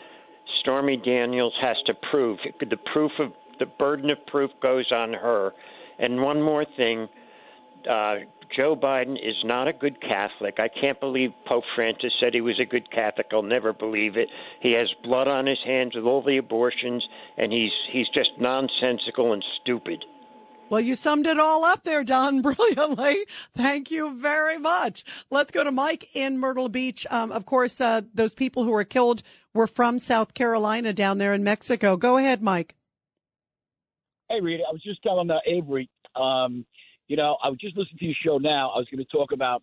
Stormy 0.60 0.96
Daniels 0.96 1.54
has 1.62 1.76
to 1.86 1.94
prove 2.10 2.38
the 2.58 2.76
proof 2.92 3.12
of 3.20 3.32
the 3.60 3.66
burden 3.78 4.10
of 4.10 4.18
proof 4.26 4.50
goes 4.60 4.90
on 4.92 5.12
her. 5.12 5.52
And 5.98 6.20
one 6.20 6.42
more 6.42 6.66
thing, 6.76 7.08
uh, 7.88 8.14
Joe 8.56 8.76
Biden 8.76 9.14
is 9.14 9.36
not 9.44 9.68
a 9.68 9.72
good 9.72 10.00
Catholic. 10.00 10.58
I 10.58 10.68
can't 10.68 11.00
believe 11.00 11.30
Pope 11.46 11.64
Francis 11.74 12.12
said 12.20 12.34
he 12.34 12.40
was 12.40 12.60
a 12.60 12.64
good 12.64 12.90
Catholic. 12.90 13.26
I'll 13.32 13.42
never 13.42 13.72
believe 13.72 14.16
it. 14.16 14.28
He 14.60 14.72
has 14.72 14.88
blood 15.02 15.28
on 15.28 15.46
his 15.46 15.58
hands 15.64 15.94
with 15.94 16.04
all 16.04 16.22
the 16.22 16.38
abortions, 16.38 17.04
and 17.36 17.52
he's 17.52 17.72
he's 17.92 18.08
just 18.14 18.30
nonsensical 18.38 19.32
and 19.32 19.44
stupid. 19.60 20.04
Well, 20.70 20.80
you 20.80 20.94
summed 20.94 21.26
it 21.26 21.38
all 21.38 21.64
up 21.64 21.84
there, 21.84 22.04
Don, 22.04 22.42
brilliantly. 22.42 23.26
Thank 23.56 23.90
you 23.90 24.18
very 24.18 24.58
much. 24.58 25.04
Let's 25.30 25.50
go 25.50 25.62
to 25.62 25.72
Mike 25.72 26.06
in 26.14 26.38
Myrtle 26.38 26.68
Beach. 26.68 27.06
Um, 27.10 27.32
of 27.32 27.46
course, 27.46 27.80
uh, 27.80 28.02
those 28.14 28.34
people 28.34 28.64
who 28.64 28.70
were 28.70 28.84
killed 28.84 29.22
were 29.52 29.66
from 29.66 29.98
South 29.98 30.34
Carolina 30.34 30.92
down 30.92 31.18
there 31.18 31.34
in 31.34 31.44
Mexico. 31.44 31.96
Go 31.96 32.16
ahead, 32.16 32.42
Mike. 32.42 32.74
Hey, 34.30 34.40
Rita, 34.40 34.64
I 34.68 34.72
was 34.72 34.82
just 34.82 35.02
telling 35.02 35.30
uh, 35.30 35.38
Avery, 35.46 35.90
um, 36.16 36.64
you 37.08 37.16
know, 37.16 37.36
I 37.42 37.48
was 37.48 37.58
just 37.58 37.76
listening 37.76 37.98
to 37.98 38.04
your 38.06 38.14
show 38.24 38.38
now. 38.38 38.70
I 38.74 38.78
was 38.78 38.88
going 38.90 39.04
to 39.04 39.10
talk 39.10 39.32
about 39.32 39.62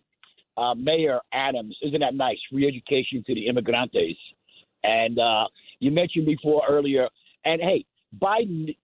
uh, 0.56 0.74
Mayor 0.74 1.20
Adams. 1.32 1.76
Isn't 1.82 2.00
that 2.00 2.14
nice? 2.14 2.38
Free 2.50 2.66
education 2.66 3.24
to 3.26 3.34
the 3.34 3.48
immigrantes. 3.48 4.16
And 4.84 5.18
uh, 5.18 5.44
you 5.78 5.90
mentioned 5.90 6.26
before 6.26 6.62
earlier, 6.68 7.08
and 7.44 7.60
hey, 7.60 7.84
Biden, 8.20 8.76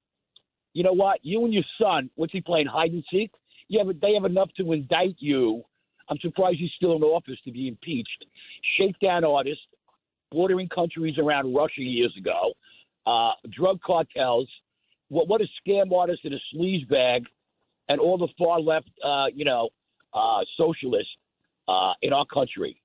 you 0.72 0.82
know 0.82 0.92
what? 0.92 1.18
You 1.22 1.44
and 1.44 1.52
your 1.52 1.64
son, 1.80 2.10
what's 2.14 2.32
he 2.32 2.40
playing 2.40 2.66
hide 2.66 2.92
and 2.92 3.04
seek? 3.10 3.30
Yeah, 3.68 3.82
but 3.84 4.00
they 4.00 4.14
have 4.14 4.24
enough 4.24 4.50
to 4.56 4.72
indict 4.72 5.16
you. 5.18 5.62
I'm 6.08 6.18
surprised 6.20 6.58
he's 6.58 6.70
still 6.76 6.96
in 6.96 7.02
office 7.02 7.38
to 7.44 7.52
be 7.52 7.68
impeached. 7.68 8.24
Shakedown 8.78 9.24
artist, 9.24 9.60
bordering 10.30 10.68
countries 10.68 11.16
around 11.18 11.54
Russia 11.54 11.82
years 11.82 12.14
ago, 12.18 12.52
uh, 13.06 13.32
drug 13.50 13.80
cartels. 13.82 14.48
What 15.08 15.28
what 15.28 15.40
a 15.40 15.46
scam 15.60 15.92
artist 15.92 16.20
and 16.24 16.34
a 16.34 16.38
sleaze 16.54 16.88
bag, 16.88 17.24
and 17.88 18.00
all 18.00 18.18
the 18.18 18.28
far 18.38 18.60
left, 18.60 18.90
uh, 19.04 19.26
you 19.34 19.44
know, 19.44 19.70
uh, 20.14 20.40
socialists 20.56 21.12
uh, 21.68 21.92
in 22.02 22.12
our 22.12 22.26
country. 22.32 22.80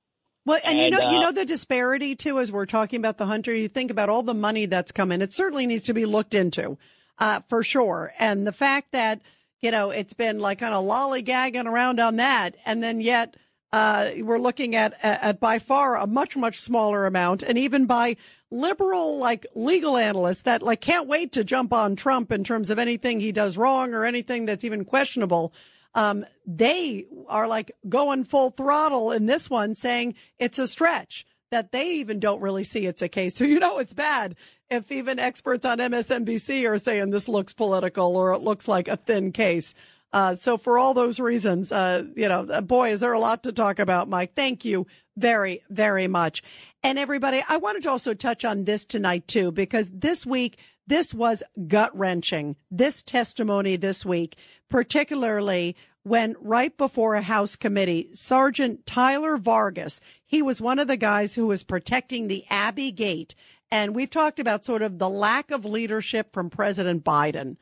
Well, 0.46 0.60
and, 0.66 0.78
you 0.78 0.86
And, 0.86 0.94
know, 0.94 1.00
you 1.12 1.18
uh, 1.18 1.22
know 1.22 1.32
the 1.32 1.46
disparity 1.46 2.16
too, 2.16 2.40
as 2.40 2.52
we're 2.52 2.66
talking 2.66 3.00
about 3.00 3.18
the 3.18 3.26
hunter. 3.26 3.54
You 3.54 3.68
think 3.68 3.92
about 3.92 4.10
all 4.10 4.24
the 4.24 4.34
money 4.34 4.66
that's 4.66 4.92
coming. 4.92 5.22
It 5.22 5.34
certainly 5.34 5.66
needs 5.66 5.84
to 5.84 5.94
be 5.94 6.06
looked 6.06 6.34
into, 6.34 6.78
uh, 7.18 7.42
for 7.48 7.64
sure. 7.64 8.12
And 8.20 8.46
the 8.46 8.52
fact 8.52 8.92
that 8.92 9.22
you 9.62 9.72
know 9.72 9.92
it's 9.92 10.14
been 10.14 10.40
like 10.40 10.60
kind 10.60 10.74
of 10.74 10.84
lollygagging 10.84 11.66
around 11.66 12.00
on 12.00 12.18
that, 12.18 12.56
and 12.66 12.84
then 12.84 13.00
yet 13.00 13.36
uh, 13.74 14.12
we're 14.20 14.40
looking 14.40 14.76
at, 14.76 14.94
at 15.04 15.42
by 15.42 15.60
far 15.60 15.98
a 15.98 16.08
much 16.08 16.38
much 16.38 16.60
smaller 16.60 17.06
amount, 17.06 17.44
and 17.44 17.58
even 17.58 17.86
by 17.86 18.16
liberal 18.50 19.20
like 19.20 19.46
legal 19.56 19.98
analysts 19.98 20.44
that 20.44 20.62
like 20.62 20.80
can't 20.80 21.08
wait 21.08 21.34
to 21.34 21.44
jump 21.44 21.74
on 21.74 21.98
Trump 21.98 22.32
in 22.32 22.46
terms 22.46 22.70
of 22.70 22.80
anything 22.80 23.20
he 23.20 23.32
does 23.32 23.58
wrong 23.58 23.94
or 23.94 24.06
anything 24.06 24.46
that's 24.46 24.64
even 24.64 24.86
questionable 24.86 25.52
um, 25.96 26.26
they 26.46 27.06
are 27.28 27.48
like 27.48 27.72
going 27.88 28.24
full 28.24 28.50
throttle 28.52 29.12
in 29.12 29.26
this 29.26 29.50
one, 29.50 29.76
saying 29.76 30.16
it's 30.40 30.60
a 30.60 30.68
stretch 30.68 31.26
that 31.52 31.72
they 31.72 31.96
even 31.96 32.20
don't 32.20 32.42
really 32.42 32.64
see 32.64 32.86
it's 32.86 33.02
a 33.02 33.10
case. 33.10 33.36
So 33.38 33.46
you 33.46 33.60
know 33.60 33.80
it's 33.80 33.94
bad 33.94 34.36
if 34.70 34.92
even 34.92 35.20
experts 35.20 35.66
on 35.66 35.78
MSNBC 35.78 36.68
are 36.68 36.78
saying 36.78 37.12
this 37.12 37.30
looks 37.30 37.54
political 37.54 38.16
or 38.16 38.34
it 38.34 38.42
looks 38.42 38.68
like 38.68 38.88
a 38.88 38.98
thin 38.98 39.32
case. 39.32 39.76
Uh, 40.14 40.36
so 40.36 40.58
for 40.58 40.78
all 40.78 40.94
those 40.94 41.20
reasons, 41.20 41.72
uh, 41.72 42.04
you 42.16 42.30
know, 42.30 42.42
uh, 42.48 42.62
boy, 42.62 42.92
is 42.92 43.02
there 43.02 43.14
a 43.14 43.20
lot 43.20 43.44
to 43.44 43.52
talk 43.52 43.80
about, 43.80 44.08
Mike. 44.08 44.36
Thank 44.36 44.64
you 44.64 44.86
very, 45.18 45.64
very 45.70 46.08
much. 46.08 46.44
And 46.84 47.00
everybody, 47.00 47.44
I 47.50 47.58
wanted 47.58 47.82
to 47.84 47.90
also 47.90 48.14
touch 48.14 48.46
on 48.46 48.66
this 48.66 48.86
tonight 48.86 49.28
too, 49.28 49.52
because 49.52 49.90
this 49.90 50.24
week, 50.24 50.60
this 50.86 51.14
was 51.16 51.42
gut 51.68 51.98
wrenching. 51.98 52.56
This 52.70 53.02
testimony 53.02 53.76
this 53.76 54.06
week, 54.06 54.38
particularly 54.70 55.76
when 56.04 56.36
right 56.40 56.78
before 56.78 57.16
a 57.16 57.22
House 57.22 57.56
committee, 57.56 58.10
Sergeant 58.14 58.86
Tyler 58.86 59.38
Vargas, 59.38 60.00
he 60.26 60.42
was 60.42 60.62
one 60.62 60.78
of 60.78 60.88
the 60.88 60.98
guys 60.98 61.34
who 61.34 61.48
was 61.48 61.64
protecting 61.64 62.28
the 62.28 62.44
Abbey 62.50 62.92
Gate. 62.92 63.34
And 63.72 63.96
we've 63.96 64.10
talked 64.10 64.40
about 64.40 64.66
sort 64.66 64.84
of 64.84 65.00
the 65.00 65.10
lack 65.10 65.50
of 65.50 65.66
leadership 65.66 66.34
from 66.34 66.52
President 66.52 67.04
Biden. 67.04 67.56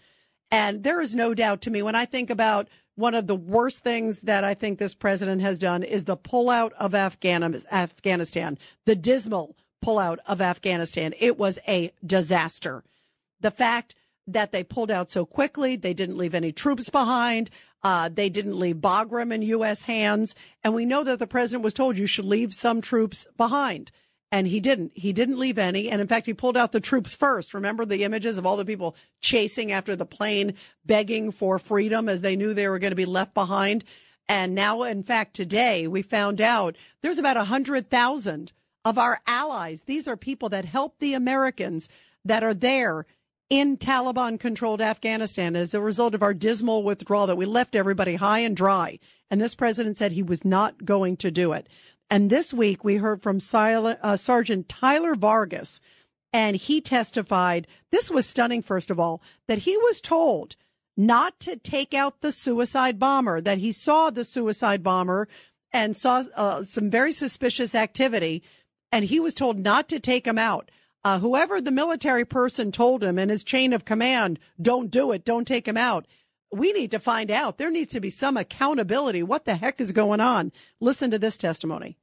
And 0.51 0.83
there 0.83 0.99
is 0.99 1.15
no 1.15 1.33
doubt 1.33 1.61
to 1.61 1.71
me 1.71 1.81
when 1.81 1.95
I 1.95 2.05
think 2.05 2.29
about 2.29 2.67
one 2.95 3.15
of 3.15 3.25
the 3.25 3.35
worst 3.35 3.83
things 3.83 4.21
that 4.21 4.43
I 4.43 4.53
think 4.53 4.77
this 4.77 4.93
president 4.93 5.41
has 5.41 5.57
done 5.57 5.81
is 5.81 6.03
the 6.03 6.17
pullout 6.17 6.71
of 6.73 6.93
Afghanistan, 6.93 8.57
the 8.85 8.95
dismal 8.95 9.55
pullout 9.83 10.17
of 10.27 10.41
Afghanistan. 10.41 11.13
It 11.19 11.37
was 11.37 11.57
a 11.67 11.91
disaster. 12.05 12.83
The 13.39 13.51
fact 13.51 13.95
that 14.27 14.51
they 14.51 14.63
pulled 14.63 14.91
out 14.91 15.09
so 15.09 15.25
quickly, 15.25 15.75
they 15.75 15.93
didn't 15.93 16.17
leave 16.17 16.35
any 16.35 16.51
troops 16.51 16.89
behind. 16.89 17.49
Uh, 17.83 18.09
they 18.09 18.29
didn't 18.29 18.59
leave 18.59 18.75
Bagram 18.77 19.33
in 19.33 19.41
U.S. 19.41 19.83
hands. 19.83 20.35
And 20.63 20.75
we 20.75 20.85
know 20.85 21.03
that 21.03 21.17
the 21.17 21.25
president 21.25 21.63
was 21.63 21.73
told 21.73 21.97
you 21.97 22.05
should 22.05 22.25
leave 22.25 22.53
some 22.53 22.81
troops 22.81 23.25
behind. 23.37 23.91
And 24.31 24.47
he 24.47 24.61
didn't. 24.61 24.93
He 24.95 25.11
didn't 25.11 25.39
leave 25.39 25.57
any. 25.57 25.89
And 25.89 25.99
in 25.99 26.07
fact, 26.07 26.25
he 26.25 26.33
pulled 26.33 26.55
out 26.55 26.71
the 26.71 26.79
troops 26.79 27.13
first. 27.13 27.53
Remember 27.53 27.83
the 27.83 28.03
images 28.03 28.37
of 28.37 28.45
all 28.45 28.55
the 28.55 28.65
people 28.65 28.95
chasing 29.19 29.71
after 29.71 29.95
the 29.95 30.05
plane, 30.05 30.53
begging 30.85 31.31
for 31.31 31.59
freedom 31.59 32.07
as 32.07 32.21
they 32.21 32.37
knew 32.37 32.53
they 32.53 32.69
were 32.69 32.79
going 32.79 32.91
to 32.91 32.95
be 32.95 33.05
left 33.05 33.33
behind. 33.33 33.83
And 34.29 34.55
now, 34.55 34.83
in 34.83 35.03
fact, 35.03 35.33
today 35.33 35.87
we 35.87 36.01
found 36.01 36.39
out 36.39 36.77
there's 37.01 37.17
about 37.17 37.35
a 37.35 37.45
hundred 37.45 37.89
thousand 37.89 38.53
of 38.85 38.97
our 38.97 39.19
allies. 39.27 39.83
These 39.83 40.07
are 40.07 40.15
people 40.15 40.47
that 40.49 40.65
help 40.65 40.99
the 40.99 41.13
Americans 41.13 41.89
that 42.23 42.43
are 42.43 42.53
there 42.53 43.05
in 43.49 43.75
Taliban 43.75 44.39
controlled 44.39 44.79
Afghanistan 44.79 45.57
as 45.57 45.73
a 45.73 45.81
result 45.81 46.15
of 46.15 46.23
our 46.23 46.33
dismal 46.33 46.83
withdrawal 46.83 47.27
that 47.27 47.35
we 47.35 47.45
left 47.45 47.75
everybody 47.75 48.15
high 48.15 48.39
and 48.39 48.55
dry. 48.55 48.97
And 49.29 49.41
this 49.41 49.55
president 49.55 49.97
said 49.97 50.13
he 50.13 50.23
was 50.23 50.45
not 50.45 50.85
going 50.85 51.17
to 51.17 51.31
do 51.31 51.51
it. 51.51 51.67
And 52.11 52.29
this 52.29 52.53
week 52.53 52.83
we 52.83 52.97
heard 52.97 53.23
from 53.23 53.39
uh, 53.53 54.17
Sergeant 54.17 54.67
Tyler 54.67 55.15
Vargas, 55.15 55.79
and 56.33 56.57
he 56.57 56.81
testified. 56.81 57.67
This 57.89 58.11
was 58.11 58.25
stunning, 58.25 58.61
first 58.61 58.91
of 58.91 58.99
all, 58.99 59.21
that 59.47 59.59
he 59.59 59.77
was 59.77 60.01
told 60.01 60.57
not 60.97 61.39
to 61.39 61.55
take 61.55 61.93
out 61.93 62.19
the 62.19 62.33
suicide 62.33 62.99
bomber, 62.99 63.39
that 63.39 63.59
he 63.59 63.71
saw 63.71 64.09
the 64.09 64.25
suicide 64.25 64.83
bomber 64.83 65.29
and 65.71 65.95
saw 65.95 66.23
uh, 66.35 66.63
some 66.63 66.89
very 66.89 67.13
suspicious 67.13 67.73
activity, 67.73 68.43
and 68.91 69.05
he 69.05 69.21
was 69.21 69.33
told 69.33 69.57
not 69.57 69.87
to 69.87 69.97
take 69.97 70.27
him 70.27 70.37
out. 70.37 70.69
Uh, 71.05 71.19
whoever 71.19 71.61
the 71.61 71.71
military 71.71 72.25
person 72.25 72.73
told 72.73 73.05
him 73.05 73.17
in 73.17 73.29
his 73.29 73.41
chain 73.41 73.71
of 73.71 73.85
command, 73.85 74.37
don't 74.61 74.91
do 74.91 75.13
it, 75.13 75.23
don't 75.23 75.47
take 75.47 75.65
him 75.65 75.77
out. 75.77 76.05
We 76.51 76.73
need 76.73 76.91
to 76.91 76.99
find 76.99 77.31
out. 77.31 77.57
There 77.57 77.71
needs 77.71 77.93
to 77.93 78.01
be 78.01 78.09
some 78.09 78.35
accountability. 78.35 79.23
What 79.23 79.45
the 79.45 79.55
heck 79.55 79.79
is 79.79 79.93
going 79.93 80.19
on? 80.19 80.51
Listen 80.81 81.09
to 81.11 81.17
this 81.17 81.37
testimony. 81.37 81.97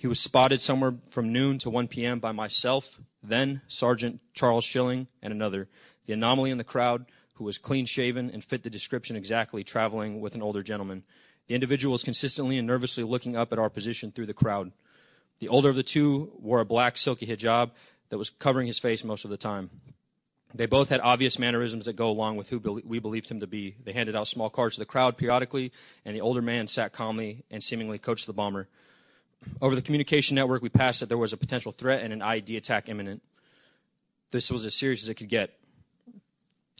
He 0.00 0.06
was 0.06 0.18
spotted 0.18 0.62
somewhere 0.62 0.94
from 1.10 1.30
noon 1.30 1.58
to 1.58 1.68
1 1.68 1.88
p.m. 1.88 2.20
by 2.20 2.32
myself, 2.32 2.98
then 3.22 3.60
Sergeant 3.68 4.20
Charles 4.32 4.64
Schilling, 4.64 5.08
and 5.20 5.30
another. 5.30 5.68
The 6.06 6.14
anomaly 6.14 6.50
in 6.50 6.56
the 6.56 6.64
crowd, 6.64 7.04
who 7.34 7.44
was 7.44 7.58
clean 7.58 7.84
shaven 7.84 8.30
and 8.30 8.42
fit 8.42 8.62
the 8.62 8.70
description 8.70 9.14
exactly, 9.14 9.62
traveling 9.62 10.22
with 10.22 10.34
an 10.34 10.40
older 10.40 10.62
gentleman. 10.62 11.02
The 11.48 11.54
individual 11.54 11.92
was 11.92 12.02
consistently 12.02 12.56
and 12.56 12.66
nervously 12.66 13.04
looking 13.04 13.36
up 13.36 13.52
at 13.52 13.58
our 13.58 13.68
position 13.68 14.10
through 14.10 14.24
the 14.24 14.32
crowd. 14.32 14.72
The 15.38 15.48
older 15.48 15.68
of 15.68 15.76
the 15.76 15.82
two 15.82 16.32
wore 16.38 16.60
a 16.60 16.64
black 16.64 16.96
silky 16.96 17.26
hijab 17.26 17.72
that 18.08 18.16
was 18.16 18.30
covering 18.30 18.68
his 18.68 18.78
face 18.78 19.04
most 19.04 19.26
of 19.26 19.30
the 19.30 19.36
time. 19.36 19.68
They 20.54 20.64
both 20.64 20.88
had 20.88 21.00
obvious 21.00 21.38
mannerisms 21.38 21.84
that 21.84 21.92
go 21.92 22.08
along 22.08 22.38
with 22.38 22.48
who 22.48 22.80
we 22.86 23.00
believed 23.00 23.28
him 23.28 23.40
to 23.40 23.46
be. 23.46 23.76
They 23.84 23.92
handed 23.92 24.16
out 24.16 24.28
small 24.28 24.48
cards 24.48 24.76
to 24.76 24.80
the 24.80 24.86
crowd 24.86 25.18
periodically, 25.18 25.72
and 26.06 26.16
the 26.16 26.22
older 26.22 26.40
man 26.40 26.68
sat 26.68 26.94
calmly 26.94 27.44
and 27.50 27.62
seemingly 27.62 27.98
coached 27.98 28.26
the 28.26 28.32
bomber. 28.32 28.66
Over 29.60 29.74
the 29.74 29.82
communication 29.82 30.34
network, 30.34 30.62
we 30.62 30.68
passed 30.68 31.00
that 31.00 31.08
there 31.08 31.18
was 31.18 31.32
a 31.32 31.36
potential 31.36 31.72
threat 31.72 32.02
and 32.02 32.12
an 32.12 32.20
IED 32.20 32.56
attack 32.56 32.88
imminent. 32.88 33.22
This 34.30 34.50
was 34.50 34.64
as 34.64 34.74
serious 34.74 35.02
as 35.02 35.08
it 35.08 35.14
could 35.14 35.28
get. 35.28 35.58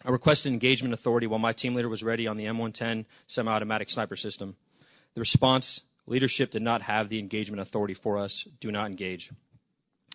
I 0.04 0.10
requested 0.10 0.52
engagement 0.52 0.94
authority 0.94 1.26
while 1.26 1.38
my 1.38 1.52
team 1.52 1.74
leader 1.74 1.88
was 1.88 2.02
ready 2.02 2.26
on 2.26 2.36
the 2.36 2.46
M110 2.46 3.04
semi 3.26 3.52
automatic 3.52 3.90
sniper 3.90 4.16
system. 4.16 4.56
The 5.14 5.20
response 5.20 5.80
leadership 6.06 6.50
did 6.50 6.62
not 6.62 6.82
have 6.82 7.08
the 7.08 7.18
engagement 7.18 7.60
authority 7.60 7.94
for 7.94 8.18
us. 8.18 8.46
Do 8.60 8.72
not 8.72 8.86
engage. 8.86 9.30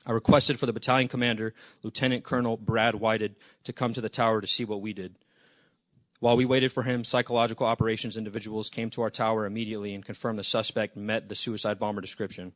I 0.05 0.11
requested 0.11 0.59
for 0.59 0.65
the 0.65 0.73
battalion 0.73 1.07
commander, 1.07 1.53
Lieutenant 1.83 2.23
Colonel 2.23 2.57
Brad 2.57 2.95
Whited, 2.95 3.35
to 3.63 3.73
come 3.73 3.93
to 3.93 4.01
the 4.01 4.09
tower 4.09 4.39
to 4.41 4.47
see 4.47 4.65
what 4.65 4.81
we 4.81 4.93
did. 4.93 5.15
While 6.25 6.37
we 6.37 6.45
waited 6.45 6.71
for 6.71 6.81
him, 6.81 7.03
psychological 7.03 7.67
operations 7.67 8.17
individuals 8.17 8.71
came 8.71 8.89
to 8.89 9.03
our 9.03 9.11
tower 9.11 9.45
immediately 9.45 9.93
and 9.93 10.03
confirmed 10.03 10.39
the 10.39 10.43
suspect 10.43 10.97
met 10.97 11.29
the 11.29 11.35
suicide 11.35 11.77
bomber 11.77 12.01
description. 12.01 12.53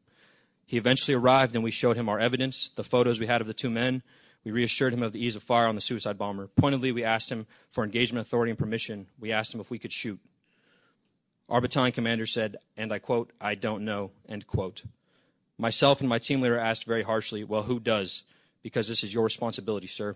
He 0.65 0.77
eventually 0.77 1.13
arrived 1.13 1.53
and 1.53 1.63
we 1.63 1.69
showed 1.69 1.95
him 1.95 2.09
our 2.09 2.17
evidence, 2.17 2.71
the 2.75 2.83
photos 2.83 3.19
we 3.19 3.27
had 3.27 3.41
of 3.41 3.45
the 3.45 3.53
two 3.53 3.69
men. 3.69 4.01
We 4.43 4.49
reassured 4.49 4.95
him 4.95 5.03
of 5.03 5.13
the 5.13 5.23
ease 5.23 5.35
of 5.35 5.43
fire 5.43 5.67
on 5.67 5.75
the 5.75 5.81
suicide 5.81 6.17
bomber. 6.17 6.47
Pointedly, 6.47 6.91
we 6.91 7.03
asked 7.03 7.31
him 7.31 7.45
for 7.69 7.83
engagement 7.83 8.25
authority 8.25 8.49
and 8.49 8.57
permission. 8.57 9.05
We 9.19 9.31
asked 9.31 9.53
him 9.53 9.61
if 9.61 9.69
we 9.69 9.77
could 9.77 9.93
shoot. 9.93 10.19
Our 11.47 11.61
battalion 11.61 11.91
commander 11.91 12.25
said, 12.25 12.57
and 12.75 12.91
I 12.91 12.97
quote, 12.97 13.33
I 13.39 13.53
don't 13.53 13.85
know, 13.85 14.09
end 14.27 14.47
quote. 14.47 14.81
Myself 15.59 15.99
and 15.99 16.09
my 16.09 16.17
team 16.17 16.41
leader 16.41 16.57
asked 16.57 16.85
very 16.85 17.03
harshly, 17.03 17.43
Well, 17.43 17.61
who 17.61 17.79
does? 17.79 18.23
Because 18.63 18.87
this 18.87 19.03
is 19.03 19.13
your 19.13 19.25
responsibility, 19.25 19.85
sir. 19.85 20.15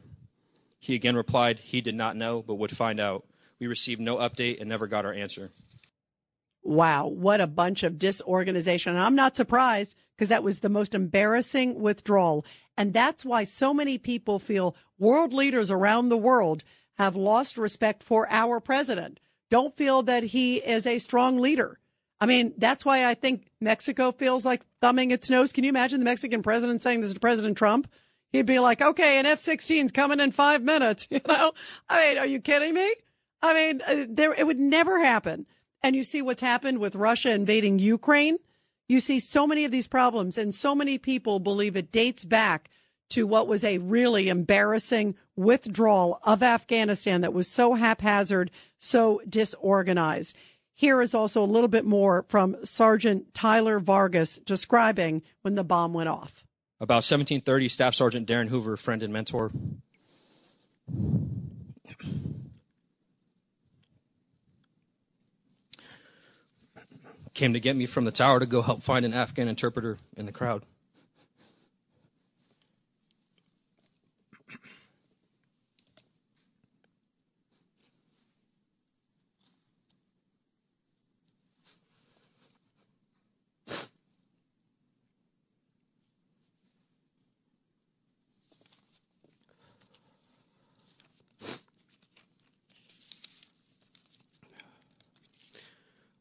He 0.79 0.95
again 0.95 1.15
replied 1.15 1.59
he 1.59 1.81
did 1.81 1.93
not 1.93 2.15
know, 2.15 2.41
but 2.41 2.55
would 2.55 2.75
find 2.75 2.99
out. 2.99 3.25
We 3.63 3.67
received 3.67 4.01
no 4.01 4.17
update 4.17 4.59
and 4.59 4.67
never 4.67 4.87
got 4.87 5.05
our 5.05 5.13
answer. 5.13 5.49
Wow, 6.63 7.07
what 7.07 7.39
a 7.39 7.47
bunch 7.47 7.83
of 7.83 7.97
disorganization. 7.97 8.93
And 8.93 9.01
I'm 9.01 9.15
not 9.15 9.37
surprised 9.37 9.95
because 10.17 10.27
that 10.27 10.43
was 10.43 10.59
the 10.59 10.67
most 10.67 10.93
embarrassing 10.93 11.79
withdrawal. 11.79 12.45
And 12.77 12.91
that's 12.91 13.23
why 13.23 13.45
so 13.45 13.73
many 13.73 13.97
people 13.97 14.37
feel 14.37 14.75
world 14.99 15.31
leaders 15.31 15.71
around 15.71 16.09
the 16.09 16.17
world 16.17 16.65
have 16.97 17.15
lost 17.15 17.57
respect 17.57 18.03
for 18.03 18.27
our 18.29 18.59
president. 18.59 19.21
Don't 19.49 19.73
feel 19.73 20.03
that 20.03 20.23
he 20.23 20.57
is 20.57 20.85
a 20.85 20.99
strong 20.99 21.39
leader. 21.39 21.79
I 22.19 22.25
mean, 22.25 22.55
that's 22.57 22.83
why 22.83 23.05
I 23.05 23.13
think 23.13 23.47
Mexico 23.61 24.11
feels 24.11 24.43
like 24.43 24.65
thumbing 24.81 25.11
its 25.11 25.29
nose. 25.29 25.53
Can 25.53 25.63
you 25.63 25.69
imagine 25.69 25.99
the 25.99 26.05
Mexican 26.05 26.43
president 26.43 26.81
saying 26.81 26.99
this 26.99 27.13
to 27.13 27.19
President 27.21 27.57
Trump? 27.57 27.89
He'd 28.33 28.45
be 28.45 28.59
like, 28.59 28.81
okay, 28.81 29.19
an 29.19 29.25
F-16 29.25 29.85
is 29.85 29.91
coming 29.93 30.19
in 30.19 30.33
five 30.33 30.61
minutes. 30.61 31.07
You 31.11 31.21
know, 31.25 31.53
I 31.87 32.09
mean, 32.09 32.17
are 32.17 32.27
you 32.27 32.41
kidding 32.41 32.73
me? 32.73 32.93
I 33.43 33.53
mean, 33.53 33.81
uh, 33.85 34.05
there, 34.09 34.33
it 34.33 34.47
would 34.47 34.59
never 34.59 35.03
happen. 35.03 35.45
And 35.83 35.95
you 35.95 36.03
see 36.05 36.21
what's 36.21 36.41
happened 36.41 36.79
with 36.79 36.95
Russia 36.95 37.31
invading 37.31 37.77
Ukraine. 37.77 38.37
You 38.87 39.01
see 39.01 39.19
so 39.19 39.45
many 39.45 39.65
of 39.65 39.71
these 39.71 39.87
problems 39.87 40.37
and 40.37 40.55
so 40.55 40.73
many 40.73 40.97
people 40.97 41.39
believe 41.39 41.75
it 41.75 41.91
dates 41.91 42.23
back 42.23 42.69
to 43.09 43.27
what 43.27 43.47
was 43.47 43.63
a 43.63 43.79
really 43.79 44.29
embarrassing 44.29 45.15
withdrawal 45.35 46.19
of 46.23 46.41
Afghanistan 46.41 47.21
that 47.21 47.33
was 47.33 47.47
so 47.47 47.73
haphazard, 47.73 48.49
so 48.79 49.21
disorganized. 49.27 50.35
Here 50.73 51.01
is 51.01 51.13
also 51.13 51.43
a 51.43 51.45
little 51.45 51.67
bit 51.67 51.85
more 51.85 52.25
from 52.29 52.55
Sergeant 52.63 53.33
Tyler 53.33 53.79
Vargas 53.79 54.37
describing 54.37 55.21
when 55.41 55.55
the 55.55 55.63
bomb 55.63 55.93
went 55.93 56.09
off. 56.09 56.45
About 56.79 57.03
1730, 57.03 57.69
Staff 57.69 57.93
Sergeant 57.93 58.25
Darin 58.25 58.47
Hoover, 58.47 58.77
friend 58.77 59.03
and 59.03 59.13
mentor, 59.13 59.51
came 67.33 67.53
to 67.53 67.59
get 67.59 67.75
me 67.75 67.85
from 67.85 68.05
the 68.05 68.11
tower 68.11 68.39
to 68.39 68.45
go 68.45 68.61
help 68.61 68.83
find 68.83 69.05
an 69.05 69.13
Afghan 69.13 69.47
interpreter 69.47 69.97
in 70.15 70.25
the 70.25 70.31
crowd. 70.31 70.63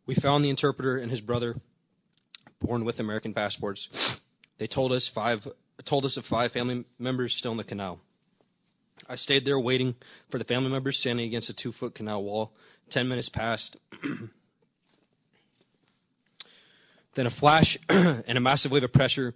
We 0.06 0.14
found 0.14 0.44
the 0.44 0.50
interpreter 0.50 0.96
and 0.96 1.10
his 1.10 1.20
brother, 1.20 1.56
born 2.60 2.84
with 2.84 2.98
American 2.98 3.34
passports. 3.34 4.20
They 4.58 4.66
told 4.66 4.92
us 4.92 5.06
five 5.06 5.48
told 5.84 6.04
us 6.04 6.16
of 6.16 6.24
five 6.24 6.52
family 6.52 6.84
members 6.98 7.34
still 7.34 7.52
in 7.52 7.58
the 7.58 7.64
canal. 7.64 7.98
I 9.08 9.16
stayed 9.16 9.44
there 9.44 9.58
waiting 9.58 9.96
for 10.30 10.38
the 10.38 10.44
family 10.44 10.70
members 10.70 10.98
standing 10.98 11.26
against 11.26 11.48
a 11.48 11.52
two 11.52 11.72
foot 11.72 11.94
canal 11.94 12.22
wall. 12.22 12.52
Ten 12.88 13.08
minutes 13.08 13.28
passed. 13.28 13.76
then 17.14 17.26
a 17.26 17.30
flash 17.30 17.76
and 17.88 18.38
a 18.38 18.40
massive 18.40 18.70
wave 18.72 18.84
of 18.84 18.92
pressure. 18.92 19.34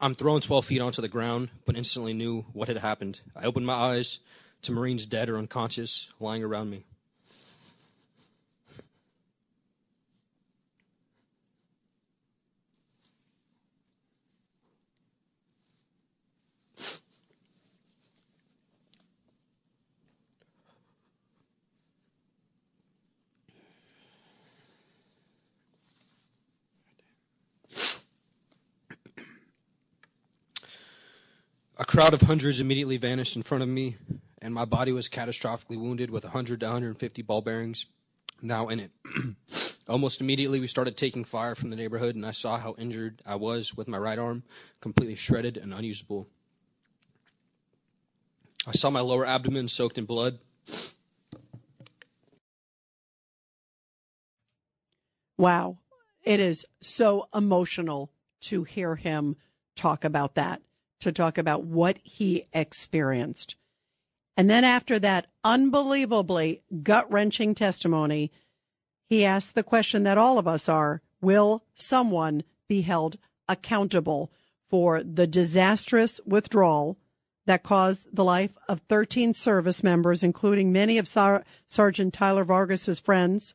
I'm 0.00 0.14
thrown 0.14 0.40
12 0.40 0.66
feet 0.66 0.80
onto 0.80 1.00
the 1.00 1.08
ground, 1.08 1.50
but 1.64 1.76
instantly 1.76 2.12
knew 2.12 2.44
what 2.52 2.68
had 2.68 2.78
happened. 2.78 3.20
I 3.34 3.44
opened 3.44 3.66
my 3.66 3.74
eyes 3.74 4.18
to 4.62 4.72
Marines 4.72 5.06
dead 5.06 5.28
or 5.28 5.38
unconscious 5.38 6.08
lying 6.18 6.42
around 6.42 6.70
me. 6.70 6.84
A 31.78 31.84
crowd 31.84 32.14
of 32.14 32.22
hundreds 32.22 32.58
immediately 32.58 32.96
vanished 32.96 33.36
in 33.36 33.42
front 33.42 33.62
of 33.62 33.68
me, 33.68 33.96
and 34.40 34.54
my 34.54 34.64
body 34.64 34.92
was 34.92 35.10
catastrophically 35.10 35.78
wounded 35.78 36.10
with 36.10 36.24
100 36.24 36.60
to 36.60 36.66
150 36.66 37.20
ball 37.20 37.42
bearings 37.42 37.84
now 38.40 38.68
in 38.68 38.80
it. 38.80 38.90
Almost 39.88 40.22
immediately, 40.22 40.58
we 40.58 40.68
started 40.68 40.96
taking 40.96 41.22
fire 41.22 41.54
from 41.54 41.68
the 41.68 41.76
neighborhood, 41.76 42.14
and 42.14 42.24
I 42.24 42.30
saw 42.30 42.58
how 42.58 42.74
injured 42.78 43.20
I 43.26 43.34
was 43.34 43.76
with 43.76 43.88
my 43.88 43.98
right 43.98 44.18
arm, 44.18 44.42
completely 44.80 45.16
shredded 45.16 45.58
and 45.58 45.74
unusable. 45.74 46.26
I 48.66 48.72
saw 48.72 48.88
my 48.88 49.00
lower 49.00 49.26
abdomen 49.26 49.68
soaked 49.68 49.98
in 49.98 50.06
blood. 50.06 50.38
Wow. 55.36 55.76
It 56.24 56.40
is 56.40 56.64
so 56.80 57.28
emotional 57.34 58.10
to 58.40 58.64
hear 58.64 58.96
him 58.96 59.36
talk 59.76 60.04
about 60.04 60.34
that, 60.36 60.62
to 61.00 61.12
talk 61.12 61.38
about 61.38 61.64
what 61.64 61.98
he 62.02 62.46
experienced. 62.52 63.56
And 64.36 64.50
then 64.50 64.64
after 64.64 64.98
that 64.98 65.26
unbelievably 65.44 66.62
gut 66.82 67.10
wrenching 67.10 67.54
testimony, 67.54 68.30
he 69.08 69.24
asked 69.24 69.54
the 69.54 69.62
question 69.62 70.02
that 70.02 70.18
all 70.18 70.38
of 70.38 70.48
us 70.48 70.68
are 70.68 71.02
Will 71.20 71.64
someone 71.74 72.44
be 72.68 72.82
held 72.82 73.16
accountable 73.48 74.30
for 74.68 75.02
the 75.02 75.26
disastrous 75.26 76.20
withdrawal 76.26 76.98
that 77.46 77.62
caused 77.62 78.08
the 78.12 78.24
life 78.24 78.58
of 78.68 78.80
13 78.88 79.32
service 79.32 79.82
members, 79.82 80.22
including 80.22 80.72
many 80.72 80.98
of 80.98 81.08
Sar- 81.08 81.44
Sergeant 81.66 82.12
Tyler 82.12 82.44
Vargas's 82.44 83.00
friends? 83.00 83.54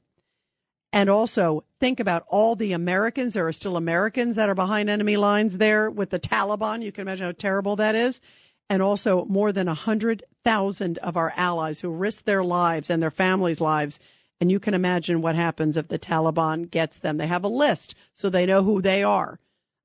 And 0.92 1.10
also 1.10 1.64
think 1.82 2.00
about 2.00 2.24
all 2.30 2.56
the 2.56 2.72
Americans. 2.72 3.34
There 3.34 3.48
are 3.48 3.52
still 3.52 3.76
Americans 3.76 4.36
that 4.36 4.48
are 4.48 4.56
behind 4.56 4.90
enemy 4.90 5.18
lines 5.18 5.58
there 5.58 5.90
with 5.90 6.12
the 6.12 6.20
Taliban. 6.20 6.84
You 6.84 6.92
can 6.92 7.02
imagine 7.02 7.26
how 7.26 7.32
terrible 7.34 7.76
that 7.78 7.96
is. 7.96 8.22
And 8.70 8.82
also 8.82 9.26
more 9.26 9.52
than 9.52 9.66
100,000 9.68 10.98
of 11.00 11.18
our 11.18 11.34
allies 11.36 11.82
who 11.82 11.90
risk 11.90 12.24
their 12.24 12.44
lives 12.44 12.90
and 12.90 13.02
their 13.02 13.12
families' 13.12 13.60
lives. 13.60 14.00
And 14.40 14.52
you 14.52 14.60
can 14.60 14.76
imagine 14.76 15.22
what 15.22 15.36
happens 15.36 15.76
if 15.76 15.88
the 15.88 16.00
Taliban 16.00 16.70
gets 16.70 16.98
them. 16.98 17.18
They 17.18 17.28
have 17.28 17.44
a 17.44 17.50
list 17.50 17.96
so 18.14 18.30
they 18.30 18.46
know 18.46 18.64
who 18.64 18.82
they 18.82 19.04
are. 19.04 19.40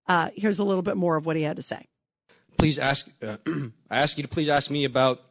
Uh, 0.07 0.29
here's 0.37 0.59
a 0.59 0.65
little 0.65 0.83
bit 0.83 0.97
more 0.97 1.17
of 1.17 1.27
what 1.27 1.35
he 1.35 1.43
had 1.43 1.57
to 1.57 1.63
say. 1.63 1.89
Please 2.59 2.79
ask, 2.79 3.09
uh, 3.27 3.39
I 3.91 3.97
ask 3.97 4.19
you 4.19 4.23
to 4.23 4.29
please 4.29 4.49
ask 4.49 4.71
me 4.71 4.85
about 4.85 5.23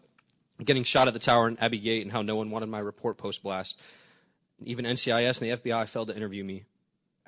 getting 0.63 0.83
shot 0.83 1.07
at 1.07 1.13
the 1.13 1.19
tower 1.19 1.47
in 1.47 1.57
Abbey 1.59 1.79
Gate 1.79 2.01
and 2.01 2.11
how 2.11 2.23
no 2.23 2.35
one 2.35 2.49
wanted 2.49 2.69
my 2.69 2.79
report 2.79 3.17
post 3.17 3.43
blast. 3.43 3.79
Even 4.63 4.85
NCIS 4.85 5.41
and 5.41 5.61
the 5.61 5.71
FBI 5.71 5.87
failed 5.87 6.07
to 6.07 6.15
interview 6.15 6.43
me. 6.43 6.63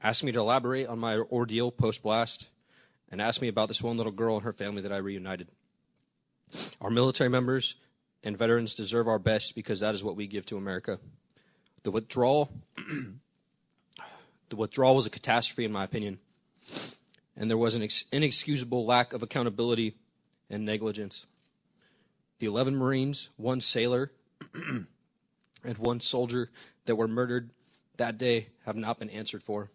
Asked 0.02 0.24
me 0.24 0.32
to 0.32 0.40
elaborate 0.40 0.88
on 0.88 1.00
my 1.00 1.18
ordeal 1.18 1.72
post 1.72 2.04
blast, 2.04 2.48
and 3.10 3.22
asked 3.22 3.42
me 3.42 3.48
about 3.48 3.68
this 3.68 3.82
one 3.82 3.98
little 3.98 4.12
girl 4.12 4.36
and 4.36 4.44
her 4.44 4.54
family 4.54 4.82
that 4.82 4.92
I 4.92 4.98
reunited. 4.98 5.50
Our 6.80 6.90
military 6.90 7.30
members 7.30 7.76
and 8.24 8.38
veterans 8.38 8.76
deserve 8.76 9.08
our 9.08 9.20
best 9.20 9.56
because 9.56 9.80
that 9.80 9.96
is 9.96 10.04
what 10.04 10.16
we 10.16 10.28
give 10.28 10.46
to 10.48 10.58
America. 10.58 11.00
The 11.84 11.92
withdrawal, 11.92 12.52
the 14.50 14.56
withdrawal 14.56 14.96
was 14.96 15.06
a 15.06 15.10
catastrophe, 15.10 15.66
in 15.66 15.72
my 15.72 15.84
opinion, 15.84 16.20
and 17.36 17.50
there 17.50 17.58
was 17.58 17.76
an 17.76 17.84
ex- 17.84 18.06
inexcusable 18.12 18.86
lack 18.86 19.14
of 19.14 19.24
accountability 19.24 19.96
and 20.50 20.66
negligence. 20.66 21.26
The 22.40 22.48
11 22.48 22.76
Marines, 22.76 23.30
one 23.38 23.62
sailor, 23.62 24.12
and 25.64 25.78
one 25.78 26.00
soldier 26.00 26.50
that 26.86 26.96
were 26.96 27.08
murdered 27.08 27.52
that 27.98 28.18
day 28.18 28.48
have 28.66 28.76
not 28.76 29.00
been 29.00 29.10
answered 29.10 29.44
for. 29.44 29.72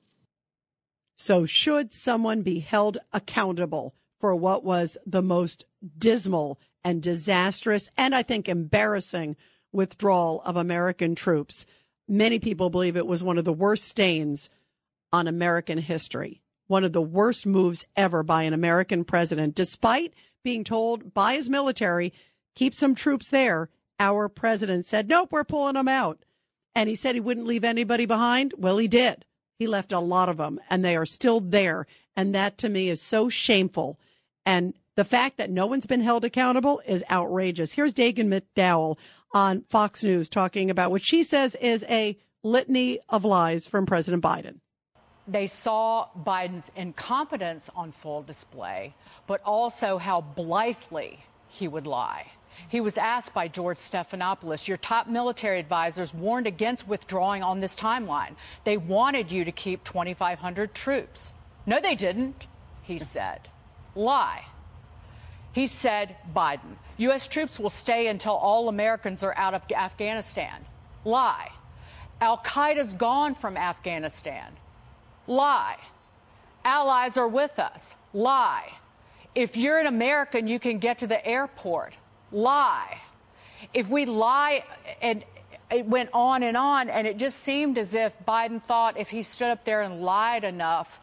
So, 1.16 1.46
should 1.46 1.92
someone 1.92 2.42
be 2.42 2.60
held 2.60 2.98
accountable 3.12 3.94
for 4.18 4.34
what 4.34 4.64
was 4.64 4.96
the 5.06 5.22
most 5.22 5.64
dismal 5.98 6.58
and 6.84 7.02
disastrous 7.02 7.90
and 7.96 8.14
I 8.14 8.22
think 8.22 8.48
embarrassing 8.48 9.36
withdrawal 9.72 10.42
of 10.42 10.56
American 10.56 11.14
troops? 11.14 11.66
Many 12.08 12.38
people 12.38 12.70
believe 12.70 12.96
it 12.96 13.06
was 13.06 13.22
one 13.22 13.38
of 13.38 13.44
the 13.44 13.52
worst 13.52 13.84
stains 13.84 14.50
on 15.12 15.28
American 15.28 15.78
history, 15.78 16.42
one 16.66 16.84
of 16.84 16.92
the 16.92 17.02
worst 17.02 17.46
moves 17.46 17.84
ever 17.96 18.22
by 18.22 18.42
an 18.44 18.54
American 18.54 19.04
president, 19.04 19.54
despite 19.54 20.14
being 20.42 20.64
told 20.64 21.14
by 21.14 21.34
his 21.34 21.48
military, 21.48 22.12
keep 22.54 22.74
some 22.74 22.94
troops 22.94 23.28
there. 23.28 23.68
Our 24.00 24.28
president 24.28 24.86
said, 24.86 25.08
nope, 25.08 25.28
we're 25.30 25.44
pulling 25.44 25.74
them 25.74 25.88
out. 25.88 26.24
And 26.74 26.88
he 26.88 26.94
said 26.94 27.14
he 27.14 27.20
wouldn't 27.20 27.46
leave 27.46 27.64
anybody 27.64 28.06
behind. 28.06 28.54
Well, 28.56 28.78
he 28.78 28.88
did. 28.88 29.24
He 29.58 29.66
left 29.66 29.92
a 29.92 30.00
lot 30.00 30.28
of 30.28 30.38
them 30.38 30.58
and 30.70 30.84
they 30.84 30.96
are 30.96 31.06
still 31.06 31.40
there. 31.40 31.86
And 32.16 32.34
that 32.34 32.58
to 32.58 32.68
me 32.68 32.88
is 32.88 33.00
so 33.00 33.28
shameful. 33.28 33.98
And 34.44 34.74
the 34.96 35.04
fact 35.04 35.36
that 35.36 35.50
no 35.50 35.66
one's 35.66 35.86
been 35.86 36.00
held 36.00 36.24
accountable 36.24 36.82
is 36.86 37.04
outrageous. 37.10 37.74
Here's 37.74 37.94
Dagen 37.94 38.28
McDowell 38.28 38.98
on 39.32 39.62
Fox 39.68 40.02
News 40.04 40.28
talking 40.28 40.70
about 40.70 40.90
what 40.90 41.02
she 41.02 41.22
says 41.22 41.54
is 41.56 41.84
a 41.88 42.18
litany 42.42 42.98
of 43.08 43.24
lies 43.24 43.68
from 43.68 43.86
President 43.86 44.22
Biden. 44.22 44.60
They 45.28 45.46
saw 45.46 46.08
Biden's 46.18 46.70
incompetence 46.74 47.70
on 47.76 47.92
full 47.92 48.22
display, 48.22 48.94
but 49.26 49.40
also 49.44 49.98
how 49.98 50.20
blithely 50.20 51.20
he 51.48 51.68
would 51.68 51.86
lie. 51.86 52.26
He 52.68 52.80
was 52.80 52.96
asked 52.96 53.34
by 53.34 53.48
George 53.48 53.78
Stephanopoulos, 53.78 54.66
your 54.66 54.76
top 54.78 55.06
military 55.06 55.58
advisors 55.58 56.14
warned 56.14 56.46
against 56.46 56.88
withdrawing 56.88 57.42
on 57.42 57.60
this 57.60 57.76
timeline. 57.76 58.34
They 58.64 58.76
wanted 58.76 59.30
you 59.30 59.44
to 59.44 59.52
keep 59.52 59.84
2,500 59.84 60.74
troops. 60.74 61.32
No, 61.66 61.80
they 61.80 61.94
didn't, 61.94 62.46
he 62.82 62.98
said. 62.98 63.48
Lie. 63.94 64.44
He 65.52 65.66
said, 65.66 66.16
Biden, 66.34 66.76
U.S. 66.96 67.28
troops 67.28 67.60
will 67.60 67.70
stay 67.70 68.06
until 68.06 68.32
all 68.32 68.68
Americans 68.68 69.22
are 69.22 69.36
out 69.36 69.54
of 69.54 69.62
Afghanistan. 69.70 70.64
Lie. 71.04 71.50
Al 72.20 72.38
Qaeda's 72.38 72.94
gone 72.94 73.34
from 73.34 73.56
Afghanistan. 73.56 74.52
Lie. 75.26 75.78
Allies 76.64 77.16
are 77.16 77.28
with 77.28 77.58
us. 77.58 77.96
Lie. 78.12 78.72
If 79.34 79.56
you're 79.56 79.78
an 79.78 79.86
American, 79.86 80.46
you 80.46 80.58
can 80.58 80.78
get 80.78 80.98
to 80.98 81.06
the 81.06 81.24
airport. 81.26 81.94
Lie. 82.32 82.98
If 83.74 83.88
we 83.88 84.06
lie, 84.06 84.64
and 85.00 85.24
it 85.70 85.86
went 85.86 86.10
on 86.12 86.42
and 86.42 86.56
on, 86.56 86.90
and 86.90 87.06
it 87.06 87.16
just 87.16 87.40
seemed 87.40 87.78
as 87.78 87.94
if 87.94 88.12
Biden 88.26 88.62
thought 88.62 88.98
if 88.98 89.10
he 89.10 89.22
stood 89.22 89.50
up 89.50 89.64
there 89.64 89.82
and 89.82 90.02
lied 90.02 90.44
enough, 90.44 91.00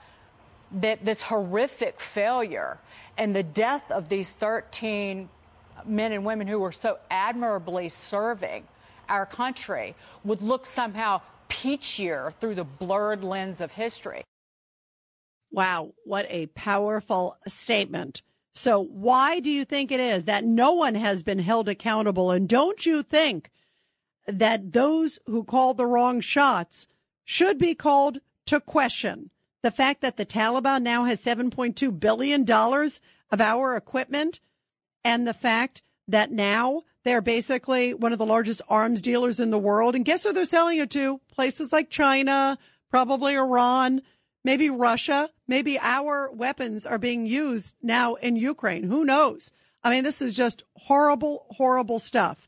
that 0.72 1.03
this 1.03 1.22
horrific 1.22 1.99
failure 1.99 2.77
and 3.18 3.35
the 3.35 3.43
death 3.43 3.89
of 3.89 4.10
these 4.10 4.31
13 4.31 5.30
men 5.85 6.11
and 6.11 6.26
women 6.26 6.47
who 6.47 6.60
were 6.60 6.72
so 6.72 6.97
admirably 7.10 7.89
serving 7.89 8.68
our 9.07 9.26
country 9.26 9.95
would 10.23 10.41
look 10.41 10.65
somehow 10.65 11.22
peachier 11.49 12.34
through 12.39 12.56
the 12.56 12.64
blurred 12.64 13.23
lens 13.23 13.61
of 13.61 13.72
history. 13.72 14.23
Wow, 15.51 15.93
what 16.06 16.27
a 16.30 16.45
powerful 16.47 17.38
statement. 17.47 18.22
So, 18.53 18.84
why 18.84 19.39
do 19.39 19.49
you 19.49 19.63
think 19.63 19.91
it 19.91 19.99
is 19.99 20.26
that 20.26 20.43
no 20.43 20.73
one 20.73 20.95
has 20.95 21.23
been 21.23 21.39
held 21.39 21.69
accountable? 21.69 22.31
And 22.31 22.47
don't 22.49 22.85
you 22.85 23.03
think 23.03 23.51
that 24.27 24.73
those 24.73 25.19
who 25.26 25.43
called 25.43 25.77
the 25.77 25.85
wrong 25.85 26.19
shots 26.19 26.88
should 27.23 27.57
be 27.57 27.76
called 27.76 28.19
to 28.47 28.59
question? 28.59 29.30
The 29.61 29.71
fact 29.71 30.01
that 30.01 30.17
the 30.17 30.26
Taliban 30.26 30.81
now 30.81 31.03
has 31.03 31.23
$7.2 31.23 31.99
billion 31.99 32.49
of 32.49 33.41
our 33.41 33.76
equipment 33.76 34.39
and 35.03 35.27
the 35.27 35.34
fact 35.34 35.81
that 36.07 36.31
now 36.31 36.84
they're 37.03 37.21
basically 37.21 37.93
one 37.93 38.11
of 38.11 38.19
the 38.19 38.26
largest 38.26 38.61
arms 38.69 39.01
dealers 39.01 39.39
in 39.39 39.51
the 39.51 39.57
world. 39.57 39.95
And 39.95 40.05
guess 40.05 40.23
who 40.23 40.34
they're 40.34 40.45
selling 40.45 40.80
it 40.80 40.89
to? 40.91 41.19
Places 41.34 41.71
like 41.71 41.89
China, 41.89 42.57
probably 42.89 43.35
Iran, 43.35 44.01
maybe 44.43 44.69
Russia. 44.69 45.30
Maybe 45.49 45.80
our 45.80 46.31
weapons 46.31 46.85
are 46.85 46.99
being 46.99 47.26
used 47.26 47.76
now 47.81 48.13
in 48.13 48.35
Ukraine. 48.35 48.84
Who 48.84 49.03
knows? 49.03 49.51
I 49.84 49.89
mean, 49.89 50.03
this 50.03 50.21
is 50.21 50.35
just 50.35 50.61
horrible, 50.76 51.47
horrible 51.49 51.97
stuff. 51.97 52.47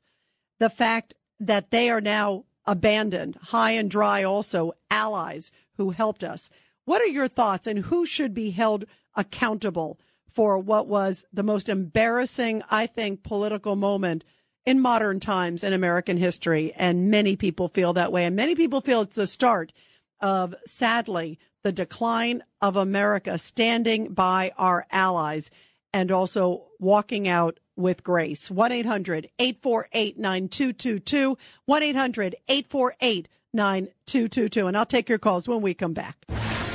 The 0.59 0.69
fact 0.69 1.15
that 1.39 1.71
they 1.71 1.89
are 1.89 1.99
now 1.99 2.45
abandoned, 2.63 3.39
high 3.41 3.71
and 3.71 3.89
dry, 3.89 4.23
also 4.23 4.73
allies 4.91 5.51
who 5.77 5.89
helped 5.89 6.23
us. 6.23 6.51
What 6.85 7.01
are 7.01 7.07
your 7.07 7.27
thoughts 7.27 7.65
and 7.65 7.79
who 7.79 8.05
should 8.05 8.35
be 8.35 8.51
held 8.51 8.85
accountable 9.15 9.99
for 10.31 10.59
what 10.59 10.85
was 10.85 11.25
the 11.33 11.41
most 11.41 11.69
embarrassing, 11.69 12.61
I 12.69 12.85
think, 12.85 13.23
political 13.23 13.75
moment 13.75 14.23
in 14.63 14.79
modern 14.79 15.19
times 15.19 15.63
in 15.63 15.73
American 15.73 16.17
history? 16.17 16.71
And 16.75 17.09
many 17.09 17.35
people 17.35 17.67
feel 17.67 17.93
that 17.93 18.11
way. 18.11 18.25
And 18.25 18.35
many 18.35 18.53
people 18.53 18.79
feel 18.79 19.01
it's 19.01 19.15
the 19.15 19.25
start 19.25 19.73
of, 20.19 20.53
sadly, 20.67 21.39
the 21.63 21.71
decline 21.71 22.43
of 22.61 22.75
America 22.75 23.37
standing 23.37 24.13
by 24.13 24.51
our 24.57 24.85
allies 24.91 25.51
and 25.93 26.11
also 26.11 26.63
walking 26.79 27.27
out 27.27 27.59
with 27.75 28.03
grace. 28.03 28.49
1 28.49 28.71
800 28.71 29.29
848 29.39 30.17
9222. 30.17 31.37
1 31.65 31.83
800 31.83 32.35
848 32.47 33.27
9222. 33.53 34.67
And 34.67 34.77
I'll 34.77 34.85
take 34.85 35.09
your 35.09 35.19
calls 35.19 35.47
when 35.47 35.61
we 35.61 35.73
come 35.73 35.93
back. 35.93 36.17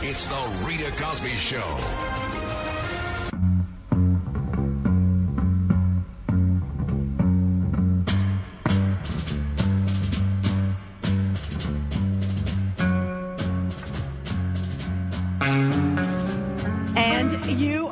It's 0.02 0.26
the 0.26 0.64
Rita 0.66 0.92
Cosby 1.02 1.30
Show. 1.30 2.15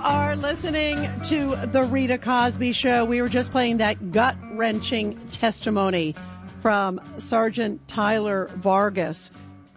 Are 0.04 0.36
listening 0.36 0.98
to 1.22 1.56
The 1.72 1.82
Rita 1.84 2.18
Cosby 2.18 2.72
Show. 2.72 3.06
We 3.06 3.22
were 3.22 3.28
just 3.28 3.50
playing 3.50 3.78
that 3.78 4.12
gut 4.12 4.36
wrenching 4.52 5.16
testimony 5.28 6.14
from 6.60 7.00
Sergeant 7.16 7.88
Tyler 7.88 8.50
Vargas, 8.56 9.30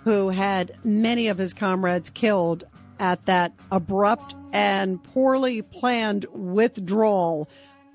who 0.04 0.28
had 0.28 0.74
many 0.84 1.30
of 1.30 1.38
his 1.38 1.54
comrades 1.54 2.10
killed 2.10 2.66
at 2.99 3.26
that 3.28 3.54
abrupt 3.72 4.36
and 4.52 5.02
poorly 5.02 5.62
planned 5.62 6.26
withdrawal 6.34 7.49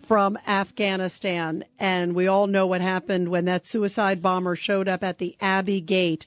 from 0.06 0.38
Afghanistan. 0.46 1.64
And 1.78 2.14
we 2.14 2.28
all 2.28 2.46
know 2.46 2.66
what 2.66 2.80
happened 2.80 3.28
when 3.28 3.44
that 3.44 3.66
suicide 3.66 4.22
bomber 4.22 4.56
showed 4.56 4.88
up 4.88 5.04
at 5.04 5.18
the 5.18 5.36
Abbey 5.38 5.82
Gate 5.82 6.26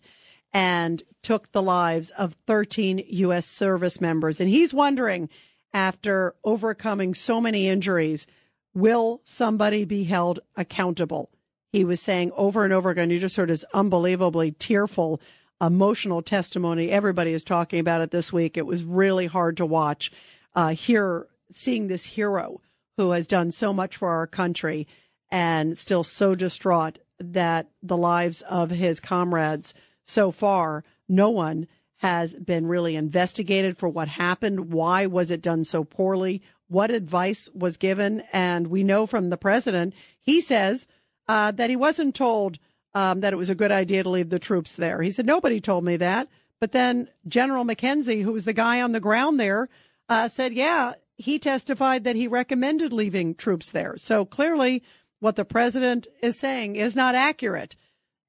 and 0.53 1.02
took 1.23 1.52
the 1.52 1.64
lives 1.64 2.11
of 2.11 2.36
13 2.45 3.03
U.S. 3.07 3.48
service 3.48 3.99
members. 3.99 4.40
And 4.40 4.49
he's 4.49 4.72
wondering, 4.72 5.30
after 5.76 6.34
overcoming 6.45 7.14
so 7.14 7.41
many 7.41 7.68
injuries, 7.68 8.26
will 8.73 9.22
somebody 9.26 9.84
be 9.84 10.06
held 10.06 10.39
accountable? 10.56 11.30
He 11.73 11.84
was 11.84 12.02
saying 12.02 12.31
over 12.38 12.64
and 12.64 12.72
over 12.72 12.89
again, 12.89 13.10
you 13.10 13.19
just 13.19 13.35
heard 13.35 13.49
his 13.49 13.65
unbelievably 13.73 14.53
tearful, 14.53 15.19
emotional 15.61 16.22
testimony. 16.22 16.89
Everybody 16.89 17.34
is 17.34 17.43
talking 17.43 17.81
about 17.81 17.99
it 17.99 18.11
this 18.11 18.31
week. 18.31 18.56
It 18.56 18.65
was 18.65 18.85
really 18.85 19.26
hard 19.26 19.57
to 19.57 19.65
watch, 19.65 20.14
uh, 20.56 20.69
here, 20.69 21.27
seeing 21.52 21.88
this 21.88 22.06
hero 22.06 22.61
who 22.95 23.11
has 23.11 23.27
done 23.27 23.52
so 23.52 23.73
much 23.73 23.97
for 23.97 24.10
our 24.11 24.27
country 24.27 24.88
and 25.30 25.77
still 25.77 26.06
so 26.06 26.35
distraught 26.35 26.99
that 27.19 27.68
the 27.84 27.97
lives 27.97 28.41
of 28.43 28.69
his 28.69 29.02
comrades 29.02 29.73
so 30.06 30.31
far 30.31 30.85
no 31.10 31.30
one 31.30 31.68
has 32.06 32.36
been 32.36 32.68
really 32.68 32.95
investigated 32.95 33.80
for 33.80 33.90
what 33.90 34.07
happened. 34.07 34.72
Why 34.72 35.07
was 35.07 35.32
it 35.32 35.41
done 35.41 35.64
so 35.64 35.84
poorly? 35.84 36.44
What 36.68 36.91
advice 36.91 37.49
was 37.52 37.77
given? 37.77 38.22
And 38.32 38.68
we 38.68 38.84
know 38.84 39.07
from 39.07 39.32
the 39.32 39.38
president, 39.38 39.95
he 40.19 40.40
says 40.40 40.86
uh, 41.27 41.49
that 41.53 41.72
he 41.72 41.76
wasn't 41.76 42.14
told 42.14 42.60
um, 42.94 43.22
that 43.22 43.34
it 43.34 43.38
was 43.38 43.49
a 43.49 43.56
good 43.56 43.72
idea 43.72 44.03
to 44.03 44.10
leave 44.11 44.30
the 44.30 44.38
troops 44.38 44.76
there. 44.76 45.02
He 45.02 45.10
said, 45.10 45.26
nobody 45.26 45.60
told 45.60 45.84
me 45.84 45.98
that. 45.98 46.30
But 46.61 46.73
then 46.73 47.10
General 47.27 47.65
McKenzie, 47.65 48.22
who 48.22 48.34
was 48.34 48.45
the 48.45 48.53
guy 48.53 48.84
on 48.84 48.91
the 48.91 48.99
ground 48.99 49.40
there, 49.40 49.68
uh, 50.07 50.27
said, 50.27 50.53
yeah, 50.53 50.94
he 51.18 51.40
testified 51.40 52.03
that 52.03 52.15
he 52.15 52.27
recommended 52.27 52.94
leaving 52.94 53.34
troops 53.34 53.72
there. 53.72 53.98
So 53.98 54.26
clearly, 54.26 54.84
what 55.22 55.38
the 55.38 55.44
president 55.44 56.06
is 56.22 56.38
saying 56.38 56.76
is 56.76 56.95
not 56.95 57.15
accurate. 57.15 57.76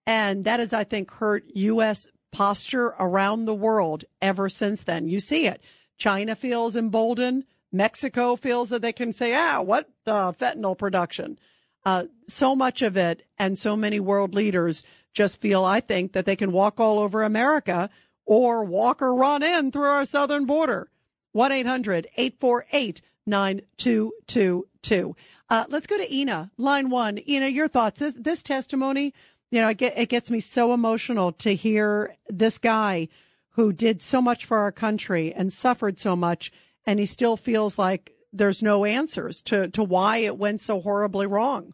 And 0.06 0.46
that 0.46 0.60
has, 0.60 0.72
I 0.72 0.84
think, 0.84 1.10
hurt 1.10 1.44
U.S 1.54 2.06
posture 2.36 2.94
around 2.98 3.46
the 3.46 3.54
world 3.54 4.04
ever 4.20 4.50
since 4.50 4.82
then. 4.82 5.08
You 5.08 5.20
see 5.20 5.46
it. 5.46 5.62
China 5.96 6.36
feels 6.36 6.76
emboldened. 6.76 7.44
Mexico 7.72 8.36
feels 8.36 8.68
that 8.68 8.82
they 8.82 8.92
can 8.92 9.14
say, 9.14 9.34
ah, 9.34 9.62
what 9.62 9.88
fentanyl 10.06 10.76
production? 10.76 11.38
Uh, 11.86 12.04
so 12.26 12.54
much 12.54 12.82
of 12.82 12.94
it 12.94 13.26
and 13.38 13.56
so 13.56 13.74
many 13.74 13.98
world 13.98 14.34
leaders 14.34 14.82
just 15.14 15.40
feel, 15.40 15.64
I 15.64 15.80
think, 15.80 16.12
that 16.12 16.26
they 16.26 16.36
can 16.36 16.52
walk 16.52 16.78
all 16.78 16.98
over 16.98 17.22
America 17.22 17.88
or 18.26 18.64
walk 18.64 19.00
or 19.00 19.16
run 19.16 19.42
in 19.42 19.72
through 19.72 19.88
our 19.88 20.04
southern 20.04 20.44
border. 20.44 20.90
1 21.32 21.52
800 21.52 22.06
848 22.18 23.00
9222. 23.24 25.16
Uh, 25.48 25.64
let's 25.70 25.86
go 25.86 25.96
to 25.96 26.14
Ina, 26.14 26.50
line 26.58 26.90
one. 26.90 27.18
Ina, 27.26 27.46
your 27.48 27.68
thoughts. 27.68 28.00
This, 28.00 28.14
this 28.14 28.42
testimony 28.42 29.14
you 29.50 29.60
know, 29.60 29.68
it, 29.68 29.78
get, 29.78 29.96
it 29.96 30.08
gets 30.08 30.30
me 30.30 30.40
so 30.40 30.72
emotional 30.72 31.32
to 31.32 31.54
hear 31.54 32.16
this 32.28 32.58
guy 32.58 33.08
who 33.50 33.72
did 33.72 34.02
so 34.02 34.20
much 34.20 34.44
for 34.44 34.58
our 34.58 34.72
country 34.72 35.32
and 35.32 35.52
suffered 35.52 35.98
so 35.98 36.14
much, 36.14 36.52
and 36.84 36.98
he 36.98 37.06
still 37.06 37.36
feels 37.36 37.78
like 37.78 38.12
there's 38.32 38.62
no 38.62 38.84
answers 38.84 39.40
to, 39.42 39.68
to 39.68 39.82
why 39.82 40.18
it 40.18 40.36
went 40.36 40.60
so 40.60 40.80
horribly 40.80 41.26
wrong. 41.26 41.72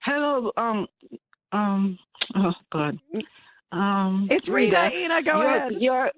Hello, 0.00 0.50
um, 0.56 0.88
um, 1.52 1.98
oh 2.34 2.52
God, 2.72 2.98
um, 3.70 4.26
it's 4.28 4.48
Rita. 4.48 4.90
Rita 4.90 5.04
Ina, 5.04 5.22
go 5.22 5.40
you're, 5.40 5.46
ahead. 5.46 5.72
You're, 5.78 6.10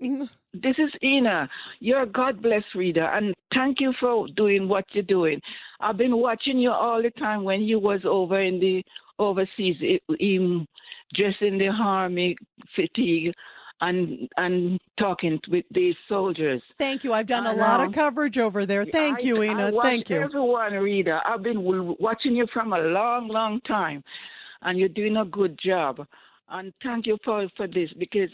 this 0.55 0.77
is 0.79 0.91
Ina. 1.03 1.51
You're 1.81 2.07
God 2.07 2.41
bless 2.41 2.63
Rita, 2.75 3.11
and 3.13 3.35
thank 3.53 3.81
you 3.81 3.93
for 4.01 4.27
doing 4.35 4.69
what 4.69 4.85
you're 4.93 5.03
doing. 5.05 5.39
I've 5.81 5.99
been 5.99 6.17
watching 6.17 6.59
you 6.59 6.71
all 6.71 7.03
the 7.03 7.11
time 7.11 7.45
when 7.45 7.61
you 7.61 7.79
was 7.79 8.01
over 8.07 8.41
in 8.41 8.59
the 8.59 8.83
overseas 9.19 9.77
in 10.19 10.67
dressed 11.15 11.43
in 11.43 11.59
the 11.59 11.69
army 11.69 12.37
fatigue 12.75 13.33
and 13.81 14.29
and 14.37 14.81
talking 14.99 15.41
with 15.49 15.65
these 15.71 15.95
soldiers. 16.09 16.63
Thank 16.79 17.05
you. 17.05 17.13
I've 17.13 17.27
done 17.27 17.47
a 17.47 17.55
lot 17.55 17.81
um, 17.81 17.89
of 17.89 17.95
coverage 17.95 18.39
over 18.39 18.67
there. 18.67 18.85
Thank 18.85 19.21
I- 19.21 19.23
you, 19.23 19.43
Ina. 19.43 19.73
Thank 19.83 20.11
you. 20.11 20.21
Everyone, 20.21 20.73
Rita. 20.73 21.21
I've 21.25 21.43
been 21.43 21.63
watching 21.99 22.37
you 22.37 22.47
from 22.53 22.73
a 22.73 22.79
long, 22.79 23.29
long 23.29 23.61
time, 23.63 24.03
and 24.63 24.79
you're 24.79 24.89
doing 24.89 25.17
a 25.17 25.25
good 25.25 25.59
job. 25.65 26.07
And 26.49 26.73
thank 26.83 27.07
you 27.07 27.19
for 27.25 27.49
for 27.57 27.67
this 27.67 27.91
because 27.99 28.31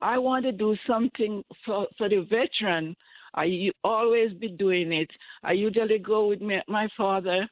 I 0.00 0.18
want 0.18 0.44
to 0.44 0.52
do 0.52 0.76
something 0.86 1.42
for 1.64 1.86
for 1.96 2.08
the 2.08 2.26
veteran. 2.28 2.96
I 3.34 3.70
always 3.82 4.32
be 4.34 4.48
doing 4.48 4.92
it. 4.92 5.10
I 5.42 5.52
usually 5.52 5.98
go 5.98 6.28
with 6.28 6.40
my, 6.40 6.62
my 6.68 6.86
father 6.96 7.48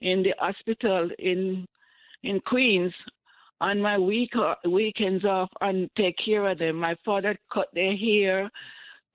in 0.00 0.22
the 0.22 0.34
hospital 0.38 1.10
in 1.18 1.66
in 2.26 2.40
Queens 2.40 2.92
on 3.60 3.80
my 3.80 3.98
week 3.98 4.32
weekends 4.68 5.24
off 5.24 5.50
and 5.60 5.88
take 5.96 6.16
care 6.22 6.46
of 6.50 6.58
them. 6.58 6.76
My 6.76 6.94
father 7.04 7.36
cut 7.52 7.68
their 7.72 7.96
hair, 7.96 8.50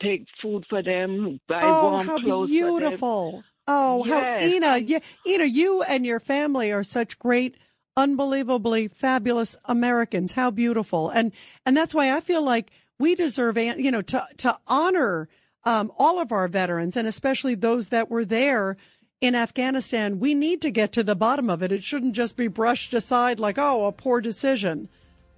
take 0.01 0.25
food 0.41 0.65
for 0.69 0.81
them, 0.81 1.39
buy 1.47 1.61
Oh, 1.63 1.83
warm 1.91 2.07
how 2.07 2.19
clothes 2.19 2.49
beautiful. 2.49 3.31
for 3.31 3.37
them. 3.37 3.43
Oh, 3.67 4.03
how. 4.03 4.39
Ina, 4.39 4.77
yeah, 4.79 4.99
Ina, 5.27 5.45
you 5.45 5.83
and 5.83 6.05
your 6.05 6.19
family 6.19 6.71
are 6.71 6.83
such 6.83 7.19
great, 7.19 7.55
unbelievably 7.95 8.87
fabulous 8.89 9.55
Americans. 9.65 10.31
How 10.33 10.49
beautiful. 10.51 11.09
And 11.09 11.31
and 11.65 11.77
that's 11.77 11.93
why 11.93 12.15
I 12.15 12.19
feel 12.21 12.43
like 12.43 12.71
we 12.99 13.15
deserve 13.15 13.57
you 13.57 13.91
know 13.91 14.01
to 14.01 14.27
to 14.37 14.57
honor 14.67 15.29
um, 15.63 15.91
all 15.97 16.19
of 16.19 16.31
our 16.31 16.47
veterans 16.47 16.97
and 16.97 17.07
especially 17.07 17.53
those 17.55 17.89
that 17.89 18.09
were 18.09 18.25
there 18.25 18.77
in 19.21 19.35
Afghanistan. 19.35 20.19
We 20.19 20.33
need 20.33 20.61
to 20.63 20.71
get 20.71 20.91
to 20.93 21.03
the 21.03 21.15
bottom 21.15 21.49
of 21.49 21.61
it. 21.61 21.71
It 21.71 21.83
shouldn't 21.83 22.13
just 22.13 22.35
be 22.35 22.47
brushed 22.47 22.93
aside 22.93 23.39
like, 23.39 23.57
oh, 23.57 23.85
a 23.85 23.91
poor 23.91 24.19
decision. 24.19 24.89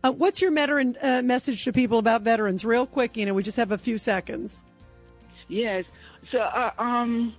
Uh, 0.04 0.12
what's 0.12 0.42
your 0.42 0.52
veteran 0.52 0.98
uh, 1.02 1.22
message 1.24 1.64
to 1.66 1.72
people 1.72 1.98
about 1.98 2.24
veterans, 2.24 2.66
real 2.66 2.88
quick? 2.88 3.16
You 3.16 3.26
know, 3.26 3.34
we 3.34 3.44
just 3.44 3.58
have 3.58 3.72
a 3.72 3.78
few 3.78 3.98
seconds. 3.98 4.62
Yes. 5.48 5.86
So 6.32 6.40
uh, 6.40 6.72
um 6.78 7.36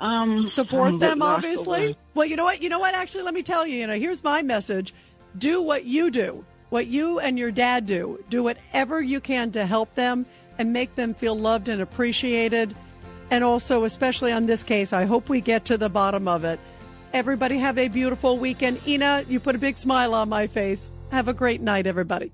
um 0.00 0.46
support 0.46 0.92
um, 0.92 0.98
them 0.98 1.22
obviously 1.22 1.88
word. 1.88 1.96
well 2.14 2.26
you 2.26 2.34
know 2.34 2.44
what 2.44 2.62
you 2.62 2.68
know 2.68 2.78
what 2.78 2.94
actually 2.94 3.22
let 3.22 3.34
me 3.34 3.42
tell 3.42 3.66
you 3.66 3.76
you 3.76 3.86
know 3.86 3.98
here's 3.98 4.24
my 4.24 4.42
message 4.42 4.94
do 5.36 5.60
what 5.62 5.84
you 5.84 6.10
do 6.10 6.42
what 6.70 6.86
you 6.86 7.20
and 7.20 7.38
your 7.38 7.50
dad 7.50 7.84
do 7.84 8.22
do 8.30 8.42
whatever 8.42 9.00
you 9.02 9.20
can 9.20 9.50
to 9.50 9.66
help 9.66 9.94
them 9.94 10.24
and 10.58 10.72
make 10.72 10.94
them 10.94 11.12
feel 11.12 11.38
loved 11.38 11.68
and 11.68 11.82
appreciated 11.82 12.74
and 13.30 13.44
also 13.44 13.84
especially 13.84 14.32
on 14.32 14.46
this 14.46 14.64
case 14.64 14.92
i 14.92 15.04
hope 15.04 15.28
we 15.28 15.40
get 15.40 15.64
to 15.64 15.78
the 15.78 15.88
bottom 15.88 16.28
of 16.28 16.44
it. 16.44 16.60
Everybody 17.12 17.58
have 17.58 17.76
a 17.76 17.88
beautiful 17.88 18.38
weekend. 18.38 18.86
Ina 18.86 19.24
you 19.28 19.40
put 19.40 19.56
a 19.56 19.58
big 19.58 19.76
smile 19.76 20.14
on 20.14 20.28
my 20.28 20.46
face. 20.46 20.92
Have 21.10 21.26
a 21.26 21.34
great 21.34 21.60
night 21.60 21.88
everybody 21.88 22.32